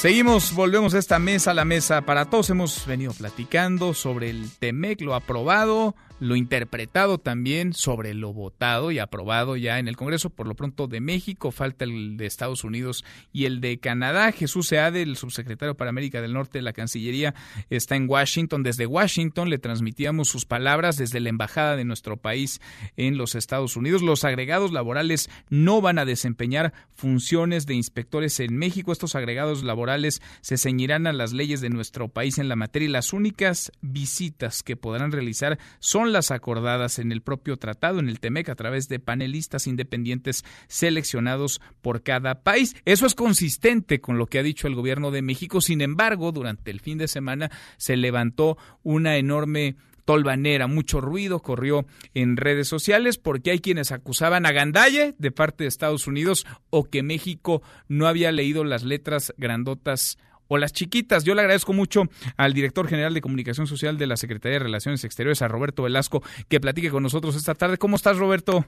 Seguimos, 0.00 0.54
volvemos 0.54 0.94
a 0.94 0.98
esta 0.98 1.18
mesa, 1.18 1.52
la 1.52 1.66
mesa 1.66 2.00
para 2.00 2.24
todos. 2.24 2.48
Hemos 2.48 2.86
venido 2.86 3.12
platicando 3.12 3.92
sobre 3.92 4.30
el 4.30 4.50
TEMEC, 4.50 5.02
lo 5.02 5.14
aprobado, 5.14 5.94
lo 6.20 6.36
interpretado 6.36 7.18
también 7.18 7.72
sobre 7.72 8.14
lo 8.14 8.32
votado 8.32 8.90
y 8.90 8.98
aprobado 8.98 9.56
ya 9.56 9.78
en 9.78 9.88
el 9.88 9.96
Congreso, 9.96 10.30
por 10.30 10.46
lo 10.46 10.54
pronto 10.54 10.86
de 10.86 11.00
México, 11.00 11.50
falta 11.50 11.84
el 11.84 12.16
de 12.16 12.26
Estados 12.26 12.62
Unidos 12.62 13.04
y 13.32 13.46
el 13.46 13.60
de 13.60 13.78
Canadá. 13.78 14.30
Jesús 14.32 14.68
Seade, 14.68 15.02
el 15.02 15.16
subsecretario 15.16 15.76
para 15.76 15.90
América 15.90 16.20
del 16.20 16.34
Norte 16.34 16.58
de 16.58 16.62
la 16.62 16.72
Cancillería, 16.72 17.34
está 17.70 17.96
en 17.96 18.08
Washington. 18.08 18.62
Desde 18.62 18.86
Washington 18.86 19.48
le 19.48 19.58
transmitíamos 19.58 20.28
sus 20.28 20.44
palabras 20.44 20.96
desde 20.96 21.20
la 21.20 21.30
embajada 21.30 21.76
de 21.76 21.84
nuestro 21.84 22.18
país 22.18 22.60
en 22.96 23.16
los 23.16 23.34
Estados 23.34 23.76
Unidos. 23.76 24.02
Los 24.02 24.24
agregados 24.24 24.72
laborales 24.72 25.30
no 25.48 25.80
van 25.80 25.98
a 25.98 26.04
desempeñar 26.04 26.74
funciones 26.92 27.66
de 27.66 27.74
inspectores 27.74 28.38
en 28.40 28.56
México. 28.56 28.92
Estos 28.92 29.14
agregados 29.14 29.64
laborales 29.64 30.20
se 30.42 30.58
ceñirán 30.58 31.06
a 31.06 31.12
las 31.14 31.32
leyes 31.32 31.62
de 31.62 31.70
nuestro 31.70 32.08
país 32.08 32.38
en 32.38 32.48
la 32.48 32.56
materia 32.56 32.88
y 32.88 32.92
las 32.92 33.14
únicas 33.14 33.72
visitas 33.80 34.62
que 34.62 34.76
podrán 34.76 35.12
realizar 35.12 35.58
son 35.78 36.09
las 36.12 36.30
acordadas 36.30 36.98
en 36.98 37.12
el 37.12 37.22
propio 37.22 37.56
tratado, 37.56 38.00
en 38.00 38.08
el 38.08 38.20
TEMEC, 38.20 38.48
a 38.48 38.54
través 38.54 38.88
de 38.88 38.98
panelistas 38.98 39.66
independientes 39.66 40.44
seleccionados 40.68 41.60
por 41.80 42.02
cada 42.02 42.42
país. 42.42 42.76
Eso 42.84 43.06
es 43.06 43.14
consistente 43.14 44.00
con 44.00 44.18
lo 44.18 44.26
que 44.26 44.38
ha 44.38 44.42
dicho 44.42 44.66
el 44.66 44.74
gobierno 44.74 45.10
de 45.10 45.22
México. 45.22 45.60
Sin 45.60 45.80
embargo, 45.80 46.32
durante 46.32 46.70
el 46.70 46.80
fin 46.80 46.98
de 46.98 47.08
semana 47.08 47.50
se 47.76 47.96
levantó 47.96 48.58
una 48.82 49.16
enorme 49.16 49.76
tolvanera, 50.04 50.66
mucho 50.66 51.00
ruido 51.00 51.40
corrió 51.40 51.86
en 52.14 52.36
redes 52.36 52.66
sociales 52.66 53.16
porque 53.16 53.52
hay 53.52 53.60
quienes 53.60 53.92
acusaban 53.92 54.44
a 54.44 54.50
Gandalle 54.50 55.14
de 55.18 55.30
parte 55.30 55.62
de 55.62 55.68
Estados 55.68 56.08
Unidos 56.08 56.46
o 56.70 56.82
que 56.82 57.04
México 57.04 57.62
no 57.86 58.08
había 58.08 58.32
leído 58.32 58.64
las 58.64 58.82
letras 58.82 59.32
grandotas 59.36 60.18
o 60.50 60.58
las 60.58 60.72
chiquitas. 60.72 61.24
Yo 61.24 61.34
le 61.34 61.40
agradezco 61.40 61.72
mucho 61.72 62.02
al 62.36 62.52
director 62.52 62.88
general 62.88 63.14
de 63.14 63.20
Comunicación 63.20 63.66
Social 63.66 63.96
de 63.96 64.08
la 64.08 64.16
Secretaría 64.16 64.58
de 64.58 64.64
Relaciones 64.64 65.04
Exteriores, 65.04 65.42
a 65.42 65.48
Roberto 65.48 65.84
Velasco, 65.84 66.22
que 66.48 66.60
platique 66.60 66.90
con 66.90 67.04
nosotros 67.04 67.36
esta 67.36 67.54
tarde. 67.54 67.78
¿Cómo 67.78 67.96
estás, 67.96 68.18
Roberto? 68.18 68.66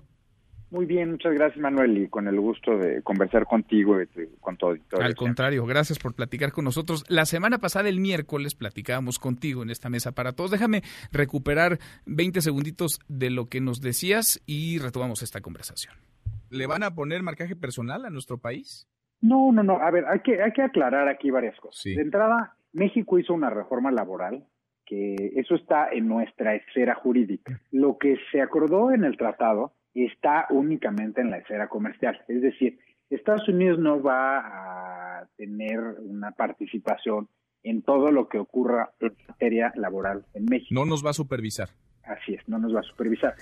Muy 0.70 0.86
bien, 0.86 1.10
muchas 1.10 1.34
gracias 1.34 1.60
Manuel 1.60 1.98
y 1.98 2.08
con 2.08 2.26
el 2.28 2.40
gusto 2.40 2.78
de 2.78 3.02
conversar 3.02 3.44
contigo 3.44 4.00
y 4.00 4.06
con 4.40 4.56
todo. 4.56 4.74
Al 4.98 5.14
contrario, 5.14 5.66
gracias 5.66 5.98
por 5.98 6.14
platicar 6.14 6.50
con 6.50 6.64
nosotros. 6.64 7.04
La 7.08 7.26
semana 7.26 7.58
pasada, 7.58 7.90
el 7.90 8.00
miércoles, 8.00 8.54
platicábamos 8.54 9.18
contigo 9.18 9.62
en 9.62 9.68
esta 9.68 9.90
mesa 9.90 10.12
para 10.12 10.32
todos. 10.32 10.50
Déjame 10.50 10.82
recuperar 11.10 11.78
20 12.06 12.40
segunditos 12.40 13.00
de 13.06 13.28
lo 13.28 13.50
que 13.50 13.60
nos 13.60 13.82
decías 13.82 14.40
y 14.46 14.78
retomamos 14.78 15.22
esta 15.22 15.42
conversación. 15.42 15.94
¿Le 16.48 16.66
van 16.66 16.84
a 16.84 16.94
poner 16.94 17.22
marcaje 17.22 17.54
personal 17.54 18.06
a 18.06 18.10
nuestro 18.10 18.38
país? 18.38 18.88
No, 19.22 19.52
no, 19.52 19.62
no. 19.62 19.74
A 19.80 19.90
ver, 19.90 20.04
hay 20.06 20.20
que, 20.20 20.42
hay 20.42 20.52
que 20.52 20.62
aclarar 20.62 21.08
aquí 21.08 21.30
varias 21.30 21.58
cosas. 21.58 21.84
De 21.84 22.02
entrada, 22.02 22.56
México 22.72 23.18
hizo 23.18 23.32
una 23.32 23.50
reforma 23.50 23.90
laboral 23.90 24.44
que 24.84 25.14
eso 25.36 25.54
está 25.54 25.88
en 25.90 26.08
nuestra 26.08 26.54
esfera 26.54 26.94
jurídica. 26.94 27.60
Lo 27.70 27.96
que 27.98 28.16
se 28.30 28.42
acordó 28.42 28.90
en 28.90 29.04
el 29.04 29.16
tratado 29.16 29.72
está 29.94 30.46
únicamente 30.50 31.20
en 31.20 31.30
la 31.30 31.38
esfera 31.38 31.68
comercial. 31.68 32.20
Es 32.28 32.42
decir, 32.42 32.78
Estados 33.08 33.48
Unidos 33.48 33.78
no 33.78 34.02
va 34.02 35.20
a 35.20 35.28
tener 35.36 35.78
una 36.00 36.32
participación 36.32 37.28
en 37.62 37.82
todo 37.82 38.10
lo 38.10 38.28
que 38.28 38.38
ocurra 38.38 38.90
en 39.00 39.14
materia 39.28 39.72
laboral 39.76 40.24
en 40.34 40.46
México. 40.46 40.74
No 40.74 40.84
nos 40.84 41.04
va 41.04 41.10
a 41.10 41.14
supervisar. 41.14 41.68
Así 42.04 42.34
es, 42.34 42.48
no 42.48 42.58
nos 42.58 42.74
va 42.74 42.80
a 42.80 42.84
supervisar. 42.84 43.34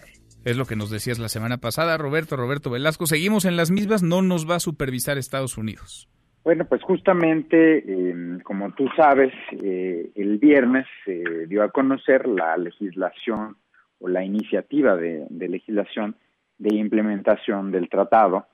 Es 0.45 0.57
lo 0.57 0.65
que 0.65 0.77
nos 0.77 0.91
decías 0.91 1.19
la 1.19 1.29
semana 1.29 1.59
pasada, 1.59 1.99
Roberto, 1.99 2.37
Roberto 2.37 2.71
Velasco. 2.71 3.07
Seguimos 3.07 3.45
en 3.45 3.57
las 3.57 3.71
mismas, 3.71 4.03
no 4.03 4.23
nos 4.23 4.49
va 4.49 4.57
a 4.57 4.61
supervisar 4.61 5.19
Estados 5.19 5.59
Unidos. 5.59 6.09
Bueno, 6.43 6.65
pues 6.65 6.83
justamente, 6.83 7.85
em, 7.87 8.41
como 8.41 8.73
tú 8.73 8.89
sabes, 8.97 9.33
eh, 9.63 10.11
el 10.15 10.39
viernes 10.39 10.87
se 11.05 11.47
dio 11.47 11.63
a 11.63 11.71
conocer 11.71 12.27
la 12.27 12.57
legislación 12.57 13.57
o 13.99 14.09
la 14.09 14.25
iniciativa 14.25 14.97
de 14.97 15.49
legislación 15.49 16.17
de 16.61 16.77
implementación 16.77 17.73
del 17.73 17.89
tratado, 17.89 18.47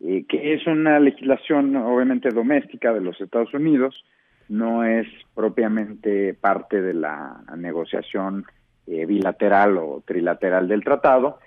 eh, 0.00 0.24
que 0.26 0.54
es 0.54 0.66
una 0.66 0.98
legislación 0.98 1.76
obviamente 1.76 2.30
doméstica 2.30 2.92
de 2.92 3.02
los 3.02 3.20
Estados 3.20 3.52
Unidos, 3.52 4.02
no 4.48 4.82
es 4.82 5.06
propiamente 5.34 6.34
parte 6.34 6.80
de 6.80 6.94
la 6.94 7.42
negociación 7.56 8.46
eh, 8.90 9.06
bilateral 9.06 9.78
o 9.78 10.02
trilateral 10.04 10.68
del 10.68 10.84
tratado, 10.84 11.38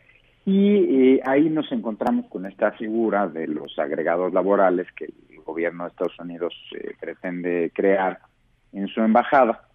y 0.45 1.15
eh, 1.15 1.21
ahí 1.25 1.49
nos 1.49 1.71
encontramos 1.71 2.25
con 2.27 2.45
esta 2.45 2.71
figura 2.71 3.27
de 3.27 3.47
los 3.47 3.77
agregados 3.79 4.33
laborales 4.33 4.87
que 4.93 5.05
el 5.05 5.41
gobierno 5.45 5.83
de 5.83 5.89
Estados 5.89 6.19
Unidos 6.19 6.53
pretende 6.99 7.71
crear 7.73 8.19
en 8.71 8.87
su 8.87 9.01
embajada. 9.01 9.67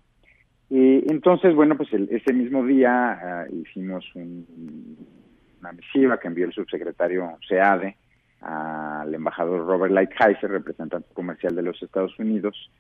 entonces, 0.71 1.55
bueno, 1.55 1.77
pues 1.77 1.89
ese 1.93 2.33
mismo 2.33 2.65
día 2.65 3.13
ah, 3.13 3.47
hicimos 3.51 4.05
un, 4.15 4.97
una 5.61 5.73
misiva 5.73 6.19
que 6.19 6.29
envió 6.29 6.47
el 6.47 6.53
subsecretario 6.53 7.39
SEADE 7.47 7.97
al 8.41 9.13
embajador 9.15 9.67
Robert 9.67 9.93
Lighthizer, 9.93 10.51
representante 10.51 11.09
comercial 11.13 11.55
de 11.55 11.63
los 11.63 11.83
Estados 11.83 12.17
Unidos, 12.19 12.71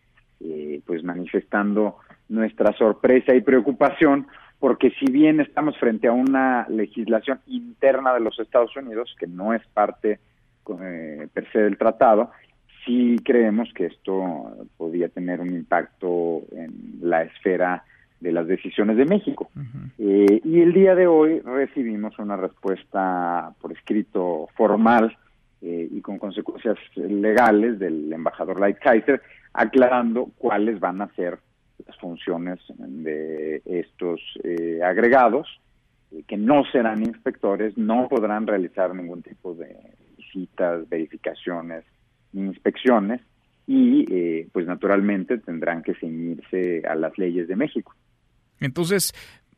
eh, 0.40 0.80
pues 0.86 1.02
manifestando 1.02 1.96
nuestra 2.28 2.72
sorpresa 2.74 3.34
y 3.34 3.40
preocupación 3.40 4.28
porque 4.58 4.90
si 4.98 5.10
bien 5.10 5.40
estamos 5.40 5.76
frente 5.78 6.08
a 6.08 6.12
una 6.12 6.66
legislación 6.68 7.40
interna 7.46 8.14
de 8.14 8.20
los 8.20 8.38
Estados 8.40 8.76
Unidos 8.76 9.14
que 9.18 9.26
no 9.26 9.54
es 9.54 9.66
parte 9.68 10.18
eh, 10.82 11.28
per 11.32 11.50
se 11.52 11.60
del 11.60 11.78
tratado, 11.78 12.30
sí 12.84 13.16
creemos 13.24 13.72
que 13.74 13.86
esto 13.86 14.66
podría 14.76 15.08
tener 15.08 15.40
un 15.40 15.50
impacto 15.50 16.42
en 16.52 16.98
la 17.02 17.22
esfera 17.22 17.84
de 18.20 18.32
las 18.32 18.48
decisiones 18.48 18.96
de 18.96 19.04
México. 19.04 19.48
Eh, 19.98 20.40
y 20.44 20.60
el 20.60 20.72
día 20.72 20.94
de 20.96 21.06
hoy 21.06 21.38
recibimos 21.40 22.18
una 22.18 22.36
respuesta 22.36 23.52
por 23.60 23.72
escrito 23.72 24.48
formal 24.56 25.16
eh, 25.62 25.88
y 25.90 26.00
con 26.00 26.18
consecuencias 26.18 26.78
legales 26.96 27.78
del 27.78 28.12
embajador 28.12 28.58
Lighthizer, 28.58 29.22
aclarando 29.52 30.30
cuáles 30.36 30.80
van 30.80 31.00
a 31.00 31.08
ser 31.14 31.38
funciones 32.00 32.58
de 32.78 33.62
estos 33.64 34.20
eh, 34.44 34.80
agregados, 34.84 35.48
que 36.26 36.36
no 36.36 36.64
serán 36.72 37.02
inspectores, 37.02 37.76
no 37.76 38.08
podrán 38.08 38.46
realizar 38.46 38.94
ningún 38.94 39.22
tipo 39.22 39.54
de 39.54 39.76
visitas, 40.16 40.88
verificaciones 40.88 41.84
inspecciones, 42.32 43.20
y 43.66 44.44
pues 44.44 44.66
naturalmente 44.66 45.36
tendrán 45.38 45.82
que 45.82 45.94
ceñirse 45.94 46.82
a 46.88 46.94
las 46.94 47.16
leyes 47.18 47.48
de 47.48 47.56
México. 47.56 47.94
Entonces, 48.60 49.12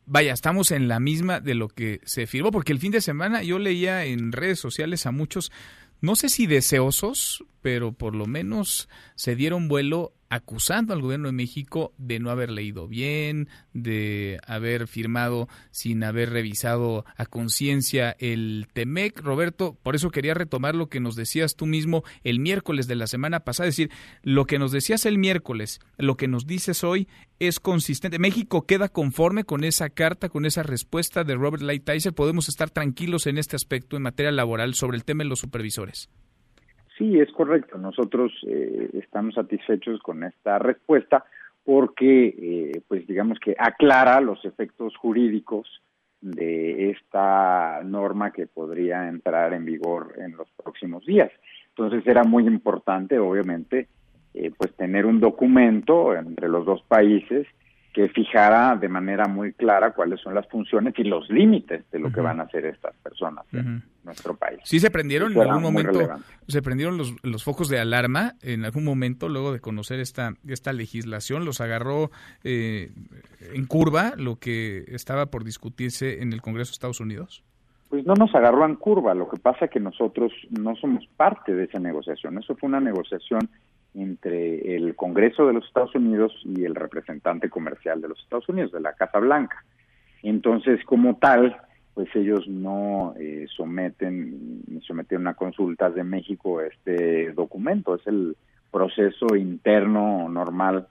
vaya, 0.05 0.33
estamos 0.33 0.71
en 0.71 0.89
la 0.89 0.99
misma 0.99 1.39
de 1.39 1.55
lo 1.55 1.69
que 1.69 2.01
se 2.03 2.27
firmó, 2.27 2.51
porque 2.51 2.73
el 2.73 2.79
fin 2.79 2.91
de 2.91 2.99
semana 2.99 3.41
yo 3.43 3.57
leía 3.59 4.03
en 4.03 4.33
redes 4.33 4.59
sociales 4.59 5.05
a 5.05 5.11
muchos, 5.11 5.51
no 6.01 6.15
sé 6.15 6.27
si 6.27 6.47
deseosos, 6.47 7.45
pero 7.61 7.93
por 7.93 8.15
lo 8.15 8.25
menos 8.25 8.89
se 9.15 9.35
dieron 9.35 9.67
vuelo 9.67 10.13
acusando 10.31 10.93
al 10.93 11.01
gobierno 11.01 11.27
de 11.27 11.33
México 11.33 11.93
de 11.97 12.19
no 12.19 12.29
haber 12.29 12.51
leído 12.51 12.87
bien, 12.87 13.49
de 13.73 14.39
haber 14.47 14.87
firmado 14.87 15.49
sin 15.71 16.05
haber 16.05 16.29
revisado 16.29 17.03
a 17.17 17.25
conciencia 17.25 18.15
el 18.17 18.67
TEMEC. 18.71 19.19
Roberto, 19.19 19.77
por 19.83 19.93
eso 19.93 20.09
quería 20.09 20.33
retomar 20.33 20.73
lo 20.73 20.87
que 20.87 21.01
nos 21.01 21.17
decías 21.17 21.57
tú 21.57 21.65
mismo 21.65 22.05
el 22.23 22.39
miércoles 22.39 22.87
de 22.87 22.95
la 22.95 23.07
semana 23.07 23.41
pasada, 23.41 23.67
es 23.67 23.75
decir, 23.75 23.91
lo 24.23 24.45
que 24.45 24.57
nos 24.57 24.71
decías 24.71 25.05
el 25.05 25.17
miércoles, 25.17 25.81
lo 25.97 26.15
que 26.15 26.29
nos 26.29 26.47
dices 26.47 26.85
hoy 26.85 27.09
es 27.39 27.59
consistente. 27.59 28.17
México 28.17 28.65
queda 28.65 28.87
conforme 28.87 29.43
con 29.43 29.65
esa 29.65 29.89
carta, 29.89 30.29
con 30.29 30.45
esa 30.45 30.63
respuesta 30.63 31.25
de 31.25 31.35
Robert 31.35 31.63
Lighthizer. 31.63 32.13
Podemos 32.13 32.47
estar 32.47 32.69
tranquilos 32.69 33.27
en 33.27 33.37
este 33.37 33.57
aspecto 33.57 33.97
en 33.97 34.03
materia 34.03 34.31
laboral 34.31 34.75
sobre 34.75 34.95
el 34.95 35.03
tema 35.03 35.25
de 35.25 35.29
los 35.29 35.39
supervisores. 35.39 36.09
Sí, 37.01 37.19
es 37.19 37.31
correcto. 37.31 37.79
Nosotros 37.79 38.31
eh, 38.45 38.91
estamos 38.93 39.33
satisfechos 39.33 39.99
con 40.03 40.23
esta 40.23 40.59
respuesta 40.59 41.25
porque, 41.65 42.27
eh, 42.27 42.81
pues 42.87 43.07
digamos 43.07 43.39
que 43.39 43.55
aclara 43.57 44.21
los 44.21 44.45
efectos 44.45 44.95
jurídicos 44.97 45.81
de 46.21 46.91
esta 46.91 47.81
norma 47.83 48.31
que 48.31 48.45
podría 48.45 49.07
entrar 49.09 49.51
en 49.53 49.65
vigor 49.65 50.13
en 50.19 50.37
los 50.37 50.47
próximos 50.51 51.03
días. 51.03 51.31
Entonces 51.69 52.05
era 52.05 52.23
muy 52.23 52.45
importante, 52.45 53.17
obviamente, 53.17 53.87
eh, 54.35 54.51
pues 54.55 54.71
tener 54.75 55.07
un 55.07 55.19
documento 55.19 56.15
entre 56.15 56.49
los 56.49 56.67
dos 56.67 56.83
países 56.83 57.47
que 57.93 58.07
fijara 58.09 58.75
de 58.75 58.87
manera 58.87 59.27
muy 59.27 59.51
clara 59.53 59.91
cuáles 59.91 60.21
son 60.21 60.33
las 60.33 60.47
funciones 60.47 60.93
y 60.97 61.03
los 61.03 61.29
límites 61.29 61.83
de 61.91 61.99
lo 61.99 62.11
que 62.11 62.21
van 62.21 62.39
a 62.39 62.43
hacer 62.43 62.65
estas 62.65 62.95
personas 62.97 63.45
en 63.51 63.83
nuestro 64.03 64.35
país. 64.35 64.59
Sí 64.63 64.79
se 64.79 64.89
prendieron 64.89 65.33
en 65.33 65.41
algún 65.41 65.61
momento, 65.61 65.99
se 66.47 66.61
prendieron 66.61 66.97
los, 66.97 67.13
los, 67.23 67.43
focos 67.43 67.67
de 67.67 67.79
alarma 67.79 68.35
en 68.41 68.63
algún 68.63 68.85
momento 68.85 69.27
luego 69.27 69.51
de 69.51 69.59
conocer 69.59 69.99
esta 69.99 70.33
esta 70.47 70.71
legislación, 70.71 71.43
los 71.43 71.59
agarró 71.59 72.11
eh, 72.43 72.91
en 73.53 73.65
curva 73.65 74.13
lo 74.15 74.37
que 74.37 74.85
estaba 74.87 75.25
por 75.25 75.43
discutirse 75.43 76.21
en 76.21 76.31
el 76.31 76.41
Congreso 76.41 76.69
de 76.69 76.73
Estados 76.73 77.01
Unidos. 77.01 77.43
Pues 77.89 78.05
no 78.05 78.13
nos 78.13 78.33
agarró 78.33 78.65
en 78.65 78.75
curva, 78.75 79.13
lo 79.13 79.27
que 79.27 79.37
pasa 79.37 79.65
es 79.65 79.71
que 79.71 79.81
nosotros 79.81 80.31
no 80.49 80.77
somos 80.77 81.05
parte 81.17 81.53
de 81.53 81.65
esa 81.65 81.77
negociación, 81.77 82.37
eso 82.37 82.55
fue 82.55 82.69
una 82.69 82.79
negociación 82.79 83.49
entre 83.93 84.75
el 84.75 84.95
Congreso 84.95 85.47
de 85.47 85.53
los 85.53 85.65
Estados 85.65 85.93
Unidos 85.95 86.33
y 86.45 86.63
el 86.63 86.75
representante 86.75 87.49
comercial 87.49 88.01
de 88.01 88.09
los 88.09 88.19
Estados 88.19 88.47
Unidos, 88.49 88.71
de 88.71 88.79
la 88.79 88.93
Casa 88.93 89.19
Blanca. 89.19 89.63
Entonces, 90.23 90.83
como 90.85 91.17
tal, 91.17 91.57
pues 91.93 92.07
ellos 92.15 92.47
no 92.47 93.13
eh, 93.19 93.47
someten, 93.55 94.63
someten 94.81 95.27
a 95.27 95.33
consultas 95.33 95.93
de 95.95 96.03
México 96.03 96.61
este 96.61 97.33
documento, 97.33 97.95
es 97.95 98.07
el 98.07 98.37
proceso 98.71 99.35
interno 99.35 100.29
normal 100.29 100.87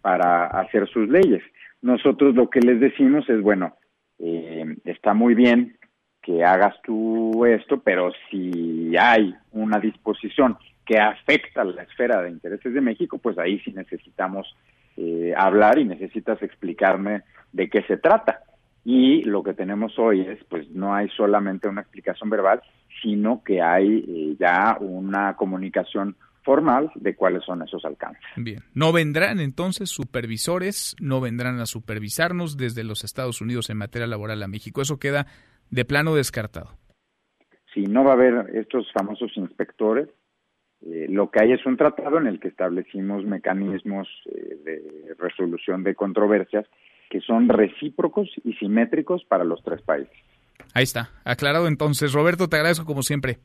para 0.00 0.46
hacer 0.46 0.88
sus 0.88 1.08
leyes. 1.08 1.42
Nosotros 1.82 2.34
lo 2.34 2.48
que 2.48 2.60
les 2.60 2.78
decimos 2.78 3.28
es, 3.28 3.40
bueno, 3.42 3.74
eh, 4.18 4.76
está 4.84 5.12
muy 5.12 5.34
bien 5.34 5.76
que 6.22 6.44
hagas 6.44 6.74
tú 6.82 7.44
esto, 7.44 7.80
pero 7.80 8.12
si 8.30 8.96
hay 8.96 9.34
una 9.52 9.78
disposición 9.78 10.56
que 10.84 10.98
afecta 10.98 11.64
la 11.64 11.82
esfera 11.82 12.22
de 12.22 12.30
intereses 12.30 12.72
de 12.72 12.80
México, 12.80 13.18
pues 13.18 13.38
ahí 13.38 13.58
sí 13.60 13.72
necesitamos 13.72 14.54
eh, 14.96 15.32
hablar 15.36 15.78
y 15.78 15.84
necesitas 15.84 16.42
explicarme 16.42 17.22
de 17.52 17.68
qué 17.68 17.82
se 17.82 17.96
trata. 17.96 18.42
Y 18.84 19.22
lo 19.22 19.42
que 19.42 19.54
tenemos 19.54 19.98
hoy 19.98 20.20
es, 20.20 20.44
pues 20.44 20.68
no 20.70 20.94
hay 20.94 21.08
solamente 21.10 21.68
una 21.68 21.80
explicación 21.80 22.28
verbal, 22.28 22.60
sino 23.02 23.42
que 23.42 23.62
hay 23.62 24.04
eh, 24.06 24.36
ya 24.38 24.76
una 24.80 25.34
comunicación 25.36 26.16
formal 26.42 26.90
de 26.94 27.16
cuáles 27.16 27.42
son 27.44 27.62
esos 27.62 27.84
alcances. 27.86 28.22
Bien, 28.36 28.60
no 28.74 28.92
vendrán 28.92 29.40
entonces 29.40 29.88
supervisores, 29.88 30.94
no 31.00 31.20
vendrán 31.20 31.58
a 31.60 31.66
supervisarnos 31.66 32.58
desde 32.58 32.84
los 32.84 33.02
Estados 33.02 33.40
Unidos 33.40 33.70
en 33.70 33.78
materia 33.78 34.06
laboral 34.06 34.42
a 34.42 34.48
México. 34.48 34.82
Eso 34.82 34.98
queda 34.98 35.26
de 35.70 35.84
plano 35.86 36.14
descartado. 36.14 36.76
Sí, 37.72 37.84
no 37.84 38.04
va 38.04 38.10
a 38.10 38.14
haber 38.14 38.54
estos 38.54 38.86
famosos 38.92 39.32
inspectores. 39.36 40.08
Eh, 40.86 41.06
lo 41.08 41.30
que 41.30 41.42
hay 41.42 41.52
es 41.52 41.64
un 41.64 41.76
tratado 41.76 42.18
en 42.18 42.26
el 42.26 42.40
que 42.40 42.48
establecimos 42.48 43.24
mecanismos 43.24 44.08
eh, 44.26 44.56
de 44.64 45.14
resolución 45.18 45.82
de 45.82 45.94
controversias 45.94 46.66
que 47.08 47.20
son 47.20 47.48
recíprocos 47.48 48.28
y 48.44 48.52
simétricos 48.54 49.24
para 49.24 49.44
los 49.44 49.62
tres 49.62 49.80
países. 49.82 50.12
Ahí 50.74 50.82
está, 50.82 51.10
aclarado 51.24 51.68
entonces. 51.68 52.12
Roberto, 52.12 52.48
te 52.48 52.56
agradezco 52.56 52.84
como 52.84 53.02
siempre. 53.02 53.38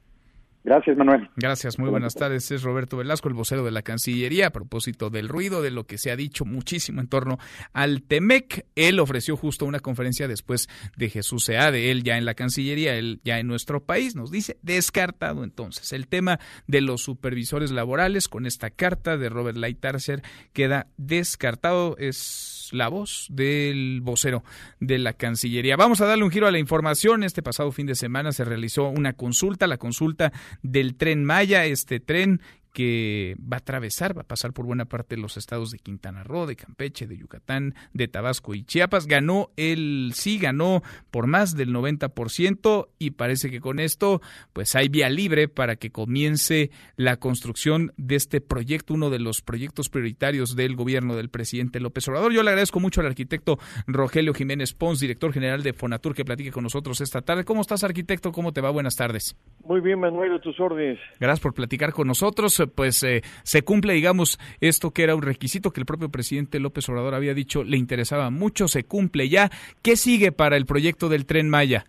Gracias, 0.64 0.98
Manuel. 0.98 1.30
Gracias, 1.36 1.80
muy 1.80 1.90
buenas 1.90 2.14
tardes. 2.16 2.52
Es 2.52 2.64
Roberto 2.64 2.98
Velasco, 2.98 3.28
el 3.28 3.34
vocero 3.34 3.64
de 3.64 3.72
la 3.72 3.82
Cancillería, 3.82 4.48
a 4.48 4.50
propósito 4.52 5.10
del 5.10 5.30
ruido, 5.30 5.62
de 5.62 5.72
lo 5.72 5.86
que 5.86 5.98
se 5.98 6.12
ha 6.12 6.16
dicho 6.16 6.46
muchísimo 6.46 7.02
en 7.02 7.08
torno 7.08 7.40
al 7.74 8.04
TEMEC. 8.04 8.66
Él 8.76 9.00
ofreció 9.00 9.38
justo 9.38 9.66
una 9.66 9.80
conferencia 9.80 10.28
después 10.28 10.70
de 10.98 11.10
Jesús 11.10 11.50
de 11.50 11.92
él 11.92 12.04
ya 12.04 12.18
en 12.18 12.26
la 12.26 12.34
Cancillería, 12.34 12.96
él 12.96 13.22
ya 13.24 13.40
en 13.40 13.48
nuestro 13.48 13.84
país. 13.84 14.16
Nos 14.16 14.32
dice, 14.32 14.58
descartado 14.62 15.44
entonces. 15.44 15.94
El 15.94 16.08
tema 16.08 16.40
de 16.68 16.82
los 16.82 17.02
supervisores 17.02 17.72
laborales 17.72 18.28
con 18.28 18.46
esta 18.46 18.70
carta 18.70 19.18
de 19.18 19.30
Robert 19.30 19.58
Lightarcer 19.58 20.22
queda 20.54 20.88
descartado. 20.98 21.96
Es 21.98 22.70
la 22.72 22.88
voz 22.88 23.28
del 23.30 24.02
vocero 24.02 24.44
de 24.80 25.00
la 25.00 25.14
Cancillería. 25.14 25.76
Vamos 25.76 26.02
a 26.02 26.06
darle 26.06 26.24
un 26.24 26.32
giro 26.32 26.48
a 26.48 26.52
la 26.52 26.60
información. 26.60 27.24
Este 27.24 27.42
pasado 27.42 27.72
fin 27.72 27.88
de 27.88 27.96
semana 27.96 28.32
se 28.32 28.44
realizó 28.44 28.90
una 28.90 29.14
consulta, 29.14 29.68
la 29.68 29.78
consulta 29.78 30.32
del 30.62 30.96
tren 30.96 31.24
Maya, 31.24 31.66
este 31.66 32.00
tren 32.00 32.42
que 32.80 33.36
va 33.42 33.58
a 33.58 33.60
atravesar, 33.60 34.18
va 34.18 34.22
a 34.22 34.26
pasar 34.26 34.54
por 34.54 34.66
buena 34.66 34.86
parte 34.86 35.18
de 35.18 35.22
los 35.22 35.36
estados 35.36 35.70
de 35.70 35.80
Quintana 35.80 36.24
Roo, 36.24 36.46
de 36.46 36.56
Campeche, 36.56 37.08
de 37.08 37.18
Yucatán, 37.18 37.76
de 37.92 38.08
Tabasco 38.08 38.56
y 38.56 38.64
Chiapas. 38.64 39.06
Ganó 39.06 39.50
el 39.58 40.12
sí, 40.16 40.38
ganó 40.38 40.82
por 41.12 41.28
más 41.28 41.58
del 41.58 41.74
90% 41.74 42.88
y 42.98 43.12
parece 43.12 43.52
que 43.52 43.60
con 43.60 43.82
esto 43.82 44.22
pues 44.54 44.76
hay 44.76 44.88
vía 44.88 45.10
libre 45.10 45.50
para 45.50 45.76
que 45.76 45.90
comience 45.90 46.72
la 46.96 47.18
construcción 47.18 47.92
de 47.98 48.16
este 48.16 48.40
proyecto, 48.40 48.94
uno 48.94 49.10
de 49.10 49.20
los 49.20 49.42
proyectos 49.42 49.90
prioritarios 49.90 50.56
del 50.56 50.78
gobierno 50.78 51.18
del 51.18 51.28
presidente 51.28 51.82
López 51.82 52.08
Obrador. 52.08 52.32
Yo 52.32 52.44
le 52.44 52.52
agradezco 52.52 52.80
mucho 52.80 53.02
al 53.02 53.08
arquitecto 53.08 53.60
Rogelio 53.88 54.34
Jiménez 54.34 54.74
Pons, 54.74 55.02
director 55.02 55.34
general 55.34 55.64
de 55.64 55.74
Fonatur, 55.74 56.16
que 56.16 56.24
platique 56.24 56.54
con 56.54 56.64
nosotros 56.64 57.02
esta 57.02 57.22
tarde. 57.24 57.44
¿Cómo 57.44 57.60
estás, 57.60 57.84
arquitecto? 57.84 58.32
¿Cómo 58.32 58.54
te 58.54 58.62
va? 58.62 58.70
Buenas 58.70 58.96
tardes. 58.96 59.36
Muy 59.66 59.82
bien, 59.82 60.00
Manuel, 60.00 60.36
a 60.36 60.40
tus 60.40 60.58
órdenes. 60.62 60.98
Gracias 61.20 61.42
por 61.42 61.54
platicar 61.54 61.92
con 61.92 62.08
nosotros 62.08 62.64
pues 62.70 63.04
eh, 63.04 63.22
se 63.44 63.62
cumple, 63.64 63.94
digamos, 63.94 64.40
esto 64.62 64.92
que 64.92 65.04
era 65.04 65.16
un 65.16 65.22
requisito 65.22 65.72
que 65.72 65.82
el 65.82 65.86
propio 65.86 66.10
presidente 66.10 66.60
López 66.60 66.88
Obrador 66.90 67.16
había 67.16 67.34
dicho 67.34 67.64
le 67.64 67.78
interesaba 67.78 68.30
mucho, 68.30 68.68
se 68.68 68.84
cumple 68.84 69.30
ya. 69.30 69.50
¿Qué 69.82 69.96
sigue 69.96 70.32
para 70.32 70.58
el 70.58 70.66
proyecto 70.66 71.10
del 71.10 71.26
tren 71.26 71.50
Maya? 71.50 71.86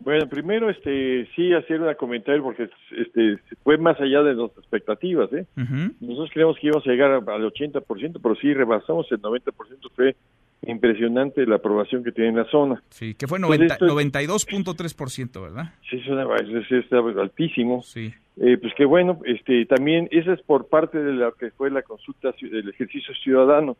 Bueno, 0.00 0.28
primero, 0.28 0.68
este, 0.68 1.28
sí 1.36 1.52
hacer 1.52 1.80
un 1.80 1.94
comentario 1.94 2.42
porque 2.42 2.68
este, 2.96 3.38
fue 3.62 3.78
más 3.78 4.00
allá 4.00 4.22
de 4.22 4.34
nuestras 4.34 4.64
expectativas. 4.64 5.32
¿eh? 5.32 5.46
Nosotros 6.00 6.30
creemos 6.32 6.58
que 6.58 6.66
íbamos 6.66 6.86
a 6.86 6.90
llegar 6.90 7.10
al 7.12 7.22
80%, 7.22 8.18
pero 8.20 8.34
sí 8.36 8.52
rebasamos 8.52 9.10
el 9.12 9.22
90%. 9.22 9.52
Fue 9.94 10.16
impresionante 10.66 11.46
la 11.46 11.56
aprobación 11.56 12.04
que 12.04 12.12
tiene 12.12 12.30
en 12.30 12.36
la 12.36 12.44
zona. 12.44 12.80
Sí, 12.90 13.14
que 13.14 13.26
fue 13.26 13.40
92.3%, 13.40 15.42
¿verdad? 15.42 15.72
Sí, 15.88 15.96
es, 15.96 16.06
una, 16.06 16.26
es, 16.36 16.92
altísimo. 17.18 17.82
Sí. 17.82 18.12
Eh, 18.36 18.58
pues 18.58 18.74
que 18.74 18.84
bueno, 18.84 19.18
este, 19.24 19.64
también 19.66 20.08
eso 20.10 20.32
es 20.32 20.42
por 20.42 20.68
parte 20.68 20.98
de 20.98 21.12
lo 21.12 21.32
que 21.34 21.50
fue 21.50 21.70
la 21.70 21.82
consulta 21.82 22.34
del 22.40 22.68
ejercicio 22.68 23.14
ciudadano 23.14 23.76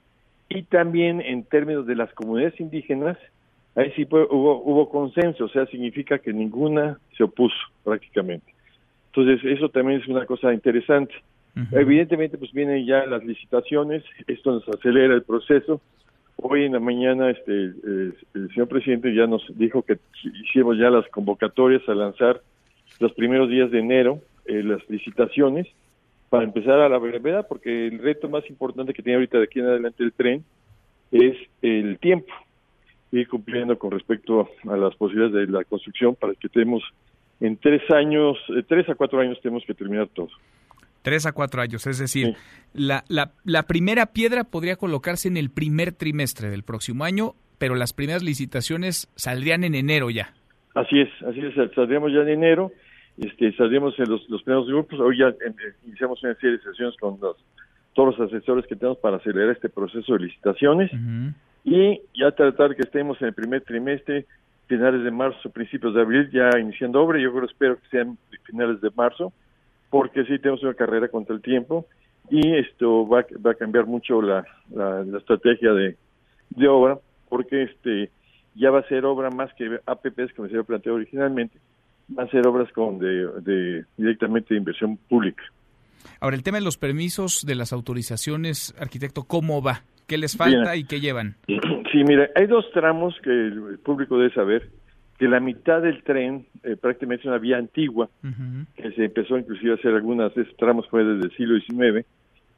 y 0.49 0.63
también 0.65 1.21
en 1.21 1.45
términos 1.45 1.87
de 1.87 1.95
las 1.97 2.13
comunidades 2.13 2.59
indígenas, 2.61 3.17
ahí 3.75 3.91
sí 3.97 4.07
hubo, 4.11 4.63
hubo 4.63 4.91
consenso, 4.91 5.47
o 5.47 5.49
sea, 5.49 5.67
significa 5.67 6.19
que 6.19 6.33
ninguna 6.33 6.99
se 7.17 7.25
opuso 7.25 7.57
prácticamente. 7.85 8.53
Entonces, 9.15 9.45
eso 9.45 9.69
también 9.69 10.01
es 10.01 10.09
una 10.09 10.27
cosa 10.27 10.53
interesante. 10.53 11.15
Evidentemente, 11.71 12.39
pues 12.39 12.51
vienen 12.53 12.87
ya 12.87 13.05
las 13.05 13.23
licitaciones, 13.25 14.03
esto 14.27 14.53
nos 14.53 14.67
acelera 14.71 15.15
el 15.15 15.23
proceso, 15.23 15.83
Hoy 16.45 16.65
en 16.65 16.73
la 16.73 16.81
mañana 16.81 17.31
este, 17.31 17.53
el, 17.53 18.17
señor 18.53 18.67
presidente 18.67 19.15
ya 19.15 19.29
nos 19.29 19.47
dijo 19.57 19.83
que 19.83 19.99
hicimos 20.45 20.77
ya 20.77 20.91
las 20.91 21.07
convocatorias 21.09 21.89
a 21.89 21.95
lanzar 21.95 22.41
los 22.99 23.13
primeros 23.13 23.49
días 23.49 23.71
de 23.71 23.79
enero 23.79 24.21
eh, 24.47 24.61
las 24.65 24.81
licitaciones 24.91 25.69
para 26.31 26.43
empezar 26.43 26.81
a 26.81 26.89
la 26.89 26.99
brevedad, 26.99 27.47
porque 27.49 27.87
el 27.87 28.01
reto 28.01 28.29
más 28.29 28.49
importante 28.51 28.93
que 28.93 29.03
tiene 29.03 29.17
ahorita 29.17 29.39
de 29.39 29.45
aquí 29.45 29.61
en 29.61 29.67
adelante 29.67 30.03
el 30.03 30.13
tren 30.13 30.45
es 31.13 31.37
el 31.63 31.99
tiempo, 32.01 32.33
ir 33.13 33.29
cumpliendo 33.29 33.79
con 33.79 33.93
respecto 33.93 34.49
a 34.69 34.77
las 34.77 34.97
posibilidades 34.97 35.47
de 35.47 35.53
la 35.53 35.63
construcción 35.63 36.17
para 36.17 36.35
que 36.35 36.49
tenemos 36.49 36.83
en 37.39 37.57
tres 37.57 37.89
años, 37.93 38.37
eh, 38.49 38.65
tres 38.67 38.89
a 38.89 38.97
cuatro 38.97 39.21
años 39.21 39.41
tenemos 39.41 39.63
que 39.65 39.75
terminar 39.75 40.09
todo. 40.09 40.31
Tres 41.03 41.27
a 41.27 41.33
cuatro 41.33 41.61
años, 41.61 41.87
es 41.87 41.99
decir, 41.99 42.37
la, 42.73 43.05
la, 43.09 43.33
la 43.45 43.65
primera 43.65 44.07
piedra 44.07 44.45
podría 44.45 44.77
colocarse 44.77 45.29
en 45.29 45.37
el 45.37 45.51
primer 45.51 45.93
trimestre 45.93 46.49
del 46.49 46.63
próximo 46.63 47.05
año, 47.05 47.35
pero 47.59 47.75
las 47.75 47.93
primeras 47.93 48.23
licitaciones 48.23 49.09
saldrían 49.17 49.65
en 49.65 49.75
enero 49.75 50.11
ya. 50.11 50.33
Así 50.75 51.01
es, 51.01 51.09
así 51.29 51.41
es, 51.41 51.55
saldríamos 51.75 52.13
ya 52.13 52.21
en 52.21 52.29
enero, 52.29 52.73
este, 53.19 53.53
saldríamos 53.57 53.99
en 53.99 54.11
los, 54.11 54.29
los 54.31 54.43
primeros 54.43 54.69
grupos, 54.69 55.01
hoy 55.01 55.19
ya 55.19 55.29
eh, 55.29 55.75
iniciamos 55.87 56.23
una 56.23 56.35
serie 56.37 56.57
de 56.59 56.63
sesiones 56.63 56.97
con 56.99 57.19
los, 57.21 57.37
todos 57.95 58.19
los 58.19 58.33
asesores 58.33 58.67
que 58.67 58.77
tenemos 58.77 58.99
para 58.99 59.17
acelerar 59.17 59.51
este 59.51 59.69
proceso 59.69 60.15
de 60.15 60.21
licitaciones 60.21 60.91
y 61.65 62.01
ya 62.15 62.31
tratar 62.31 62.75
que 62.75 62.83
estemos 62.83 63.21
en 63.21 63.29
el 63.29 63.35
primer 63.35 63.63
trimestre, 63.63 64.27
finales 64.67 65.05
de 65.05 65.11
marzo, 65.11 65.51
principios 65.51 65.95
de 65.95 66.01
abril, 66.01 66.31
ya 66.33 66.49
iniciando 66.59 67.03
obra, 67.03 67.21
yo 67.21 67.33
creo, 67.33 67.45
espero 67.45 67.77
que 67.77 67.89
sean 67.91 68.19
finales 68.45 68.81
de 68.81 68.91
marzo, 68.97 69.33
porque 69.93 70.25
sí 70.25 70.39
tenemos 70.39 70.63
una 70.63 70.73
carrera 70.73 71.09
contra 71.09 71.37
el 71.37 71.43
tiempo 71.43 71.87
y 72.31 72.57
esto 72.57 73.07
va, 73.07 73.27
va 73.45 73.51
a 73.51 73.55
cambiar 73.55 73.85
mucho 73.85 74.23
la, 74.23 74.43
la, 74.75 75.19
estrategia 75.19 75.75
de, 75.75 75.99
de, 76.49 76.67
obra, 76.67 76.99
porque 77.29 77.65
este 77.65 78.11
ya 78.55 78.71
va 78.71 78.79
a 78.79 78.89
ser 78.89 79.05
obra 79.05 79.29
más 79.29 79.53
que 79.53 79.79
APPs, 79.85 80.33
como 80.35 80.49
se 80.49 80.55
había 80.55 80.63
planteado 80.63 80.97
originalmente, 80.97 81.59
va 82.19 82.23
a 82.23 82.29
ser 82.29 82.47
obras 82.47 82.73
con 82.73 82.99
de, 82.99 83.27
de 83.43 83.85
directamente 83.99 84.55
de 84.55 84.61
inversión 84.61 84.97
pública. 84.97 85.43
Ahora, 86.21 86.37
el 86.37 86.43
tema 86.43 86.57
de 86.57 86.65
los 86.65 86.79
permisos, 86.79 87.45
de 87.45 87.55
las 87.55 87.75
autorizaciones, 87.75 88.75
arquitecto, 88.81 89.25
¿cómo 89.25 89.61
va? 89.61 89.83
¿Qué 90.07 90.17
les 90.17 90.39
falta 90.39 90.75
y 90.75 90.85
qué 90.85 91.01
llevan? 91.01 91.37
Sí, 91.47 92.03
mira, 92.09 92.31
hay 92.35 92.47
dos 92.47 92.65
tramos 92.73 93.15
que 93.23 93.31
el 93.31 93.79
público 93.85 94.17
debe 94.17 94.33
saber 94.33 94.71
que 95.19 95.29
la 95.29 95.41
mitad 95.41 95.83
del 95.83 96.03
tren 96.03 96.47
eh, 96.63 96.77
prácticamente 96.77 97.23
es 97.23 97.29
una 97.29 97.39
vía 97.39 97.59
antigua, 97.59 98.09
que 98.77 98.93
se 98.93 99.05
empezó 99.05 99.39
inclusive 99.39 99.73
a 99.73 99.75
hacer 99.75 99.95
algunas 99.95 100.35
de 100.35 100.43
esos 100.43 100.57
tramos 100.57 100.89
fue 100.89 101.05
desde 101.05 101.27
el 101.27 101.37
siglo 101.37 101.59
XIX, 101.61 102.07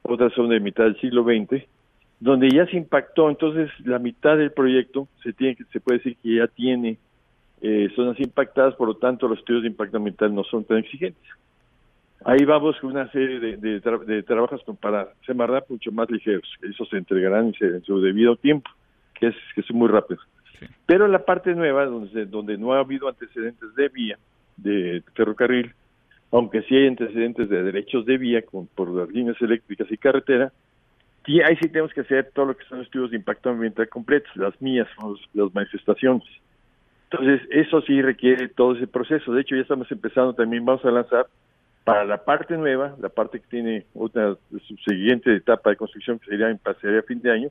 otras 0.03 0.33
son 0.33 0.49
de 0.49 0.61
mitad 0.61 0.85
del 0.85 1.01
siglo 1.01 1.25
XX, 1.25 1.63
donde 2.21 2.49
ya 2.51 2.67
se 2.67 2.77
impactó, 2.77 3.29
entonces 3.29 3.71
la 3.85 3.99
mitad 3.99 4.37
del 4.37 4.53
proyecto 4.53 5.09
se 5.23 5.33
tiene 5.33 5.57
se 5.73 5.81
puede 5.81 5.99
decir 5.99 6.17
que 6.23 6.37
ya 6.37 6.47
tiene 6.47 6.99
eh, 7.61 7.89
zonas 7.95 8.19
impactadas, 8.21 8.75
por 8.77 8.89
lo 8.89 8.97
tanto 8.97 9.29
los 9.29 9.39
estudios 9.39 9.63
de 9.63 9.69
impacto 9.69 9.97
ambiental 9.97 10.35
no 10.35 10.45
son 10.45 10.65
tan 10.65 10.79
exigentes. 10.79 11.25
Ahí 12.25 12.45
vamos 12.47 12.79
con 12.81 12.93
una 12.93 13.11
serie 13.11 13.39
de, 13.39 13.57
de, 13.59 14.23
trabajos 14.23 14.63
para 14.81 15.09
Semarnap 15.27 15.69
mucho 15.69 15.93
más 15.93 16.11
ligeros, 16.11 16.49
esos 16.63 16.89
se 16.89 16.97
entregarán 16.97 17.53
en 17.61 17.83
su 17.85 18.01
debido 18.01 18.37
tiempo, 18.37 18.71
que 19.13 19.27
es, 19.27 19.35
que 19.55 19.61
es 19.61 19.71
muy 19.73 19.89
rápido. 19.89 20.21
Pero 20.87 21.09
la 21.09 21.25
parte 21.25 21.55
nueva, 21.55 21.87
donde, 21.87 22.27
donde 22.27 22.59
no 22.59 22.75
ha 22.75 22.81
habido 22.81 23.09
antecedentes 23.09 23.75
de 23.75 23.89
vía, 23.89 24.19
de 24.57 25.03
ferrocarril, 25.15 25.73
aunque 26.31 26.63
sí 26.63 26.77
hay 26.77 26.89
antecedentes 26.89 27.49
de 27.49 27.63
derechos 27.63 28.07
de 28.07 28.19
vía 28.19 28.43
con, 28.43 28.67
por 28.67 28.91
las 28.91 29.09
líneas 29.09 29.41
eléctricas 29.41 29.91
y 29.91 29.97
carretera, 29.97 30.53
y 31.27 31.41
ahí 31.41 31.57
sí 31.57 31.69
tenemos 31.69 31.93
que 31.93 32.03
hacer 32.03 32.31
todo 32.35 32.47
lo 32.47 32.57
que 32.57 32.67
son 32.67 32.83
estudios 32.83 33.11
de 33.11 33.17
impacto 33.17 33.51
ambiental 33.51 33.89
completos, 33.89 34.31
las 34.37 34.61
mías, 34.61 34.89
las 35.33 35.55
manifestaciones. 35.55 36.27
Entonces, 37.11 37.49
eso 37.51 37.81
sí 37.83 38.03
requiere 38.03 38.49
todo 38.49 38.75
ese 38.75 38.87
proceso. 38.87 39.33
De 39.33 39.41
hecho, 39.41 39.55
ya 39.55 39.63
estamos 39.63 39.91
empezando 39.91 40.35
también, 40.35 40.65
vamos 40.65 40.85
a 40.85 40.91
lanzar 40.91 41.27
para 41.85 42.05
la 42.05 42.25
parte 42.25 42.57
nueva, 42.57 42.97
la 43.01 43.11
parte 43.11 43.41
que 43.41 43.47
tiene 43.47 43.87
una 43.93 44.37
siguiente 44.89 45.35
etapa 45.37 45.71
de 45.71 45.77
construcción 45.77 46.19
que 46.19 46.27
sería 46.27 46.49
en 46.49 46.59
pasaría 46.59 47.01
a 47.01 47.03
fin 47.03 47.21
de 47.21 47.31
año, 47.31 47.49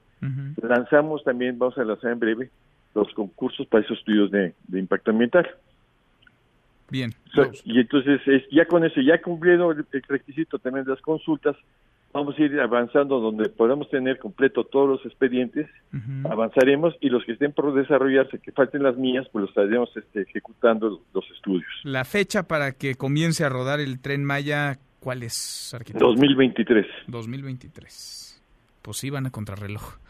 lanzamos 0.61 1.23
también, 1.23 1.57
vamos 1.59 1.77
a 1.77 1.83
lanzar 1.83 2.11
en 2.11 2.19
breve, 2.19 2.49
los 2.95 3.11
concursos 3.13 3.67
para 3.67 3.83
esos 3.83 3.97
estudios 3.99 4.31
de, 4.31 4.53
impacto 4.73 5.11
ambiental. 5.11 5.49
Bien. 6.89 7.13
y 7.63 7.79
entonces, 7.79 8.21
es, 8.27 8.43
ya 8.51 8.65
con 8.65 8.85
eso, 8.85 9.01
ya 9.01 9.19
cumpliendo 9.21 9.71
el 9.71 9.85
requisito 10.07 10.59
también 10.59 10.85
de 10.85 10.91
las 10.91 11.01
consultas, 11.01 11.55
vamos 12.13 12.37
a 12.37 12.41
ir 12.43 12.59
avanzando 12.59 13.19
donde 13.19 13.49
podamos 13.49 13.89
tener 13.89 14.19
completo 14.19 14.63
todos 14.63 14.87
los 14.87 15.05
expedientes, 15.05 15.67
avanzaremos 16.29 16.93
y 17.01 17.09
los 17.09 17.25
que 17.25 17.33
estén 17.33 17.51
por 17.51 17.73
desarrollarse, 17.73 18.37
que 18.37 18.51
falten 18.51 18.83
las 18.83 18.95
mías, 18.95 19.27
pues 19.31 19.41
los 19.41 19.49
estaremos 19.49 19.89
este, 19.97 20.21
ejecutando 20.21 21.01
los 21.13 21.31
estudios. 21.31 21.67
La 21.83 22.05
fecha 22.05 22.43
para 22.43 22.73
que 22.73 22.95
comience 22.95 23.43
a 23.43 23.49
rodar 23.49 23.79
el 23.79 23.99
tren 23.99 24.23
Maya, 24.23 24.77
¿cuál 24.99 25.23
es, 25.23 25.73
arquitecto? 25.73 26.05
2023. 26.05 26.85
2023. 27.07 28.43
Pues 28.83 28.97
sí, 28.97 29.09
van 29.09 29.25
a 29.25 29.31
contrarreloj. 29.31 30.02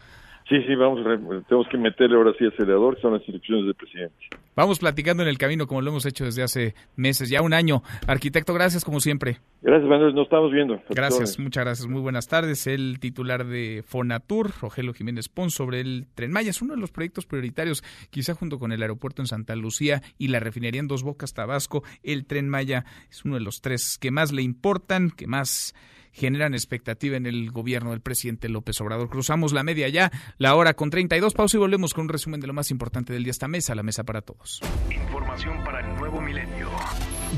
Sí, 0.49 0.61
sí, 0.67 0.75
vamos, 0.75 0.99
tenemos 1.47 1.67
que 1.69 1.77
meterle 1.77 2.17
ahora 2.17 2.33
sí 2.37 2.45
acelerador, 2.45 2.99
son 3.01 3.13
las 3.13 3.21
instrucciones 3.21 3.65
del 3.65 3.75
presidente. 3.75 4.15
Vamos 4.55 4.79
platicando 4.79 5.23
en 5.23 5.29
el 5.29 5.37
camino 5.37 5.67
como 5.67 5.81
lo 5.81 5.89
hemos 5.89 6.05
hecho 6.05 6.25
desde 6.25 6.43
hace 6.43 6.75
meses, 6.95 7.29
ya 7.29 7.41
un 7.41 7.53
año. 7.53 7.81
Arquitecto, 8.07 8.53
gracias 8.53 8.83
como 8.83 8.99
siempre. 8.99 9.37
Gracias, 9.61 9.89
Manuel, 9.89 10.13
nos 10.13 10.25
estamos 10.25 10.51
viendo. 10.51 10.81
Gracias, 10.89 11.39
muchas 11.39 11.63
gracias. 11.63 11.87
Muy 11.87 12.01
buenas 12.01 12.27
tardes. 12.27 12.67
El 12.67 12.99
titular 12.99 13.45
de 13.45 13.83
Fonatur, 13.87 14.51
Rogelio 14.61 14.93
Jiménez 14.93 15.29
Pons, 15.29 15.53
sobre 15.53 15.79
el 15.79 16.05
Tren 16.13 16.31
Maya. 16.31 16.49
Es 16.49 16.61
uno 16.61 16.75
de 16.75 16.81
los 16.81 16.91
proyectos 16.91 17.25
prioritarios, 17.25 17.81
quizá 18.09 18.33
junto 18.33 18.59
con 18.59 18.73
el 18.73 18.81
aeropuerto 18.81 19.21
en 19.21 19.27
Santa 19.27 19.55
Lucía 19.55 20.01
y 20.17 20.27
la 20.27 20.41
refinería 20.41 20.81
en 20.81 20.89
Dos 20.89 21.03
Bocas, 21.03 21.33
Tabasco. 21.33 21.83
El 22.03 22.25
Tren 22.25 22.49
Maya 22.49 22.83
es 23.09 23.23
uno 23.23 23.35
de 23.35 23.41
los 23.41 23.61
tres 23.61 23.97
que 23.97 24.11
más 24.11 24.33
le 24.33 24.41
importan, 24.41 25.09
que 25.09 25.25
más 25.25 25.73
generan 26.13 26.53
expectativa 26.53 27.17
en 27.17 27.25
el 27.25 27.51
gobierno 27.51 27.91
del 27.91 28.01
presidente 28.01 28.47
López 28.47 28.79
Obrador. 28.79 29.09
Cruzamos 29.09 29.51
la 29.51 29.63
media 29.63 29.89
ya, 29.89 30.11
la 30.37 30.55
hora 30.55 30.73
con 30.73 30.89
32. 30.89 31.33
Pausa 31.33 31.57
y 31.57 31.59
volvemos 31.59 31.93
con 31.93 32.03
un 32.03 32.09
resumen 32.09 32.39
de 32.39 32.47
lo 32.47 32.53
más 32.53 32.71
importante 32.71 33.11
del 33.11 33.23
día. 33.23 33.31
Esta 33.31 33.47
mesa, 33.47 33.75
la 33.75 33.83
mesa 33.83 34.03
para 34.03 34.21
todos. 34.21 34.61
Información 34.89 35.63
para 35.63 35.81
el 35.81 35.95
nuevo 35.97 36.21
milenio. 36.21 36.69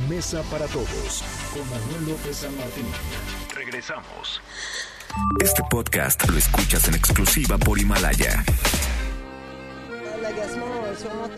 Mesa 0.10 0.44
para 0.52 0.68
todos 0.68 1.24
con 1.54 1.68
Manuel 1.70 2.10
López 2.12 2.36
San 2.36 2.56
Martín. 2.58 2.86
Regresamos. 3.56 4.42
Este 5.42 5.64
podcast 5.70 6.30
lo 6.30 6.38
escuchas 6.38 6.88
en 6.90 6.96
exclusiva 6.96 7.58
por 7.58 7.80
Himalaya. 7.80 8.44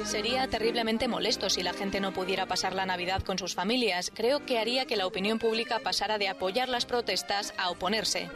Sería 0.05 0.47
terriblemente 0.47 1.07
molesto 1.07 1.49
si 1.49 1.64
la 1.64 1.73
gente 1.73 1.99
no 1.99 2.14
pudiera 2.14 2.45
pasar 2.45 2.73
la 2.73 2.85
Navidad 2.85 3.22
con 3.23 3.38
sus 3.38 3.55
familias. 3.55 4.11
Creo 4.14 4.45
que 4.45 4.59
haría 4.59 4.85
que 4.85 4.95
la 4.95 5.07
opinión 5.07 5.39
pública 5.39 5.80
pasara 5.80 6.18
de 6.18 6.27
apoyar 6.27 6.69
las 6.69 6.85
protestas 6.85 7.53
a 7.57 7.69
oponerse. 7.69 8.30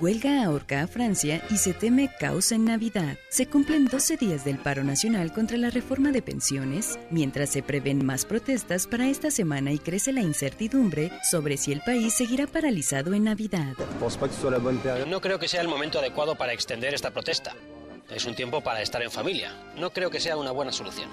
Huelga 0.00 0.44
ahorca 0.44 0.82
a 0.82 0.86
Francia 0.86 1.42
y 1.50 1.56
se 1.56 1.72
teme 1.72 2.10
caos 2.18 2.52
en 2.52 2.64
Navidad. 2.64 3.16
Se 3.30 3.46
cumplen 3.46 3.86
12 3.86 4.16
días 4.16 4.44
del 4.44 4.58
paro 4.58 4.84
nacional 4.84 5.32
contra 5.32 5.56
la 5.56 5.70
reforma 5.70 6.10
de 6.10 6.22
pensiones, 6.22 6.98
mientras 7.10 7.50
se 7.50 7.62
prevén 7.62 8.04
más 8.04 8.24
protestas 8.24 8.86
para 8.86 9.08
esta 9.08 9.30
semana 9.30 9.72
y 9.72 9.78
crece 9.78 10.12
la 10.12 10.20
incertidumbre 10.20 11.10
sobre 11.30 11.56
si 11.56 11.72
el 11.72 11.80
país 11.80 12.14
seguirá 12.14 12.46
paralizado 12.46 13.14
en 13.14 13.24
Navidad. 13.24 13.74
No 15.06 15.20
creo 15.20 15.38
que 15.38 15.48
sea 15.48 15.60
el 15.60 15.68
momento 15.68 15.98
adecuado 15.98 16.34
para 16.34 16.52
extender 16.52 16.94
esta 16.94 17.10
protesta. 17.10 17.54
Es 18.10 18.24
un 18.26 18.34
tiempo 18.34 18.60
para 18.60 18.82
estar 18.82 19.02
en 19.02 19.10
familia. 19.10 19.52
No 19.76 19.90
creo 19.90 20.10
que 20.10 20.20
sea 20.20 20.36
una 20.36 20.50
buena 20.50 20.72
solución. 20.72 21.08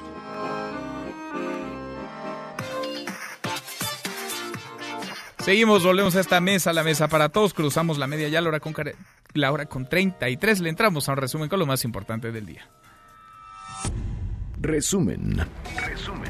Seguimos, 5.39 5.83
volvemos 5.83 6.15
a 6.15 6.19
esta 6.19 6.39
mesa, 6.39 6.71
la 6.71 6.83
mesa 6.83 7.07
para 7.07 7.29
todos, 7.29 7.55
cruzamos 7.55 7.97
la 7.97 8.05
media 8.05 8.27
ya, 8.27 8.41
la 8.41 8.49
hora 8.49 8.59
con, 8.59 8.75
la 9.33 9.51
hora 9.51 9.65
con 9.65 9.89
33, 9.89 10.59
le 10.59 10.69
entramos 10.69 11.09
a 11.09 11.13
un 11.13 11.17
resumen 11.17 11.49
con 11.49 11.57
lo 11.57 11.65
más 11.65 11.83
importante 11.83 12.31
del 12.31 12.45
día. 12.45 12.69
Resumen. 14.61 15.37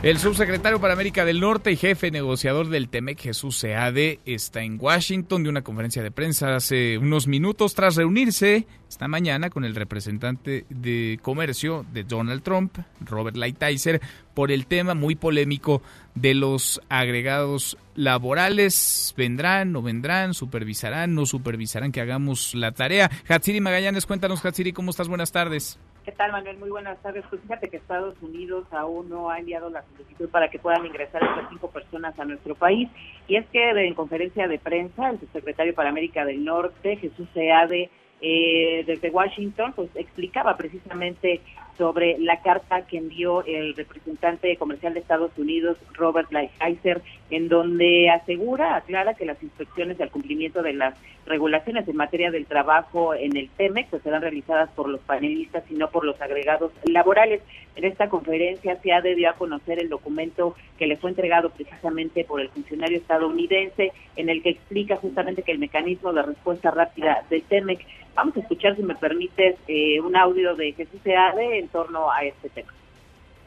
El 0.04 0.18
subsecretario 0.18 0.80
para 0.80 0.94
América 0.94 1.26
del 1.26 1.42
Norte 1.42 1.72
y 1.72 1.76
jefe 1.76 2.12
negociador 2.12 2.70
del 2.70 2.88
TEMEC, 2.88 3.20
Jesús 3.20 3.58
Seade, 3.58 4.20
está 4.26 4.64
en 4.64 4.78
Washington 4.80 5.44
de 5.44 5.50
una 5.50 5.64
conferencia 5.64 6.02
de 6.02 6.12
prensa 6.12 6.56
hace 6.56 6.98
unos 6.98 7.28
minutos 7.28 7.76
tras 7.76 7.98
reunirse 7.98 8.66
esta 8.90 9.10
mañana 9.10 9.50
con 9.50 9.66
el 9.66 9.76
representante 9.76 10.66
de 10.70 11.20
comercio 11.22 11.86
de 11.92 12.04
Donald 12.04 12.42
Trump, 12.42 12.78
Robert 13.02 13.36
Lighthizer, 13.36 14.02
por 14.34 14.52
el 14.52 14.66
tema 14.66 14.96
muy 14.96 15.16
polémico 15.16 15.82
de 16.16 16.34
los 16.34 16.82
agregados 16.88 17.78
laborales. 17.96 19.14
¿Vendrán, 19.18 19.74
no 19.74 19.82
vendrán? 19.82 20.34
¿Supervisarán, 20.34 21.14
no 21.14 21.26
supervisarán 21.26 21.92
que 21.92 22.02
hagamos 22.02 22.56
la 22.56 22.72
tarea? 22.72 23.12
Hatsiri 23.28 23.60
Magallanes, 23.60 24.06
cuéntanos, 24.06 24.44
Hatsiri, 24.44 24.72
¿cómo 24.72 24.92
estás? 24.92 25.10
Buenas 25.10 25.32
tardes. 25.34 25.78
¿Qué 26.04 26.12
tal, 26.12 26.32
Manuel? 26.32 26.58
Muy 26.58 26.72
buenas 26.72 27.00
tardes. 27.04 27.24
Pues 27.30 27.44
fíjate 27.44 27.70
que 27.70 27.78
Estados 27.78 28.20
Unidos 28.24 28.66
aún 28.72 29.08
no 29.08 29.30
ha 29.30 29.38
enviado 29.38 29.70
la 29.70 29.84
solicitud 29.84 30.30
para 30.30 30.50
que 30.50 30.58
puedan 30.58 30.84
ingresar 30.84 31.22
estas 31.24 31.48
cinco 31.50 31.70
personas 31.70 32.18
a 32.18 32.26
nuestro 32.26 32.56
país. 32.56 32.90
Y 33.28 33.36
es 33.36 33.46
que 33.50 33.70
en 33.70 33.94
conferencia 33.94 34.48
de 34.48 34.58
prensa, 34.58 35.12
el 35.12 35.20
subsecretario 35.20 35.76
para 35.76 35.90
América 35.90 36.26
del 36.26 36.44
Norte, 36.44 36.98
Jesús 36.98 37.28
Seade, 37.36 37.92
eh, 38.22 38.84
desde 38.86 39.10
Washington, 39.10 39.74
pues 39.76 39.90
explicaba 39.96 40.56
precisamente 40.56 41.42
sobre 41.78 42.20
la 42.20 42.42
carta 42.42 42.86
que 42.86 42.98
envió 42.98 43.44
el 43.46 43.76
representante 43.76 44.56
comercial 44.58 44.94
de 44.94 45.00
Estados 45.00 45.32
Unidos, 45.38 45.78
Robert 45.94 46.32
Lighthizer, 46.32 47.02
en 47.32 47.50
donde 47.50 48.12
asegura, 48.12 48.76
aclara 48.76 49.16
que 49.16 49.26
las 49.26 49.42
inspecciones 49.42 50.00
al 50.00 50.12
cumplimiento 50.12 50.62
de 50.62 50.74
las 50.74 50.96
regulaciones 51.26 51.88
en 51.88 51.96
materia 51.96 52.30
del 52.30 52.46
trabajo 52.46 53.16
en 53.16 53.36
el 53.38 53.50
TEMEC 53.50 53.88
pues 53.90 54.04
serán 54.04 54.22
realizadas 54.22 54.70
por 54.72 54.90
los 54.90 55.02
panelistas 55.02 55.64
y 55.72 55.74
no 55.74 55.90
por 55.90 56.06
los 56.06 56.22
agregados 56.22 56.72
laborales. 56.84 57.42
En 57.76 57.86
esta 57.86 58.10
conferencia 58.10 58.80
se 58.82 58.92
ha 58.92 59.02
debido 59.02 59.30
a 59.30 59.34
conocer 59.34 59.80
el 59.80 59.90
documento 59.90 60.56
que 60.78 60.88
le 60.88 60.98
fue 60.98 61.10
entregado 61.10 61.50
precisamente 61.50 62.26
por 62.26 62.42
el 62.42 62.50
funcionario 62.50 62.98
estadounidense, 62.98 63.92
en 64.16 64.30
el 64.30 64.44
que 64.44 64.50
explica 64.50 64.98
justamente 64.98 65.44
que 65.44 65.54
el 65.54 65.60
mecanismo 65.60 66.12
de 66.12 66.24
respuesta 66.24 66.72
rápida 66.72 67.24
del 67.30 67.44
TEMEC 67.44 67.86
Vamos 68.14 68.36
a 68.36 68.42
escuchar, 68.42 68.76
si 68.76 68.84
me 68.84 68.96
permites, 68.96 69.56
eh, 69.68 70.02
un 70.02 70.16
audio 70.16 70.56
de 70.56 70.74
Jesús 70.74 71.00
Seade 71.04 71.60
en 71.60 71.70
torno 71.70 72.12
a 72.12 72.24
este 72.26 72.50
tema. 72.50 72.74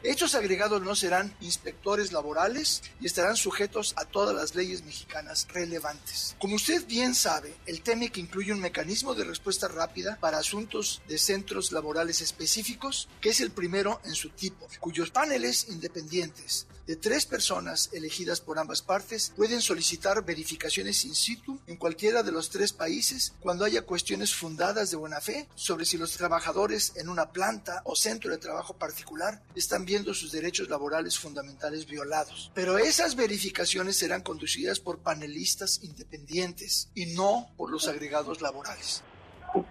Estos 0.05 0.35
agregados 0.35 0.83
no 0.83 0.95
serán 0.95 1.35
inspectores 1.41 2.11
laborales 2.11 2.83
y 3.01 3.07
estarán 3.07 3.35
sujetos 3.35 3.95
a 3.97 4.05
todas 4.05 4.35
las 4.35 4.53
leyes 4.53 4.83
mexicanas 4.83 5.47
relevantes. 5.51 6.35
Como 6.39 6.57
usted 6.57 6.85
bien 6.85 7.15
sabe, 7.15 7.55
el 7.65 7.81
TEMEC 7.81 8.17
incluye 8.17 8.53
un 8.53 8.59
mecanismo 8.59 9.15
de 9.15 9.23
respuesta 9.23 9.67
rápida 9.67 10.19
para 10.21 10.37
asuntos 10.37 11.01
de 11.07 11.17
centros 11.17 11.71
laborales 11.71 12.21
específicos, 12.21 13.09
que 13.19 13.29
es 13.29 13.41
el 13.41 13.49
primero 13.49 13.99
en 14.05 14.13
su 14.13 14.29
tipo, 14.29 14.67
cuyos 14.79 15.09
paneles 15.09 15.69
independientes 15.69 16.67
de 16.87 16.95
tres 16.95 17.25
personas 17.25 17.91
elegidas 17.93 18.39
por 18.39 18.59
ambas 18.59 18.81
partes 18.81 19.33
pueden 19.35 19.61
solicitar 19.61 20.23
verificaciones 20.23 21.03
in 21.05 21.15
situ 21.15 21.59
en 21.67 21.77
cualquiera 21.77 22.23
de 22.23 22.31
los 22.31 22.49
tres 22.49 22.71
países 22.71 23.35
cuando 23.41 23.65
haya 23.65 23.81
cuestiones 23.81 24.33
fundadas 24.33 24.91
de 24.91 24.97
buena 24.97 25.19
fe 25.19 25.47
sobre 25.55 25.85
si 25.85 25.97
los 25.97 26.15
trabajadores 26.15 26.95
en 26.97 27.09
una 27.09 27.31
planta 27.31 27.81
o 27.85 27.95
centro 27.95 28.31
de 28.31 28.37
trabajo 28.37 28.75
particular 28.75 29.41
están 29.55 29.85
bien 29.85 30.05
sus 30.13 30.31
derechos 30.31 30.69
laborales 30.69 31.17
fundamentales 31.17 31.87
violados. 31.87 32.51
Pero 32.53 32.77
esas 32.77 33.15
verificaciones 33.15 33.97
serán 33.97 34.21
conducidas 34.21 34.79
por 34.79 34.99
panelistas 34.99 35.83
independientes 35.83 36.91
y 36.93 37.07
no 37.07 37.47
por 37.57 37.71
los 37.71 37.87
agregados 37.87 38.41
laborales. 38.41 39.03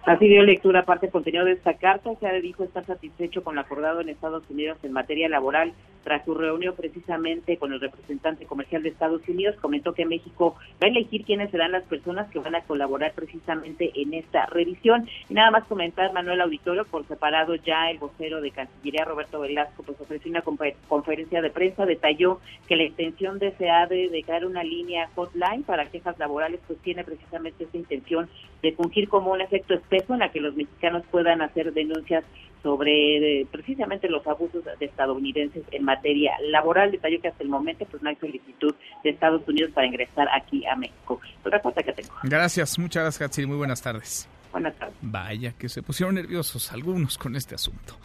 Así 0.05 0.27
dio 0.27 0.41
lectura 0.43 0.83
parte 0.83 1.05
del 1.05 1.13
contenido 1.13 1.45
de 1.45 1.53
esta 1.53 1.77
carta. 1.77 2.09
Se 2.19 2.41
dijo 2.41 2.63
estar 2.63 2.85
satisfecho 2.85 3.43
con 3.43 3.55
lo 3.55 3.61
acordado 3.61 4.01
en 4.01 4.09
Estados 4.09 4.43
Unidos 4.49 4.79
en 4.83 4.91
materia 4.91 5.29
laboral 5.29 5.73
tras 6.05 6.23
su 6.23 6.33
reunión 6.33 6.75
precisamente 6.77 7.57
con 7.57 7.73
el 7.73 7.81
representante 7.81 8.45
comercial 8.45 8.83
de 8.83 8.89
Estados 8.89 9.27
Unidos. 9.27 9.55
Comentó 9.59 9.93
que 9.93 10.05
México 10.05 10.55
va 10.81 10.87
a 10.87 10.91
elegir 10.91 11.25
quiénes 11.25 11.51
serán 11.51 11.73
las 11.73 11.83
personas 11.83 12.29
que 12.31 12.39
van 12.39 12.55
a 12.55 12.61
colaborar 12.61 13.11
precisamente 13.13 13.91
en 13.95 14.13
esta 14.13 14.45
revisión. 14.45 15.09
Y 15.27 15.33
nada 15.33 15.51
más 15.51 15.65
comentar, 15.65 16.13
Manuel 16.13 16.41
Auditorio, 16.41 16.85
por 16.85 17.05
separado 17.07 17.55
ya 17.55 17.89
el 17.89 17.97
vocero 17.97 18.39
de 18.39 18.51
Cancillería, 18.51 19.03
Roberto 19.03 19.39
Velasco, 19.39 19.83
pues 19.83 19.99
ofreció 19.99 20.29
una 20.29 20.43
conferencia 20.87 21.41
de 21.41 21.49
prensa, 21.49 21.85
detalló 21.85 22.39
que 22.67 22.75
la 22.75 22.83
intención 22.83 23.39
de 23.39 23.51
SEADE 23.53 24.09
de 24.09 24.23
crear 24.23 24.45
una 24.45 24.63
línea 24.63 25.09
hotline 25.15 25.63
para 25.63 25.89
quejas 25.89 26.17
laborales, 26.19 26.59
pues 26.67 26.79
tiene 26.79 27.03
precisamente 27.03 27.63
esa 27.63 27.77
intención 27.77 28.29
de 28.61 28.71
fungir 28.73 29.09
como 29.09 29.31
un 29.31 29.41
efecto 29.41 29.73
espejo 29.73 30.13
en 30.13 30.19
la 30.19 30.31
que 30.31 30.39
los 30.39 30.55
mexicanos 30.55 31.03
puedan 31.09 31.41
hacer 31.41 31.73
denuncias 31.73 32.23
sobre 32.65 33.41
eh, 33.41 33.47
precisamente 33.51 34.09
los 34.09 34.25
abusos 34.25 34.63
de 34.65 34.85
estadounidenses 34.87 35.61
en 35.71 35.85
materia 35.85 36.31
laboral. 36.49 36.89
Detalló 36.91 37.21
que 37.21 37.27
hasta 37.27 37.43
el 37.43 37.49
momento 37.49 37.85
pues 37.85 38.01
no 38.01 38.09
hay 38.09 38.15
solicitud 38.15 38.73
de 39.03 39.11
Estados 39.11 39.47
Unidos 39.47 39.69
para 39.71 39.85
ingresar 39.85 40.27
aquí 40.35 40.65
a 40.65 40.75
México. 40.75 41.21
Otra 41.45 41.61
cosa 41.61 41.83
que 41.83 41.93
tengo. 41.93 42.11
Gracias, 42.23 42.79
muchas 42.79 43.03
gracias, 43.03 43.21
Hatsiri. 43.21 43.45
Muy 43.45 43.57
buenas 43.57 43.83
tardes. 43.83 44.27
Buenas 44.51 44.73
tardes. 44.77 44.95
Vaya 44.99 45.53
que 45.53 45.69
se 45.69 45.83
pusieron 45.83 46.15
nerviosos 46.15 46.71
algunos 46.71 47.19
con 47.19 47.35
este 47.35 47.53
asunto. 47.53 47.99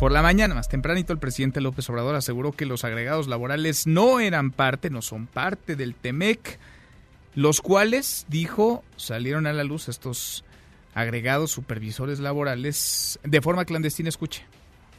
Por 0.00 0.10
la 0.10 0.22
mañana, 0.22 0.56
más 0.56 0.68
tempranito, 0.68 1.12
el 1.12 1.20
presidente 1.20 1.60
López 1.60 1.88
Obrador 1.88 2.16
aseguró 2.16 2.50
que 2.50 2.66
los 2.66 2.82
agregados 2.82 3.28
laborales 3.28 3.86
no 3.86 4.18
eran 4.18 4.50
parte, 4.50 4.90
no 4.90 5.02
son 5.02 5.28
parte 5.28 5.76
del 5.76 5.94
TEMEC, 5.94 6.58
los 7.36 7.60
cuales, 7.60 8.26
dijo, 8.28 8.82
salieron 8.96 9.46
a 9.46 9.52
la 9.52 9.62
luz 9.62 9.88
estos 9.88 10.44
agregados 10.94 11.50
supervisores 11.50 12.20
laborales 12.20 13.18
de 13.22 13.40
forma 13.42 13.64
clandestina. 13.64 14.08
Escuche. 14.08 14.42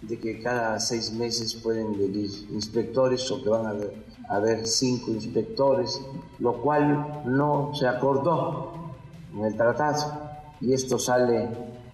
De 0.01 0.19
que 0.19 0.41
cada 0.41 0.79
seis 0.79 1.11
meses 1.11 1.55
pueden 1.55 1.97
venir 1.97 2.29
inspectores 2.51 3.31
o 3.31 3.41
que 3.41 3.49
van 3.49 3.65
a 3.65 4.35
haber, 4.35 4.67
cinco 4.67 5.11
inspectores, 5.11 6.01
lo 6.39 6.61
cual 6.61 7.23
no 7.25 7.71
se 7.73 7.87
acordó 7.87 8.93
en 9.33 9.45
el 9.45 9.55
tratado. 9.55 10.21
Y 10.61 10.73
esto 10.73 10.99
sale 10.99 11.49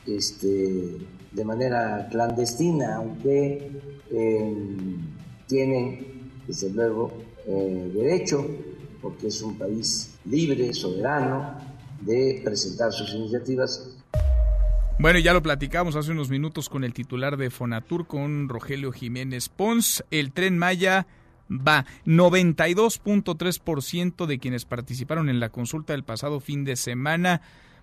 este, 0.08 0.98
de 1.32 1.46
manera 1.46 2.08
clandestina, 2.10 2.96
aunque 2.96 3.72
eh, 4.12 4.56
tienen, 5.48 6.32
desde 6.48 6.70
luego, 6.72 7.12
eh, 7.46 7.92
derecho, 7.94 8.46
porque 9.02 9.28
es 9.28 9.42
un 9.42 9.58
país 9.58 10.12
libre, 10.26 10.74
soberano, 10.74 11.58
de 12.02 12.42
presentar 12.44 12.92
sus 12.92 13.14
iniciativas. 13.14 13.91
Bueno, 15.02 15.18
ya 15.18 15.34
lo 15.34 15.42
platicamos 15.42 15.96
hace 15.96 16.12
unos 16.12 16.30
minutos 16.30 16.70
con 16.70 16.84
el 16.84 16.94
titular 16.94 17.36
de 17.36 17.50
Fonatur, 17.50 18.06
con 18.06 18.48
Rogelio 18.48 18.92
Jiménez 18.92 19.50
Pons. 19.50 20.04
El 20.12 20.32
tren 20.32 20.60
Maya 20.60 21.08
va. 21.50 21.88
92.3% 22.06 24.28
de 24.28 24.38
quienes 24.38 24.66
participaron 24.66 25.28
en 25.28 25.40
la 25.40 25.50
consulta 25.50 25.94
del 25.94 26.04
pasado 26.04 26.40
fin 26.40 26.66
de 26.66 26.76
semana 26.76 27.42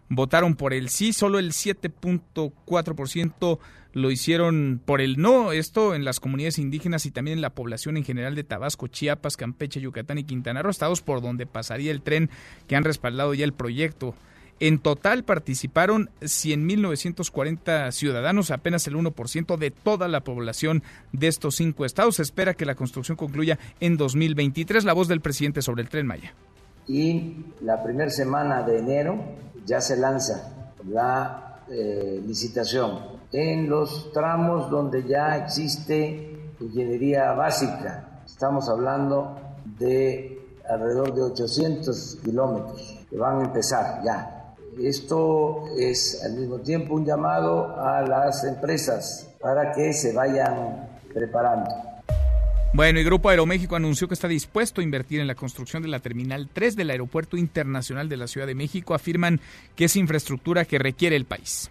votaron 0.08 0.54
por 0.54 0.72
el 0.72 0.90
sí, 0.90 1.12
solo 1.12 1.40
el 1.40 1.50
7.4% 1.50 3.58
lo 3.94 4.10
hicieron 4.12 4.80
por 4.84 5.00
el 5.00 5.20
no, 5.20 5.50
esto 5.50 5.96
en 5.96 6.04
las 6.04 6.20
comunidades 6.20 6.60
indígenas 6.60 7.04
y 7.04 7.10
también 7.10 7.38
en 7.38 7.42
la 7.42 7.56
población 7.56 7.96
en 7.96 8.04
general 8.04 8.36
de 8.36 8.44
Tabasco, 8.44 8.86
Chiapas, 8.86 9.36
Campeche, 9.36 9.80
Yucatán 9.80 10.18
y 10.18 10.24
Quintana 10.24 10.62
Roo, 10.62 10.70
estados 10.70 11.02
por 11.02 11.20
donde 11.20 11.46
pasaría 11.46 11.90
el 11.90 12.00
tren 12.00 12.30
que 12.68 12.76
han 12.76 12.84
respaldado 12.84 13.34
ya 13.34 13.44
el 13.44 13.54
proyecto. 13.54 14.14
En 14.60 14.80
total 14.80 15.24
participaron 15.24 16.10
100.940 16.20 17.93
ciudadanos, 17.93 18.51
apenas 18.51 18.86
el 18.89 18.97
1% 18.97 19.56
de 19.56 19.70
toda 19.70 20.09
la 20.09 20.20
población 20.20 20.82
de 21.12 21.28
estos 21.28 21.56
cinco 21.56 21.85
estados. 21.85 22.16
Se 22.16 22.22
espera 22.22 22.55
que 22.55 22.66
la 22.66 22.74
construcción 22.74 23.16
concluya 23.16 23.59
en 23.78 23.97
2023. 23.97 24.85
La 24.85 24.94
voz 24.94 25.06
del 25.06 25.20
presidente 25.20 25.62
sobre 25.62 25.82
el 25.82 25.89
tren 25.89 26.06
Maya. 26.06 26.35
Y 26.89 27.36
la 27.60 27.82
primera 27.82 28.10
semana 28.10 28.62
de 28.62 28.78
enero 28.78 29.22
ya 29.64 29.80
se 29.80 29.97
lanza 29.97 30.72
la 30.89 31.60
eh, 31.70 32.22
licitación 32.26 33.18
en 33.30 33.68
los 33.68 34.10
tramos 34.12 34.70
donde 34.70 35.06
ya 35.06 35.36
existe 35.36 36.52
ingeniería 36.60 37.32
básica. 37.32 38.22
Estamos 38.24 38.68
hablando 38.68 39.39
de 39.78 40.40
alrededor 40.68 41.14
de 41.14 41.22
800 41.22 42.18
kilómetros 42.24 42.98
que 43.09 43.16
van 43.16 43.40
a 43.40 43.44
empezar 43.44 44.01
ya. 44.05 44.38
Esto 44.82 45.64
es 45.78 46.22
al 46.24 46.34
mismo 46.34 46.59
tiempo 46.60 46.94
un 46.94 47.05
llamado 47.05 47.76
a 47.80 48.02
las 48.02 48.44
empresas 48.44 49.34
para 49.40 49.72
que 49.72 49.92
se 49.92 50.12
vayan 50.12 50.88
preparando. 51.12 51.70
Bueno, 52.74 53.00
y 53.00 53.05
Grupo 53.05 53.30
Aeroméxico 53.30 53.76
anunció 53.76 54.09
que 54.09 54.14
está 54.14 54.28
dispuesto 54.28 54.80
a 54.80 54.84
invertir 54.84 55.20
en 55.20 55.26
la 55.26 55.34
construcción 55.34 55.82
de 55.82 55.88
la 55.88 56.00
Terminal 56.00 56.48
3 56.52 56.76
del 56.76 56.90
Aeropuerto 56.90 57.36
Internacional 57.36 58.09
de 58.09 58.18
la 58.18 58.26
Ciudad 58.26 58.46
de 58.46 58.55
México. 58.55 58.94
Afirman 58.94 59.40
que 59.74 59.86
es 59.86 59.96
infraestructura 59.96 60.64
que 60.64 60.78
requiere 60.78 61.16
el 61.16 61.24
país. 61.24 61.70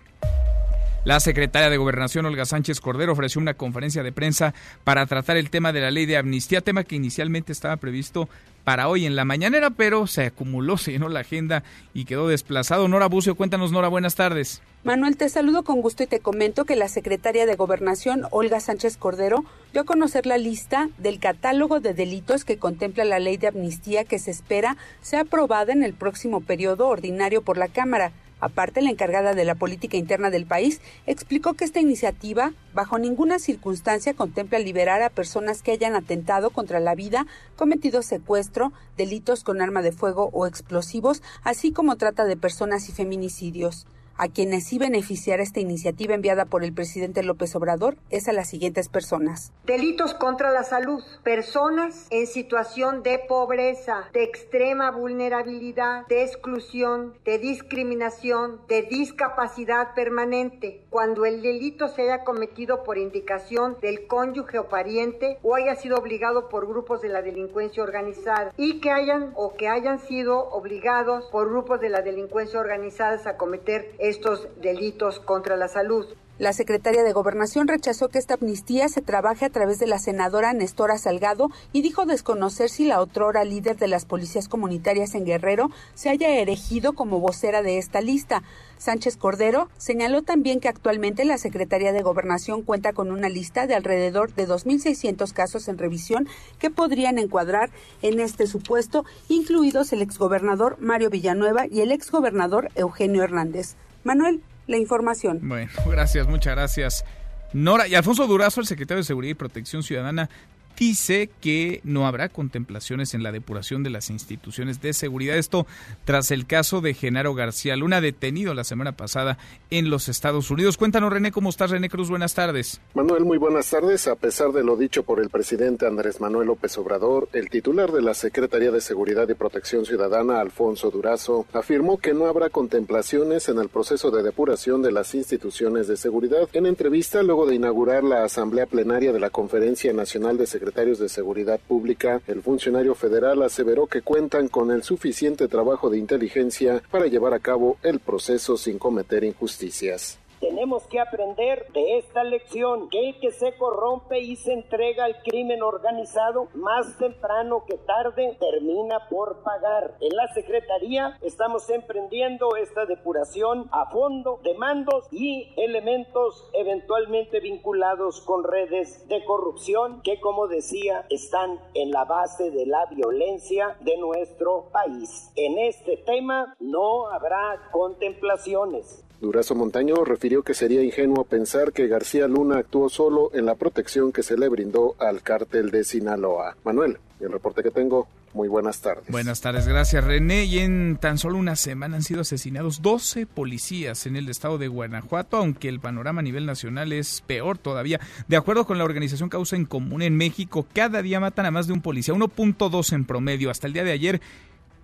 La 1.07 1.21
secretaria 1.21 1.69
de 1.69 1.77
Gobernación, 1.77 2.25
Olga 2.25 2.43
Sánchez 2.43 2.81
Cordero, 2.81 3.13
ofreció 3.13 3.39
una 3.39 3.53
conferencia 3.53 4.03
de 4.03 4.11
prensa 4.11 4.53
para 4.83 5.05
tratar 5.05 5.37
el 5.37 5.49
tema 5.49 5.71
de 5.71 5.79
la 5.79 5.89
ley 5.89 6.05
de 6.05 6.17
amnistía, 6.17 6.59
tema 6.59 6.83
que 6.83 6.97
inicialmente 6.97 7.53
estaba 7.53 7.77
previsto 7.77 8.27
para 8.65 8.89
hoy 8.89 9.05
en 9.05 9.15
la 9.15 9.23
mañanera, 9.23 9.69
pero 9.69 10.05
se 10.05 10.25
acumuló, 10.25 10.75
se 10.75 10.91
llenó 10.91 11.07
la 11.07 11.21
agenda 11.21 11.63
y 11.93 12.03
quedó 12.03 12.27
desplazado. 12.27 12.89
Nora 12.89 13.07
Bucio, 13.07 13.35
cuéntanos, 13.35 13.71
Nora, 13.71 13.87
buenas 13.87 14.15
tardes. 14.15 14.61
Manuel, 14.83 15.15
te 15.15 15.29
saludo 15.29 15.63
con 15.63 15.79
gusto 15.79 16.03
y 16.03 16.07
te 16.07 16.19
comento 16.19 16.65
que 16.65 16.75
la 16.75 16.89
secretaria 16.89 17.45
de 17.45 17.55
Gobernación, 17.55 18.23
Olga 18.31 18.59
Sánchez 18.59 18.97
Cordero, 18.97 19.45
dio 19.71 19.83
a 19.83 19.85
conocer 19.85 20.25
la 20.25 20.37
lista 20.37 20.89
del 20.97 21.21
catálogo 21.21 21.79
de 21.79 21.93
delitos 21.93 22.43
que 22.43 22.57
contempla 22.57 23.05
la 23.05 23.19
ley 23.19 23.37
de 23.37 23.47
amnistía 23.47 24.03
que 24.03 24.19
se 24.19 24.31
espera 24.31 24.75
sea 24.99 25.21
aprobada 25.21 25.71
en 25.71 25.83
el 25.83 25.93
próximo 25.93 26.41
periodo 26.41 26.89
ordinario 26.89 27.43
por 27.43 27.57
la 27.57 27.69
Cámara. 27.69 28.11
Aparte, 28.39 28.81
la 28.81 28.91
encargada 28.91 29.33
de 29.33 29.45
la 29.45 29.55
política 29.55 29.97
interna 29.97 30.29
del 30.29 30.45
país 30.45 30.79
explicó 31.07 31.55
que 31.55 31.65
esta 31.65 31.79
iniciativa 31.79 32.53
bajo 32.73 32.99
ninguna 32.99 33.39
circunstancia 33.39 34.13
contempla 34.13 34.59
liberar 34.59 35.01
a 35.01 35.09
personas 35.09 35.63
que 35.63 35.71
hayan 35.71 35.95
atentado 35.95 36.51
contra 36.51 36.79
la 36.79 36.93
vida, 36.93 37.25
cometido 37.55 38.03
secuestro, 38.03 38.71
delitos 38.95 39.43
con 39.43 39.61
arma 39.61 39.81
de 39.81 39.91
fuego 39.91 40.29
o 40.33 40.45
explosivos, 40.45 41.23
así 41.43 41.71
como 41.71 41.95
trata 41.95 42.25
de 42.25 42.37
personas 42.37 42.89
y 42.89 42.91
feminicidios. 42.91 43.87
A 44.19 44.29
quienes 44.29 44.65
sí 44.65 44.79
beneficiará 44.79 45.43
esta 45.43 45.59
iniciativa 45.59 46.15
enviada 46.15 46.45
por 46.45 46.63
el 46.63 46.73
presidente 46.73 47.21
López 47.21 47.55
Obrador 47.55 47.97
es 48.09 48.27
a 48.27 48.33
las 48.33 48.49
siguientes 48.49 48.89
personas. 48.89 49.51
Delitos 49.65 50.15
contra 50.15 50.51
la 50.51 50.63
salud. 50.63 51.03
Personas 51.23 52.07
en 52.09 52.25
situación 52.25 53.03
de 53.03 53.19
pobreza, 53.19 54.09
de 54.13 54.23
extrema 54.23 54.89
vulnerabilidad, 54.89 56.07
de 56.07 56.23
exclusión, 56.23 57.13
de 57.25 57.37
discriminación, 57.37 58.61
de 58.67 58.83
discapacidad 58.83 59.93
permanente. 59.93 60.85
Cuando 60.89 61.25
el 61.25 61.43
delito 61.43 61.87
se 61.87 62.03
haya 62.03 62.23
cometido 62.23 62.83
por 62.83 62.97
indicación 62.97 63.77
del 63.81 64.07
cónyuge 64.07 64.57
o 64.57 64.67
pariente 64.67 65.37
o 65.43 65.53
haya 65.53 65.75
sido 65.75 65.97
obligado 65.97 66.49
por 66.49 66.67
grupos 66.67 67.01
de 67.01 67.09
la 67.09 67.21
delincuencia 67.21 67.83
organizada 67.83 68.51
y 68.57 68.79
que 68.79 68.89
hayan 68.89 69.31
o 69.35 69.53
que 69.55 69.67
hayan 69.67 69.99
sido 69.99 70.49
obligados 70.49 71.25
por 71.31 71.49
grupos 71.49 71.81
de 71.81 71.89
la 71.89 72.01
delincuencia 72.01 72.59
organizada 72.59 73.17
a 73.25 73.37
cometer 73.37 73.95
estos 74.09 74.47
delitos 74.61 75.19
contra 75.19 75.57
la 75.57 75.67
salud. 75.67 76.07
La 76.39 76.53
secretaria 76.53 77.01
de 77.01 77.13
Gobernación 77.13 77.67
rechazó 77.67 78.09
que 78.09 78.19
esta 78.19 78.35
amnistía 78.35 78.89
se 78.89 79.01
trabaje 79.01 79.43
a 79.43 79.49
través 79.49 79.79
de 79.79 79.87
la 79.87 79.97
senadora 79.97 80.53
Nestora 80.53 80.99
Salgado 80.99 81.49
y 81.73 81.81
dijo 81.81 82.05
desconocer 82.05 82.69
si 82.69 82.85
la 82.85 83.01
otrora 83.01 83.43
líder 83.43 83.75
de 83.77 83.87
las 83.87 84.05
policías 84.05 84.47
comunitarias 84.47 85.15
en 85.15 85.25
Guerrero 85.25 85.71
se 85.95 86.09
haya 86.09 86.29
erigido 86.29 86.93
como 86.93 87.19
vocera 87.19 87.63
de 87.63 87.79
esta 87.79 88.01
lista. 88.01 88.43
Sánchez 88.77 89.17
Cordero 89.17 89.67
señaló 89.77 90.21
también 90.21 90.59
que 90.59 90.67
actualmente 90.67 91.25
la 91.25 91.39
Secretaría 91.39 91.91
de 91.91 92.03
Gobernación 92.03 92.61
cuenta 92.61 92.93
con 92.93 93.09
una 93.09 93.29
lista 93.29 93.65
de 93.65 93.73
alrededor 93.73 94.31
de 94.35 94.47
2.600 94.47 95.33
casos 95.33 95.67
en 95.67 95.79
revisión 95.79 96.27
que 96.59 96.69
podrían 96.69 97.17
encuadrar 97.17 97.71
en 98.03 98.19
este 98.19 98.45
supuesto, 98.45 99.05
incluidos 99.27 99.91
el 99.91 100.03
exgobernador 100.03 100.77
Mario 100.79 101.09
Villanueva 101.09 101.65
y 101.65 101.81
el 101.81 101.91
exgobernador 101.91 102.69
Eugenio 102.75 103.23
Hernández. 103.23 103.75
Manuel, 104.03 104.41
la 104.67 104.77
información. 104.77 105.39
Bueno, 105.41 105.71
gracias, 105.87 106.27
muchas 106.27 106.55
gracias. 106.55 107.05
Nora 107.53 107.87
y 107.87 107.95
Alfonso 107.95 108.27
Durazo, 108.27 108.59
el 108.59 108.67
secretario 108.67 108.99
de 108.99 109.05
Seguridad 109.05 109.31
y 109.31 109.35
Protección 109.35 109.83
Ciudadana, 109.83 110.29
dice 110.77 111.29
que 111.41 111.81
no 111.83 112.07
habrá 112.07 112.29
contemplaciones 112.29 113.13
en 113.13 113.23
la 113.23 113.31
depuración 113.31 113.83
de 113.83 113.89
las 113.89 114.09
instituciones 114.09 114.81
de 114.81 114.93
seguridad. 114.93 115.37
Esto 115.37 115.65
tras 116.05 116.31
el 116.31 116.45
caso 116.45 116.81
de 116.81 116.93
Genaro 116.93 117.33
García 117.33 117.75
Luna, 117.75 118.01
detenido 118.01 118.53
la 118.53 118.63
semana 118.63 118.91
pasada 118.93 119.37
en 119.69 119.89
los 119.89 120.09
Estados 120.09 120.51
Unidos. 120.51 120.77
Cuéntanos, 120.77 121.11
René, 121.11 121.31
¿cómo 121.31 121.49
estás, 121.49 121.71
René 121.71 121.89
Cruz? 121.89 122.09
Buenas 122.09 122.33
tardes. 122.33 122.79
Manuel, 122.93 123.25
muy 123.25 123.37
buenas 123.37 123.69
tardes. 123.69 124.07
A 124.07 124.15
pesar 124.15 124.51
de 124.51 124.63
lo 124.63 124.75
dicho 124.75 125.03
por 125.03 125.19
el 125.19 125.29
presidente 125.29 125.87
Andrés 125.87 126.21
Manuel 126.21 126.47
López 126.47 126.77
Obrador, 126.77 127.29
el 127.33 127.49
titular 127.49 127.91
de 127.91 128.01
la 128.01 128.13
Secretaría 128.13 128.71
de 128.71 128.81
Seguridad 128.81 129.27
y 129.29 129.33
Protección 129.33 129.85
Ciudadana, 129.85 130.39
Alfonso 130.39 130.91
Durazo, 130.91 131.45
afirmó 131.53 131.97
que 131.97 132.13
no 132.13 132.27
habrá 132.27 132.49
contemplaciones 132.49 133.49
en 133.49 133.57
el 133.59 133.69
proceso 133.69 134.11
de 134.11 134.23
depuración 134.23 134.81
de 134.81 134.91
las 134.91 135.15
instituciones 135.15 135.87
de 135.87 135.97
seguridad. 135.97 136.47
En 136.53 136.65
entrevista, 136.65 137.23
luego 137.23 137.45
de 137.45 137.55
inaugurar 137.55 138.03
la 138.03 138.23
Asamblea 138.23 138.65
Plenaria 138.65 139.11
de 139.11 139.19
la 139.19 139.29
Conferencia 139.29 139.91
Nacional 139.93 140.37
de 140.37 140.45
Seguridad, 140.45 140.66
secretarios 140.67 140.99
de 140.99 141.07
Seguridad 141.07 141.61
Pública, 141.65 142.21
el 142.27 142.41
funcionario 142.41 142.93
federal 142.93 143.41
aseveró 143.41 143.87
que 143.87 144.01
cuentan 144.01 144.49
con 144.49 144.69
el 144.69 144.83
suficiente 144.83 145.47
trabajo 145.47 145.89
de 145.89 145.97
inteligencia 145.97 146.83
para 146.91 147.07
llevar 147.07 147.33
a 147.33 147.39
cabo 147.39 147.77
el 147.83 148.01
proceso 148.01 148.57
sin 148.57 148.77
cometer 148.77 149.23
injusticias. 149.23 150.19
Tenemos 150.57 150.87
que 150.87 150.99
aprender 150.99 151.71
de 151.71 151.99
esta 151.99 152.23
lección 152.23 152.89
que 152.89 153.09
el 153.09 153.19
que 153.19 153.29
se 153.29 153.55
corrompe 153.57 154.21
y 154.21 154.35
se 154.37 154.53
entrega 154.53 155.05
al 155.05 155.21
crimen 155.21 155.61
organizado, 155.61 156.47
más 156.55 156.97
temprano 156.97 157.63
que 157.67 157.77
tarde, 157.77 158.35
termina 158.39 159.07
por 159.07 159.43
pagar. 159.43 159.95
En 159.99 160.15
la 160.15 160.27
Secretaría 160.33 161.15
estamos 161.21 161.69
emprendiendo 161.69 162.55
esta 162.55 162.87
depuración 162.87 163.69
a 163.71 163.91
fondo 163.91 164.39
de 164.41 164.55
mandos 164.55 165.05
y 165.11 165.53
elementos 165.57 166.49
eventualmente 166.53 167.39
vinculados 167.39 168.21
con 168.21 168.43
redes 168.43 169.07
de 169.07 169.23
corrupción 169.25 170.01
que, 170.01 170.19
como 170.19 170.47
decía, 170.47 171.05
están 171.11 171.59
en 171.75 171.91
la 171.91 172.05
base 172.05 172.49
de 172.49 172.65
la 172.65 172.87
violencia 172.87 173.77
de 173.81 173.95
nuestro 173.97 174.69
país. 174.71 175.31
En 175.35 175.59
este 175.59 175.97
tema 175.97 176.55
no 176.59 177.09
habrá 177.09 177.69
contemplaciones. 177.71 179.06
Durazo 179.19 179.55
Montaño 179.55 180.03
refirió 180.05 180.43
que 180.43 180.53
sería 180.53 180.83
ingenuo 180.83 181.23
pensar 181.23 181.73
que 181.73 181.87
García 181.87 182.27
Luna 182.27 182.57
actuó 182.59 182.87
solo 182.89 183.31
en 183.33 183.45
la 183.45 183.55
protección 183.55 184.11
que 184.11 184.21
se 184.21 184.37
le 184.37 184.47
brindó 184.47 184.95
al 184.99 185.23
cártel 185.23 185.71
de 185.71 185.83
Sinaloa. 185.83 186.55
Manuel, 186.63 186.99
el 187.19 187.31
reporte 187.31 187.63
que 187.63 187.71
tengo. 187.71 188.07
Muy 188.33 188.49
buenas 188.49 188.81
tardes. 188.81 189.05
Buenas 189.09 189.41
tardes, 189.41 189.67
gracias 189.67 190.03
René. 190.03 190.43
Y 190.43 190.59
en 190.59 190.97
tan 191.01 191.17
solo 191.17 191.39
una 191.39 191.55
semana 191.55 191.95
han 191.95 192.03
sido 192.03 192.21
asesinados 192.21 192.83
12 192.83 193.25
policías 193.25 194.05
en 194.05 194.15
el 194.15 194.29
estado 194.29 194.59
de 194.59 194.67
Guanajuato, 194.67 195.37
aunque 195.37 195.69
el 195.69 195.79
panorama 195.79 196.19
a 196.19 196.23
nivel 196.23 196.45
nacional 196.45 196.93
es 196.93 197.23
peor 197.25 197.57
todavía. 197.57 197.99
De 198.27 198.35
acuerdo 198.35 198.67
con 198.67 198.77
la 198.77 198.83
organización 198.83 199.29
Causa 199.29 199.55
en 199.55 199.65
Común 199.65 200.03
en 200.03 200.15
México, 200.15 200.67
cada 200.73 201.01
día 201.01 201.19
matan 201.19 201.47
a 201.47 201.51
más 201.51 201.65
de 201.65 201.73
un 201.73 201.81
policía, 201.81 202.13
1.2 202.13 202.93
en 202.93 203.05
promedio. 203.05 203.49
Hasta 203.49 203.65
el 203.65 203.73
día 203.73 203.83
de 203.83 203.93
ayer 203.93 204.21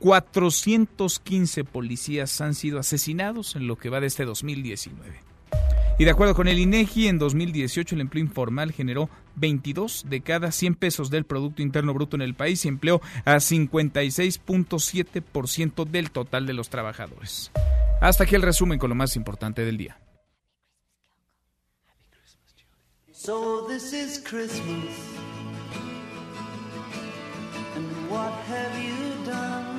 415 0.03 1.63
policías 1.63 2.41
han 2.41 2.53
sido 2.55 2.77
asesinados 2.77 3.55
en 3.55 3.67
lo 3.67 3.77
que 3.77 3.89
va 3.89 4.01
de 4.01 4.07
este 4.07 4.25
2019. 4.25 5.21
Y 5.97 6.03
de 6.03 6.11
acuerdo 6.11 6.35
con 6.35 6.49
el 6.49 6.59
INEGI, 6.59 7.07
en 7.07 7.19
2018 7.19 7.95
el 7.95 8.01
empleo 8.01 8.21
informal 8.21 8.73
generó 8.73 9.09
22 9.35 10.07
de 10.09 10.19
cada 10.19 10.51
100 10.51 10.75
pesos 10.75 11.09
del 11.09 11.23
Producto 11.23 11.61
Interno 11.61 11.93
Bruto 11.93 12.17
en 12.17 12.21
el 12.21 12.33
país 12.33 12.65
y 12.65 12.67
empleó 12.67 12.99
a 13.23 13.35
56.7% 13.35 15.85
del 15.85 16.11
total 16.11 16.45
de 16.47 16.53
los 16.53 16.67
trabajadores. 16.67 17.49
Hasta 18.01 18.25
aquí 18.25 18.35
el 18.35 18.41
resumen 18.41 18.79
con 18.79 18.89
lo 18.89 18.95
más 18.95 19.15
importante 19.15 19.63
del 19.63 19.77
día. 19.77 19.97
So 23.13 23.65
this 23.69 23.93
is 23.93 24.21
Christmas. 24.21 24.97
And 27.77 28.09
what 28.09 28.33
have 28.49 28.77
you 28.83 29.23
done? 29.25 29.72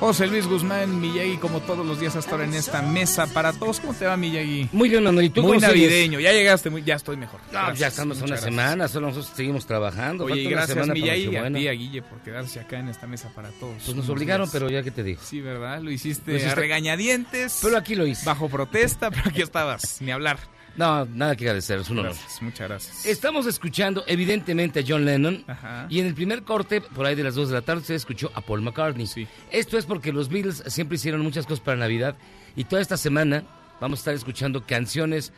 José 0.00 0.28
Luis 0.28 0.46
Guzmán, 0.46 1.00
Miyagi, 1.00 1.38
como 1.38 1.60
todos 1.60 1.84
los 1.84 1.98
días 1.98 2.14
hasta 2.14 2.30
ahora 2.30 2.44
en 2.44 2.54
esta 2.54 2.82
mesa 2.82 3.26
para 3.26 3.52
todos. 3.52 3.80
¿Cómo 3.80 3.92
te 3.94 4.06
va, 4.06 4.16
Miyagi? 4.16 4.68
Muy 4.72 4.88
bien, 4.88 5.02
Manuel. 5.02 5.26
¿Y 5.26 5.30
tú 5.30 5.42
Muy 5.42 5.58
navideño. 5.58 6.20
Ya 6.20 6.32
llegaste, 6.32 6.70
ya 6.82 6.94
estoy 6.94 7.16
mejor. 7.16 7.40
No, 7.52 7.74
ya 7.74 7.88
estamos 7.88 8.22
una 8.22 8.36
semana, 8.36 8.86
solo 8.86 9.08
nosotros 9.08 9.32
seguimos 9.34 9.66
trabajando. 9.66 10.24
Oye, 10.24 10.42
y 10.42 10.48
gracias, 10.48 10.86
Miyagi, 10.86 11.36
a 11.36 11.52
ti, 11.52 11.68
a 11.68 11.72
Guille, 11.72 12.02
por 12.02 12.20
quedarse 12.20 12.60
acá 12.60 12.78
en 12.78 12.88
esta 12.88 13.06
mesa 13.06 13.30
para 13.34 13.50
todos. 13.50 13.82
Pues 13.84 13.96
nos 13.96 14.08
obligaron, 14.08 14.48
pero 14.50 14.70
ya 14.70 14.82
que 14.82 14.92
te 14.92 15.02
digo. 15.02 15.20
Sí, 15.22 15.40
¿verdad? 15.40 15.82
Lo 15.82 15.90
hiciste, 15.90 16.46
a 16.46 16.54
regañadientes. 16.54 17.58
Pero 17.60 17.76
aquí 17.76 17.96
lo 17.96 18.06
hice. 18.06 18.24
Bajo 18.24 18.48
protesta, 18.48 19.10
pero 19.10 19.30
aquí 19.30 19.42
estabas, 19.42 20.00
ni 20.00 20.12
hablar. 20.12 20.38
No, 20.78 21.04
nada 21.06 21.34
que 21.34 21.44
agradecer, 21.44 21.80
es 21.80 21.90
un 21.90 21.98
honor. 21.98 22.14
muchas 22.40 22.68
gracias. 22.68 23.04
Estamos 23.04 23.46
escuchando, 23.46 24.04
evidentemente, 24.06 24.78
a 24.78 24.84
John 24.86 25.04
Lennon. 25.04 25.44
Y 25.88 25.98
en 25.98 26.06
el 26.06 26.14
primer 26.14 26.44
corte, 26.44 26.80
por 26.80 27.04
ahí 27.04 27.16
de 27.16 27.24
las 27.24 27.34
2 27.34 27.48
de 27.48 27.54
la 27.56 27.62
tarde, 27.62 27.82
se 27.82 27.96
escuchó 27.96 28.30
a 28.34 28.40
Paul 28.40 28.62
McCartney. 28.62 29.08
Esto 29.50 29.76
es 29.76 29.86
porque 29.86 30.12
los 30.12 30.28
Beatles 30.28 30.62
siempre 30.68 30.94
hicieron 30.94 31.20
muchas 31.22 31.46
cosas 31.46 31.60
para 31.60 31.76
Navidad. 31.76 32.16
Y 32.54 32.62
toda 32.62 32.80
esta 32.80 32.96
semana 32.96 33.42
vamos 33.80 33.98
a 33.98 34.00
estar 34.02 34.14
escuchando 34.14 34.64
canciones 34.64 35.32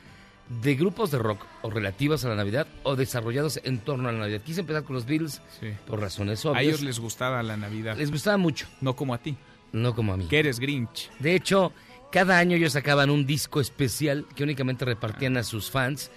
de 0.62 0.74
grupos 0.74 1.10
de 1.10 1.18
rock 1.18 1.46
o 1.62 1.70
relativas 1.70 2.22
a 2.26 2.28
la 2.28 2.34
Navidad 2.34 2.66
o 2.82 2.94
desarrollados 2.94 3.60
en 3.64 3.78
torno 3.78 4.10
a 4.10 4.12
la 4.12 4.18
Navidad. 4.18 4.42
Quise 4.42 4.60
empezar 4.60 4.84
con 4.84 4.94
los 4.94 5.06
Beatles 5.06 5.40
por 5.86 6.00
razones 6.00 6.44
obvias. 6.44 6.58
A 6.58 6.62
ellos 6.62 6.82
les 6.82 6.98
gustaba 6.98 7.42
la 7.42 7.56
Navidad. 7.56 7.96
Les 7.96 8.10
gustaba 8.10 8.36
mucho. 8.36 8.66
No 8.82 8.94
como 8.94 9.14
a 9.14 9.18
ti. 9.18 9.36
No 9.72 9.94
como 9.94 10.12
a 10.12 10.18
mí. 10.18 10.26
Que 10.26 10.40
eres 10.40 10.60
Grinch. 10.60 11.10
De 11.18 11.34
hecho, 11.34 11.72
cada 12.10 12.38
año 12.38 12.56
ellos 12.56 12.72
sacaban 12.72 13.10
un 13.10 13.26
disco 13.26 13.60
especial 13.60 14.26
que 14.34 14.42
únicamente 14.42 14.84
repartían 14.84 15.36
a 15.36 15.44
sus 15.44 15.70
fans 15.70 16.10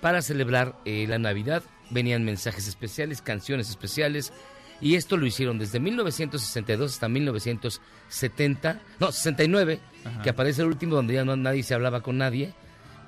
para 0.00 0.22
celebrar 0.22 0.76
eh, 0.84 1.06
la 1.08 1.18
Navidad. 1.18 1.62
Venían 1.90 2.24
mensajes 2.24 2.68
especiales, 2.68 3.22
canciones 3.22 3.70
especiales. 3.70 4.32
Y 4.80 4.94
esto 4.94 5.16
lo 5.16 5.26
hicieron 5.26 5.58
desde 5.58 5.80
1962 5.80 6.92
hasta 6.92 7.08
1970, 7.08 8.80
no, 9.00 9.10
69, 9.10 9.80
que 10.22 10.30
aparece 10.30 10.62
el 10.62 10.68
último 10.68 10.94
donde 10.94 11.14
ya 11.14 11.24
no 11.24 11.34
nadie 11.34 11.64
se 11.64 11.74
hablaba 11.74 12.00
con 12.00 12.18
nadie. 12.18 12.54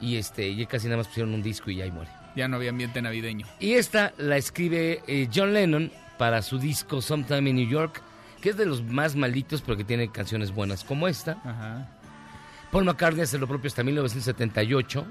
Y 0.01 0.17
este, 0.17 0.55
ya 0.57 0.67
casi 0.67 0.87
nada 0.87 0.97
más 0.97 1.09
pusieron 1.09 1.35
un 1.35 1.43
disco 1.43 1.71
y 1.71 1.77
ya 1.77 1.85
ahí 1.85 1.93
muere. 1.93 2.11
Ya 2.35 2.49
no 2.49 2.57
había 2.57 2.71
ambiente 2.71 3.01
navideño. 3.03 3.47
Y 3.61 3.75
esta 3.75 4.15
la 4.19 4.37
escribe 4.37 5.03
eh, 5.07 5.29
John 5.33 5.53
Lennon 5.53 5.93
para 6.19 6.43
su 6.43 6.59
disco 6.59 7.03
Sometime 7.03 7.51
in 7.51 7.57
New 7.57 7.69
York, 7.69 8.03
que 8.41 8.51
es 8.51 8.57
de 8.57 8.67
los 8.67 8.83
más 8.83 9.15
malitos, 9.15 9.63
pero 9.63 9.77
que 9.77 9.85
tiene 9.85 10.11
canciones 10.11 10.53
buenas 10.53 10.83
como 10.83 11.07
esta. 11.07 11.33
Ajá. 11.45 12.00
Paul 12.71 12.85
McCartney 12.85 13.23
hace 13.23 13.39
lo 13.39 13.49
propio 13.49 13.69
hasta 13.69 13.83
1978, 13.83 15.07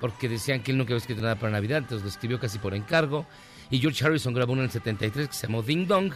porque 0.00 0.28
decían 0.28 0.62
que 0.62 0.72
él 0.72 0.78
nunca 0.78 0.92
había 0.92 0.98
escrito 0.98 1.22
nada 1.22 1.36
para 1.36 1.52
Navidad, 1.52 1.78
entonces 1.78 2.02
lo 2.02 2.08
escribió 2.08 2.40
casi 2.40 2.58
por 2.58 2.74
encargo. 2.74 3.26
Y 3.70 3.78
George 3.78 4.04
Harrison 4.04 4.34
grabó 4.34 4.52
uno 4.52 4.62
en 4.62 4.66
el 4.66 4.70
73 4.72 5.28
que 5.28 5.34
se 5.34 5.46
llamó 5.46 5.62
Ding 5.62 5.86
Dong, 5.86 6.12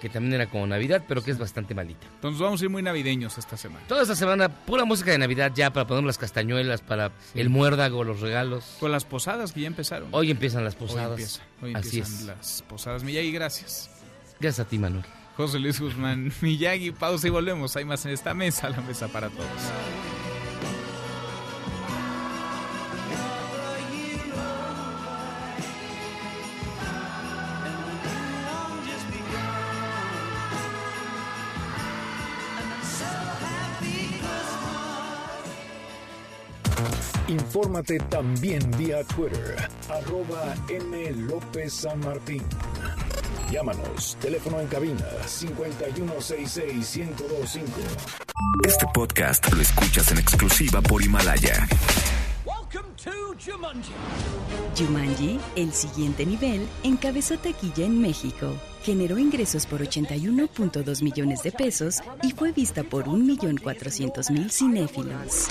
que 0.00 0.08
también 0.08 0.34
era 0.34 0.50
como 0.50 0.66
Navidad, 0.66 1.04
pero 1.06 1.22
que 1.22 1.30
es 1.30 1.38
bastante 1.38 1.74
malita. 1.74 2.06
Entonces 2.14 2.40
vamos 2.40 2.60
a 2.60 2.64
ir 2.64 2.70
muy 2.70 2.82
navideños 2.82 3.38
esta 3.38 3.56
semana. 3.56 3.86
Toda 3.86 4.02
esta 4.02 4.16
semana, 4.16 4.48
pura 4.48 4.84
música 4.84 5.12
de 5.12 5.18
Navidad 5.18 5.52
ya, 5.54 5.72
para 5.72 5.86
poner 5.86 6.02
las 6.02 6.18
castañuelas, 6.18 6.80
para 6.80 7.12
el 7.34 7.50
muérdago, 7.50 8.02
los 8.02 8.20
regalos. 8.20 8.76
Con 8.80 8.90
las 8.90 9.04
posadas 9.04 9.52
que 9.52 9.60
ya 9.60 9.68
empezaron. 9.68 10.08
Hoy 10.10 10.32
empiezan 10.32 10.64
las 10.64 10.74
posadas. 10.74 11.10
Hoy, 11.10 11.22
empieza, 11.22 11.42
hoy 11.62 11.74
Así 11.74 11.98
empiezan 11.98 12.26
las 12.26 12.64
posadas. 12.68 13.04
Miyagi, 13.04 13.30
gracias. 13.30 13.90
Gracias 14.40 14.66
a 14.66 14.68
ti, 14.68 14.78
Manuel. 14.78 15.04
José 15.36 15.60
Luis 15.60 15.80
Guzmán, 15.80 16.32
Miyagi, 16.40 16.90
pausa 16.90 17.28
y 17.28 17.30
volvemos. 17.30 17.76
Hay 17.76 17.84
más 17.84 18.04
en 18.04 18.12
esta 18.12 18.34
mesa, 18.34 18.70
la 18.70 18.80
mesa 18.80 19.08
para 19.08 19.28
todos. 19.28 19.46
Infórmate 37.72 37.98
también 38.10 38.60
vía 38.76 39.02
Twitter, 39.04 39.56
arroba 39.88 40.54
M. 40.68 41.10
López 41.12 41.72
San 41.72 42.00
Martín. 42.00 42.42
Llámanos, 43.50 44.18
teléfono 44.20 44.60
en 44.60 44.66
cabina 44.66 45.06
5166-1025. 45.24 47.62
Este 48.68 48.84
podcast 48.92 49.50
lo 49.50 49.62
escuchas 49.62 50.12
en 50.12 50.18
exclusiva 50.18 50.82
por 50.82 51.02
Himalaya. 51.02 51.66
Jumanji, 54.76 55.40
el 55.56 55.72
siguiente 55.72 56.26
nivel, 56.26 56.68
encabezó 56.82 57.38
taquilla 57.38 57.86
en 57.86 58.02
México. 58.02 58.52
Generó 58.82 59.16
ingresos 59.16 59.64
por 59.64 59.80
81.2 59.80 61.02
millones 61.02 61.42
de 61.42 61.52
pesos 61.52 62.00
y 62.22 62.32
fue 62.32 62.52
vista 62.52 62.84
por 62.84 63.06
1.400.000 63.06 64.50
cinéfilos. 64.50 65.48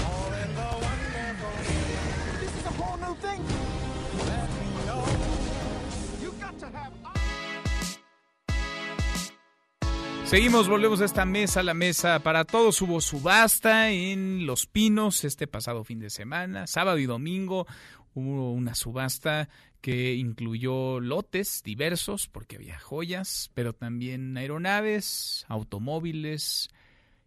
Seguimos, 10.32 10.70
volvemos 10.70 11.02
a 11.02 11.06
esta 11.06 11.26
mesa, 11.26 11.62
la 11.62 11.74
mesa 11.74 12.20
para 12.20 12.46
todos. 12.46 12.82
Hubo 12.82 13.02
subasta 13.02 13.92
en 13.92 14.46
Los 14.46 14.66
Pinos 14.66 15.26
este 15.26 15.46
pasado 15.46 15.84
fin 15.84 16.00
de 16.00 16.10
semana, 16.10 16.68
sábado 16.68 17.00
y 17.00 17.06
domingo. 17.06 17.68
Hubo 18.14 18.54
una 18.54 18.74
subasta 18.74 19.50
que 19.82 20.14
incluyó 20.14 21.02
lotes 21.02 21.64
diversos, 21.66 22.30
porque 22.30 22.56
había 22.56 22.80
joyas, 22.80 23.52
pero 23.56 23.74
también 23.74 24.38
aeronaves, 24.38 25.46
automóviles, 25.50 26.70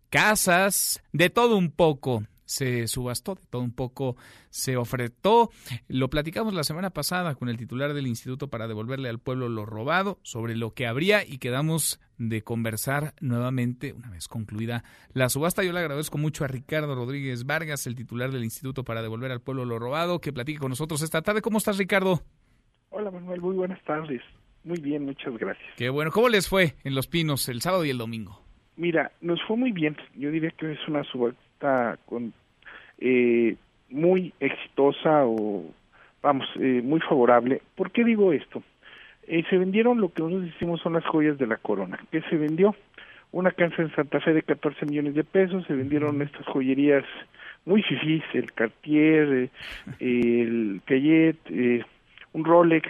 casas, 0.09 1.03
de 1.13 1.29
todo 1.29 1.59
un 1.59 1.73
poco 1.73 2.25
se 2.47 2.89
subastó, 2.89 3.35
de 3.35 3.45
todo 3.51 3.61
un 3.61 3.73
poco 3.73 4.17
se 4.49 4.79
ofretó. 4.79 5.51
Lo 5.89 6.09
platicamos 6.09 6.55
la 6.55 6.65
semana 6.65 6.89
pasada 6.89 7.35
con 7.35 7.51
el 7.51 7.59
titular 7.59 7.93
del 7.93 8.07
instituto 8.07 8.49
para 8.49 8.67
devolverle 8.67 9.11
al 9.11 9.19
pueblo 9.19 9.51
lo 9.51 9.67
robado, 9.67 10.21
sobre 10.23 10.57
lo 10.57 10.73
que 10.73 10.87
habría 10.87 11.23
y 11.23 11.37
quedamos 11.37 12.01
de 12.19 12.43
conversar 12.43 13.15
nuevamente 13.21 13.93
una 13.93 14.11
vez 14.11 14.29
concluida 14.29 14.85
la 15.13 15.29
subasta. 15.29 15.63
Yo 15.63 15.73
le 15.73 15.81
agradezco 15.81 16.19
mucho 16.19 16.45
a 16.45 16.49
Ricardo 16.49 16.95
Rodríguez 16.95 17.45
Vargas, 17.47 17.87
el 17.87 17.95
titular 17.95 18.31
del 18.31 18.45
instituto 18.45 18.85
para 18.85 19.03
devolver 19.03 19.31
al 19.33 19.41
pueblo 19.41 19.65
lo 19.65 19.79
robado, 19.79 20.21
que 20.21 20.33
platique 20.33 20.59
con 20.59 20.71
nosotros 20.71 21.03
esta 21.03 21.23
tarde. 21.23 21.43
¿Cómo 21.43 21.59
estás, 21.59 21.79
Ricardo? 21.79 22.21
Hola, 22.91 23.11
Manuel, 23.11 23.41
muy 23.41 23.57
buenas 23.57 23.83
tardes. 23.85 24.23
Muy 24.65 24.81
bien, 24.81 25.05
muchas 25.05 25.37
gracias. 25.37 25.69
Qué 25.77 25.91
bueno. 25.91 26.11
¿Cómo 26.11 26.29
les 26.29 26.49
fue 26.49 26.75
en 26.85 26.95
Los 26.95 27.07
Pinos 27.07 27.49
el 27.49 27.61
sábado 27.61 27.85
y 27.85 27.91
el 27.91 27.99
domingo? 27.99 28.41
Mira, 28.77 29.13
nos 29.21 29.43
fue 29.43 29.57
muy 29.57 29.73
bien. 29.73 29.97
Yo 30.17 30.31
diría 30.31 30.51
que 30.51 30.73
es 30.73 30.89
una 30.89 31.05
subasta 31.05 31.99
con 32.07 32.33
eh, 32.99 33.57
muy 33.91 34.33
exitosa 34.41 35.25
o, 35.27 35.65
vamos, 36.23 36.47
eh, 36.59 36.81
muy 36.83 37.01
favorable. 37.01 37.63
¿Por 37.77 37.91
qué 37.93 38.05
digo 38.05 38.33
esto? 38.33 38.63
Eh, 39.27 39.45
se 39.49 39.59
vendieron 39.59 40.01
lo 40.01 40.13
que 40.13 40.23
nosotros 40.23 40.47
decimos 40.53 40.81
son 40.81 40.95
las 40.95 41.05
joyas 41.07 41.39
de 41.39 41.47
la 41.47 41.57
corona. 41.57 41.99
¿Qué 42.11 42.21
se 42.23 42.37
vendió? 42.37 42.75
Una 43.33 43.51
casa 43.51 43.83
en 43.83 43.95
Santa 43.95 44.21
Fe 44.21 44.33
de 44.33 44.43
14 44.43 44.87
millones 44.87 45.15
de 45.15 45.25
pesos, 45.25 45.67
se 45.67 45.75
vendieron 45.75 46.23
estas 46.23 46.47
joyerías 46.47 47.05
muy 47.65 47.83
fifís, 47.83 48.23
el 48.35 48.53
Cartier, 48.53 49.51
el 49.99 50.81
Piaget, 50.85 51.39
un 52.33 52.45
Rolex, 52.45 52.89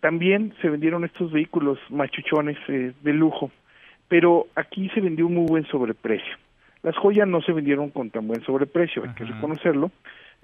también 0.00 0.54
se 0.60 0.70
vendieron 0.70 1.04
estos 1.04 1.30
vehículos 1.30 1.78
machuchones 1.90 2.56
eh, 2.68 2.92
de 3.02 3.12
lujo, 3.12 3.50
pero 4.08 4.46
aquí 4.56 4.88
se 4.94 5.00
vendió 5.00 5.26
un 5.26 5.34
muy 5.34 5.46
buen 5.46 5.66
sobreprecio. 5.66 6.36
Las 6.82 6.96
joyas 6.96 7.28
no 7.28 7.42
se 7.42 7.52
vendieron 7.52 7.90
con 7.90 8.10
tan 8.10 8.26
buen 8.26 8.42
sobreprecio, 8.42 9.04
hay 9.04 9.14
que 9.14 9.24
reconocerlo, 9.24 9.90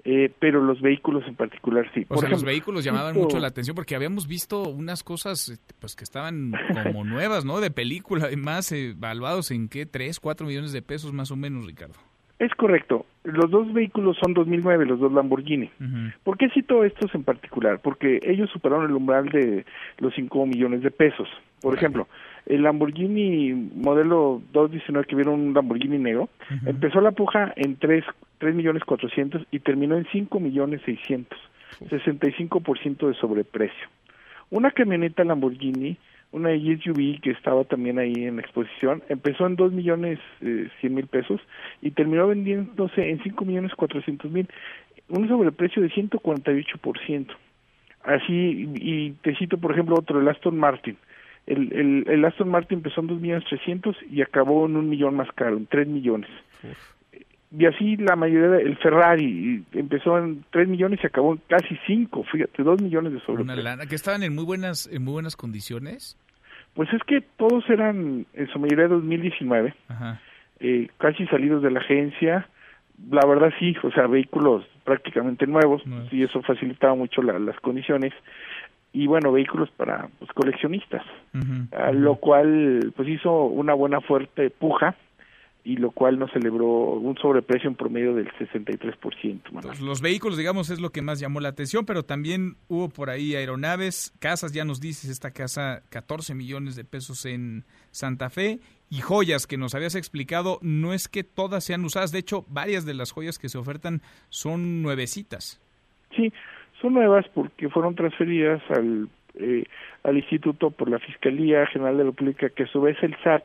eh, 0.03 0.31
pero 0.39 0.63
los 0.63 0.81
vehículos 0.81 1.23
en 1.27 1.35
particular 1.35 1.89
sí. 1.93 2.05
O 2.07 2.17
sea, 2.17 2.29
los 2.29 2.43
vehículos 2.43 2.83
llamaban 2.83 3.15
mucho 3.15 3.39
la 3.39 3.47
atención 3.47 3.75
porque 3.75 3.95
habíamos 3.95 4.27
visto 4.27 4.63
unas 4.63 5.03
cosas 5.03 5.49
este, 5.49 5.73
pues 5.79 5.95
que 5.95 6.03
estaban 6.03 6.53
como 6.83 7.03
nuevas, 7.05 7.43
¿no? 7.43 7.59
De 7.59 7.71
película, 7.71 8.25
además, 8.25 8.71
evaluados 8.71 9.51
en 9.51 9.67
qué, 9.67 9.85
3, 9.85 10.19
4 10.19 10.47
millones 10.47 10.71
de 10.71 10.81
pesos 10.81 11.11
más 11.13 11.31
o 11.31 11.35
menos, 11.35 11.65
Ricardo. 11.65 11.95
Es 12.39 12.53
correcto. 12.53 13.05
Los 13.23 13.49
dos 13.49 13.73
vehículos 13.73 14.15
son 14.23 14.33
2009, 14.33 14.85
los 14.85 14.99
dos 14.99 15.11
Lamborghini. 15.11 15.71
¿Por 16.23 16.37
qué 16.37 16.49
cito 16.51 16.83
estos 16.83 17.13
en 17.15 17.23
particular? 17.23 17.79
Porque 17.81 18.19
ellos 18.23 18.49
superaron 18.51 18.85
el 18.85 18.93
umbral 18.93 19.29
de 19.29 19.65
los 19.97 20.13
5 20.13 20.45
millones 20.45 20.83
de 20.83 20.91
pesos. 20.91 21.27
Por 21.61 21.73
ejemplo, 21.73 22.07
el 22.47 22.63
Lamborghini 22.63 23.53
modelo 23.75 24.41
219 24.53 25.07
que 25.07 25.15
vieron 25.15 25.39
un 25.39 25.53
Lamborghini 25.53 25.97
negro, 25.97 26.29
empezó 26.65 27.01
la 27.01 27.11
puja 27.11 27.53
en 27.55 27.75
3, 27.77 28.03
3 28.39 28.55
millones 28.55 28.83
400 28.83 29.43
y 29.51 29.59
terminó 29.59 29.97
en 29.97 30.07
5 30.11 30.39
millones 30.39 30.81
600, 30.85 31.37
65% 31.89 33.07
de 33.07 33.13
sobreprecio. 33.15 33.87
Una 34.49 34.71
camioneta 34.71 35.23
Lamborghini 35.23 35.97
una 36.31 36.49
SUV 36.49 37.21
que 37.21 37.31
estaba 37.31 37.63
también 37.63 37.99
ahí 37.99 38.13
en 38.13 38.35
la 38.35 38.41
exposición, 38.41 39.01
empezó 39.09 39.45
en 39.45 39.55
dos 39.55 39.71
millones 39.71 40.19
eh, 40.41 40.69
cien 40.81 40.93
mil 40.93 41.07
pesos 41.07 41.39
y 41.81 41.91
terminó 41.91 42.27
vendiéndose 42.27 43.09
en 43.09 43.21
cinco 43.23 43.45
millones 43.45 43.73
cuatrocientos 43.75 44.29
mil, 44.29 44.47
un 45.09 45.27
sobreprecio 45.27 45.81
de 45.81 45.89
148%. 45.89 47.27
Así, 48.03 48.69
y 48.75 49.11
te 49.21 49.35
cito 49.35 49.57
por 49.57 49.71
ejemplo 49.71 49.95
otro, 49.97 50.19
el 50.19 50.27
Aston 50.27 50.57
Martin. 50.57 50.97
El, 51.47 51.73
el, 51.73 52.05
el 52.07 52.25
Aston 52.25 52.49
Martin 52.49 52.79
empezó 52.79 53.01
en 53.01 53.07
dos 53.07 53.19
millones 53.19 53.45
trescientos 53.45 53.95
y 54.11 54.21
acabó 54.21 54.65
en 54.65 54.75
un 54.75 54.89
millón 54.89 55.15
más 55.15 55.31
caro, 55.33 55.57
en 55.57 55.65
tres 55.65 55.87
millones. 55.87 56.29
Y 57.57 57.65
así 57.65 57.95
la 57.95 58.17
mayoría 58.17 58.49
del 58.49 58.77
Ferrari 58.77 59.63
empezó 59.71 60.17
en 60.17 60.43
3 60.51 60.67
millones 60.67 60.99
y 61.01 61.07
acabó 61.07 61.31
en 61.33 61.41
casi 61.47 61.79
5, 61.87 62.25
fíjate, 62.25 62.61
2 62.61 62.81
millones 62.81 63.13
de 63.13 63.19
sobreprecio. 63.21 63.53
Una 63.53 63.55
lana, 63.55 63.85
que 63.85 63.95
estaban 63.95 64.21
en 64.23 64.35
muy 64.35 64.43
buenas 64.43 64.89
en 64.91 65.01
muy 65.03 65.13
buenas 65.13 65.37
condiciones. 65.37 66.17
Pues 66.73 66.91
es 66.91 67.01
que 67.03 67.21
todos 67.37 67.67
eran 67.69 68.25
en 68.33 68.47
su 68.49 68.59
mayoría 68.59 68.83
de 68.87 68.95
2019, 68.95 69.73
Eh, 70.59 70.89
casi 70.97 71.25
salidos 71.27 71.61
de 71.61 71.71
la 71.71 71.79
agencia, 71.79 72.49
la 73.11 73.25
verdad 73.27 73.53
sí, 73.59 73.75
o 73.83 73.91
sea, 73.91 74.07
vehículos 74.07 74.65
prácticamente 74.83 75.45
nuevos, 75.45 75.83
y 76.11 76.23
eso 76.23 76.41
facilitaba 76.41 76.95
mucho 76.95 77.21
las 77.21 77.59
condiciones 77.59 78.11
y 78.97 79.05
bueno, 79.05 79.31
vehículos 79.31 79.69
para 79.77 80.09
pues, 80.17 80.31
coleccionistas, 80.31 81.03
lo 81.93 82.15
cual 82.15 82.91
pues 82.95 83.07
hizo 83.07 83.43
una 83.43 83.75
buena 83.75 84.01
fuerte 84.01 84.49
puja 84.49 84.95
y 85.63 85.75
lo 85.75 85.91
cual 85.91 86.17
nos 86.17 86.31
celebró 86.31 86.65
un 86.65 87.15
sobreprecio 87.17 87.69
en 87.69 87.75
promedio 87.75 88.15
del 88.15 88.31
63%. 88.31 89.81
los 89.81 90.01
vehículos, 90.01 90.37
digamos, 90.37 90.71
es 90.71 90.79
lo 90.79 90.89
que 90.89 91.03
más 91.03 91.19
llamó 91.19 91.39
la 91.41 91.49
atención, 91.49 91.85
pero 91.85 92.03
también 92.03 92.55
hubo 92.69 92.89
por 92.89 93.11
ahí 93.11 93.35
aeronaves, 93.35 94.13
casas, 94.17 94.51
ya 94.51 94.65
nos 94.65 94.79
dices, 94.79 95.11
esta 95.11 95.29
casa 95.29 95.83
14 95.89 96.33
millones 96.33 96.75
de 96.75 96.83
pesos 96.83 97.23
en 97.27 97.65
Santa 97.91 98.31
Fe 98.31 98.61
y 98.89 99.01
joyas 99.01 99.45
que 99.45 99.57
nos 99.57 99.75
habías 99.75 99.93
explicado, 99.93 100.57
no 100.63 100.91
es 100.93 101.07
que 101.07 101.23
todas 101.23 101.63
sean 101.65 101.85
usadas, 101.85 102.11
de 102.11 102.19
hecho, 102.19 102.45
varias 102.47 102.83
de 102.83 102.95
las 102.95 103.11
joyas 103.11 103.37
que 103.37 103.49
se 103.49 103.59
ofertan 103.59 104.01
son 104.29 104.81
nuevecitas. 104.81 105.61
Sí, 106.15 106.31
son 106.81 106.93
nuevas 106.93 107.25
porque 107.33 107.69
fueron 107.69 107.95
transferidas 107.95 108.61
al, 108.69 109.07
eh, 109.35 109.65
al 110.03 110.17
Instituto 110.17 110.71
por 110.71 110.89
la 110.89 110.99
Fiscalía 110.99 111.65
General 111.67 111.97
de 111.97 112.03
la 112.03 112.09
República, 112.11 112.49
que 112.49 112.63
a 112.63 112.67
su 112.67 112.81
vez 112.81 112.97
el 113.01 113.15
SAT 113.23 113.43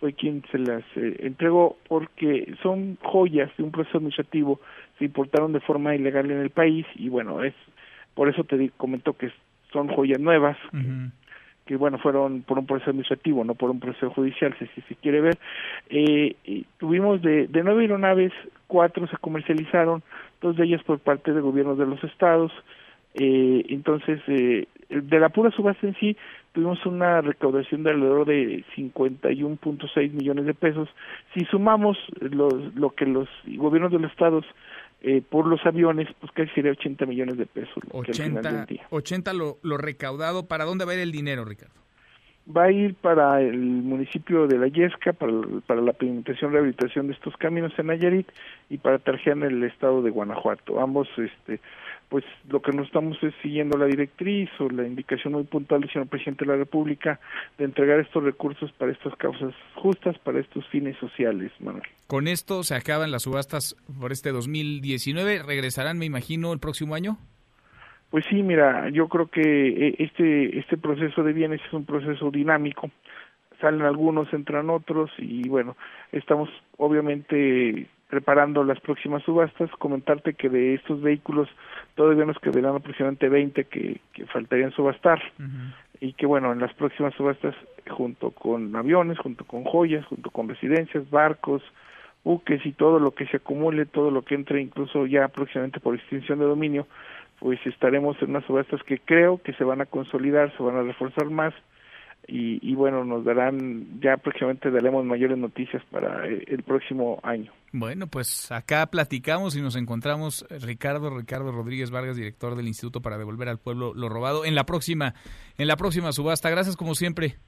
fue 0.00 0.12
quien 0.12 0.42
se 0.50 0.58
las 0.58 0.84
eh, 0.96 1.16
entregó 1.20 1.76
porque 1.88 2.54
son 2.62 2.98
joyas 3.02 3.50
de 3.56 3.64
un 3.64 3.72
proceso 3.72 3.98
administrativo, 3.98 4.60
se 4.98 5.04
importaron 5.04 5.52
de 5.52 5.60
forma 5.60 5.94
ilegal 5.94 6.30
en 6.30 6.38
el 6.38 6.50
país 6.50 6.86
y 6.94 7.08
bueno, 7.08 7.42
es 7.42 7.54
por 8.14 8.28
eso 8.28 8.44
te 8.44 8.70
comento 8.76 9.12
que 9.12 9.30
son 9.72 9.88
joyas 9.88 10.18
nuevas, 10.18 10.56
que, 11.66 11.76
bueno, 11.76 11.98
fueron 11.98 12.42
por 12.42 12.58
un 12.58 12.66
proceso 12.66 12.90
administrativo, 12.90 13.44
no 13.44 13.54
por 13.54 13.70
un 13.70 13.78
proceso 13.78 14.10
judicial, 14.10 14.56
si, 14.58 14.66
si 14.68 14.80
se 14.82 14.94
quiere 14.96 15.20
ver. 15.20 15.38
Eh, 15.90 16.64
tuvimos 16.78 17.20
de, 17.20 17.46
de 17.46 17.62
nueve 17.62 17.82
aeronaves, 17.82 18.32
cuatro 18.66 19.06
se 19.06 19.16
comercializaron, 19.18 20.02
dos 20.40 20.56
de 20.56 20.64
ellas 20.64 20.82
por 20.84 20.98
parte 20.98 21.32
de 21.32 21.40
gobiernos 21.40 21.78
de 21.78 21.86
los 21.86 22.02
estados, 22.04 22.52
eh, 23.14 23.64
entonces, 23.68 24.20
eh, 24.28 24.66
de 24.88 25.20
la 25.20 25.30
pura 25.30 25.50
subasta 25.50 25.86
en 25.86 25.94
sí, 25.96 26.16
tuvimos 26.52 26.84
una 26.86 27.20
recaudación 27.20 27.82
de 27.82 27.90
alrededor 27.90 28.26
de 28.26 28.64
51.6 28.76 30.12
millones 30.12 30.46
de 30.46 30.54
pesos. 30.54 30.88
Si 31.34 31.44
sumamos 31.46 31.96
los, 32.20 32.74
lo 32.74 32.90
que 32.90 33.06
los 33.06 33.28
gobiernos 33.46 33.92
de 33.92 33.98
los 33.98 34.10
estados 34.10 34.44
eh, 35.00 35.22
por 35.28 35.46
los 35.46 35.64
aviones, 35.64 36.08
pues 36.20 36.32
casi 36.32 36.50
sería 36.50 36.72
80 36.72 37.06
millones 37.06 37.38
de 37.38 37.46
pesos. 37.46 37.82
80, 37.90 38.66
80 38.90 39.32
lo, 39.32 39.58
lo 39.62 39.78
recaudado. 39.78 40.46
¿Para 40.46 40.64
dónde 40.64 40.84
va 40.84 40.92
a 40.92 40.94
ir 40.94 41.00
el 41.00 41.12
dinero, 41.12 41.44
Ricardo? 41.44 41.74
Va 42.54 42.64
a 42.64 42.72
ir 42.72 42.94
para 42.94 43.42
el 43.42 43.58
municipio 43.58 44.46
de 44.46 44.58
La 44.58 44.68
Yesca, 44.68 45.12
para, 45.12 45.80
la 45.80 45.92
pavimentación 45.92 46.50
y 46.50 46.54
rehabilitación 46.54 47.08
de 47.08 47.12
estos 47.12 47.36
caminos 47.36 47.72
en 47.78 47.88
Nayarit 47.88 48.28
y 48.70 48.78
para 48.78 48.98
Tarjean 48.98 49.42
en 49.42 49.52
el 49.52 49.64
estado 49.64 50.02
de 50.02 50.10
Guanajuato. 50.10 50.80
Ambos 50.80 51.08
este, 51.18 51.60
pues 52.08 52.24
lo 52.48 52.62
que 52.62 52.72
nos 52.72 52.86
estamos 52.86 53.22
es 53.22 53.34
siguiendo 53.42 53.76
la 53.76 53.86
directriz 53.86 54.48
o 54.60 54.68
la 54.70 54.86
indicación 54.86 55.34
muy 55.34 55.44
puntual 55.44 55.82
del 55.82 55.92
señor 55.92 56.08
presidente 56.08 56.44
de 56.44 56.52
la 56.52 56.56
República 56.56 57.20
de 57.58 57.64
entregar 57.64 58.00
estos 58.00 58.22
recursos 58.24 58.72
para 58.72 58.92
estas 58.92 59.14
causas 59.16 59.52
justas, 59.74 60.18
para 60.18 60.40
estos 60.40 60.66
fines 60.68 60.96
sociales, 60.98 61.52
Manuel. 61.60 61.84
Con 62.06 62.28
esto 62.28 62.62
se 62.64 62.74
acaban 62.74 63.10
las 63.10 63.24
subastas 63.24 63.76
por 64.00 64.12
este 64.12 64.32
2019. 64.32 65.42
¿Regresarán, 65.42 65.98
me 65.98 66.06
imagino, 66.06 66.52
el 66.54 66.60
próximo 66.60 66.94
año? 66.94 67.18
Pues 68.10 68.24
sí, 68.30 68.42
mira, 68.42 68.88
yo 68.88 69.08
creo 69.08 69.26
que 69.26 69.42
eh, 69.42 69.94
este, 69.98 70.58
este 70.58 70.76
proceso 70.78 71.22
de 71.22 71.32
bienes 71.32 71.60
es 71.66 71.72
un 71.72 71.84
proceso 71.84 72.30
dinámico. 72.30 72.90
Salen 73.60 73.82
algunos, 73.82 74.32
entran 74.32 74.70
otros 74.70 75.10
y 75.18 75.48
bueno, 75.48 75.76
estamos 76.12 76.48
obviamente 76.76 77.86
preparando 78.08 78.64
las 78.64 78.80
próximas 78.80 79.22
subastas, 79.24 79.70
comentarte 79.72 80.32
que 80.34 80.48
de 80.48 80.74
estos 80.74 81.02
vehículos 81.02 81.48
todavía 81.94 82.24
nos 82.24 82.38
quedarán 82.38 82.76
aproximadamente 82.76 83.28
20 83.28 83.64
que, 83.64 84.00
que 84.14 84.26
faltarían 84.26 84.72
subastar. 84.72 85.20
Y 86.00 86.12
que 86.14 86.24
bueno, 86.24 86.52
en 86.52 86.60
las 86.60 86.72
próximas 86.74 87.12
subastas 87.14 87.54
junto 87.90 88.30
con 88.30 88.74
aviones, 88.76 89.18
junto 89.18 89.44
con 89.44 89.64
joyas, 89.64 90.06
junto 90.06 90.30
con 90.30 90.48
residencias, 90.48 91.10
barcos, 91.10 91.62
buques 92.24 92.64
y 92.64 92.72
todo 92.72 92.98
lo 92.98 93.12
que 93.12 93.26
se 93.26 93.38
acumule, 93.38 93.86
todo 93.86 94.10
lo 94.10 94.22
que 94.22 94.34
entre 94.34 94.60
incluso 94.60 95.06
ya 95.06 95.28
próximamente 95.28 95.80
por 95.80 95.94
extinción 95.94 96.38
de 96.38 96.44
dominio, 96.46 96.86
pues 97.38 97.58
estaremos 97.66 98.20
en 98.22 98.30
unas 98.30 98.44
subastas 98.44 98.82
que 98.82 98.98
creo 98.98 99.38
que 99.38 99.52
se 99.54 99.64
van 99.64 99.80
a 99.80 99.86
consolidar, 99.86 100.54
se 100.56 100.62
van 100.62 100.76
a 100.76 100.82
reforzar 100.82 101.30
más 101.30 101.54
y, 102.30 102.74
bueno, 102.74 103.04
nos 103.04 103.24
darán, 103.24 104.00
ya 104.02 104.18
próximamente 104.18 104.70
daremos 104.70 105.02
mayores 105.02 105.38
noticias 105.38 105.82
para 105.90 106.28
eh, 106.28 106.44
el 106.48 106.62
próximo 106.62 107.18
año. 107.22 107.50
Bueno, 107.72 108.06
pues 108.06 108.52
acá 108.52 108.86
platicamos 108.86 109.56
y 109.56 109.62
nos 109.62 109.76
encontramos 109.76 110.44
Ricardo 110.50 111.16
Ricardo 111.16 111.52
Rodríguez 111.52 111.90
Vargas, 111.90 112.16
director 112.16 112.54
del 112.54 112.68
Instituto 112.68 113.00
para 113.00 113.16
devolver 113.16 113.48
al 113.48 113.58
pueblo 113.58 113.94
lo 113.94 114.10
robado 114.10 114.44
en 114.44 114.54
la 114.54 114.64
próxima 114.64 115.14
en 115.56 115.68
la 115.68 115.76
próxima 115.76 116.12
subasta. 116.12 116.50
Gracias 116.50 116.76
como 116.76 116.94
siempre. 116.94 117.38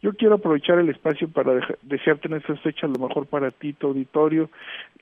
Yo 0.00 0.12
quiero 0.12 0.36
aprovechar 0.36 0.78
el 0.78 0.88
espacio 0.88 1.28
para 1.28 1.60
desearte 1.82 2.28
en 2.28 2.34
estas 2.34 2.60
fechas 2.60 2.88
lo 2.88 3.08
mejor 3.08 3.26
para 3.26 3.50
ti, 3.50 3.72
tu 3.72 3.88
auditorio. 3.88 4.48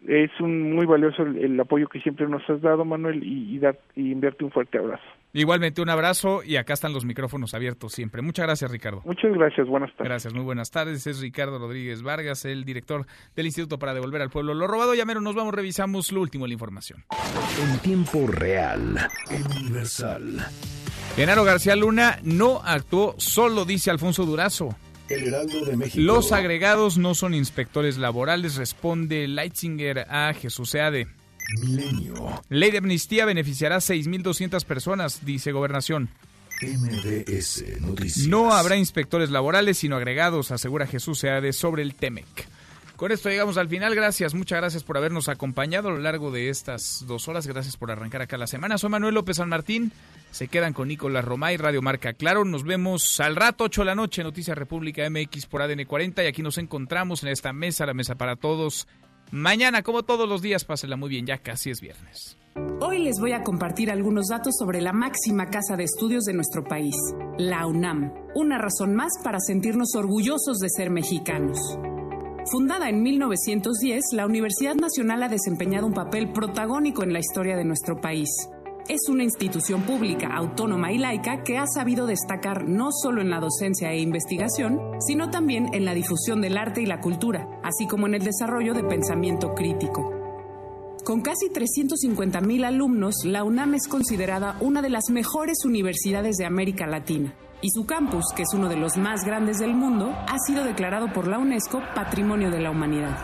Es 0.09 0.31
un 0.41 0.73
muy 0.75 0.87
valioso 0.87 1.23
el, 1.23 1.59
apoyo 1.61 1.87
que 1.89 2.01
siempre 2.01 2.27
nos 2.29 2.49
has 2.49 2.63
dado, 2.63 2.85
Manuel, 2.85 3.23
y, 3.23 3.61
y, 3.95 4.13
enviarte 4.13 4.45
un 4.45 4.51
fuerte 4.51 4.79
abrazo. 4.79 5.05
Igualmente 5.35 5.83
un 5.83 5.91
abrazo 5.91 6.43
y 6.43 6.57
acá 6.57 6.73
están 6.73 6.95
los 6.95 7.05
micrófonos 7.05 7.53
abiertos 7.53 7.93
siempre. 7.93 8.23
Muchas 8.23 8.47
gracias, 8.47 8.71
Ricardo. 8.71 9.03
Muchas 9.05 9.35
gracias, 9.35 9.67
buenas 9.69 9.91
tardes. 9.93 10.09
Gracias, 10.09 10.33
muy 10.33 10.45
buenas 10.45 10.71
tardes. 10.71 11.07
Es 11.07 11.21
Ricardo 11.21 11.59
Rodríguez 11.59 12.03
Vargas, 12.03 12.47
el 12.47 12.65
director 12.65 13.05
del 13.35 13.47
Instituto 13.47 13.79
para 13.79 13.93
Devolver 13.93 14.23
al 14.23 14.31
Pueblo 14.31 14.55
lo 14.55 14.67
robado. 14.67 14.95
Llamero, 14.95 15.21
nos 15.21 15.35
vamos, 15.35 15.53
revisamos 15.53 16.11
lo 16.11 16.23
último 16.23 16.47
de 16.47 16.49
la 16.49 16.55
información. 16.55 17.05
En 17.63 17.79
tiempo 17.81 18.27
real, 18.29 18.97
universal. 19.59 20.47
Genaro 21.17 21.45
García 21.45 21.77
Luna 21.77 22.19
no 22.23 22.61
actuó 22.65 23.15
solo, 23.19 23.67
dice 23.67 23.91
Alfonso 23.91 24.25
Durazo. 24.25 24.77
Los 25.95 26.33
agregados 26.33 26.99
no 26.99 27.15
son 27.15 27.35
inspectores 27.35 27.97
laborales, 27.99 28.57
responde 28.57 29.29
Leitzinger 29.29 30.07
a 30.11 30.33
Jesús 30.35 30.71
Seade. 30.71 31.07
Milenio. 31.61 32.43
Ley 32.49 32.71
de 32.71 32.79
amnistía 32.79 33.25
beneficiará 33.25 33.77
a 33.77 33.81
6.200 33.81 34.65
personas, 34.65 35.25
dice 35.25 35.53
Gobernación. 35.53 36.09
MBS 36.63 37.81
Noticias. 37.81 38.27
No 38.27 38.53
habrá 38.53 38.77
inspectores 38.77 39.31
laborales, 39.31 39.79
sino 39.79 39.97
agregados, 39.97 40.51
asegura 40.51 40.87
Jesús 40.87 41.19
Seade 41.19 41.53
sobre 41.53 41.83
el 41.83 41.95
TEMEC. 41.95 42.49
Con 42.97 43.13
esto 43.13 43.29
llegamos 43.29 43.59
al 43.59 43.69
final. 43.69 43.95
Gracias, 43.95 44.35
muchas 44.35 44.59
gracias 44.59 44.83
por 44.83 44.97
habernos 44.97 45.29
acompañado 45.29 45.89
a 45.89 45.93
lo 45.93 45.99
largo 45.99 46.31
de 46.31 46.49
estas 46.49 47.05
dos 47.07 47.29
horas. 47.29 47.47
Gracias 47.47 47.77
por 47.77 47.91
arrancar 47.91 48.23
acá 48.23 48.39
la 48.39 48.47
semana. 48.47 48.79
Soy 48.79 48.89
Manuel 48.89 49.15
López 49.15 49.37
San 49.37 49.51
Martín. 49.51 49.93
Se 50.31 50.49
quedan 50.49 50.73
con 50.73 50.89
Nicolás 50.89 51.25
Romay, 51.25 51.59
Radio 51.59 51.83
Marca 51.83 52.15
Claro. 52.15 52.47
Nos 52.47 52.65
vemos 52.65 53.21
al 53.21 53.37
rato, 53.37 53.65
8 53.65 53.83
de 53.83 53.85
la 53.85 53.95
noche, 53.95 54.23
Noticias 54.23 54.57
República 54.57 55.09
MX 55.11 55.45
por 55.45 55.61
ADN 55.61 55.85
40. 55.85 56.25
Y 56.25 56.27
aquí 56.27 56.43
nos 56.43 56.57
encontramos 56.57 57.23
en 57.23 57.29
esta 57.29 57.53
mesa, 57.53 57.85
la 57.85 57.93
mesa 57.93 58.15
para 58.15 58.37
todos. 58.37 58.89
Mañana, 59.31 59.83
como 59.83 60.03
todos 60.03 60.27
los 60.27 60.41
días, 60.41 60.65
pásela 60.65 60.97
muy 60.97 61.11
bien, 61.11 61.27
ya 61.27 61.37
casi 61.39 61.71
es 61.71 61.83
viernes. 61.83 62.39
Hoy 62.81 63.01
les 63.01 63.17
voy 63.21 63.33
a 63.33 63.43
compartir 63.43 63.91
algunos 63.91 64.29
datos 64.29 64.55
sobre 64.59 64.81
la 64.81 64.95
máxima 64.95 65.51
casa 65.51 65.77
de 65.77 65.85
estudios 65.85 66.25
de 66.25 66.33
nuestro 66.33 66.65
país, 66.65 66.95
la 67.37 67.67
UNAM. 67.67 68.11
Una 68.35 68.57
razón 68.57 68.95
más 68.95 69.13
para 69.23 69.39
sentirnos 69.41 69.95
orgullosos 69.95 70.59
de 70.59 70.69
ser 70.71 70.89
mexicanos. 70.89 71.59
Fundada 72.49 72.89
en 72.89 73.03
1910, 73.03 74.13
la 74.13 74.25
Universidad 74.25 74.77
Nacional 74.77 75.21
ha 75.25 75.29
desempeñado 75.29 75.85
un 75.85 75.95
papel 75.95 76.31
protagónico 76.31 77.03
en 77.03 77.13
la 77.13 77.19
historia 77.19 77.57
de 77.57 77.65
nuestro 77.65 78.01
país. 78.01 78.29
Es 78.89 79.09
una 79.09 79.25
institución 79.25 79.83
pública, 79.83 80.29
autónoma 80.33 80.93
y 80.93 80.99
laica 80.99 81.43
que 81.43 81.59
ha 81.59 81.67
sabido 81.67 82.07
destacar 82.07 82.69
no 82.69 82.91
solo 82.93 83.21
en 83.21 83.31
la 83.31 83.41
docencia 83.41 83.91
e 83.91 83.99
investigación, 83.99 84.81
sino 85.01 85.29
también 85.29 85.71
en 85.73 85.85
la 85.85 85.93
difusión 85.93 86.41
del 86.41 86.57
arte 86.57 86.83
y 86.83 86.87
la 86.87 87.01
cultura, 87.01 87.49
así 87.65 87.89
como 87.89 88.07
en 88.07 88.15
el 88.15 88.23
desarrollo 88.23 88.75
de 88.75 88.85
pensamiento 88.85 89.53
crítico. 89.53 90.13
Con 91.05 91.23
casi 91.23 91.49
350.000 91.49 92.65
alumnos, 92.65 93.25
la 93.25 93.43
UNAM 93.43 93.75
es 93.75 93.89
considerada 93.89 94.57
una 94.61 94.83
de 94.83 94.91
las 94.91 95.11
mejores 95.11 95.65
universidades 95.65 96.37
de 96.37 96.47
América 96.47 96.87
Latina 96.87 97.35
y 97.63 97.71
su 97.71 97.87
campus, 97.87 98.25
que 98.35 98.43
es 98.43 98.55
uno 98.55 98.69
de 98.69 98.77
los 98.77 98.97
más 98.97 99.25
grandes 99.25 99.59
del 99.59 99.75
mundo, 99.75 100.13
ha 100.29 100.39
sido 100.47 100.65
declarado 100.65 101.13
por 101.13 101.27
la 101.27 101.39
UNESCO 101.39 101.83
Patrimonio 101.95 102.51
de 102.51 102.61
la 102.61 102.71
Humanidad. 102.71 103.17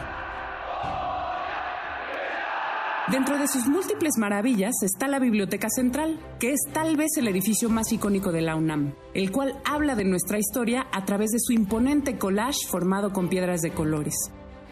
Dentro 3.10 3.36
de 3.36 3.48
sus 3.48 3.66
múltiples 3.66 4.12
maravillas 4.16 4.74
está 4.82 5.09
la 5.09 5.18
Biblioteca 5.18 5.68
Central, 5.68 6.18
que 6.38 6.52
es 6.52 6.60
tal 6.72 6.96
vez 6.96 7.10
el 7.16 7.28
edificio 7.28 7.68
más 7.68 7.92
icónico 7.92 8.30
de 8.32 8.42
la 8.42 8.56
UNAM, 8.56 8.94
el 9.12 9.32
cual 9.32 9.60
habla 9.64 9.96
de 9.96 10.04
nuestra 10.04 10.38
historia 10.38 10.86
a 10.92 11.04
través 11.04 11.30
de 11.30 11.40
su 11.40 11.52
imponente 11.52 12.16
collage 12.16 12.66
formado 12.68 13.12
con 13.12 13.28
piedras 13.28 13.60
de 13.60 13.72
colores. 13.72 14.14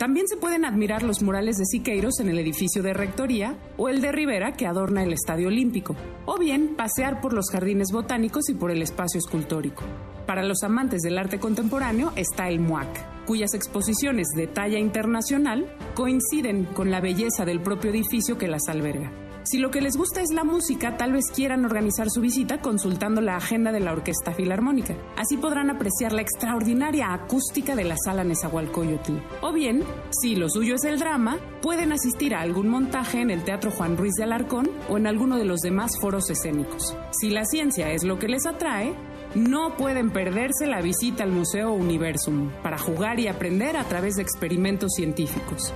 También 0.01 0.27
se 0.29 0.39
pueden 0.39 0.65
admirar 0.65 1.03
los 1.03 1.21
murales 1.21 1.59
de 1.59 1.67
Siqueiros 1.67 2.21
en 2.21 2.31
el 2.31 2.39
edificio 2.39 2.83
de 2.83 2.95
Rectoría 2.95 3.59
o 3.77 3.91
el 3.91 4.01
de 4.01 4.13
Rivera 4.13 4.53
que 4.53 4.67
adorna 4.67 5.03
el 5.03 5.13
Estadio 5.13 5.49
Olímpico, 5.49 5.95
o 6.25 6.39
bien 6.39 6.75
pasear 6.75 7.21
por 7.21 7.35
los 7.35 7.51
jardines 7.53 7.93
botánicos 7.93 8.49
y 8.49 8.55
por 8.55 8.71
el 8.71 8.81
espacio 8.81 9.19
escultórico. 9.19 9.85
Para 10.27 10.43
los 10.43 10.63
amantes 10.63 11.03
del 11.03 11.19
arte 11.19 11.39
contemporáneo 11.39 12.15
está 12.17 12.49
el 12.49 12.61
MUAC, 12.61 13.27
cuyas 13.27 13.53
exposiciones 13.53 14.29
de 14.35 14.47
talla 14.47 14.79
internacional 14.79 15.71
coinciden 15.95 16.65
con 16.65 16.91
la 16.91 17.03
belleza 17.03 17.45
del 17.45 17.61
propio 17.61 17.91
edificio 17.91 18.39
que 18.39 18.49
las 18.49 18.69
alberga. 18.71 19.13
Si 19.43 19.59
lo 19.59 19.71
que 19.71 19.81
les 19.81 19.97
gusta 19.97 20.21
es 20.21 20.31
la 20.31 20.45
música, 20.45 20.97
tal 20.97 21.12
vez 21.12 21.25
quieran 21.35 21.65
organizar 21.65 22.11
su 22.11 22.21
visita 22.21 22.61
consultando 22.61 23.21
la 23.21 23.37
agenda 23.37 23.73
de 23.73 23.81
la 23.81 23.93
Orquesta 23.93 24.33
Filarmónica. 24.33 24.95
Así 25.17 25.39
podrán 25.39 25.71
apreciar 25.71 26.12
la 26.12 26.21
extraordinaria 26.21 27.12
acústica 27.15 27.75
de 27.75 27.85
la 27.85 27.97
sala 27.97 28.23
Nezahualcóyotl. 28.23 29.15
O 29.41 29.53
bien, 29.53 29.83
si 30.11 30.37
lo 30.37 30.49
suyo 30.51 30.75
es 30.75 30.85
el 30.85 30.99
drama, 30.99 31.39
pueden 31.62 31.93
asistir 31.93 32.35
a 32.35 32.43
algún 32.43 32.69
montaje 32.69 33.21
en 33.23 33.31
el 33.31 33.43
Teatro 33.43 33.71
Juan 33.71 33.97
Ruiz 33.97 34.15
de 34.15 34.25
Alarcón 34.25 34.71
o 34.89 34.99
en 34.99 35.07
alguno 35.07 35.39
de 35.39 35.45
los 35.45 35.61
demás 35.61 35.99
foros 35.99 36.29
escénicos. 36.29 36.97
Si 37.11 37.31
la 37.31 37.45
ciencia 37.45 37.91
es 37.93 38.05
lo 38.05 38.19
que 38.19 38.29
les 38.29 38.47
atrae, 38.47 38.95
no 39.35 39.77
pueden 39.77 40.11
perderse 40.11 40.67
la 40.67 40.83
visita 40.83 41.23
al 41.23 41.31
Museo 41.31 41.73
Universum 41.73 42.51
para 42.62 42.79
jugar 42.79 43.21
y 43.21 43.29
aprender 43.29 43.77
a 43.77 43.85
través 43.85 44.17
de 44.17 44.23
experimentos 44.23 44.93
científicos. 44.97 45.73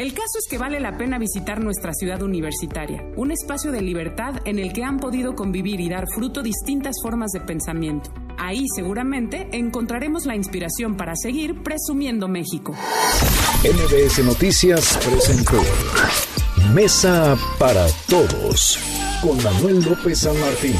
El 0.00 0.14
caso 0.14 0.38
es 0.38 0.46
que 0.48 0.56
vale 0.56 0.80
la 0.80 0.96
pena 0.96 1.18
visitar 1.18 1.60
nuestra 1.62 1.92
ciudad 1.92 2.22
universitaria, 2.22 3.04
un 3.16 3.32
espacio 3.32 3.70
de 3.70 3.82
libertad 3.82 4.32
en 4.46 4.58
el 4.58 4.72
que 4.72 4.82
han 4.82 4.98
podido 4.98 5.34
convivir 5.34 5.78
y 5.78 5.90
dar 5.90 6.06
fruto 6.14 6.42
distintas 6.42 6.96
formas 7.02 7.32
de 7.32 7.42
pensamiento. 7.42 8.10
Ahí 8.38 8.64
seguramente 8.74 9.50
encontraremos 9.52 10.24
la 10.24 10.36
inspiración 10.36 10.96
para 10.96 11.12
seguir 11.16 11.62
presumiendo 11.62 12.28
México. 12.28 12.72
MBS 13.62 14.24
Noticias 14.24 14.98
presentó 15.04 15.60
Mesa 16.72 17.36
para 17.58 17.86
Todos 18.08 18.78
con 19.20 19.36
Manuel 19.44 19.84
López 19.84 20.20
San 20.20 20.40
Martín. 20.40 20.76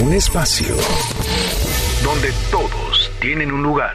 Un 0.00 0.12
espacio 0.12 0.74
donde 2.02 2.32
todos 2.50 3.12
tienen 3.20 3.52
un 3.52 3.62
lugar. 3.62 3.94